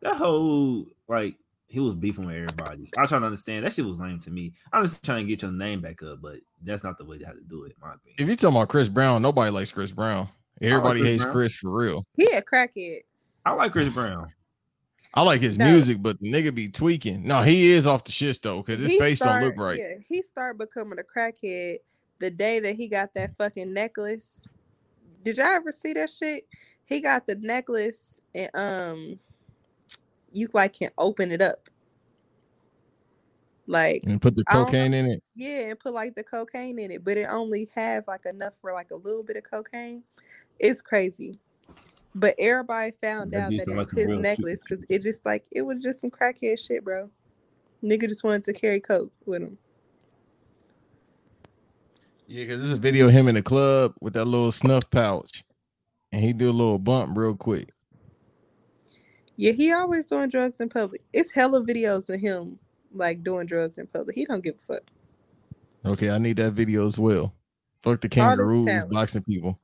That 0.00 0.16
whole 0.16 0.86
like 1.08 1.36
he 1.68 1.80
was 1.80 1.94
beefing 1.94 2.26
with 2.26 2.36
everybody. 2.36 2.90
I 2.96 3.00
was 3.02 3.10
trying 3.10 3.22
to 3.22 3.26
understand 3.26 3.64
that 3.66 3.72
shit 3.74 3.84
was 3.84 3.98
lame 3.98 4.18
to 4.20 4.30
me. 4.30 4.52
I'm 4.72 4.84
just 4.84 5.02
trying 5.04 5.24
to 5.26 5.28
get 5.28 5.42
your 5.42 5.50
name 5.52 5.80
back 5.80 6.02
up, 6.02 6.20
but 6.22 6.36
that's 6.62 6.84
not 6.84 6.96
the 6.98 7.04
way 7.04 7.18
to 7.18 7.26
have 7.26 7.36
to 7.36 7.42
do 7.44 7.64
it, 7.64 7.72
in 7.72 7.74
my 7.80 7.94
opinion. 7.94 8.16
If 8.18 8.28
you 8.28 8.36
talking 8.36 8.56
about 8.56 8.68
Chris 8.68 8.88
Brown, 8.88 9.22
nobody 9.22 9.50
likes 9.50 9.72
Chris 9.72 9.90
Brown. 9.92 10.28
Everybody 10.62 11.00
Chris 11.00 11.10
hates 11.10 11.24
Brown. 11.24 11.34
Chris 11.34 11.54
for 11.56 11.70
real. 11.76 12.06
He 12.16 12.24
a 12.26 12.40
crackhead. 12.42 13.00
I 13.44 13.52
like 13.52 13.72
Chris 13.72 13.92
Brown. 13.92 14.32
I 15.12 15.22
like 15.22 15.40
his 15.40 15.56
No. 15.58 15.70
music, 15.70 16.02
but 16.02 16.20
the 16.20 16.30
nigga 16.30 16.54
be 16.54 16.68
tweaking. 16.68 17.26
No, 17.26 17.42
he 17.42 17.70
is 17.72 17.86
off 17.86 18.04
the 18.04 18.12
shit 18.12 18.38
though, 18.42 18.58
because 18.62 18.80
his 18.80 18.92
He 18.92 18.98
face 18.98 19.18
start- 19.18 19.40
don't 19.40 19.50
look 19.50 19.58
right. 19.58 19.78
Yeah, 19.78 19.94
he 20.08 20.22
started 20.22 20.58
becoming 20.58 20.98
a 20.98 21.02
crackhead 21.02 21.78
the 22.18 22.30
day 22.30 22.60
that 22.60 22.76
he 22.76 22.86
got 22.88 23.14
that 23.14 23.36
fucking 23.38 23.72
necklace. 23.72 24.42
Did 25.24 25.38
y'all 25.38 25.46
ever 25.46 25.72
see 25.72 25.92
that 25.94 26.10
shit? 26.10 26.44
He 26.84 27.00
got 27.00 27.26
the 27.26 27.34
necklace 27.34 28.20
and 28.34 28.50
um 28.54 29.18
you 30.32 30.48
like 30.52 30.74
can 30.74 30.90
open 30.98 31.32
it 31.32 31.40
up. 31.42 31.68
Like 33.66 34.04
And 34.04 34.20
put 34.20 34.36
the 34.36 34.44
I 34.46 34.54
don't 34.54 34.66
cocaine 34.66 34.94
in 34.94 35.06
it. 35.06 35.22
yeah, 35.34 35.70
and 35.70 35.78
put 35.78 35.94
like 35.94 36.14
the 36.14 36.22
cocaine 36.22 36.78
in 36.78 36.90
it, 36.90 37.04
but 37.04 37.16
it 37.16 37.26
only 37.30 37.68
have 37.74 38.04
like 38.06 38.26
enough 38.26 38.54
for 38.60 38.72
like 38.72 38.90
a 38.92 38.96
little 38.96 39.22
bit 39.22 39.36
of 39.36 39.44
cocaine. 39.50 40.02
It's 40.58 40.82
crazy. 40.82 41.38
But 42.14 42.34
everybody 42.38 42.92
found 43.02 43.32
That 43.32 43.40
out 43.40 43.50
that 43.50 43.60
sound 43.60 43.78
it's 43.80 43.92
like 43.92 44.02
his 44.08 44.18
necklace 44.18 44.62
because 44.62 44.84
it 44.88 45.02
just 45.02 45.24
like 45.26 45.44
it 45.50 45.62
was 45.62 45.82
just 45.82 46.00
some 46.00 46.10
crackhead 46.10 46.58
shit, 46.64 46.84
bro. 46.84 47.10
Nigga 47.82 48.08
just 48.08 48.24
wanted 48.24 48.44
to 48.44 48.52
carry 48.52 48.80
coke 48.80 49.12
with 49.26 49.42
him. 49.42 49.58
Yeah, 52.26 52.44
because 52.44 52.60
there's 52.60 52.72
a 52.72 52.76
video 52.76 53.06
of 53.06 53.12
him 53.12 53.28
in 53.28 53.34
the 53.36 53.42
club 53.42 53.94
with 54.00 54.14
that 54.14 54.24
little 54.24 54.50
snuff 54.50 54.88
pouch, 54.90 55.44
and 56.12 56.22
he 56.22 56.32
do 56.32 56.50
a 56.50 56.52
little 56.52 56.78
bump 56.78 57.16
real 57.16 57.36
quick. 57.36 57.70
Yeah, 59.36 59.52
he 59.52 59.72
always 59.72 60.06
doing 60.06 60.28
drugs 60.28 60.60
in 60.60 60.68
public. 60.68 61.02
It's 61.12 61.30
hella 61.30 61.60
videos 61.62 62.08
of 62.12 62.20
him 62.20 62.58
like 62.92 63.22
doing 63.22 63.46
drugs 63.46 63.78
in 63.78 63.86
public. 63.86 64.16
He 64.16 64.24
don't 64.24 64.42
give 64.42 64.54
a 64.56 64.74
fuck. 64.74 64.82
Okay, 65.84 66.10
I 66.10 66.18
need 66.18 66.36
that 66.38 66.52
video 66.52 66.86
as 66.86 66.98
well. 66.98 67.32
Fuck 67.82 68.00
the 68.00 68.20
Artist 68.20 68.48
kangaroos 68.64 68.84
boxing 68.86 69.22
people. 69.24 69.58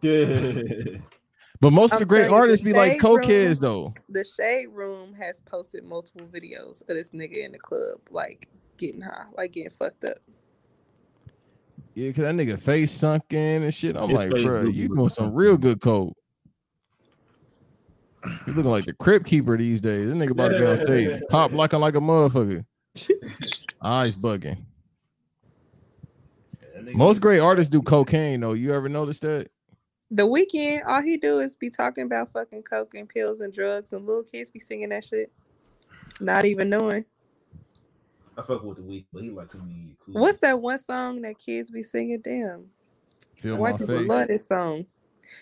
Yeah. 0.00 0.98
But 1.60 1.72
most 1.72 1.92
of 1.94 1.98
the 1.98 2.04
great 2.04 2.28
telling 2.28 2.30
you, 2.30 2.36
the 2.36 2.40
artists 2.42 2.64
be 2.66 2.72
like 2.72 2.92
Shade 2.92 3.02
Room- 3.02 3.16
cokeheads 3.24 3.60
though. 3.60 3.92
The 4.08 4.24
Shade 4.24 4.68
Room 4.68 5.12
has 5.14 5.40
posted 5.40 5.84
multiple 5.84 6.26
videos 6.26 6.82
of 6.82 6.88
this 6.88 7.10
nigga 7.10 7.44
in 7.44 7.50
the 7.52 7.58
club, 7.58 7.98
like 8.10 8.48
getting 8.76 9.00
high, 9.00 9.24
like 9.36 9.52
getting 9.52 9.70
fucked 9.70 10.04
up. 10.04 10.18
Yeah, 11.94 12.12
cause 12.12 12.22
that 12.22 12.34
nigga 12.36 12.60
face 12.60 12.92
sunk 12.92 13.24
in 13.30 13.64
and 13.64 13.74
shit. 13.74 13.96
I'm 13.96 14.08
His 14.08 14.20
like, 14.20 14.30
bro, 14.30 14.62
you 14.62 14.88
doing 14.88 15.08
some 15.08 15.34
real 15.34 15.56
good 15.56 15.80
coke. 15.80 16.16
You 18.46 18.52
looking 18.52 18.70
like 18.70 18.84
the 18.84 18.92
crypt 18.94 19.26
keeper 19.26 19.56
these 19.56 19.80
days. 19.80 20.06
That 20.08 20.14
nigga 20.16 20.30
about 20.30 20.48
to 20.48 20.58
be 20.58 20.66
on 20.66 20.76
stage, 20.76 21.20
pop 21.30 21.52
locking 21.52 21.80
like 21.80 21.94
a 21.94 21.98
motherfucker. 22.00 22.64
Eyes 23.82 24.16
bugging. 24.16 24.58
Most 26.94 27.20
great 27.20 27.40
artists 27.40 27.70
do 27.70 27.82
cocaine 27.82 28.40
though. 28.40 28.52
You 28.54 28.74
ever 28.74 28.88
noticed 28.88 29.22
that? 29.22 29.50
The 30.10 30.26
Weeknd, 30.26 30.86
all 30.86 31.02
he 31.02 31.18
do 31.18 31.40
is 31.40 31.54
be 31.54 31.68
talking 31.68 32.04
about 32.04 32.32
fucking 32.32 32.62
coke 32.62 32.94
and 32.94 33.08
pills 33.08 33.40
and 33.40 33.52
drugs, 33.52 33.92
and 33.92 34.06
little 34.06 34.22
kids 34.22 34.48
be 34.48 34.58
singing 34.58 34.88
that 34.88 35.04
shit, 35.04 35.30
not 36.18 36.46
even 36.46 36.70
knowing. 36.70 37.04
I 38.38 38.42
fuck 38.42 38.62
with 38.62 38.78
the 38.78 38.84
week, 38.84 39.06
but 39.12 39.22
he 39.22 39.30
like 39.30 39.50
too 39.50 39.58
many. 39.58 39.96
Cool. 40.04 40.14
What's 40.20 40.38
that 40.38 40.60
one 40.60 40.78
song 40.78 41.20
that 41.22 41.38
kids 41.38 41.70
be 41.70 41.82
singing? 41.82 42.20
Damn, 42.22 42.66
Feel 43.36 43.56
white 43.56 43.72
my 43.72 43.78
people 43.78 43.98
face. 43.98 44.08
love 44.08 44.28
this 44.28 44.46
song. 44.46 44.86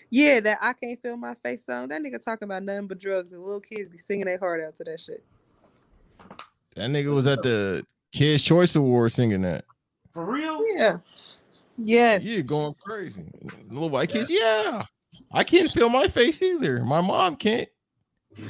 Yeah, 0.09 0.39
that 0.41 0.57
I 0.61 0.73
can't 0.73 1.01
feel 1.01 1.17
my 1.17 1.35
face 1.35 1.65
song. 1.65 1.87
That 1.89 2.01
nigga 2.01 2.23
talking 2.23 2.45
about 2.45 2.63
nothing 2.63 2.87
but 2.87 2.99
drugs, 2.99 3.31
and 3.33 3.43
little 3.43 3.59
kids 3.59 3.89
be 3.89 3.97
singing 3.97 4.25
their 4.25 4.37
heart 4.39 4.63
out 4.63 4.75
to 4.77 4.83
that 4.85 5.01
shit. 5.01 5.23
That 6.75 6.89
nigga 6.89 7.13
was 7.13 7.27
at 7.27 7.41
the 7.43 7.85
Kids 8.11 8.43
Choice 8.43 8.75
Award 8.75 9.11
singing 9.11 9.41
that. 9.41 9.65
for 10.11 10.25
real? 10.25 10.63
Yeah. 10.75 10.97
Yes. 11.77 12.23
Yeah, 12.23 12.41
going 12.41 12.73
crazy. 12.83 13.25
Little 13.69 13.89
white 13.89 14.09
kids, 14.09 14.29
yeah. 14.29 14.85
I 15.31 15.43
can't 15.43 15.71
feel 15.71 15.89
my 15.89 16.07
face 16.07 16.41
either. 16.41 16.83
My 16.83 17.01
mom 17.01 17.35
can't. 17.35 17.69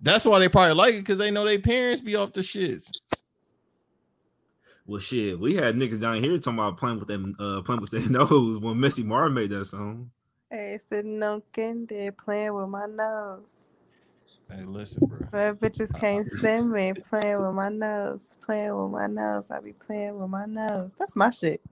That's 0.00 0.24
why 0.24 0.40
they 0.40 0.48
probably 0.48 0.74
like 0.74 0.94
it 0.94 0.98
because 0.98 1.18
they 1.18 1.30
know 1.30 1.44
their 1.44 1.60
parents 1.60 2.00
be 2.02 2.16
off 2.16 2.32
the 2.32 2.40
shits. 2.40 2.90
Well, 4.92 5.00
shit, 5.00 5.40
we 5.40 5.54
had 5.54 5.74
niggas 5.76 6.02
down 6.02 6.22
here 6.22 6.36
talking 6.36 6.58
about 6.58 6.76
playing 6.76 6.98
with 6.98 7.08
them, 7.08 7.34
uh, 7.38 7.62
playing 7.62 7.80
with 7.80 7.92
their 7.92 8.06
nose 8.10 8.58
when 8.58 8.78
Messy 8.78 9.02
Marv 9.02 9.32
made 9.32 9.48
that 9.48 9.64
song. 9.64 10.10
Hey, 10.50 10.76
sitting 10.86 11.22
on 11.22 11.42
candy, 11.50 12.10
playing 12.10 12.52
with 12.52 12.68
my 12.68 12.84
nose. 12.84 13.68
Hey, 14.50 14.64
listen, 14.64 15.06
bro. 15.06 15.20
But 15.30 15.58
bitches 15.60 15.98
can't 15.98 16.28
stand 16.28 16.70
me 16.70 16.92
playing 16.92 17.40
with 17.40 17.54
my 17.54 17.70
nose, 17.70 18.36
playing 18.42 18.76
with 18.76 18.90
my 18.90 19.06
nose. 19.06 19.50
I 19.50 19.60
be 19.60 19.72
playing 19.72 20.20
with 20.20 20.28
my 20.28 20.44
nose. 20.44 20.92
That's 20.92 21.16
my 21.16 21.30
shit. 21.30 21.62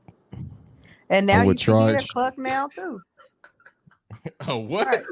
And 1.11 1.27
now 1.27 1.41
I 1.41 1.45
you 1.45 1.49
would 1.49 1.61
see 1.61 1.73
he 1.73 1.93
a 1.93 2.03
cluck 2.03 2.39
now 2.39 2.69
too. 2.69 3.03
Oh, 4.49 4.57
what? 4.57 4.87
Right. 4.87 5.05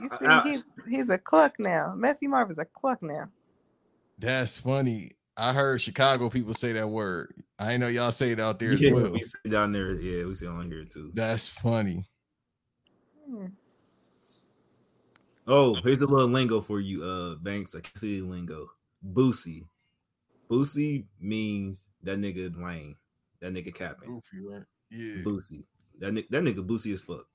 You 0.00 0.08
see 0.08 0.16
I- 0.24 0.62
he, 0.86 0.90
he's 0.90 1.10
a 1.10 1.18
cluck 1.18 1.56
now. 1.58 1.92
Messy 1.94 2.26
Marv 2.26 2.50
is 2.50 2.56
a 2.58 2.64
cluck 2.64 3.02
now. 3.02 3.28
That's 4.18 4.58
funny. 4.58 5.12
I 5.40 5.54
heard 5.54 5.80
Chicago 5.80 6.28
people 6.28 6.52
say 6.52 6.72
that 6.72 6.88
word. 6.88 7.32
I 7.58 7.78
know 7.78 7.88
y'all 7.88 8.12
say 8.12 8.32
it 8.32 8.40
out 8.40 8.58
there 8.58 8.72
as 8.72 8.84
well. 8.92 9.10
we 9.10 9.20
see 9.20 9.48
down 9.48 9.72
there. 9.72 9.94
Yeah, 9.94 10.26
we 10.26 10.34
see 10.34 10.46
on 10.46 10.66
here 10.70 10.84
too. 10.84 11.12
That's 11.14 11.48
funny. 11.48 12.04
Hmm. 13.26 13.46
Oh, 15.46 15.74
here's 15.82 16.02
a 16.02 16.06
little 16.06 16.28
lingo 16.28 16.60
for 16.60 16.78
you, 16.80 17.02
uh, 17.02 17.34
Banks. 17.36 17.74
I 17.74 17.80
can 17.80 17.96
see 17.96 18.20
the 18.20 18.26
lingo. 18.26 18.70
Boosie. 19.12 19.66
Boosie 20.50 21.06
means 21.18 21.88
that 22.02 22.18
nigga 22.18 22.54
lame. 22.62 22.96
That 23.40 23.54
nigga 23.54 23.74
capping. 23.74 24.10
Goofy, 24.10 24.46
right? 24.46 24.62
Yeah. 24.90 25.22
Boosie. 25.22 25.64
That 26.00 26.12
nigga, 26.12 26.28
that 26.28 26.42
nigga 26.42 26.66
Boosie 26.66 26.92
as 26.92 27.00
fuck. 27.00 27.26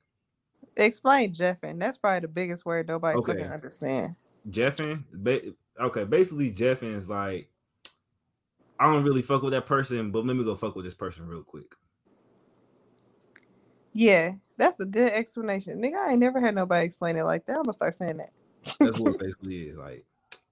Explain 0.77 1.33
Jeffin. 1.33 1.79
That's 1.79 1.97
probably 1.97 2.19
the 2.19 2.27
biggest 2.27 2.65
word 2.65 2.87
nobody 2.87 3.17
Okay. 3.17 3.33
fucking 3.33 3.51
understand. 3.51 4.15
Jeffin. 4.49 5.05
Ba- 5.11 5.41
okay, 5.79 6.03
basically 6.03 6.51
Jeffin 6.51 6.93
is 6.93 7.09
like, 7.09 7.49
I 8.79 8.91
don't 8.91 9.03
really 9.03 9.21
fuck 9.21 9.41
with 9.41 9.53
that 9.53 9.65
person, 9.65 10.11
but 10.11 10.25
let 10.25 10.35
me 10.35 10.43
go 10.43 10.55
fuck 10.55 10.75
with 10.75 10.85
this 10.85 10.93
person 10.93 11.27
real 11.27 11.43
quick. 11.43 11.75
Yeah, 13.93 14.33
that's 14.57 14.79
a 14.81 14.85
good 14.85 15.11
explanation. 15.13 15.81
Nigga, 15.81 15.95
I 15.95 16.11
ain't 16.11 16.19
never 16.19 16.39
had 16.39 16.55
nobody 16.55 16.85
explain 16.85 17.15
it 17.15 17.23
like 17.23 17.45
that. 17.45 17.57
I'm 17.57 17.63
gonna 17.63 17.73
start 17.73 17.95
saying 17.95 18.17
that. 18.17 18.31
That's 18.79 18.99
what 18.99 19.15
it 19.15 19.19
basically 19.21 19.69
is. 19.69 19.77
Like, 19.77 20.05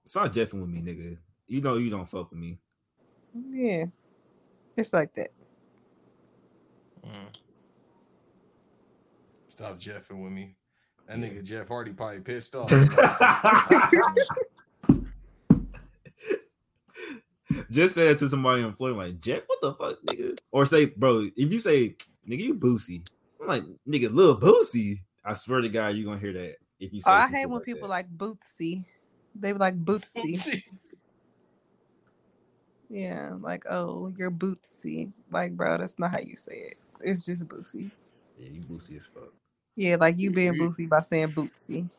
stop 0.05 0.31
jeffing 0.31 0.61
with 0.61 0.69
me, 0.69 0.81
nigga. 0.81 1.17
You 1.47 1.61
know 1.61 1.75
you 1.75 1.89
don't 1.89 2.09
fuck 2.09 2.29
with 2.31 2.39
me. 2.39 2.59
Yeah. 3.51 3.85
It's 4.77 4.93
like 4.93 5.13
that. 5.15 5.31
Mm. 7.05 7.35
Stop 9.49 9.77
jeffing 9.77 10.23
with 10.23 10.31
me. 10.31 10.55
That 11.07 11.17
nigga 11.17 11.43
Jeff 11.43 11.67
Hardy 11.67 11.91
probably 11.91 12.21
pissed 12.21 12.55
off. 12.55 12.71
Just 17.69 17.95
say 17.95 18.07
it 18.07 18.19
to 18.19 18.29
somebody 18.29 18.63
on 18.63 18.73
Florida, 18.73 18.99
like 18.99 19.19
Jeff, 19.19 19.43
what 19.47 19.61
the 19.61 19.73
fuck, 19.73 20.01
nigga? 20.03 20.37
Or 20.51 20.65
say, 20.65 20.85
bro, 20.85 21.29
if 21.35 21.51
you 21.51 21.59
say, 21.59 21.95
nigga, 22.27 22.39
you 22.39 22.55
Boosie, 22.55 23.07
I'm 23.41 23.47
like, 23.47 23.63
nigga, 23.87 24.13
little 24.13 24.37
Boosie. 24.37 25.01
I 25.25 25.33
swear 25.33 25.61
to 25.61 25.69
God, 25.69 25.95
you're 25.95 26.05
gonna 26.05 26.19
hear 26.19 26.33
that. 26.33 26.57
If 26.79 26.93
you 26.93 27.01
oh, 27.05 27.09
say, 27.09 27.11
Oh, 27.11 27.13
I 27.13 27.27
hate 27.27 27.45
when 27.45 27.55
like 27.55 27.65
people 27.65 27.87
that. 27.87 27.93
like 27.93 28.17
bootsy. 28.17 28.83
They 29.35 29.51
be 29.51 29.57
like 29.57 29.83
bootsy. 29.83 30.63
Yeah, 32.89 33.31
like, 33.39 33.65
oh, 33.71 34.13
you're 34.17 34.29
bootsy. 34.29 35.11
Like, 35.31 35.57
bro, 35.57 35.79
that's 35.79 35.97
not 35.97 36.11
how 36.11 36.19
you 36.19 36.35
say 36.35 36.53
it. 36.53 36.77
It's 37.01 37.25
just 37.25 37.47
bootsy. 37.47 37.89
yeah, 38.37 38.49
you 38.49 38.61
Boosie 38.61 38.97
as 38.97 39.07
fuck. 39.07 39.33
Yeah, 39.75 39.95
like 39.95 40.19
you 40.19 40.29
being 40.29 40.53
bootsy 40.53 40.87
by 40.87 40.99
saying 40.99 41.29
bootsy. 41.29 41.89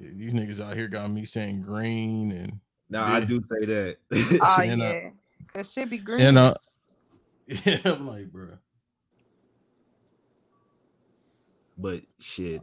Yeah, 0.00 0.10
these 0.14 0.32
niggas 0.32 0.64
out 0.64 0.74
here 0.74 0.88
got 0.88 1.10
me 1.10 1.26
saying 1.26 1.62
green 1.62 2.32
and 2.32 2.58
Nah, 2.94 3.12
I 3.12 3.20
do 3.24 3.42
say 3.42 3.66
that. 3.66 3.96
Oh 4.40 4.56
And, 4.62 4.80
uh, 4.80 4.84
yeah, 4.84 5.10
cause 5.52 5.72
shit 5.72 5.90
be 5.90 5.98
green. 5.98 6.20
and 6.20 6.38
uh 6.38 6.54
yeah, 7.46 7.78
I'm 7.86 8.06
like, 8.06 8.30
bro. 8.30 8.50
but 11.76 12.02
shit. 12.20 12.62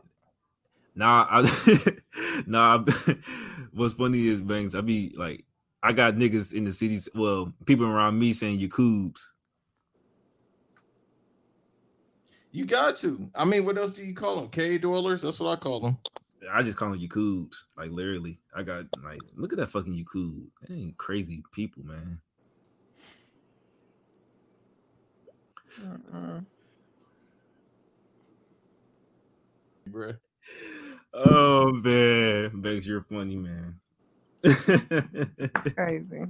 Nah, 0.95 1.27
I 1.29 1.41
nah. 2.47 2.85
What's 3.73 3.93
funny 3.93 4.25
is 4.27 4.41
bangs. 4.41 4.73
I 4.73 4.79
be 4.79 5.13
like, 5.17 5.43
I 5.83 5.91
got 5.91 6.15
niggas 6.15 6.53
in 6.53 6.63
the 6.63 6.71
cities. 6.71 7.09
Well, 7.13 7.51
people 7.65 7.85
around 7.85 8.17
me 8.17 8.31
saying 8.31 8.57
you 8.57 8.69
coobs. 8.69 9.33
You 12.53 12.65
got 12.65 12.95
to. 12.97 13.29
I 13.35 13.43
mean, 13.43 13.65
what 13.65 13.77
else 13.77 13.95
do 13.95 14.05
you 14.05 14.13
call 14.13 14.37
them? 14.37 14.47
K 14.47 14.77
dwellers? 14.77 15.23
That's 15.23 15.41
what 15.41 15.57
I 15.57 15.61
call 15.61 15.81
them. 15.81 15.97
I 16.49 16.63
just 16.63 16.77
call 16.77 16.91
them 16.91 16.99
Yakubs. 16.99 17.63
Like 17.77 17.91
literally, 17.91 18.39
I 18.55 18.63
got 18.63 18.85
like, 19.03 19.21
look 19.35 19.53
at 19.53 19.59
that 19.59 19.71
fucking 19.71 19.93
Yakub. 19.93 20.47
They 20.67 20.75
ain't 20.75 20.97
crazy 20.97 21.43
people, 21.51 21.83
man. 21.83 22.19
Mm-mm. 25.79 26.45
Bro. 29.87 30.13
Oh 31.13 31.71
man, 31.73 32.61
Banks, 32.61 32.85
you're 32.85 33.01
funny, 33.03 33.35
man. 33.35 33.79
Crazy. 35.75 36.25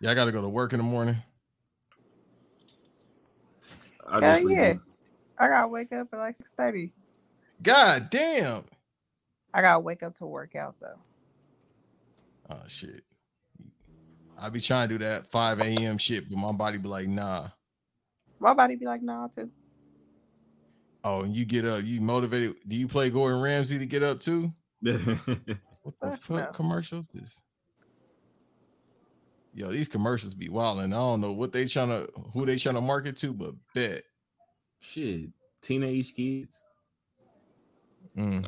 Yeah, 0.00 0.10
I 0.10 0.14
gotta 0.14 0.32
go 0.32 0.40
to 0.40 0.48
work 0.48 0.72
in 0.72 0.78
the 0.78 0.84
morning. 0.84 1.16
I 4.08 4.20
Hell 4.20 4.40
just 4.40 4.50
yeah. 4.50 4.74
I 5.38 5.48
gotta 5.48 5.68
wake 5.68 5.92
up 5.92 6.08
at 6.12 6.18
like 6.18 6.36
six 6.36 6.50
thirty. 6.56 6.92
God 7.62 8.10
damn. 8.10 8.64
I 9.54 9.62
gotta 9.62 9.80
wake 9.80 10.02
up 10.02 10.16
to 10.16 10.26
work 10.26 10.54
out 10.54 10.76
though. 10.80 10.98
Oh 12.50 12.62
shit. 12.68 13.02
I 14.38 14.50
be 14.50 14.60
trying 14.60 14.88
to 14.88 14.98
do 14.98 15.04
that 15.04 15.30
5 15.30 15.60
a.m. 15.60 15.96
shit, 15.96 16.28
but 16.28 16.36
my 16.36 16.52
body 16.52 16.76
be 16.78 16.88
like, 16.88 17.08
nah. 17.08 17.48
My 18.38 18.52
body 18.52 18.76
be 18.76 18.84
like, 18.84 19.02
nah, 19.02 19.28
too. 19.28 19.50
Oh, 21.02 21.22
and 21.22 21.34
you 21.34 21.44
get 21.46 21.64
up, 21.64 21.84
you 21.84 22.00
motivated. 22.00 22.56
Do 22.68 22.76
you 22.76 22.86
play 22.86 23.08
Gordon 23.08 23.40
Ramsay 23.40 23.78
to 23.78 23.86
get 23.86 24.02
up 24.02 24.20
too? 24.20 24.52
What 25.86 25.94
the 26.00 26.10
Fuck 26.10 26.20
fuck 26.20 26.36
no. 26.38 26.46
commercials 26.52 27.06
this? 27.14 27.40
Yo, 29.54 29.70
these 29.70 29.88
commercials 29.88 30.34
be 30.34 30.48
wild, 30.48 30.80
and 30.80 30.92
I 30.92 30.96
don't 30.96 31.20
know 31.20 31.30
what 31.30 31.52
they 31.52 31.64
trying 31.66 31.90
to 31.90 32.08
who 32.34 32.44
they 32.44 32.56
trying 32.56 32.74
to 32.74 32.80
market 32.80 33.16
to, 33.18 33.32
but 33.32 33.54
bet. 33.72 34.02
Shit, 34.80 35.30
teenage 35.62 36.12
kids. 36.12 36.64
Mm. 38.16 38.46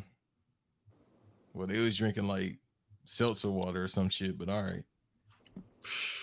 Well, 1.55 1.67
they 1.67 1.79
was 1.81 1.97
drinking 1.97 2.27
like 2.29 2.57
seltzer 3.05 3.51
water 3.51 3.85
or 3.85 3.89
some 3.89 4.09
shit, 4.09 4.39
but 4.39 4.49
all 4.49 4.63
right. 4.63 4.85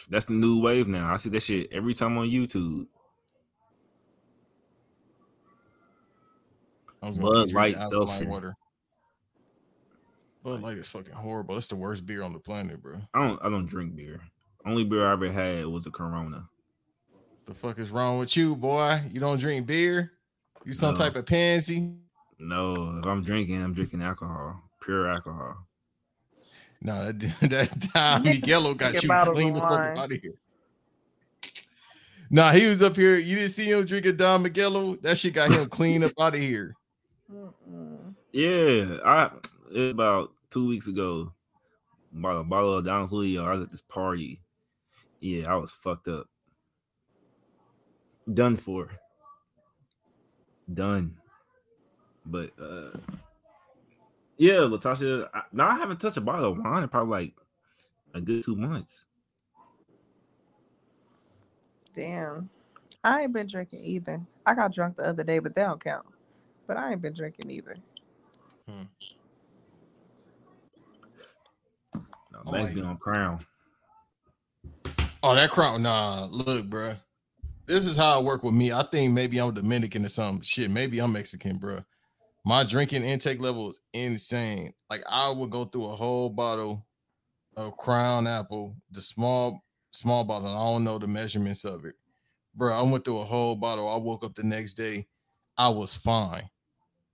That's 0.09 0.25
the 0.25 0.33
new 0.33 0.61
wave 0.61 0.87
now. 0.87 1.11
I 1.13 1.17
see 1.17 1.29
that 1.29 1.43
shit 1.43 1.71
every 1.71 1.93
time 1.93 2.17
on 2.17 2.27
YouTube. 2.29 2.87
I 7.01 7.09
was 7.09 7.17
Bud 7.17 7.23
gonna 7.23 7.45
keep 7.45 7.53
drinking 7.53 7.81
Light 7.81 7.89
seltzer. 7.91 8.29
water. 8.29 8.55
Bud 10.43 10.61
Light 10.61 10.77
is 10.77 10.87
fucking 10.87 11.13
horrible. 11.13 11.55
That's 11.55 11.67
the 11.67 11.75
worst 11.75 12.05
beer 12.05 12.23
on 12.23 12.33
the 12.33 12.39
planet, 12.39 12.81
bro. 12.81 12.97
I 13.13 13.27
don't. 13.27 13.39
I 13.43 13.49
don't 13.49 13.65
drink 13.67 13.95
beer. 13.95 14.21
Only 14.65 14.83
beer 14.83 15.07
I 15.07 15.13
ever 15.13 15.31
had 15.31 15.65
was 15.67 15.85
a 15.85 15.91
Corona. 15.91 16.47
The 17.45 17.53
fuck 17.53 17.77
is 17.77 17.91
wrong 17.91 18.17
with 18.19 18.35
you, 18.35 18.55
boy? 18.55 19.01
You 19.11 19.19
don't 19.19 19.39
drink 19.39 19.67
beer? 19.67 20.13
You 20.65 20.73
some 20.73 20.91
No. 20.93 20.97
type 20.97 21.15
of 21.15 21.27
pansy? 21.27 21.93
No, 22.39 22.97
if 22.99 23.05
I'm 23.05 23.23
drinking, 23.23 23.61
I'm 23.61 23.73
drinking 23.73 24.01
alcohol, 24.01 24.61
pure 24.81 25.07
alcohol. 25.07 25.65
No, 26.81 27.11
that 27.11 27.19
that 27.49 27.79
Don 27.93 28.23
Miguelo 28.23 28.73
got 28.77 29.01
you 29.01 29.09
clean 29.09 29.49
of 29.49 29.55
the 29.55 29.61
fuck 29.61 29.97
out 29.97 30.11
of 30.11 30.21
here. 30.21 30.33
Nah, 32.29 32.51
he 32.51 32.65
was 32.67 32.81
up 32.81 32.95
here. 32.95 33.17
You 33.17 33.35
didn't 33.35 33.51
see 33.51 33.69
him 33.69 33.85
drinking 33.85 34.17
Don 34.17 34.41
Miguelo? 34.41 34.95
That 34.97 35.17
shit 35.17 35.33
got 35.33 35.51
him 35.51 35.65
clean 35.67 36.03
up 36.03 36.11
out 36.19 36.35
of 36.35 36.41
here. 36.41 36.73
Yeah, 38.31 38.97
I 39.05 39.31
it 39.73 39.91
about 39.91 40.31
two 40.49 40.67
weeks 40.67 40.87
ago. 40.87 41.31
Bought 42.11 42.39
a 42.39 42.43
bottle 42.43 42.75
of 42.75 42.85
Don 42.85 43.07
Julio. 43.07 43.45
I 43.45 43.53
was 43.53 43.61
at 43.61 43.71
this 43.71 43.81
party. 43.81 44.41
Yeah, 45.19 45.51
I 45.51 45.55
was 45.55 45.71
fucked 45.71 46.07
up. 46.07 46.27
Done 48.31 48.57
for. 48.57 48.89
Done. 50.71 51.15
But 52.25 52.51
uh 52.59 52.97
yeah, 54.37 54.59
Latasha. 54.59 55.29
I, 55.33 55.43
now 55.53 55.69
I 55.69 55.77
haven't 55.77 55.99
touched 55.99 56.17
a 56.17 56.21
bottle 56.21 56.51
of 56.51 56.57
wine 56.57 56.83
in 56.83 56.89
probably 56.89 57.11
like 57.25 57.33
a 58.13 58.21
good 58.21 58.43
two 58.43 58.55
months. 58.55 59.05
Damn. 61.95 62.49
I 63.03 63.21
ain't 63.21 63.33
been 63.33 63.47
drinking 63.47 63.81
either. 63.83 64.19
I 64.45 64.55
got 64.55 64.73
drunk 64.73 64.97
the 64.97 65.07
other 65.07 65.23
day, 65.23 65.39
but 65.39 65.55
they 65.55 65.61
don't 65.61 65.81
count. 65.81 66.05
But 66.67 66.77
I 66.77 66.91
ain't 66.91 67.01
been 67.01 67.13
drinking 67.13 67.51
either. 67.51 67.77
No, 68.67 68.83
Oh, 72.45 72.51
Banks 72.51 72.71
be 72.71 72.81
on 72.81 72.97
crown. 72.97 73.45
Oh, 75.23 75.33
that 75.33 75.51
crown. 75.51 75.81
Nah, 75.81 76.27
look, 76.29 76.65
bruh. 76.65 76.97
This 77.65 77.85
is 77.87 77.95
how 77.95 78.19
it 78.19 78.25
work 78.25 78.43
with 78.43 78.53
me. 78.53 78.71
I 78.71 78.83
think 78.83 79.13
maybe 79.13 79.39
I'm 79.39 79.53
Dominican 79.53 80.05
or 80.05 80.09
something. 80.09 80.41
Shit, 80.43 80.69
maybe 80.69 80.99
I'm 80.99 81.13
Mexican, 81.13 81.59
bruh. 81.59 81.83
My 82.47 82.63
drinking 82.63 83.03
intake 83.03 83.41
level 83.41 83.69
is 83.69 83.79
insane. 83.93 84.73
Like 84.89 85.03
I 85.09 85.29
would 85.29 85.49
go 85.49 85.65
through 85.65 85.85
a 85.85 85.95
whole 85.95 86.29
bottle 86.29 86.85
of 87.57 87.75
Crown 87.75 88.27
Apple, 88.27 88.75
the 88.91 89.01
small 89.01 89.63
small 89.91 90.23
bottle. 90.23 90.49
I 90.49 90.71
don't 90.71 90.83
know 90.83 90.99
the 90.99 91.07
measurements 91.07 91.65
of 91.65 91.85
it, 91.85 91.95
bro. 92.53 92.71
I 92.71 92.83
went 92.83 93.03
through 93.03 93.17
a 93.17 93.25
whole 93.25 93.55
bottle. 93.55 93.89
I 93.89 93.97
woke 93.97 94.23
up 94.23 94.35
the 94.35 94.43
next 94.43 94.75
day, 94.75 95.07
I 95.57 95.69
was 95.69 95.95
fine. 95.95 96.47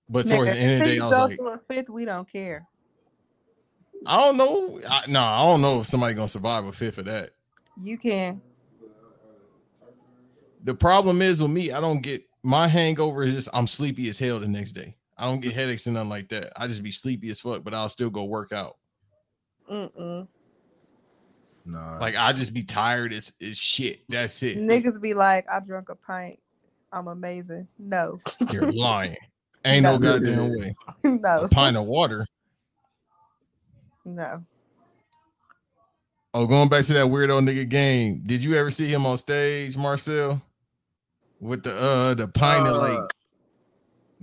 But 0.09 0.27
towards 0.27 0.51
Nigga, 0.51 0.55
the 0.55 0.59
end 0.59 0.73
of 0.73 0.79
the 0.79 0.93
day, 0.93 0.99
I 0.99 1.07
was 1.07 1.29
like, 1.29 1.39
a 1.39 1.59
fifth, 1.59 1.89
we 1.89 2.03
don't 2.03 2.29
care. 2.29 2.67
I 4.05 4.19
don't 4.19 4.35
know. 4.35 4.81
I, 4.89 5.03
no, 5.07 5.21
I 5.21 5.45
don't 5.45 5.61
know 5.61 5.79
if 5.79 5.87
somebody 5.87 6.13
gonna 6.13 6.27
survive 6.27 6.65
a 6.65 6.73
fifth 6.73 6.97
of 6.97 7.05
that. 7.05 7.29
You 7.81 7.97
can. 7.97 8.41
The 10.65 10.75
problem 10.75 11.21
is 11.21 11.41
with 11.41 11.51
me, 11.51 11.71
I 11.71 11.79
don't 11.79 12.01
get 12.01 12.23
my 12.43 12.67
hangover 12.67 13.23
is 13.23 13.33
just 13.33 13.49
I'm 13.53 13.67
sleepy 13.67 14.09
as 14.09 14.19
hell 14.19 14.39
the 14.39 14.47
next 14.47 14.73
day. 14.73 14.97
I 15.21 15.25
don't 15.25 15.39
get 15.39 15.53
headaches 15.53 15.85
and 15.85 15.93
nothing 15.93 16.09
like 16.09 16.29
that. 16.29 16.51
I 16.59 16.67
just 16.67 16.81
be 16.81 16.89
sleepy 16.91 17.29
as 17.29 17.39
fuck, 17.39 17.63
but 17.63 17.75
I'll 17.75 17.89
still 17.89 18.09
go 18.09 18.23
work 18.23 18.51
out. 18.51 18.77
Mm-mm. 19.71 20.27
Nah, 21.63 21.99
Like 21.99 22.15
I 22.17 22.33
just 22.33 22.55
be 22.55 22.63
tired 22.63 23.13
as, 23.13 23.31
as 23.39 23.55
shit. 23.55 24.01
That's 24.09 24.41
it. 24.41 24.57
Niggas 24.57 24.99
be 24.99 25.13
like, 25.13 25.45
I 25.47 25.59
drunk 25.59 25.89
a 25.89 25.95
pint. 25.95 26.39
I'm 26.91 27.07
amazing. 27.07 27.67
No, 27.77 28.19
You're 28.51 28.71
lying. 28.73 29.15
Ain't 29.63 29.83
no 29.83 29.93
No. 29.93 29.99
goddamn 29.99 30.57
way. 30.57 30.75
no, 31.03 31.43
A 31.43 31.47
pint 31.49 31.77
of 31.77 31.85
water. 31.85 32.25
no. 34.03 34.43
Oh, 36.33 36.47
going 36.47 36.67
back 36.69 36.83
to 36.85 36.93
that 36.93 37.05
weirdo 37.05 37.47
nigga 37.47 37.69
game. 37.69 38.23
Did 38.25 38.41
you 38.43 38.55
ever 38.55 38.71
see 38.71 38.87
him 38.87 39.05
on 39.05 39.17
stage, 39.17 39.77
Marcel? 39.77 40.41
With 41.39 41.61
the 41.63 41.75
uh 41.75 42.13
the 42.15 42.27
pint 42.27 42.67
of 42.67 42.75
Uh, 42.75 42.79
like 42.79 43.13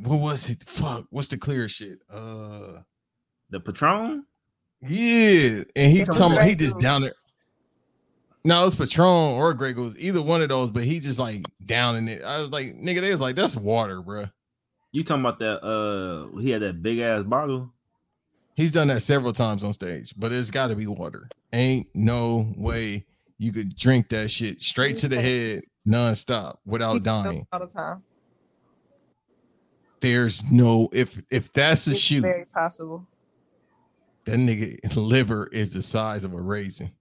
what 0.03 0.17
was 0.21 0.49
it? 0.51 0.63
Fuck, 0.65 1.07
what's 1.11 1.29
the 1.29 1.39
clear 1.39 1.69
shit? 1.69 1.99
Uh 2.13 2.81
the 3.51 3.61
Patron. 3.61 4.25
yeah. 4.83 5.63
And 5.75 5.93
he 5.93 6.01
It's 6.01 6.17
talking 6.19 6.37
about 6.37 6.49
he 6.49 6.55
just 6.55 6.79
down 6.79 7.03
there. 7.03 7.15
No, 8.45 8.65
it's 8.67 8.75
Patron 8.77 9.07
or 9.35 9.53
Grey 9.55 9.73
Goose, 9.73 9.95
either 9.99 10.23
one 10.23 10.43
of 10.43 10.49
those, 10.49 10.71
but 10.71 10.85
he 10.85 11.01
just 11.01 11.19
like 11.19 11.45
down 11.65 11.97
in 11.97 12.09
it. 12.09 12.23
I 12.23 12.41
was 12.41 12.51
like, 12.51 12.67
nigga, 12.77 13.01
they 13.01 13.11
was 13.11 13.21
like, 13.21 13.37
that's 13.37 13.57
water, 13.57 14.01
bruh. 14.01 14.31
You 14.93 15.05
talking 15.05 15.23
about 15.25 15.39
that? 15.41 15.63
Uh, 15.65 16.39
he 16.39 16.51
had 16.51 16.63
that 16.63 16.83
big 16.83 16.99
ass 17.01 17.25
bottle. 17.25 17.73
He's 18.55 18.73
done 18.73 18.89
that 18.89 19.03
several 19.03 19.33
times 19.33 19.65
on 19.65 19.73
stage, 19.73 20.15
but 20.17 20.33
it's 20.33 20.51
got 20.51 20.69
to 20.69 20.77
be 20.77 20.87
water. 20.87 21.29
Ain't 21.53 21.89
no 21.95 22.53
way 22.57 23.05
you 23.39 23.53
could 23.53 23.77
drink 23.77 24.09
that 24.11 24.31
shit 24.31 24.63
straight 24.63 24.97
to 24.97 25.09
the 25.09 25.21
head 25.21 25.63
nonstop 25.87 26.57
without 26.65 27.03
dying. 27.03 27.47
all 27.53 27.61
the 27.61 27.67
time. 27.67 28.03
There's 30.01 30.49
no 30.51 30.89
if 30.93 31.21
if 31.31 31.53
that's 31.53 31.87
a 31.89 31.91
It's 31.91 31.99
shoot, 32.01 32.23
very 32.23 32.45
possible. 32.47 33.07
that 34.25 34.37
nigga 34.39 34.79
liver 34.97 35.49
is 35.53 35.73
the 35.73 35.83
size 35.83 36.25
of 36.25 36.33
a 36.35 36.41
raisin. 36.41 36.93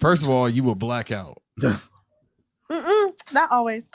First 0.00 0.22
of 0.22 0.28
all, 0.30 0.48
you 0.48 0.62
will 0.62 0.74
black 0.74 1.10
out. 1.12 1.40
Mm-mm, 1.60 3.12
not 3.32 3.50
always. 3.50 3.90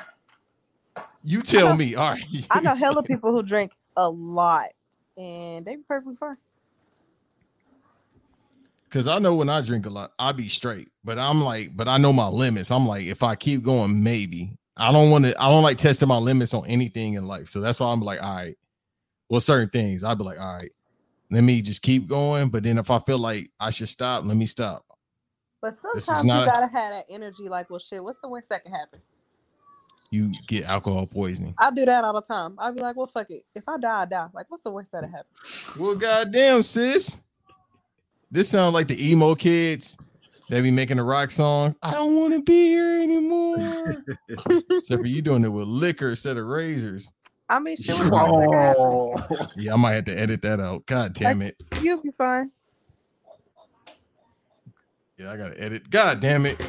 You 1.24 1.42
tell 1.42 1.70
know- 1.70 1.76
me. 1.76 1.96
All 1.96 2.12
right. 2.12 2.24
I 2.52 2.62
know 2.62 2.76
hella 2.76 3.02
people 3.12 3.32
who 3.32 3.42
drink 3.44 3.72
a 3.98 4.08
lot, 4.10 4.70
and 5.18 5.66
they 5.66 5.76
be 5.78 5.84
perfectly 5.88 6.16
fine. 6.20 6.38
Cause 8.92 9.08
I 9.08 9.20
know 9.20 9.36
when 9.36 9.50
I 9.50 9.60
drink 9.60 9.86
a 9.88 9.90
lot, 9.90 10.14
I 10.18 10.32
be 10.32 10.48
straight. 10.48 10.90
But 11.04 11.20
I'm 11.20 11.44
like, 11.44 11.76
but 11.76 11.90
I 11.90 11.98
know 11.98 12.14
my 12.14 12.28
limits. 12.28 12.72
I'm 12.72 12.88
like, 12.88 13.04
if 13.06 13.24
I 13.24 13.36
keep 13.36 13.62
going, 13.64 14.02
maybe. 14.04 14.58
I 14.77 14.91
don't 14.91 15.10
want 15.10 15.26
to, 15.26 15.41
I 15.41 15.49
don't 15.49 15.64
like 15.64 15.77
testing 15.77 16.10
my 16.10 16.18
limits 16.18 16.53
on 16.53 16.65
anything 16.65 17.14
in 17.14 17.27
life. 17.27 17.49
So 17.49 17.61
that's 17.61 17.80
why 17.80 17.91
I'm 17.91 18.02
like, 18.02 18.22
all 18.22 18.35
right. 18.35 18.57
Well, 19.30 19.39
certain 19.39 19.69
things, 19.69 20.03
I'd 20.03 20.18
be 20.18 20.23
like, 20.23 20.39
all 20.39 20.57
right, 20.57 20.72
let 21.31 21.41
me 21.41 21.61
just 21.61 21.81
keep 21.81 22.07
going. 22.07 22.49
But 22.49 22.64
then 22.64 22.77
if 22.77 22.91
I 22.91 22.99
feel 22.99 23.18
like 23.18 23.49
I 23.60 23.69
should 23.69 23.89
stop, 23.89 24.26
let 24.26 24.38
me 24.38 24.45
stop. 24.45 24.85
But 25.61 25.73
sometimes 25.73 26.26
you 26.26 26.30
gotta 26.30 26.68
have 26.68 26.91
that 26.91 27.06
energy. 27.10 27.49
Like, 27.49 27.69
well, 27.69 27.80
shit, 27.80 28.03
what's 28.03 28.19
the 28.19 28.30
worst 28.30 28.49
that 28.49 28.64
can 28.64 28.72
happen? 28.72 29.02
You 30.11 30.31
get 30.47 30.65
alcohol 30.65 31.07
poisoning. 31.07 31.56
I 31.57 31.72
do 31.72 31.85
that 31.85 32.03
all 32.03 32.14
the 32.14 32.22
time. 32.22 32.56
I'll 32.60 32.72
be 32.72 32.81
like, 32.81 32.95
well, 32.95 33.07
fuck 33.07 33.31
it. 33.31 33.43
If 33.56 33.68
I 33.68 33.77
die, 33.80 34.02
I 34.03 34.06
die. 34.06 34.27
Like, 34.31 34.45
what's 34.52 34.61
the 34.61 34.69
worst 34.69 34.91
that'll 34.91 35.10
happen? 35.10 35.26
Well, 35.80 35.95
goddamn, 35.95 36.61
sis. 36.61 37.19
This 38.30 38.49
sounds 38.49 38.73
like 38.73 38.88
the 38.88 39.11
emo 39.11 39.34
kids 39.34 39.97
that 40.49 40.61
be 40.61 40.72
making 40.72 40.97
the 40.97 41.03
rock 41.03 41.31
songs. 41.31 41.76
I 41.81 41.91
don't 41.93 42.15
want 42.15 42.34
to 42.34 42.41
be 42.41 42.67
here 42.67 42.99
anymore. 43.01 43.57
Except 44.72 45.01
for 45.01 45.07
you 45.07 45.22
doing 45.22 45.43
it 45.43 45.49
with 45.49 45.67
liquor 45.67 46.09
instead 46.09 46.38
of 46.38 46.45
razors. 46.45 47.11
I 47.49 47.59
mean, 47.59 47.77
shit, 47.77 47.95
what's 47.95 48.09
the 48.09 48.15
worst 48.15 48.51
that 48.51 48.76
can 49.27 49.38
happen? 49.38 49.47
Yeah, 49.55 49.73
I 49.73 49.77
might 49.77 49.93
have 49.93 50.05
to 50.05 50.19
edit 50.19 50.41
that 50.43 50.59
out. 50.59 50.85
God 50.85 51.13
damn 51.13 51.41
it. 51.41 51.55
You'll 51.81 52.01
be 52.01 52.11
fine. 52.17 52.51
Yeah, 55.17 55.31
I 55.31 55.38
gotta 55.38 55.59
edit. 55.61 55.89
God 55.89 56.19
damn 56.19 56.45
it. 56.45 56.59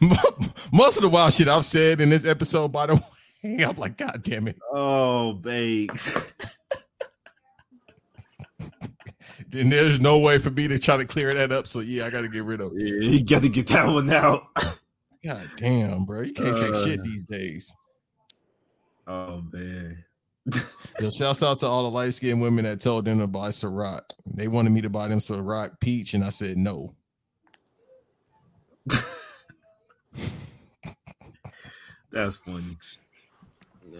Most 0.72 0.96
of 0.96 1.02
the 1.02 1.08
wild 1.08 1.32
shit 1.32 1.46
I've 1.46 1.64
said 1.64 2.00
in 2.00 2.10
this 2.10 2.24
episode, 2.24 2.68
by 2.68 2.86
the 2.86 2.94
way, 3.44 3.64
I'm 3.64 3.76
like, 3.76 3.96
God 3.96 4.22
damn 4.24 4.48
it. 4.48 4.56
Oh, 4.72 5.34
bakes. 5.34 6.34
Then 9.56 9.68
there's 9.70 10.00
no 10.00 10.18
way 10.18 10.38
for 10.38 10.50
me 10.50 10.68
to 10.68 10.78
try 10.78 10.96
to 10.98 11.04
clear 11.04 11.32
that 11.32 11.50
up. 11.52 11.66
So 11.66 11.80
yeah, 11.80 12.04
I 12.06 12.10
gotta 12.10 12.28
get 12.28 12.44
rid 12.44 12.60
of 12.60 12.72
it. 12.76 12.82
yeah, 12.86 13.08
you 13.10 13.24
got 13.24 13.42
to 13.42 13.48
get 13.48 13.66
that 13.68 13.86
one 13.86 14.10
out. 14.10 14.46
God 15.24 15.50
damn, 15.56 16.04
bro. 16.04 16.20
You 16.22 16.32
can't 16.34 16.54
say 16.54 16.68
Uh. 16.70 16.84
shit 16.84 17.02
these 17.02 17.24
days. 17.24 17.74
Oh 19.06 19.42
man. 19.52 20.04
Yo, 21.00 21.10
shouts 21.10 21.42
out 21.42 21.58
to 21.60 21.66
all 21.66 21.82
the 21.84 21.90
light 21.90 22.14
skinned 22.14 22.40
women 22.40 22.64
that 22.64 22.80
told 22.80 23.04
them 23.04 23.18
to 23.18 23.26
buy 23.26 23.48
Ciroc. 23.48 24.02
They 24.26 24.46
wanted 24.46 24.70
me 24.70 24.80
to 24.82 24.90
buy 24.90 25.08
them 25.08 25.18
Ciroc 25.18 25.80
peach, 25.80 26.14
and 26.14 26.22
I 26.22 26.28
said 26.28 26.56
no. 26.56 26.94
That's 32.12 32.36
funny. 32.36 32.76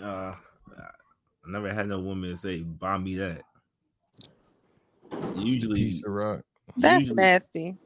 Uh, 0.01 0.35
I 0.77 1.49
never 1.49 1.73
had 1.73 1.89
no 1.89 2.01
woman 2.01 2.37
say, 2.37 2.63
"Buy 2.63 2.99
me 2.99 3.17
that." 3.17 3.43
Usually, 5.37 5.77
Peach 5.85 6.03
Ciroc. 6.07 6.43
That's 6.77 7.01
Usually- 7.03 7.17
nasty. 7.23 7.77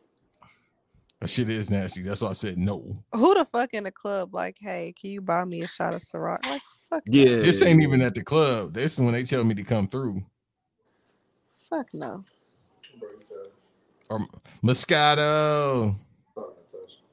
That 1.20 1.28
shit 1.28 1.50
is 1.50 1.68
nasty. 1.70 2.00
That's 2.02 2.22
why 2.22 2.30
I 2.30 2.32
said 2.32 2.56
no. 2.56 2.96
Who 3.14 3.34
the 3.34 3.44
fuck 3.44 3.74
in 3.74 3.84
the 3.84 3.92
club? 3.92 4.34
Like, 4.34 4.56
hey, 4.58 4.94
can 4.98 5.10
you 5.10 5.20
buy 5.20 5.44
me 5.44 5.60
a 5.62 5.68
shot 5.68 5.92
of 5.92 6.00
Ciroc? 6.00 6.46
Like, 6.46 6.62
fuck, 6.88 7.02
yeah, 7.06 7.40
This 7.40 7.60
ain't 7.60 7.82
even 7.82 8.00
at 8.00 8.14
the 8.14 8.22
club. 8.24 8.72
This 8.72 8.94
is 8.94 9.00
when 9.00 9.12
they 9.12 9.22
tell 9.24 9.44
me 9.44 9.54
to 9.54 9.62
come 9.62 9.86
through. 9.86 10.22
fuck 11.68 11.92
no. 11.92 12.24
Or 14.08 14.26
Moscato. 14.64 15.94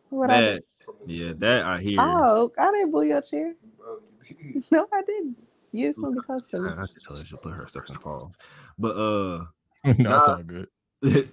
What 0.09 0.31
I 0.31 0.41
that. 0.41 0.63
Yeah, 1.05 1.34
that 1.38 1.65
I 1.65 1.79
hear. 1.81 1.99
Oh, 1.99 2.49
I 2.57 2.71
didn't 2.71 2.91
boo 2.91 3.01
your 3.03 3.21
chair. 3.21 3.53
No, 4.71 4.88
I 4.93 5.01
didn't. 5.03 5.38
You 5.73 5.88
just 5.89 6.01
want 6.01 6.15
to 6.15 6.21
be 6.21 6.25
close 6.25 6.47
to 6.47 6.59
me. 6.59 6.69
I, 6.69 6.84
I 6.84 6.85
should 6.88 7.03
tell 7.03 7.17
her 7.17 7.23
she'll 7.25 7.38
put 7.38 7.53
herself 7.53 7.85
on 7.89 7.97
pause. 7.97 8.34
But 8.79 8.95
uh, 8.95 9.45
no, 9.99 10.09
that's 10.11 10.27
Nah. 10.27 10.35
all 10.35 10.43
good. 10.43 10.68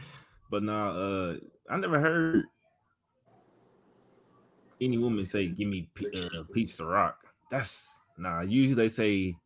but 0.50 0.62
nah, 0.62 0.90
uh, 0.90 1.36
I 1.68 1.76
never 1.76 2.00
heard 2.00 2.44
any 4.80 4.98
woman 4.98 5.24
say, 5.24 5.48
"Give 5.48 5.68
me 5.68 5.88
pe- 5.94 6.10
uh, 6.14 6.42
peach 6.52 6.76
to 6.76 6.84
rock." 6.86 7.24
That's 7.50 8.00
nah. 8.18 8.42
Usually 8.42 8.74
they 8.74 8.88
say 8.88 9.36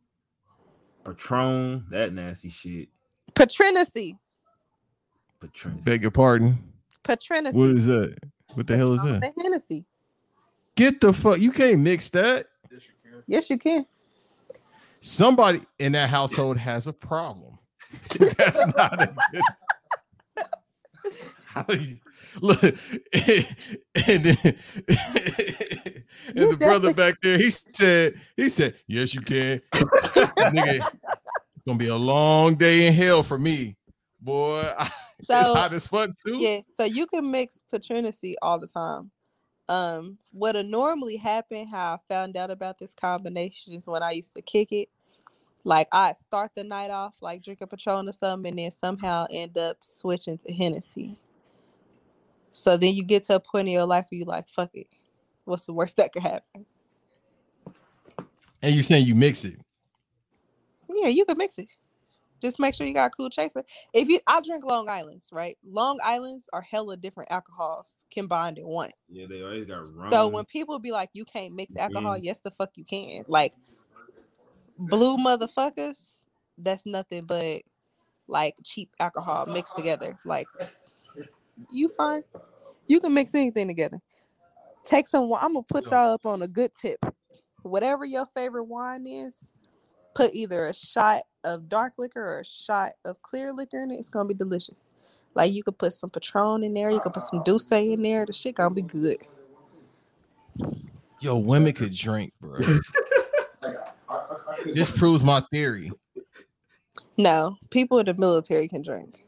Patron, 1.05 1.87
that 1.91 2.13
nasty 2.13 2.49
shit. 2.51 2.89
Patrinacy. 3.35 4.19
Patron. 5.41 5.81
Beg 5.85 6.03
your 6.03 6.11
pardon. 6.11 6.59
Patrinacy. 7.05 7.57
What 7.57 7.71
is 7.71 7.87
that? 7.87 8.17
What 8.55 8.67
the 8.67 8.77
hell 8.77 8.93
is 8.95 9.03
that? 9.03 9.21
The 9.21 9.43
Hennessy. 9.43 9.85
Get 10.75 11.01
the 11.01 11.13
fuck. 11.13 11.39
You 11.39 11.53
can't 11.53 11.81
mix 11.81 12.11
that. 12.11 12.47
Yes, 13.27 13.49
you 13.51 13.59
can. 13.59 13.87
Somebody 15.01 15.61
in 15.79 15.93
that 15.93 16.11
household 16.11 16.57
has 16.59 16.87
a 16.87 16.93
problem. 16.93 17.58
That's 18.37 18.65
not 18.77 19.03
a 19.03 19.15
good. 19.33 19.43
How 21.47 21.65
you- 21.71 21.99
Look, 22.41 22.63
and 22.63 24.25
then 24.25 24.37
and 24.45 24.57
the 26.37 26.57
brother 26.59 26.93
back 26.93 27.15
there, 27.23 27.39
he 27.39 27.51
said, 27.51 28.21
he 28.37 28.49
said, 28.49 28.75
yes, 28.87 29.15
you 29.15 29.23
can. 29.23 29.61
Nigga, 29.73 30.77
it's 30.77 30.85
gonna 31.67 31.79
be 31.79 31.89
a 31.89 31.97
long 31.97 32.57
day 32.57 32.87
in 32.87 32.93
hell 32.93 33.23
for 33.23 33.39
me, 33.39 33.77
boy. 34.21 34.71
it's 35.19 35.27
So 35.27 35.55
hot 35.55 35.73
as 35.73 35.87
fuck 35.87 36.11
too. 36.17 36.37
yeah, 36.37 36.61
so 36.77 36.85
you 36.85 37.07
can 37.07 37.31
mix 37.31 37.63
patrinacy 37.73 38.37
all 38.43 38.59
the 38.59 38.67
time. 38.69 39.11
Um, 39.69 40.19
what'll 40.31 40.65
normally 40.65 41.17
happen, 41.17 41.67
how 41.67 41.95
I 41.95 41.99
found 42.15 42.37
out 42.37 42.51
about 42.51 42.79
this 42.79 42.95
combination 42.95 43.73
is 43.73 43.87
when 43.87 44.03
I 44.03 44.13
used 44.13 44.35
to 44.37 44.43
kick 44.43 44.71
it. 44.73 44.89
Like 45.69 45.89
I 45.93 46.15
start 46.15 46.53
the 46.55 46.65
night 46.65 46.91
off 46.91 47.15
like 47.21 47.45
drinking 47.45 47.67
Patron 47.67 48.09
or 48.09 48.13
something, 48.15 48.49
and 48.49 48.59
then 48.59 48.71
somehow 48.71 49.27
end 49.31 49.59
up 49.59 49.77
switching 49.83 50.39
to 50.39 50.51
Hennessy. 50.51 51.19
So 52.53 52.79
then 52.79 52.95
you 52.95 53.05
get 53.05 53.27
to 53.27 53.35
a 53.35 53.41
point 53.41 53.69
in 53.69 53.75
your 53.75 53.85
life 53.85 54.07
where 54.09 54.19
you 54.19 54.25
like, 54.25 54.49
fuck 54.49 54.71
it. 54.73 54.87
What's 55.45 55.67
the 55.67 55.75
worst 55.75 55.97
that 55.99 56.15
could 56.15 56.23
happen? 56.23 56.65
And 58.63 58.75
you 58.75 58.83
saying 58.83 59.05
you 59.05 59.15
mix 59.15 59.45
it. 59.45 59.59
Yeah, 60.89 61.09
you 61.09 61.27
can 61.27 61.37
mix 61.37 61.59
it. 61.59 61.69
Just 62.41 62.59
make 62.59 62.75
sure 62.75 62.87
you 62.87 62.95
got 62.95 63.09
a 63.09 63.15
cool 63.15 63.29
chaser. 63.29 63.63
If 63.93 64.09
you, 64.09 64.21
I 64.27 64.41
drink 64.41 64.65
Long 64.65 64.89
Island's, 64.89 65.29
right? 65.33 65.59
Long 65.71 65.99
Island's 66.03 66.49
are 66.55 66.63
hella 66.63 66.97
different 66.97 67.31
alcohols 67.31 68.07
combined 68.11 68.57
in 68.57 68.67
one. 68.67 68.91
Yeah, 69.11 69.27
they 69.27 69.43
always 69.43 69.67
got 69.67 69.81
rum. 69.95 70.11
So 70.11 70.29
when 70.29 70.47
people 70.47 70.79
be 70.79 70.93
like, 70.93 71.11
"You 71.13 71.27
can't 71.27 71.55
mix 71.55 71.77
alcohol," 71.77 72.17
Mhm. 72.17 72.23
yes, 72.23 72.41
the 72.41 72.53
fuck 72.53 72.71
you 72.77 72.85
can. 72.85 73.25
Like 73.29 73.53
blue 74.79 75.17
motherfuckers, 75.17 76.25
that's 76.57 76.87
nothing 76.87 77.25
but 77.25 77.63
like 78.27 78.55
cheap 78.65 78.91
alcohol 79.01 79.47
mixed 79.47 79.77
together. 79.77 80.19
Like 80.25 80.47
you 81.71 81.89
fine. 81.89 82.23
You 82.87 83.01
can 83.01 83.13
mix 83.13 83.35
anything 83.35 83.69
together. 83.69 84.01
Take 84.85 85.09
some. 85.09 85.23
wi- 85.23 85.41
I'm 85.43 85.55
gonna 85.55 85.65
put 85.65 85.91
y'all 85.91 86.13
up 86.13 86.27
on 86.27 86.43
a 86.43 86.49
good 86.49 86.71
tip. 86.81 87.05
Whatever 87.63 88.05
your 88.05 88.27
favorite 88.35 88.65
wine 88.65 89.07
is, 89.07 89.51
put 90.15 90.35
either 90.35 90.67
a 90.67 90.75
shot 90.75 91.23
of 91.45 91.69
dark 91.69 91.95
liquor 91.99 92.23
or 92.23 92.41
a 92.41 92.45
shot 92.45 92.93
of 93.05 93.21
clear 93.23 93.53
liquor 93.53 93.81
in 93.81 93.91
it. 93.91 93.97
It's 93.97 94.09
gonna 94.09 94.29
be 94.29 94.35
delicious. 94.35 94.91
Like 95.35 95.53
you 95.53 95.63
could 95.63 95.79
put 95.79 95.93
some 95.93 96.11
Patron 96.11 96.65
in 96.65 96.75
there. 96.75 96.91
You 96.91 97.01
could 97.01 97.13
put 97.13 97.23
some 97.23 97.43
Douce 97.45 97.71
in 97.73 98.03
there. 98.03 98.25
The 98.27 98.33
shit 98.33 98.55
gonna 98.55 98.75
be 98.75 98.83
good. 98.83 99.19
Yo, 101.21 101.37
women 101.37 101.73
could 101.73 101.93
drink, 101.93 102.33
bro. 102.41 102.61
this 104.73 104.91
proves 104.91 105.23
my 105.23 105.43
theory. 105.53 105.93
No, 107.17 107.57
people 107.71 107.99
in 107.99 108.07
the 108.07 108.15
military 108.15 108.69
can 108.69 108.83
drink. 108.83 109.25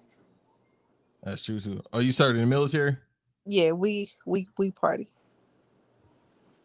That's 1.22 1.42
true 1.42 1.60
too. 1.60 1.82
Oh, 1.92 1.98
you 1.98 2.12
started 2.12 2.36
in 2.36 2.42
the 2.42 2.46
military? 2.46 2.96
Yeah, 3.44 3.72
we 3.72 4.12
we 4.26 4.48
we 4.58 4.70
party. 4.70 5.08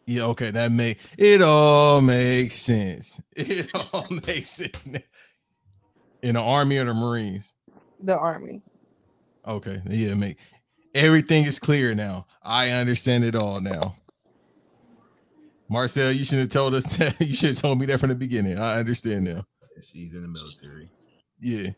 Yeah, 0.06 0.24
okay, 0.26 0.52
that 0.52 0.70
make 0.70 0.98
it 1.18 1.42
all 1.42 2.00
makes 2.00 2.54
sense. 2.54 3.20
It 3.36 3.70
all 3.92 4.06
makes 4.26 4.50
sense. 4.50 4.76
In 6.22 6.34
the 6.34 6.40
army 6.40 6.78
or 6.78 6.84
the 6.84 6.94
marines. 6.94 7.54
The 8.00 8.16
army. 8.16 8.62
Okay, 9.46 9.82
yeah, 9.88 10.14
make 10.14 10.38
everything 10.94 11.44
is 11.44 11.58
clear 11.58 11.94
now. 11.94 12.26
I 12.42 12.70
understand 12.70 13.24
it 13.24 13.34
all 13.34 13.60
now. 13.60 13.96
Marcel, 15.68 16.12
you 16.12 16.24
should 16.24 16.38
have 16.38 16.48
told 16.48 16.74
us 16.74 16.84
that. 16.96 17.20
You 17.20 17.34
should 17.34 17.50
have 17.50 17.58
told 17.58 17.78
me 17.78 17.86
that 17.86 18.00
from 18.00 18.10
the 18.10 18.14
beginning. 18.14 18.58
I 18.58 18.78
understand 18.78 19.24
now. 19.24 19.44
She's 19.82 20.14
in 20.14 20.22
the 20.22 20.28
military. 20.28 20.90
Yeah, 21.38 21.70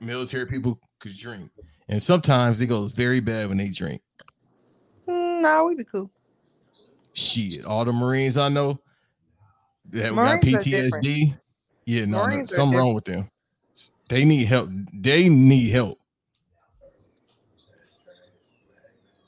military 0.00 0.46
people 0.46 0.80
could 0.98 1.16
drink, 1.16 1.50
and 1.88 2.02
sometimes 2.02 2.60
it 2.60 2.66
goes 2.66 2.92
very 2.92 3.20
bad 3.20 3.48
when 3.48 3.58
they 3.58 3.68
drink. 3.68 4.02
Mm, 5.08 5.42
nah, 5.42 5.64
we 5.64 5.76
be 5.76 5.84
cool. 5.84 6.10
Shit, 7.12 7.64
all 7.64 7.84
the 7.84 7.92
Marines 7.92 8.36
I 8.36 8.48
know 8.48 8.80
that 9.90 10.14
Marines 10.14 10.44
are 10.44 10.50
got. 10.50 10.62
PTSD. 10.62 11.38
Yeah, 11.86 12.04
no, 12.06 12.18
no 12.18 12.26
Marines 12.26 12.52
are 12.52 12.56
something 12.56 12.78
wrong 12.78 12.94
with 12.94 13.04
them. 13.04 13.30
They 14.08 14.24
need 14.24 14.46
help. 14.46 14.68
They 14.92 15.28
need 15.28 15.70
help. 15.70 15.98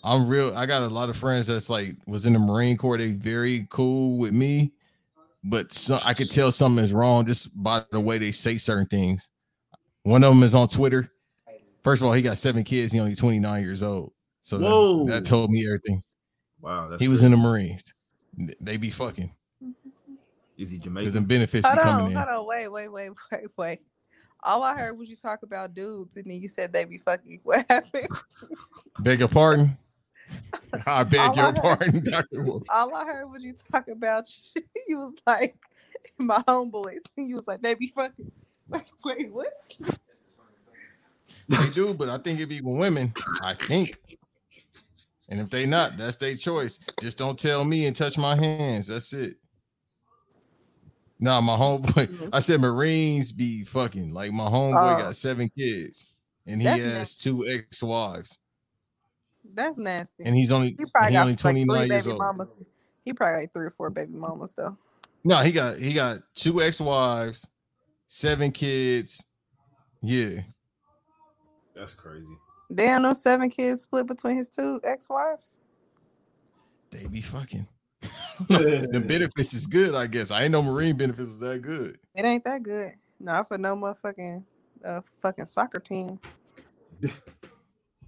I'm 0.02 0.28
real. 0.28 0.56
I 0.56 0.66
got 0.66 0.82
a 0.82 0.89
lot 0.89 1.09
of 1.10 1.16
friends 1.16 1.47
that's 1.47 1.68
like 1.70 1.97
was 2.06 2.27
in 2.27 2.32
the 2.32 2.39
Marine 2.39 2.77
Corps. 2.77 2.97
They 2.98 3.12
very 3.12 3.66
cool 3.70 4.16
with 4.18 4.32
me, 4.32 4.72
but 5.44 5.72
so, 5.72 5.98
I 6.05 6.14
could 6.14 6.31
tell 6.31 6.51
something 6.52 6.85
is 6.85 6.93
wrong 6.93 7.27
just 7.27 7.51
by 7.62 7.85
the 7.90 8.01
way 8.01 8.18
they 8.18 8.32
say 8.32 8.56
certain 8.56 8.86
things. 8.86 9.31
One 10.02 10.24
of 10.24 10.32
them 10.32 10.43
is 10.43 10.55
on 10.55 10.68
Twitter. 10.68 11.10
First 11.82 12.02
of 12.02 12.06
all, 12.09 12.12
he 12.14 12.22
got 12.22 12.39
seven 12.39 12.64
kids. 12.64 12.93
He 12.93 13.01
only 13.01 13.14
29 13.14 13.62
years 13.62 13.82
old. 13.82 14.12
So 14.43 14.59
that- 14.59 14.64
Whoa. 14.66 15.06
that, 15.06 15.24
told 15.27 15.51
me 15.51 15.66
everything. 15.66 16.02
Wow, 16.60 16.89
that's 16.89 17.01
he 17.01 17.09
was 17.09 17.20
crazy. 17.20 17.32
in 17.35 17.40
the 17.40 17.48
Marines. 17.48 17.94
They 18.60 18.77
be 18.77 18.90
fucking 18.90 19.35
Is 20.59 20.70
he 20.70 20.77
because 20.77 20.85
Jamaican? 20.85 21.12
them 21.12 21.24
benefits 21.24 21.66
be 21.66 21.74
coming 21.78 22.05
on, 22.06 22.10
in. 22.12 22.16
hold 22.16 22.28
on, 22.28 22.47
wait, 22.47 22.68
wait, 22.68 22.89
wait, 22.89 23.10
wait, 23.32 23.47
wait. 23.56 23.81
All 24.43 24.62
I 24.62 24.74
heard 24.78 24.97
was 24.98 25.09
you 25.10 25.16
talk 25.16 25.43
about 25.43 25.74
dudes, 25.74 26.16
and 26.16 26.24
then 26.24 26.40
you 26.40 26.48
said 26.48 26.72
they 26.72 26.85
be 26.85 26.97
fucking. 26.98 27.40
What 27.44 27.66
happened? 27.68 28.09
Beg 29.01 29.18
your 29.18 29.28
pardon. 29.28 29.77
I 30.86 31.05
beg 31.05 31.20
All 31.20 31.32
I 31.32 31.35
your 31.35 31.44
heard- 31.47 31.57
pardon, 31.57 32.05
Doctor 32.11 32.43
Wolf. 32.43 32.62
All 32.69 32.94
I 32.94 33.05
heard 33.05 33.27
was 33.31 33.43
you 33.43 33.55
talk 33.70 33.89
about. 33.89 34.28
You 34.89 34.98
was 34.98 35.15
like 35.27 35.57
my 36.19 36.43
homeboys. 36.48 36.98
You 37.16 37.36
was 37.36 37.47
like 37.47 37.61
they 37.62 37.74
be 37.74 37.89
fucking. 37.89 38.31
Like, 38.69 38.86
wait, 39.05 39.31
what? 39.32 39.52
They 41.48 41.70
do, 41.74 41.94
but 41.94 42.09
I 42.09 42.19
think 42.19 42.40
it 42.40 42.47
be 42.47 42.61
women. 42.61 43.12
I 43.43 43.55
think. 43.55 43.97
And 45.28 45.40
if 45.40 45.51
they 45.51 45.66
not, 45.66 45.97
that's 45.97 46.16
their 46.16 46.35
choice. 46.35 46.78
Just 47.01 47.19
don't 47.19 47.39
tell 47.39 47.65
me 47.65 47.86
and 47.86 47.94
touch 47.94 48.19
my 48.19 48.35
hands. 48.36 48.89
That's 48.89 49.12
it. 49.12 49.36
Nah, 51.20 51.40
my 51.40 51.57
homeboy. 51.57 52.07
Mm-hmm. 52.07 52.28
I 52.32 52.39
said 52.40 52.61
Marines 52.61 53.31
be 53.31 53.62
fucking. 53.65 54.12
Like 54.15 54.32
my 54.32 54.44
homeboy 54.48 54.98
Oh. 54.98 55.02
got 55.02 55.16
seven 55.16 55.48
kids, 55.57 56.07
and 56.47 56.61
he 56.61 56.66
has 56.66 57.15
two 57.15 57.47
ex-wives, 57.47 58.39
That's 59.55 59.78
nasty. 59.78 60.24
and 60.24 60.35
he's 60.35 60.52
only 60.52 60.77
he 60.78 60.85
probably 60.86 61.10
he 61.10 61.14
got 61.14 61.22
only 61.22 61.36
29 61.36 61.78
three 61.78 61.89
years 61.89 62.06
old. 62.06 62.18
mamas. 62.18 62.64
He 63.05 63.12
probably 63.12 63.35
got 63.35 63.40
like 63.40 63.52
three 63.52 63.66
or 63.66 63.70
four 63.70 63.90
baby 63.90 64.12
mamas 64.12 64.55
though. 64.56 64.77
No, 65.24 65.36
he 65.39 65.52
got 65.52 65.78
he 65.78 65.93
got 65.93 66.20
two 66.35 66.62
ex-wives, 66.62 67.48
seven 68.06 68.52
kids. 68.52 69.24
Yeah. 70.02 70.40
That's 71.74 71.94
crazy. 71.94 72.27
Damn, 72.74 73.02
those 73.02 73.22
seven 73.22 73.51
kids 73.51 73.82
split 73.82 74.06
between 74.06 74.36
his 74.36 74.48
two 74.48 74.81
ex-wives. 74.85 75.59
They 76.90 77.06
be 77.06 77.20
fucking. 77.20 77.66
the 78.48 79.02
benefits 79.06 79.55
is 79.55 79.66
good, 79.66 79.94
I 79.94 80.06
guess. 80.06 80.31
I 80.31 80.44
ain't 80.44 80.52
know 80.52 80.62
Marine 80.62 80.97
benefits 80.97 81.28
was 81.28 81.40
that 81.40 81.62
good. 81.62 81.98
It 82.14 82.24
ain't 82.24 82.44
that 82.44 82.62
good. 82.62 82.94
Not 83.18 83.48
for 83.48 83.59
no 83.59 83.77
motherfucking 83.77 84.44
uh, 84.85 85.01
fucking 85.20 85.47
soccer 85.47 85.81
team. 85.81 86.18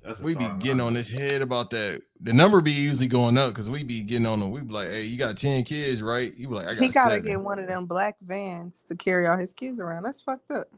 That's 0.05 0.20
a 0.23 0.24
We 0.24 0.35
be 0.35 0.49
getting 0.51 0.79
line. 0.79 0.81
on 0.81 0.95
this 0.95 1.09
head 1.11 1.43
about 1.43 1.70
that. 1.70 2.03
The 2.20 2.33
number 2.33 2.61
be 2.61 2.73
usually 2.73 3.07
going 3.09 3.37
up 3.39 3.51
because 3.51 3.69
we 3.70 3.83
be 3.85 4.03
getting 4.03 4.27
on 4.27 4.41
them. 4.41 4.51
We 4.53 4.61
be 4.62 4.73
like, 4.73 4.89
"Hey, 4.89 5.05
you 5.05 5.16
got 5.19 5.37
ten 5.37 5.62
kids, 5.65 6.03
right?" 6.03 6.35
You 6.37 6.49
be 6.49 6.55
like, 6.55 6.66
"I 6.69 6.74
got 6.74 6.81
He 6.81 6.91
gotta 6.91 7.19
seven. 7.19 7.20
get 7.20 7.41
one 7.41 7.59
of 7.59 7.66
them 7.69 7.87
black 7.87 8.16
vans 8.23 8.85
to 8.89 8.95
carry 8.97 9.27
all 9.27 9.37
his 9.39 9.53
kids 9.53 9.79
around. 9.81 10.05
That's 10.05 10.20
fucked 10.23 10.51
up. 10.51 10.69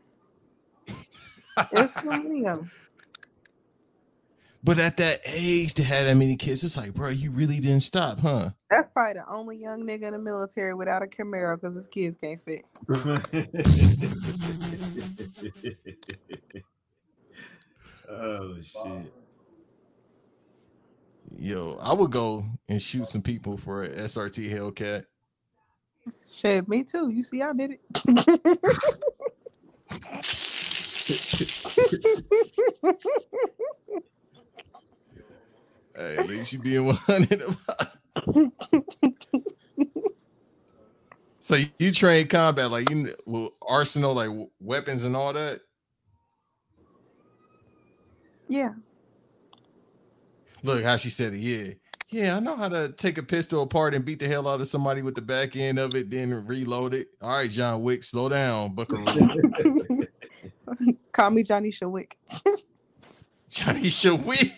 It's 1.71 2.03
too 2.03 2.13
many 2.17 2.45
of 2.47 2.59
'em. 2.61 2.71
But 4.65 4.79
at 4.79 4.97
that 4.99 5.21
age 5.27 5.75
to 5.75 5.85
have 5.85 6.07
that 6.07 6.15
many 6.17 6.37
kids, 6.37 6.63
it's 6.65 6.77
like, 6.77 6.93
bro, 6.95 7.09
you 7.11 7.31
really 7.31 7.61
didn't 7.61 7.81
stop, 7.81 8.19
huh? 8.21 8.51
That's 8.71 8.89
probably 8.91 9.15
the 9.21 9.31
only 9.33 9.57
young 9.59 9.85
nigga 9.87 10.05
in 10.05 10.13
the 10.13 10.19
military 10.19 10.75
without 10.75 11.03
a 11.03 11.07
Camaro 11.07 11.57
because 11.61 11.75
his 11.77 11.87
kids 11.89 12.17
can't 12.21 12.41
fit. 12.45 12.65
oh 18.15 18.57
shit. 18.63 19.13
Yo, 21.39 21.79
I 21.83 21.93
would 21.95 22.13
go 22.13 22.47
and 22.69 22.83
shoot 22.83 23.07
some 23.09 23.23
people 23.23 23.57
for 23.59 23.85
a 23.85 23.89
SRT 23.91 24.51
Hellcat. 24.53 25.07
Shit, 26.35 26.69
me 26.69 26.85
too. 26.85 27.11
You 27.11 27.23
see, 27.25 27.43
I 27.43 27.53
did 27.55 27.73
it. 27.73 27.81
Hey, 35.97 36.17
at 36.19 36.29
least 36.29 36.53
you 36.53 36.61
being 36.61 36.87
100 37.07 37.45
So 41.41 41.57
you- 41.57 41.71
you 41.79 41.93
train 41.93 42.29
combat 42.29 42.71
like 42.71 42.91
you 42.91 43.05
kn- 43.05 43.17
well, 43.27 43.53
arsenal 43.63 44.15
like 44.15 44.31
weapons 44.61 45.05
and 45.05 45.17
all 45.17 45.33
that. 45.35 45.63
Yeah. 48.49 48.73
Look 50.63 50.83
how 50.85 50.97
she 50.97 51.11
said 51.11 51.35
it. 51.35 51.39
Yeah, 51.39 51.75
yeah, 52.11 52.37
I 52.37 52.41
know 52.41 52.57
how 52.57 52.69
to 52.69 52.93
take 52.93 53.19
a 53.19 53.23
pistol 53.23 53.63
apart 53.63 53.95
and 53.95 54.05
beat 54.05 54.19
the 54.21 54.29
hell 54.29 54.49
out 54.49 54.61
of 54.61 54.69
somebody 54.69 55.03
with 55.03 55.15
the 55.15 55.23
back 55.23 55.57
end 55.57 55.79
of 55.79 55.95
it, 55.95 56.11
then 56.11 56.47
reload 56.47 56.95
it. 56.95 57.09
All 57.23 57.31
right, 57.31 57.51
John 57.51 57.83
Wick, 57.83 58.03
slow 58.05 58.29
down, 58.29 58.75
Buckaroo. 58.75 59.07
Call 61.13 61.31
me 61.31 61.43
Johnny 61.43 61.71
Shawick. 61.71 62.13
Johnny 63.51 63.91
Shawick. 63.91 64.53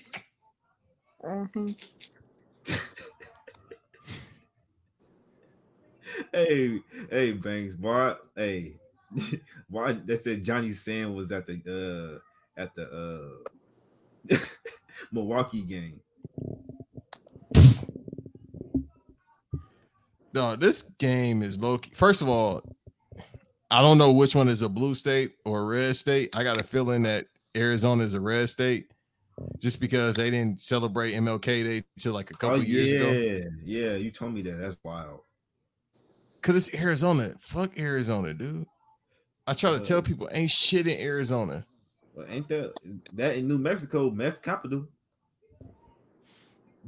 hmm 1.24 1.72
hey, 6.32 6.80
hey, 7.10 7.32
Banks, 7.32 7.76
boy. 7.76 8.14
Hey, 8.34 8.76
why 9.68 9.92
they 9.92 10.16
said 10.16 10.44
Johnny 10.44 10.70
Sand 10.72 11.14
was 11.14 11.32
at 11.32 11.46
the 11.46 12.20
uh 12.58 12.60
at 12.60 12.74
the 12.74 12.84
uh 12.84 13.55
Milwaukee 15.12 15.62
game. 15.62 16.00
No, 20.32 20.54
this 20.56 20.82
game 20.98 21.42
is 21.42 21.58
low. 21.58 21.78
key- 21.78 21.92
First 21.94 22.20
of 22.22 22.28
all, 22.28 22.62
I 23.70 23.80
don't 23.80 23.98
know 23.98 24.12
which 24.12 24.34
one 24.34 24.48
is 24.48 24.62
a 24.62 24.68
blue 24.68 24.94
state 24.94 25.32
or 25.44 25.60
a 25.62 25.64
red 25.64 25.96
state. 25.96 26.36
I 26.36 26.44
got 26.44 26.60
a 26.60 26.64
feeling 26.64 27.02
that 27.04 27.26
Arizona 27.56 28.04
is 28.04 28.14
a 28.14 28.20
red 28.20 28.48
state, 28.48 28.90
just 29.58 29.80
because 29.80 30.14
they 30.14 30.30
didn't 30.30 30.60
celebrate 30.60 31.14
MLK 31.14 31.42
Day 31.64 31.84
till 31.98 32.12
like 32.12 32.30
a 32.30 32.34
couple 32.34 32.58
oh 32.58 32.62
years 32.62 32.92
yeah, 32.92 33.00
ago. 33.00 33.12
yeah. 33.12 33.44
Yeah. 33.90 33.96
You 33.96 34.10
told 34.10 34.34
me 34.34 34.42
that. 34.42 34.58
That's 34.58 34.76
wild. 34.84 35.20
Cause 36.42 36.54
it's 36.54 36.72
Arizona. 36.80 37.32
Fuck 37.40 37.76
Arizona, 37.78 38.32
dude. 38.34 38.66
I 39.48 39.54
try 39.54 39.70
to 39.70 39.76
Uh, 39.76 39.82
tell 39.84 40.02
people 40.02 40.28
ain't 40.30 40.50
shit 40.50 40.86
in 40.86 41.00
Arizona. 41.00 41.66
Well, 42.16 42.26
ain't 42.30 42.48
that 42.48 42.72
that 43.12 43.36
in 43.36 43.46
New 43.46 43.58
Mexico 43.58 44.10
meth 44.10 44.40
capital? 44.40 44.88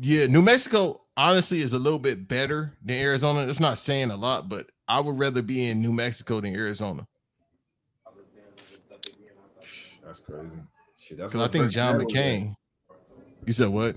Yeah, 0.01 0.27
New 0.27 0.41
Mexico 0.41 1.03
honestly 1.17 1.61
is 1.61 1.75
a 1.75 1.79
little 1.79 1.99
bit 1.99 2.27
better 2.27 2.79
than 2.83 2.97
Arizona. 2.97 3.47
It's 3.47 3.61
not 3.61 3.77
saying 3.77 4.11
a 4.11 4.17
lot, 4.17 4.49
but 4.49 4.71
I 4.89 5.01
would 5.01 5.19
rather 5.19 5.43
be 5.43 5.69
in 5.69 5.83
New 5.83 5.93
Mexico 5.93 6.41
than 6.41 6.57
Arizona. 6.57 7.07
That's 10.03 10.21
crazy. 10.21 10.51
Shit, 10.97 11.19
that's 11.19 11.33
Because 11.33 11.47
I 11.47 11.53
think 11.53 11.71
John 11.71 12.01
McCain. 12.01 12.55
You 13.45 13.53
said 13.53 13.69
what? 13.69 13.97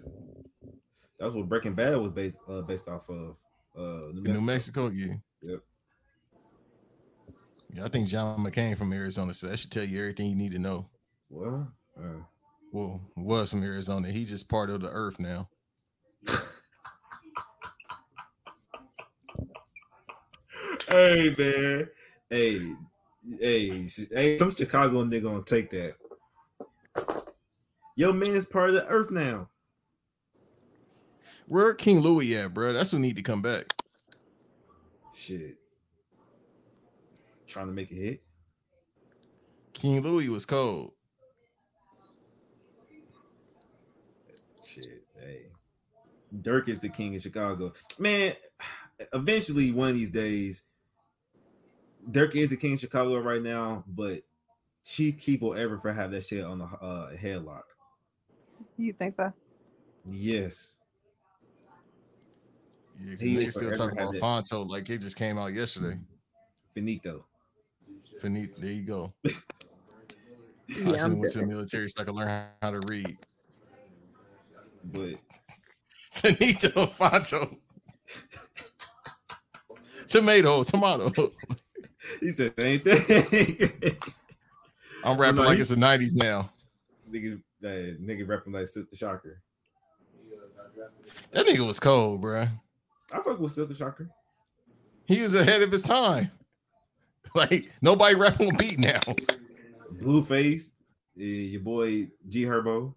That's 1.17 1.33
what 1.33 1.47
Breaking 1.47 1.75
Bad 1.75 1.95
was 1.97 2.11
based 2.11 2.37
uh, 2.49 2.61
based 2.61 2.89
off 2.89 3.09
of. 3.09 3.37
Uh, 3.73 4.11
New 4.11 4.21
Mexico. 4.21 4.33
New 4.33 4.41
Mexico, 4.41 4.89
yeah. 4.89 5.13
Yep. 5.43 5.59
Yeah, 7.73 7.85
I 7.85 7.87
think 7.87 8.07
John 8.07 8.43
McCain 8.43 8.77
from 8.77 8.91
Arizona, 8.91 9.33
so 9.33 9.47
that 9.47 9.59
should 9.59 9.71
tell 9.71 9.85
you 9.85 9.99
everything 9.99 10.27
you 10.27 10.35
need 10.35 10.51
to 10.51 10.59
know. 10.59 10.87
Well, 11.31 11.71
uh, 11.97 12.23
Well, 12.73 13.01
was 13.15 13.49
from 13.51 13.63
Arizona. 13.63 14.11
He's 14.11 14.29
just 14.29 14.49
part 14.49 14.69
of 14.69 14.81
the 14.81 14.89
earth 14.89 15.17
now. 15.17 15.47
hey 20.89 21.33
man, 21.37 21.89
hey, 22.29 22.59
hey, 23.39 23.87
hey, 24.11 24.37
some 24.37 24.53
Chicago 24.53 25.05
nigga 25.05 25.23
gonna 25.23 25.41
take 25.43 25.69
that. 25.69 25.95
Yo, 27.95 28.11
man's 28.11 28.45
part 28.45 28.69
of 28.69 28.75
the 28.75 28.85
earth 28.87 29.09
now. 29.09 29.47
Where 31.47 31.73
King 31.73 32.01
Louie 32.01 32.35
at, 32.35 32.53
bro? 32.53 32.73
That's 32.73 32.91
who 32.91 32.99
need 32.99 33.15
to 33.15 33.23
come 33.23 33.41
back. 33.41 33.73
Shit, 35.15 35.57
trying 37.47 37.67
to 37.67 37.73
make 37.73 37.91
a 37.91 37.95
hit. 37.95 38.21
King 39.73 40.01
Louie 40.01 40.27
was 40.29 40.45
cold. 40.45 40.91
Shit, 44.65 45.03
hey, 45.19 45.47
Durk 46.33 46.69
is 46.69 46.79
the 46.81 46.89
king 46.89 47.15
of 47.15 47.21
Chicago, 47.21 47.73
man. 47.99 48.33
Eventually, 49.13 49.71
one 49.71 49.89
of 49.89 49.95
these 49.95 50.11
days, 50.11 50.63
Durk 52.09 52.35
is 52.35 52.49
the 52.49 52.57
king 52.57 52.73
of 52.73 52.79
Chicago 52.79 53.19
right 53.19 53.41
now, 53.41 53.83
but 53.87 54.21
Chief 54.83 55.17
Keef 55.17 55.41
will 55.41 55.55
ever 55.55 55.77
for 55.77 55.91
have 55.91 56.11
that 56.11 56.23
shit 56.25 56.43
on 56.43 56.59
the 56.59 56.65
uh, 56.65 57.11
headlock. 57.15 57.63
You 58.77 58.93
think 58.93 59.15
so? 59.15 59.33
Yes. 60.05 60.79
Yeah, 62.99 63.11
'cause 63.13 63.21
He 63.21 63.51
still 63.51 63.61
forever 63.71 63.77
talking 63.77 63.97
about 63.99 64.13
that. 64.13 64.21
Fonto 64.21 64.67
like 64.67 64.89
it 64.89 64.99
just 64.99 65.15
came 65.15 65.37
out 65.37 65.53
yesterday. 65.53 65.99
Faneto. 66.75 67.23
Faneto, 68.21 68.55
there 68.59 68.71
you 68.71 68.83
go. 68.83 69.13
I 69.25 69.31
Yeah, 70.67 70.85
should 70.85 70.95
have 70.99 71.05
I'm 71.05 71.19
went 71.19 71.31
to 71.33 71.39
the 71.39 71.47
military 71.47 71.89
so 71.89 72.01
I 72.01 72.05
could 72.05 72.15
learn 72.15 72.47
how 72.61 72.71
to 72.71 72.79
read. 72.87 73.17
But 74.85 75.15
Faneto 76.15 76.91
Fonto. 76.93 77.57
tomato, 80.07 80.63
tomato. 80.63 81.31
he 82.19 82.31
said 82.31 82.53
same 82.59 82.79
thing. 82.81 83.97
I'm 85.03 85.17
rapping 85.17 85.37
like 85.43 85.55
he- 85.55 85.61
it's 85.61 85.69
the 85.69 85.75
90s 85.75 86.11
now. 86.15 86.49
Niggas, 87.11 87.41
uh, 87.63 87.67
nigga 88.01 88.27
rapping 88.27 88.53
like 88.53 88.63
Silkk 88.65 88.89
the 88.89 88.97
Shocker. 88.97 89.41
That 91.31 91.45
nigga 91.45 91.65
was 91.65 91.79
cold, 91.79 92.21
bruh. 92.21 92.49
I 93.13 93.15
fuck 93.21 93.39
with 93.39 93.51
Silkk 93.51 93.69
the 93.69 93.75
Shocker. 93.75 94.09
He 95.05 95.21
was 95.21 95.33
ahead 95.35 95.61
of 95.61 95.71
his 95.71 95.83
time. 95.83 96.31
Like 97.33 97.71
nobody 97.81 98.13
rapping 98.15 98.49
on 98.51 98.57
beat 98.57 98.77
now. 98.77 98.99
Blueface, 100.01 100.71
uh, 101.17 101.23
your 101.23 101.61
boy 101.61 102.07
G 102.27 102.43
Herbo. 102.43 102.93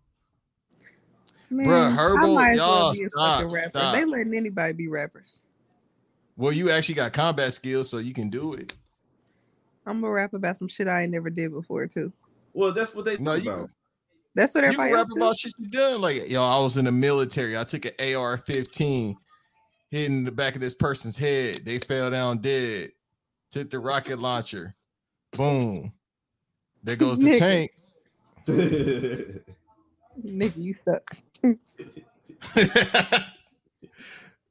Man, 1.51 1.67
Bruh, 1.67 2.19
I 2.23 2.27
might 2.35 2.51
as 2.53 2.59
well 2.59 2.69
y'all 2.79 2.93
be 2.93 3.05
a 3.05 3.09
stop, 3.09 3.37
fucking 3.41 3.53
rapper. 3.53 3.69
stop. 3.71 3.95
They 3.95 4.05
letting 4.05 4.35
anybody 4.35 4.73
be 4.73 4.89
rappers. 4.89 5.43
Well, 6.37 6.53
you 6.53 6.71
actually 6.71 6.97
got 6.97 7.13
combat 7.13 7.53
skills, 7.53 7.89
so 7.91 7.99
you 7.99 8.13
can 8.15 8.29
do 8.31 8.55
it. 8.55 8.73
I'm 9.87 10.01
gonna 10.01 10.13
rap 10.13 10.33
about 10.35 10.57
some 10.59 10.69
shit 10.69 10.89
I 10.89 11.03
ain't 11.03 11.13
never 11.13 11.31
did 11.31 11.53
before 11.53 11.87
too. 11.87 12.13
Well, 12.55 12.73
that's 12.73 12.95
what 12.95 13.05
they 13.05 13.19
No, 13.19 13.37
talk 13.37 13.45
you- 13.45 13.51
about. 13.53 13.71
That's 14.37 14.53
what 14.55 14.63
You 14.65 14.69
everybody 14.69 14.91
can 14.91 14.99
else 14.99 15.07
rap 15.09 15.15
do. 15.15 15.23
about 15.23 15.37
shit 15.37 15.53
you 15.59 15.69
done. 15.69 16.01
Like, 16.01 16.29
yo, 16.29 16.43
I 16.43 16.59
was 16.59 16.77
in 16.77 16.87
the 16.87 16.93
military. 16.93 17.57
I 17.57 17.63
took 17.63 17.85
an 17.85 17.93
AR-15, 18.01 19.15
hit 19.93 20.07
in 20.07 20.25
the 20.25 20.33
back 20.33 20.57
of 20.57 20.61
this 20.61 20.75
person's 20.75 21.17
head. 21.17 21.65
They 21.65 21.79
fell 21.79 22.11
down 22.11 22.39
dead. 22.39 22.91
Took 23.53 23.71
the 23.71 23.79
rocket 23.79 24.19
launcher. 24.19 24.75
Boom. 25.37 25.93
There 26.83 26.97
goes 26.97 27.21
the 27.21 27.37
tank. 27.39 27.71
Nigga, 30.25 30.57
you 30.57 30.73
suck. 30.73 31.17
Look, 31.45 31.59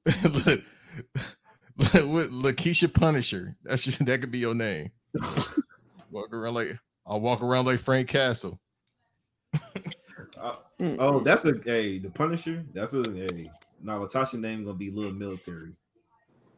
look, 0.26 0.62
with 1.78 2.32
Lakeisha 2.32 2.94
Punisher. 2.94 3.56
That's 3.64 3.86
your, 3.88 4.06
that 4.06 4.22
could 4.22 4.32
be 4.32 4.40
your 4.40 4.56
name. 4.56 4.92
walk 6.12 6.34
around 6.34 6.54
like 6.56 6.78
I'll 7.06 7.20
walk 7.22 7.42
around 7.42 7.66
like 7.66 7.80
Frank 7.80 8.08
Castle. 8.10 8.60
Mm. 10.80 10.96
oh, 11.00 11.20
that's 11.22 11.46
a 11.46 11.54
hey, 11.64 12.00
the 12.00 12.10
Punisher. 12.10 12.64
That's 12.74 12.94
a 12.94 13.04
hey. 13.12 13.52
Now 13.82 14.00
Latasha 14.00 14.40
name 14.40 14.64
gonna 14.64 14.78
be 14.78 14.92
little 14.92 15.14
military. 15.14 15.74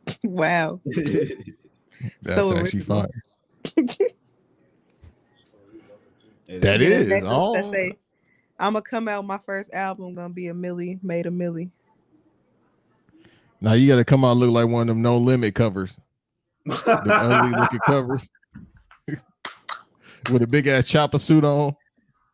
Wow. 0.24 0.82
That's 0.86 2.48
So 2.48 2.56
actually 2.58 2.82
original. 2.82 2.86
fine. 3.02 3.10
Hey, 6.48 6.60
That 6.60 6.62
that's- 6.62 6.80
Get 6.80 6.92
a 6.92 6.96
is, 6.96 7.10
necklace 7.10 7.32
oh. 7.34 7.92
Say, 8.58 8.66
I'm 8.66 8.74
gonna 8.74 8.82
come 8.82 9.08
out. 9.08 9.26
My 9.26 9.38
first 9.38 9.74
album 9.74 10.16
gonna 10.16 10.30
be 10.34 10.48
a 10.48 10.54
Millie, 10.54 11.00
made 11.04 11.26
a 11.26 11.32
Millie. 11.32 11.72
Now 13.62 13.74
you 13.74 13.88
got 13.88 13.96
to 13.96 14.06
come 14.06 14.24
out 14.26 14.38
look 14.38 14.52
like 14.52 14.68
one 14.68 14.82
of 14.90 14.96
them 14.96 15.02
no 15.02 15.18
limit 15.18 15.56
covers, 15.56 16.00
the 16.66 17.08
ugly 17.10 17.58
looking 17.60 17.80
covers, 17.80 18.30
with 20.32 20.42
a 20.42 20.48
big 20.48 20.68
ass 20.68 20.88
chopper 20.90 21.18
suit 21.18 21.44
on. 21.44 21.76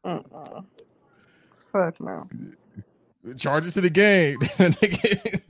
Uh-uh. 0.04 0.62
Fuck 1.72 2.02
no. 2.02 2.28
Charge 3.38 3.68
It 3.68 3.72
to 3.72 3.82
the 3.82 3.90
Game. 3.90 4.40
Nigga, 4.40 5.42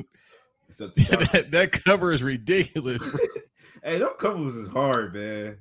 Except 0.67 0.95
the 0.95 1.01
shocker. 1.01 1.25
that, 1.25 1.51
that 1.51 1.71
cover 1.71 2.11
is 2.11 2.21
ridiculous. 2.21 3.01
hey, 3.83 3.97
them 3.97 4.11
covers 4.19 4.55
is 4.55 4.67
hard, 4.67 5.13
man. 5.15 5.57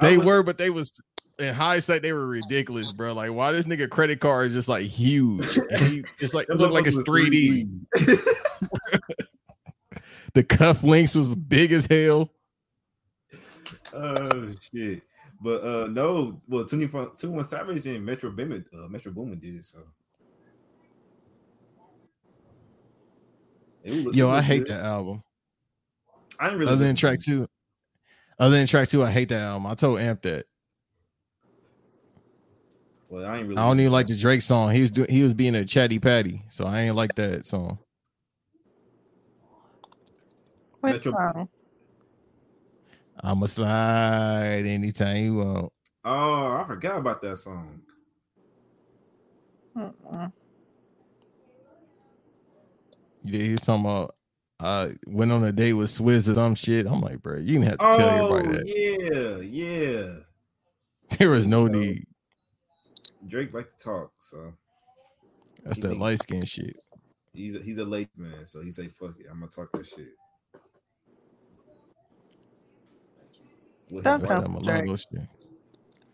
They 0.00 0.16
wish- 0.16 0.26
were, 0.26 0.42
but 0.44 0.56
they 0.56 0.70
was 0.70 0.92
in 1.38 1.52
hindsight 1.54 2.02
they 2.02 2.12
were 2.12 2.26
ridiculous, 2.26 2.92
bro. 2.92 3.12
Like 3.12 3.32
why 3.32 3.52
this 3.52 3.66
nigga 3.66 3.88
credit 3.90 4.20
card 4.20 4.48
is 4.48 4.52
just 4.52 4.68
like 4.68 4.86
huge. 4.86 5.46
He, 5.80 6.04
it's 6.20 6.34
like 6.34 6.46
it 6.50 6.56
looked 6.56 6.74
like 6.74 6.86
it's 6.86 6.98
3D. 6.98 7.68
The 10.34 10.42
cuff 10.42 10.82
links 10.82 11.14
was 11.14 11.34
big 11.36 11.70
as 11.70 11.86
hell. 11.86 12.28
oh 13.94 14.50
shit. 14.60 15.02
But 15.40 15.64
uh 15.64 15.86
no, 15.86 16.42
well 16.48 16.64
21, 16.64 17.10
21 17.16 17.44
Savage 17.44 17.86
and 17.86 18.04
Metro 18.04 18.30
Boomin, 18.30 18.64
uh, 18.74 18.88
Metro 18.88 19.12
Boomin 19.12 19.38
did 19.38 19.56
it, 19.56 19.64
so. 19.64 19.78
It 23.84 24.14
Yo, 24.14 24.28
I 24.28 24.42
hate 24.42 24.60
good. 24.64 24.68
that 24.68 24.84
album. 24.84 25.22
I 26.40 26.46
didn't 26.46 26.58
really 26.60 26.72
Other 26.72 26.84
than 26.84 26.96
track 26.96 27.20
two, 27.20 27.46
other 28.38 28.56
than 28.56 28.66
track 28.66 28.88
two, 28.88 29.04
I 29.04 29.10
hate 29.12 29.28
that 29.28 29.42
album. 29.42 29.66
I 29.66 29.74
told 29.74 30.00
Amp 30.00 30.22
that. 30.22 30.46
Well, 33.14 33.24
I 33.26 33.38
ain't 33.38 33.46
really 33.48 33.58
I 33.62 33.68
don't 33.68 33.78
even 33.78 33.92
like 33.92 34.08
the 34.08 34.16
Drake 34.16 34.42
song. 34.42 34.72
He 34.72 34.80
was 34.80 34.90
doing 34.90 35.08
he 35.08 35.22
was 35.22 35.34
being 35.34 35.54
a 35.54 35.64
chatty 35.64 36.00
patty, 36.00 36.42
so 36.48 36.64
I 36.64 36.80
ain't 36.80 36.96
like 36.96 37.14
that 37.14 37.46
song. 37.46 37.78
Which 40.80 40.94
Metro- 40.94 41.12
song? 41.12 41.48
I'ma 43.22 43.46
slide 43.46 44.64
anytime 44.66 45.16
you 45.16 45.34
want. 45.36 45.72
Oh, 46.04 46.56
I 46.56 46.64
forgot 46.66 46.98
about 46.98 47.22
that 47.22 47.36
song. 47.36 47.82
Uh-uh. 49.78 50.28
Yeah, 53.22 53.42
he 53.44 53.52
was 53.52 53.60
talking 53.60 53.84
about 53.84 54.16
uh 54.58 54.88
went 55.06 55.30
on 55.30 55.44
a 55.44 55.52
date 55.52 55.74
with 55.74 55.88
Swizz 55.90 56.28
or 56.28 56.34
some 56.34 56.56
shit. 56.56 56.86
I'm 56.86 57.00
like, 57.00 57.22
bro, 57.22 57.36
you 57.36 57.60
didn't 57.60 57.68
have 57.68 57.78
to 57.78 57.96
tell 57.96 58.08
Oh, 58.08 58.34
everybody 58.34 58.58
that. 58.58 59.44
yeah, 59.46 60.02
yeah. 60.02 60.14
There 61.18 61.30
was 61.30 61.46
no 61.46 61.66
You 61.66 61.70
know, 61.70 61.78
need. 61.78 62.06
Drake 63.34 63.52
like 63.52 63.68
to 63.68 63.84
talk, 63.84 64.12
so 64.20 64.52
That's 65.64 65.78
he 65.78 65.82
that 65.88 65.98
light 65.98 66.20
skin 66.20 66.44
shit. 66.44 66.76
he's 67.32 67.56
a, 67.56 67.58
he's 67.58 67.78
a 67.78 67.84
late 67.84 68.08
man, 68.16 68.46
so 68.46 68.60
he 68.62 68.70
say 68.70 68.86
fuck 68.86 69.18
it, 69.18 69.26
I'm 69.28 69.40
gonna 69.40 69.50
talk 69.50 69.72
that 69.72 69.84
shit. 69.88 70.14
What 73.90 74.04
Don't 74.04 74.20
his, 74.20 74.28
That's 74.28 74.30
tell 74.30 74.42
that 74.42 74.48
me, 74.48 74.60
mulatto 74.60 74.94
shit. 74.94 75.28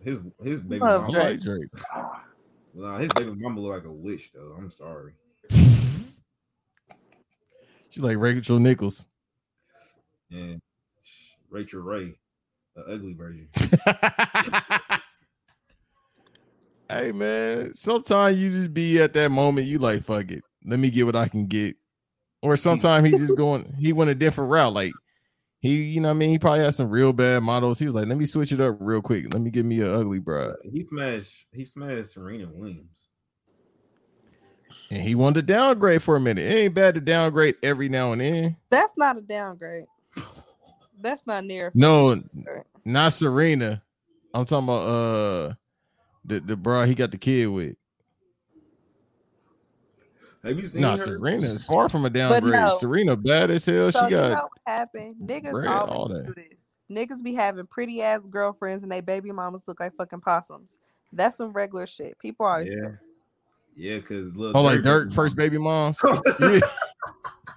his 0.00 0.20
his 0.42 0.62
baby 0.62 0.80
Love 0.80 1.02
I 1.02 1.06
mama, 1.08 1.18
like 1.18 1.42
Drake. 1.42 1.68
nah, 2.72 2.96
his 2.96 3.08
baby 3.10 3.34
mama 3.34 3.60
look 3.60 3.74
like 3.74 3.84
a 3.84 3.92
witch 3.92 4.32
though. 4.32 4.54
I'm 4.56 4.70
sorry. 4.70 5.12
She's 7.90 8.02
like 8.02 8.16
Rachel 8.16 8.58
Nichols. 8.58 9.08
And 10.30 10.62
Rachael 11.50 11.82
Ray, 11.82 12.14
an 12.76 12.84
ugly 12.88 13.12
version. 13.12 13.48
hey 16.90 17.12
man, 17.12 17.74
sometimes 17.74 18.36
you 18.36 18.50
just 18.50 18.74
be 18.74 19.00
at 19.00 19.12
that 19.14 19.30
moment. 19.30 19.66
You 19.66 19.78
like 19.78 20.02
fuck 20.02 20.30
it. 20.30 20.42
Let 20.64 20.78
me 20.78 20.90
get 20.90 21.06
what 21.06 21.16
I 21.16 21.28
can 21.28 21.46
get. 21.46 21.76
Or 22.42 22.56
sometimes 22.56 23.08
he 23.08 23.16
just 23.16 23.36
going. 23.36 23.74
He 23.78 23.92
went 23.92 24.10
a 24.10 24.14
different 24.14 24.50
route. 24.50 24.72
Like 24.72 24.92
he, 25.60 25.82
you 25.82 26.00
know, 26.00 26.08
what 26.08 26.14
I 26.14 26.18
mean, 26.18 26.30
he 26.30 26.38
probably 26.38 26.60
had 26.60 26.74
some 26.74 26.88
real 26.88 27.12
bad 27.12 27.42
models. 27.42 27.78
He 27.78 27.86
was 27.86 27.94
like, 27.94 28.06
let 28.06 28.16
me 28.16 28.26
switch 28.26 28.50
it 28.52 28.60
up 28.60 28.76
real 28.80 29.02
quick. 29.02 29.32
Let 29.32 29.42
me 29.42 29.50
give 29.50 29.66
me 29.66 29.80
an 29.80 29.92
ugly 29.92 30.18
bride. 30.18 30.54
He 30.64 30.86
smashed. 30.86 31.46
He 31.52 31.64
smashed 31.64 32.12
Serena 32.12 32.48
Williams. 32.50 33.08
And 34.90 35.02
he 35.02 35.14
wanted 35.14 35.46
to 35.46 35.52
downgrade 35.52 36.02
for 36.02 36.16
a 36.16 36.20
minute. 36.20 36.44
It 36.44 36.54
ain't 36.54 36.74
bad 36.74 36.94
to 36.96 37.00
downgrade 37.00 37.56
every 37.62 37.88
now 37.88 38.12
and 38.12 38.20
then. 38.20 38.56
That's 38.70 38.94
not 38.96 39.18
a 39.18 39.20
downgrade. 39.20 39.84
That's 40.98 41.26
not 41.26 41.44
near. 41.44 41.70
No, 41.74 42.20
not 42.84 43.12
Serena. 43.12 43.82
I'm 44.34 44.44
talking 44.44 44.64
about 44.64 44.82
uh 44.82 45.54
the 46.24 46.40
the 46.40 46.56
bro 46.56 46.84
he 46.84 46.94
got 46.94 47.10
the 47.10 47.18
kid 47.18 47.46
with. 47.46 47.76
Have 50.42 50.58
you 50.58 50.66
seen 50.66 50.82
No, 50.82 50.92
her? 50.92 50.96
Serena 50.96 51.42
is 51.44 51.66
far 51.66 51.88
from 51.90 52.06
a 52.06 52.10
downgrade. 52.10 52.54
no. 52.54 52.74
Serena 52.78 53.14
bad 53.14 53.50
as 53.50 53.66
hell. 53.66 53.92
So 53.92 54.00
she 54.00 54.04
you 54.06 54.10
got 54.12 54.30
know 54.30 54.42
what 54.42 54.50
happened? 54.66 55.16
Niggas 55.22 55.50
bread, 55.52 55.66
all 55.68 55.86
always 55.88 56.24
that. 56.24 56.34
do 56.34 56.42
this. 56.48 56.64
Niggas 56.90 57.22
be 57.22 57.34
having 57.34 57.66
pretty 57.66 58.00
ass 58.02 58.22
girlfriends 58.30 58.82
and 58.82 58.90
they 58.90 59.00
baby 59.02 59.32
mamas 59.32 59.62
look 59.68 59.80
like 59.80 59.94
fucking 59.96 60.20
possums. 60.20 60.78
That's 61.12 61.36
some 61.36 61.52
regular 61.52 61.86
shit. 61.86 62.18
People 62.18 62.46
always 62.46 62.68
Yeah, 62.68 62.88
that. 62.88 62.98
yeah, 63.76 63.96
because 63.98 64.34
look, 64.34 64.56
oh 64.56 64.62
like 64.62 64.80
Durk 64.80 65.12
first 65.12 65.36
baby 65.36 65.58
moms. 65.58 65.98
Yeah. 66.40 66.60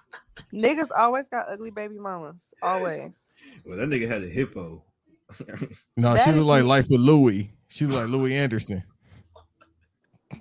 Niggas 0.54 0.90
always 0.96 1.30
got 1.30 1.50
ugly 1.50 1.72
baby 1.72 1.98
mamas. 2.00 2.54
Always. 2.62 3.34
well, 3.66 3.78
that 3.78 3.88
nigga 3.90 4.08
had 4.08 4.24
a 4.24 4.28
hippo. 4.28 4.84
No, 5.98 6.14
That 6.14 6.24
she 6.24 6.32
is 6.32 6.38
look 6.38 6.48
like 6.48 6.64
me. 6.64 6.70
Life 6.70 6.88
with 6.90 7.02
Louie. 7.02 7.52
She 7.68 7.86
look 7.86 7.98
like 7.98 8.08
Louie 8.10 8.36
Anderson. 8.36 8.84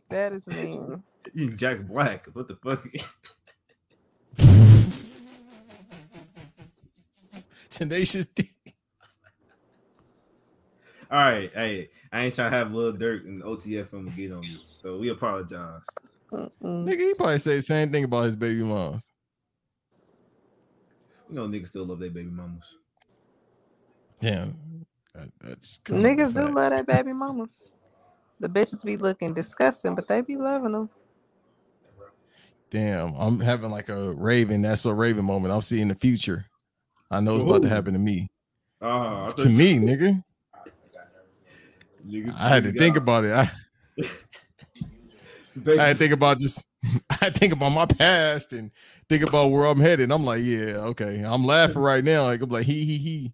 That 0.08 0.32
is 0.32 0.46
mean. 0.46 1.02
You 1.32 1.54
Jack 1.54 1.80
Black. 1.86 2.26
What 2.32 2.48
the 2.48 2.56
fuck? 2.56 2.84
Tenacious 7.70 8.26
D. 8.26 8.50
All 11.10 11.18
right, 11.18 11.50
hey, 11.52 11.90
I 12.10 12.22
ain't 12.22 12.34
trying 12.34 12.50
to 12.50 12.56
have 12.56 12.72
Lil 12.72 12.94
Durk 12.94 13.26
and 13.26 13.42
OTFM 13.42 14.14
get 14.16 14.32
on 14.32 14.42
you, 14.44 14.58
so 14.82 14.98
we 14.98 15.10
apologize. 15.10 15.82
Mm-mm. 16.32 16.50
Nigga, 16.62 17.00
he 17.00 17.14
probably 17.14 17.38
say 17.38 17.56
the 17.56 17.62
same 17.62 17.92
thing 17.92 18.04
about 18.04 18.24
his 18.24 18.36
baby 18.36 18.62
moms. 18.62 19.12
You 21.28 21.36
know, 21.36 21.48
niggas 21.48 21.68
still 21.68 21.84
love 21.84 21.98
their 21.98 22.10
baby 22.10 22.30
mamas. 22.30 22.64
Damn. 24.22 24.56
That, 25.14 25.28
that's 25.40 25.78
kind 25.78 25.98
of 25.98 26.10
a 26.10 26.14
Niggas 26.14 26.34
do 26.34 26.54
love 26.54 26.70
that 26.70 26.86
baby 26.86 27.12
mamas. 27.12 27.68
The 28.40 28.48
bitches 28.48 28.84
be 28.84 28.96
looking 28.96 29.34
disgusting, 29.34 29.94
but 29.94 30.08
they 30.08 30.20
be 30.20 30.36
loving 30.36 30.72
them. 30.72 30.90
Damn, 32.70 33.14
I'm 33.16 33.38
having 33.38 33.70
like 33.70 33.90
a 33.90 34.12
Raven. 34.12 34.62
That's 34.62 34.86
a 34.86 34.94
Raven 34.94 35.26
moment. 35.26 35.52
I'm 35.52 35.60
seeing 35.60 35.88
the 35.88 35.94
future. 35.94 36.46
I 37.10 37.20
know 37.20 37.34
it's 37.34 37.44
about 37.44 37.60
to 37.62 37.68
happen 37.68 37.92
to 37.92 37.98
me. 37.98 38.30
Ah, 38.80 39.24
I 39.24 39.26
thought 39.26 39.38
To 39.38 39.48
me, 39.50 39.78
nigga. 39.78 40.24
I 42.34 42.48
had 42.48 42.64
to 42.64 42.72
think 42.72 42.96
about 42.96 43.24
it. 43.24 43.32
I, 43.32 43.50
I 45.78 45.84
had 45.84 45.92
to 45.92 45.94
think 45.94 46.12
about 46.14 46.38
just 46.38 46.66
I 47.20 47.30
think 47.30 47.52
about 47.52 47.72
my 47.72 47.86
past 47.86 48.52
and 48.52 48.70
think 49.08 49.22
about 49.22 49.48
where 49.48 49.66
I'm 49.66 49.80
headed. 49.80 50.10
I'm 50.10 50.24
like, 50.24 50.42
yeah, 50.42 50.76
okay. 50.92 51.22
I'm 51.22 51.44
laughing 51.44 51.82
right 51.82 52.02
now. 52.02 52.24
Like 52.24 52.40
I'm 52.40 52.50
like, 52.50 52.66
he 52.66 52.84
he 52.84 52.98
he. 52.98 53.32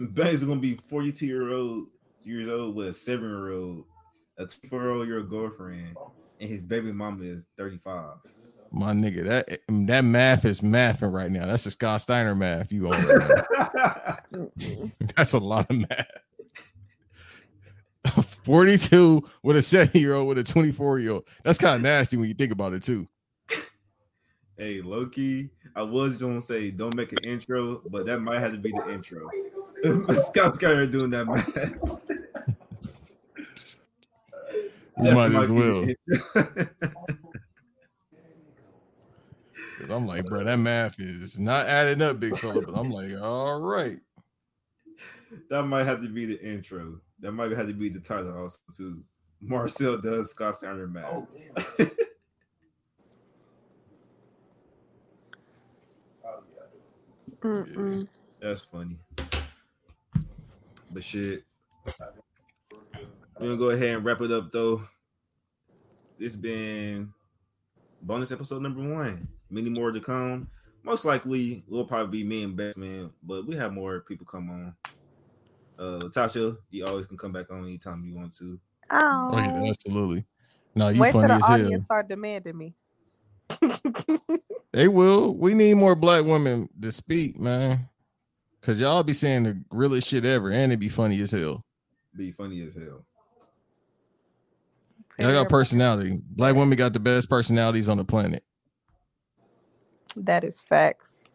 Banks 0.00 0.42
gonna 0.42 0.60
be 0.60 0.74
42 0.74 1.26
year 1.26 1.52
old 1.52 1.86
years 2.22 2.48
old 2.48 2.74
with 2.74 2.88
a 2.88 2.94
seven 2.94 3.28
year 3.28 3.52
old, 3.52 3.84
a 4.38 4.46
24 4.46 5.04
year 5.04 5.18
old 5.18 5.30
girlfriend, 5.30 5.96
and 6.40 6.50
his 6.50 6.62
baby 6.62 6.92
mama 6.92 7.24
is 7.24 7.46
35. 7.56 8.16
My 8.72 8.92
nigga, 8.92 9.24
that 9.24 9.66
mm, 9.68 9.86
that 9.86 10.04
math 10.04 10.44
is 10.44 10.60
mathing 10.60 11.12
right 11.12 11.30
now. 11.30 11.46
That's 11.46 11.66
a 11.66 11.70
Scott 11.70 12.00
Steiner 12.00 12.34
math. 12.34 12.72
You 12.72 12.88
on 12.88 13.06
right 13.06 14.18
That's 15.16 15.32
a 15.32 15.38
lot 15.38 15.70
of 15.70 15.76
math. 15.76 16.06
42 18.44 19.22
with 19.42 19.56
a 19.56 19.62
seven 19.62 20.00
year 20.00 20.14
old 20.14 20.28
with 20.28 20.38
a 20.38 20.44
24 20.44 20.98
year 20.98 21.12
old. 21.12 21.24
That's 21.44 21.58
kind 21.58 21.76
of 21.76 21.82
nasty 21.82 22.16
when 22.16 22.28
you 22.28 22.34
think 22.34 22.52
about 22.52 22.72
it 22.72 22.82
too. 22.82 23.08
hey, 24.58 24.82
Loki, 24.82 25.50
I 25.76 25.82
was 25.82 26.16
gonna 26.20 26.40
say 26.40 26.70
don't 26.70 26.94
make 26.94 27.12
an 27.12 27.18
intro, 27.24 27.82
but 27.90 28.06
that 28.06 28.20
might 28.20 28.38
have 28.38 28.52
to 28.52 28.58
be 28.58 28.70
the 28.70 28.90
intro. 28.92 29.28
Scott 30.14 30.54
Steiner 30.54 30.86
doing 30.86 31.10
that 31.10 31.26
math. 31.26 32.08
You 34.96 35.02
That 35.02 35.14
might 35.14 35.34
as 35.42 35.50
well. 35.50 35.82
the 35.86 35.96
intro. 36.06 36.66
'Cause 39.76 39.90
I'm 39.90 40.06
like, 40.06 40.24
bro, 40.26 40.44
that 40.44 40.56
math 40.56 41.00
is 41.00 41.36
not 41.38 41.66
adding 41.66 42.00
up, 42.00 42.20
big 42.20 42.36
fella. 42.38 42.62
But 42.62 42.78
I'm 42.78 42.90
like, 42.92 43.10
all 43.20 43.60
right. 43.60 43.98
that 45.50 45.64
might 45.64 45.82
have 45.84 46.00
to 46.02 46.08
be 46.08 46.26
the 46.26 46.40
intro. 46.40 47.00
That 47.18 47.32
might 47.32 47.50
have 47.50 47.66
to 47.66 47.74
be 47.74 47.88
the 47.88 47.98
title 47.98 48.38
also 48.38 48.60
too. 48.76 49.02
Marcel 49.40 49.98
does 49.98 50.30
Scott 50.30 50.54
Steiner 50.54 50.86
math. 50.86 51.06
Oh, 51.12 51.28
That's 58.40 58.60
funny. 58.62 58.98
But 60.90 61.02
shit. 61.04 61.44
We're 63.38 63.46
gonna 63.48 63.56
go 63.56 63.70
ahead 63.70 63.96
and 63.96 64.04
wrap 64.04 64.20
it 64.22 64.30
up 64.30 64.50
though. 64.50 64.82
This 66.18 66.36
been 66.36 67.12
bonus 68.00 68.32
episode 68.32 68.62
number 68.62 68.82
one. 68.88 69.28
Many 69.50 69.68
more 69.70 69.92
to 69.92 70.00
come. 70.00 70.48
Most 70.82 71.04
likely 71.04 71.62
it'll 71.66 71.84
probably 71.84 72.22
be 72.22 72.28
me 72.28 72.44
and 72.44 72.56
Batman, 72.56 73.10
but 73.22 73.46
we 73.46 73.56
have 73.56 73.72
more 73.72 74.00
people 74.00 74.24
come 74.26 74.50
on. 74.50 74.74
Uh 75.78 76.08
Tasha, 76.08 76.56
you 76.70 76.86
always 76.86 77.06
can 77.06 77.18
come 77.18 77.32
back 77.32 77.50
on 77.50 77.64
anytime 77.64 78.04
you 78.04 78.16
want 78.16 78.32
to. 78.36 78.58
Oh, 78.90 79.30
Oh, 79.32 79.38
yeah, 79.38 79.70
absolutely. 79.70 80.24
No, 80.74 80.88
you 80.88 81.00
wait 81.00 81.12
till 81.12 81.22
funny 81.22 81.28
the 81.28 81.34
as 81.34 81.46
hell. 81.46 81.52
audience 81.54 81.82
start 81.84 82.08
demanding 82.08 82.56
me. 82.56 82.74
They 84.74 84.88
will. 84.88 85.32
We 85.32 85.54
need 85.54 85.74
more 85.74 85.94
black 85.94 86.24
women 86.24 86.68
to 86.82 86.90
speak, 86.90 87.38
man. 87.38 87.88
Cause 88.60 88.80
y'all 88.80 89.04
be 89.04 89.12
saying 89.12 89.44
the 89.44 89.62
realest 89.70 90.08
shit 90.08 90.24
ever, 90.24 90.50
and 90.50 90.72
it'd 90.72 90.80
be 90.80 90.88
funny 90.88 91.20
as 91.20 91.30
hell. 91.30 91.64
Be 92.16 92.32
funny 92.32 92.60
as 92.66 92.74
hell. 92.74 93.04
Y'all 95.18 95.30
got 95.32 95.48
personality. 95.48 96.18
Black 96.30 96.56
women 96.56 96.76
got 96.76 96.92
the 96.92 96.98
best 96.98 97.30
personalities 97.30 97.88
on 97.88 97.98
the 97.98 98.04
planet. 98.04 98.42
That 100.16 100.42
is 100.42 100.60
facts. 100.60 101.28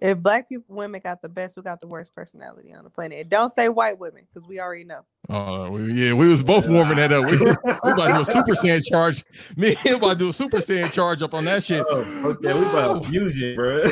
If 0.00 0.18
black 0.18 0.48
people 0.48 0.74
women 0.74 1.00
got 1.04 1.20
the 1.20 1.28
best, 1.28 1.54
who 1.56 1.62
got 1.62 1.80
the 1.80 1.86
worst 1.86 2.14
personality 2.14 2.72
on 2.72 2.84
the 2.84 2.90
planet? 2.90 3.20
And 3.20 3.28
don't 3.28 3.54
say 3.54 3.68
white 3.68 3.98
women, 3.98 4.26
because 4.32 4.48
we 4.48 4.58
already 4.58 4.84
know. 4.84 5.00
Oh, 5.28 5.70
we- 5.70 5.92
yeah, 5.92 6.12
we 6.14 6.26
was 6.28 6.42
both 6.42 6.68
warming 6.68 6.96
that 6.96 7.12
up. 7.12 7.26
We, 7.30 7.38
we 7.38 7.50
about 7.92 8.06
to 8.08 8.14
do 8.14 8.20
a 8.20 8.24
super 8.24 8.52
saiyan 8.52 8.82
charge. 8.88 9.24
Me 9.56 9.76
and 9.84 9.96
about 9.96 10.14
to 10.14 10.18
do 10.20 10.28
a 10.28 10.32
super 10.32 10.58
saiyan 10.58 10.90
charge 10.92 11.22
up 11.22 11.34
on 11.34 11.44
that 11.44 11.62
shit. 11.62 11.84
Oh, 11.88 11.98
okay, 12.24 12.54
we 12.54 12.64
about 12.66 13.04
fusion, 13.06 13.56
bro. 13.56 13.82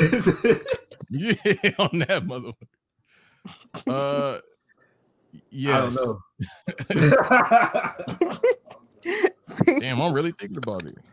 Yeah, 1.11 1.33
on 1.79 1.99
that 1.99 2.23
motherfucker. 2.25 2.53
Uh, 3.87 4.39
yes. 5.49 5.97
I 6.79 7.93
don't 8.05 8.21
know. 8.21 8.37
Damn, 9.79 10.01
I'm 10.01 10.13
really 10.13 10.31
thinking 10.31 10.57
about 10.57 10.85
it. 10.85 10.95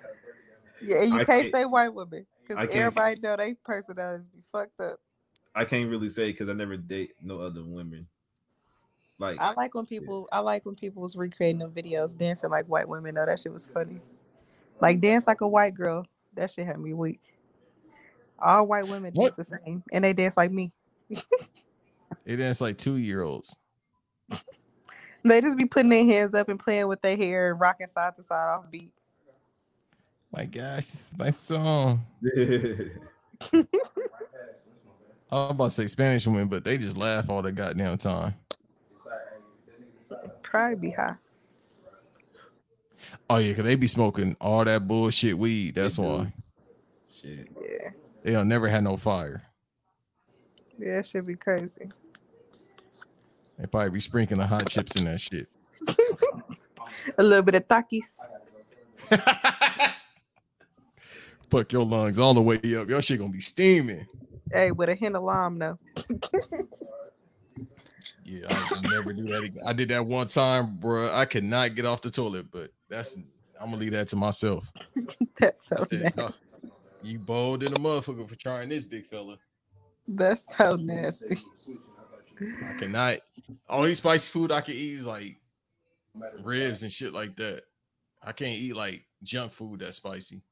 Yeah, 0.82 0.96
and 1.02 1.08
you 1.14 1.20
I 1.20 1.24
can't 1.24 1.40
can't- 1.42 1.52
say 1.54 1.64
white 1.64 1.94
women 1.94 2.26
because 2.46 2.68
everybody 2.70 3.20
know 3.20 3.36
they 3.36 3.54
personalities 3.54 4.28
be 4.28 4.40
fucked 4.52 4.80
up. 4.80 4.98
I 5.54 5.64
can't 5.64 5.88
really 5.90 6.08
say 6.08 6.30
because 6.30 6.48
I 6.48 6.52
never 6.52 6.76
date 6.76 7.14
no 7.20 7.40
other 7.40 7.62
women. 7.64 8.06
Like 9.18 9.40
I 9.40 9.54
like 9.54 9.74
when 9.74 9.86
people 9.86 10.28
I 10.30 10.40
like 10.40 10.66
when 10.66 10.74
people 10.74 11.02
was 11.02 11.16
recreating 11.16 11.58
them 11.58 11.70
videos 11.70 12.16
dancing 12.16 12.50
like 12.50 12.66
white 12.66 12.88
women. 12.88 13.14
Though 13.14 13.26
that 13.26 13.40
shit 13.40 13.52
was 13.52 13.66
funny. 13.66 14.00
Like 14.80 15.00
dance 15.00 15.26
like 15.26 15.40
a 15.40 15.48
white 15.48 15.74
girl. 15.74 16.06
That 16.34 16.50
shit 16.50 16.66
had 16.66 16.78
me 16.78 16.92
weak. 16.92 17.20
All 18.38 18.66
white 18.66 18.86
women 18.86 19.14
What? 19.14 19.34
dance 19.34 19.48
the 19.48 19.58
same, 19.64 19.82
and 19.92 20.04
they 20.04 20.12
dance 20.12 20.36
like 20.36 20.52
me. 20.52 20.72
It 22.26 22.40
is 22.40 22.60
like 22.60 22.76
two 22.76 22.96
year 22.96 23.22
olds. 23.22 23.56
They 25.24 25.40
just 25.40 25.56
be 25.56 25.64
putting 25.64 25.88
their 25.88 26.04
hands 26.04 26.34
up 26.34 26.48
and 26.48 26.56
playing 26.56 26.86
with 26.86 27.02
their 27.02 27.16
hair 27.16 27.50
and 27.50 27.60
rocking 27.60 27.88
side 27.88 28.14
to 28.14 28.22
side 28.22 28.48
off 28.48 28.70
beat. 28.70 28.92
My 30.36 30.44
gosh, 30.44 30.86
this 30.86 31.08
is 31.08 31.18
my 31.18 31.30
phone. 31.30 32.00
I 33.52 33.64
was 35.30 35.50
about 35.50 35.64
to 35.64 35.70
say 35.70 35.86
Spanish 35.86 36.26
women, 36.26 36.48
but 36.48 36.62
they 36.62 36.76
just 36.76 36.98
laugh 36.98 37.30
all 37.30 37.40
the 37.40 37.52
goddamn 37.52 37.96
time. 37.96 38.34
Probably 40.42 40.76
be 40.76 40.90
high. 40.90 41.16
Oh 43.30 43.38
yeah, 43.38 43.54
cause 43.54 43.64
they 43.64 43.76
be 43.76 43.86
smoking 43.86 44.36
all 44.38 44.62
that 44.64 44.86
bullshit 44.86 45.38
weed. 45.38 45.76
That's 45.76 45.98
why 45.98 46.32
shit. 47.10 47.48
Yeah, 47.58 47.90
they 48.22 48.32
don't 48.32 48.48
never 48.48 48.68
had 48.68 48.84
no 48.84 48.98
fire. 48.98 49.42
yeah, 50.78 50.96
that 50.96 51.06
should 51.06 51.26
be 51.26 51.34
crazy. 51.34 51.90
They 53.58 53.66
probably 53.66 53.90
be 53.90 54.00
sprinkling 54.00 54.40
the 54.40 54.46
hot 54.46 54.68
chips 54.68 54.96
in 54.96 55.06
that 55.06 55.20
shit. 55.20 55.48
A 57.18 57.22
little 57.22 57.42
bit 57.42 57.54
of 57.54 57.66
takis. 57.66 58.18
Fuck 61.50 61.72
your 61.72 61.84
lungs 61.84 62.18
all 62.18 62.34
the 62.34 62.42
way 62.42 62.56
up. 62.76 62.88
Your 62.88 63.00
shit 63.02 63.18
gonna 63.18 63.30
be 63.30 63.40
steaming. 63.40 64.06
Hey, 64.52 64.72
with 64.72 64.88
a 64.88 64.94
hint 64.94 65.16
of 65.16 65.22
lime 65.22 65.58
though. 65.58 65.78
Yeah, 68.28 68.46
I 68.50 68.80
never 68.82 69.12
do 69.12 69.22
that 69.28 69.44
again. 69.44 69.62
I 69.64 69.72
did 69.72 69.88
that 69.90 70.04
one 70.04 70.26
time, 70.26 70.78
bro. 70.78 71.14
I 71.14 71.26
could 71.26 71.44
not 71.44 71.76
get 71.76 71.84
off 71.86 72.02
the 72.02 72.10
toilet, 72.10 72.46
but 72.50 72.72
that's 72.88 73.16
I'm 73.60 73.66
gonna 73.70 73.76
leave 73.76 73.92
that 73.92 74.08
to 74.08 74.16
myself. 74.16 74.70
That's 75.38 75.64
so 75.64 75.76
said, 75.88 76.02
nasty. 76.02 76.20
"Oh, 76.20 76.32
you 77.02 77.18
bold 77.20 77.62
in 77.62 77.72
a 77.72 77.78
motherfucker 77.78 78.28
for 78.28 78.34
trying 78.34 78.68
this, 78.68 78.84
big 78.84 79.06
fella. 79.06 79.36
That's 80.08 80.44
so 80.56 80.74
nasty. 80.76 81.38
I 82.40 82.78
cannot. 82.78 83.18
Only 83.68 83.94
spicy 83.94 84.28
food 84.28 84.50
I 84.50 84.60
can 84.60 84.74
eat 84.74 84.98
is 84.98 85.06
like 85.06 85.36
ribs 86.42 86.82
and 86.82 86.92
shit 86.92 87.12
like 87.12 87.36
that. 87.36 87.62
I 88.22 88.32
can't 88.32 88.58
eat 88.58 88.74
like 88.74 89.06
junk 89.22 89.52
food 89.52 89.80
that's 89.80 89.98
spicy. 89.98 90.42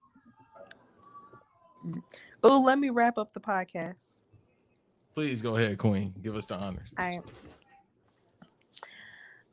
Oh, 2.42 2.60
let 2.60 2.78
me 2.78 2.90
wrap 2.90 3.18
up 3.18 3.32
the 3.32 3.40
podcast. 3.40 4.22
Please 5.12 5.42
go 5.42 5.56
ahead, 5.56 5.78
Queen. 5.78 6.12
Give 6.22 6.36
us 6.36 6.46
the 6.46 6.56
honors. 6.56 6.92
I 6.98 7.20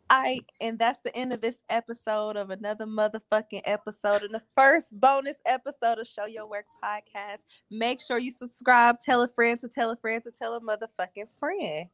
I 0.09 0.41
and 0.59 0.77
that's 0.77 0.99
the 0.99 1.15
end 1.15 1.31
of 1.31 1.39
this 1.39 1.61
episode 1.69 2.35
of 2.35 2.49
another 2.49 2.85
motherfucking 2.85 3.61
episode 3.63 4.23
and 4.23 4.33
the 4.35 4.41
first 4.57 4.99
bonus 4.99 5.37
episode 5.45 5.99
of 5.99 6.07
Show 6.07 6.25
Your 6.25 6.47
Work 6.47 6.65
podcast. 6.83 7.43
Make 7.69 8.01
sure 8.01 8.19
you 8.19 8.31
subscribe, 8.31 8.99
tell 8.99 9.21
a 9.21 9.29
friend 9.29 9.57
to 9.61 9.69
tell 9.69 9.91
a 9.91 9.95
friend 9.95 10.21
to 10.23 10.31
tell 10.31 10.55
a 10.55 10.59
motherfucking 10.59 11.29
friend. 11.39 11.87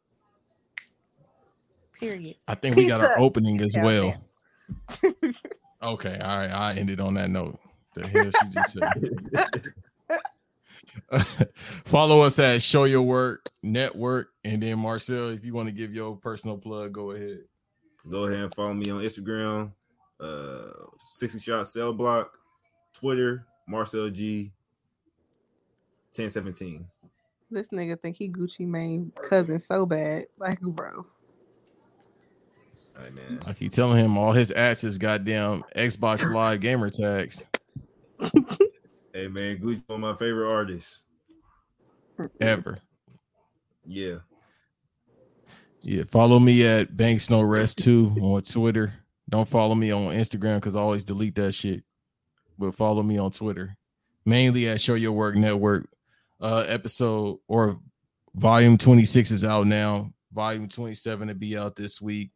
Period. 1.99 2.35
I 2.47 2.55
think 2.55 2.75
we 2.75 2.87
got 2.87 3.03
our 3.03 3.19
opening 3.19 3.61
as 3.61 3.75
well. 3.77 4.15
okay. 5.03 5.31
Okay, 5.81 6.17
all 6.19 6.37
right. 6.37 6.49
I 6.49 6.73
ended 6.73 6.99
on 6.99 7.13
that 7.15 7.29
note. 7.29 7.59
The 7.93 8.07
hell 8.07 8.31
she 8.31 8.49
just 8.49 8.73
said. 8.73 9.73
Follow 11.85 12.21
us 12.21 12.39
at 12.39 12.61
Show 12.61 12.85
Your 12.85 13.01
Work 13.01 13.49
Network, 13.63 14.29
and 14.43 14.61
then 14.61 14.79
Marcel, 14.79 15.29
if 15.29 15.43
you 15.43 15.53
want 15.53 15.67
to 15.67 15.73
give 15.73 15.93
your 15.93 16.15
personal 16.15 16.57
plug, 16.57 16.93
go 16.93 17.11
ahead. 17.11 17.39
Go 18.09 18.25
ahead 18.25 18.39
and 18.39 18.55
follow 18.55 18.73
me 18.73 18.89
on 18.89 19.01
Instagram, 19.01 19.71
uh, 20.19 20.71
60 21.11 21.39
shot 21.39 21.67
cell 21.67 21.93
block, 21.93 22.37
Twitter, 22.93 23.45
Marcel 23.67 24.09
G, 24.09 24.53
1017. 26.13 26.87
This 27.49 27.69
nigga 27.69 27.99
think 27.99 28.17
he 28.17 28.29
Gucci 28.29 28.67
Mane 28.67 29.11
cousin 29.29 29.59
so 29.59 29.85
bad. 29.85 30.25
Like, 30.37 30.59
bro. 30.61 31.05
All 32.97 33.03
right, 33.03 33.13
man. 33.13 33.39
I 33.45 33.53
keep 33.53 33.71
telling 33.71 34.03
him 34.03 34.17
all 34.17 34.33
his 34.33 34.51
ads 34.51 34.83
is 34.83 34.97
goddamn 34.97 35.63
Xbox 35.75 36.29
Live 36.31 36.61
gamer 36.61 36.89
tags 36.89 37.45
Hey, 39.17 39.27
man, 39.29 39.57
Gucci, 39.57 39.81
one 39.87 40.03
of 40.03 40.11
my 40.11 40.15
favorite 40.15 40.47
artists. 40.47 41.03
ever. 42.39 42.77
Yeah. 43.83 44.17
Yeah, 45.81 46.03
follow 46.03 46.37
me 46.37 46.67
at 46.67 46.95
Banks 46.95 47.27
No 47.27 47.41
Rest 47.41 47.79
2 47.79 48.15
on 48.21 48.43
Twitter. 48.43 48.93
Don't 49.27 49.49
follow 49.49 49.73
me 49.73 49.89
on 49.89 50.13
Instagram 50.13 50.57
because 50.57 50.75
I 50.75 50.81
always 50.81 51.03
delete 51.03 51.33
that 51.33 51.53
shit. 51.53 51.83
But 52.59 52.75
follow 52.75 53.01
me 53.01 53.17
on 53.17 53.31
Twitter. 53.31 53.75
Mainly 54.23 54.67
at 54.67 54.81
Show 54.81 54.93
Your 54.93 55.13
Work 55.13 55.35
Network. 55.35 55.89
Uh 56.39 56.65
episode 56.67 57.39
or 57.47 57.79
volume 58.35 58.77
26 58.77 59.31
is 59.31 59.43
out 59.43 59.65
now. 59.65 60.13
Volume 60.31 60.69
27 60.69 61.29
to 61.29 61.33
be 61.33 61.57
out 61.57 61.75
this 61.75 61.99
week. 61.99 62.29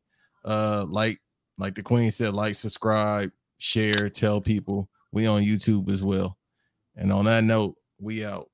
Uh 0.44 0.86
like 0.90 1.22
like 1.60 1.76
the 1.76 1.84
queen 1.84 2.10
said, 2.10 2.34
like, 2.34 2.56
subscribe, 2.56 3.32
share, 3.60 4.10
tell 4.10 4.42
people. 4.42 4.90
We 5.12 5.28
on 5.28 5.44
YouTube 5.44 5.88
as 5.92 6.04
well. 6.04 6.40
And 6.96 7.12
on 7.12 7.26
that 7.26 7.44
note, 7.44 7.76
we 8.00 8.26
out. 8.26 8.51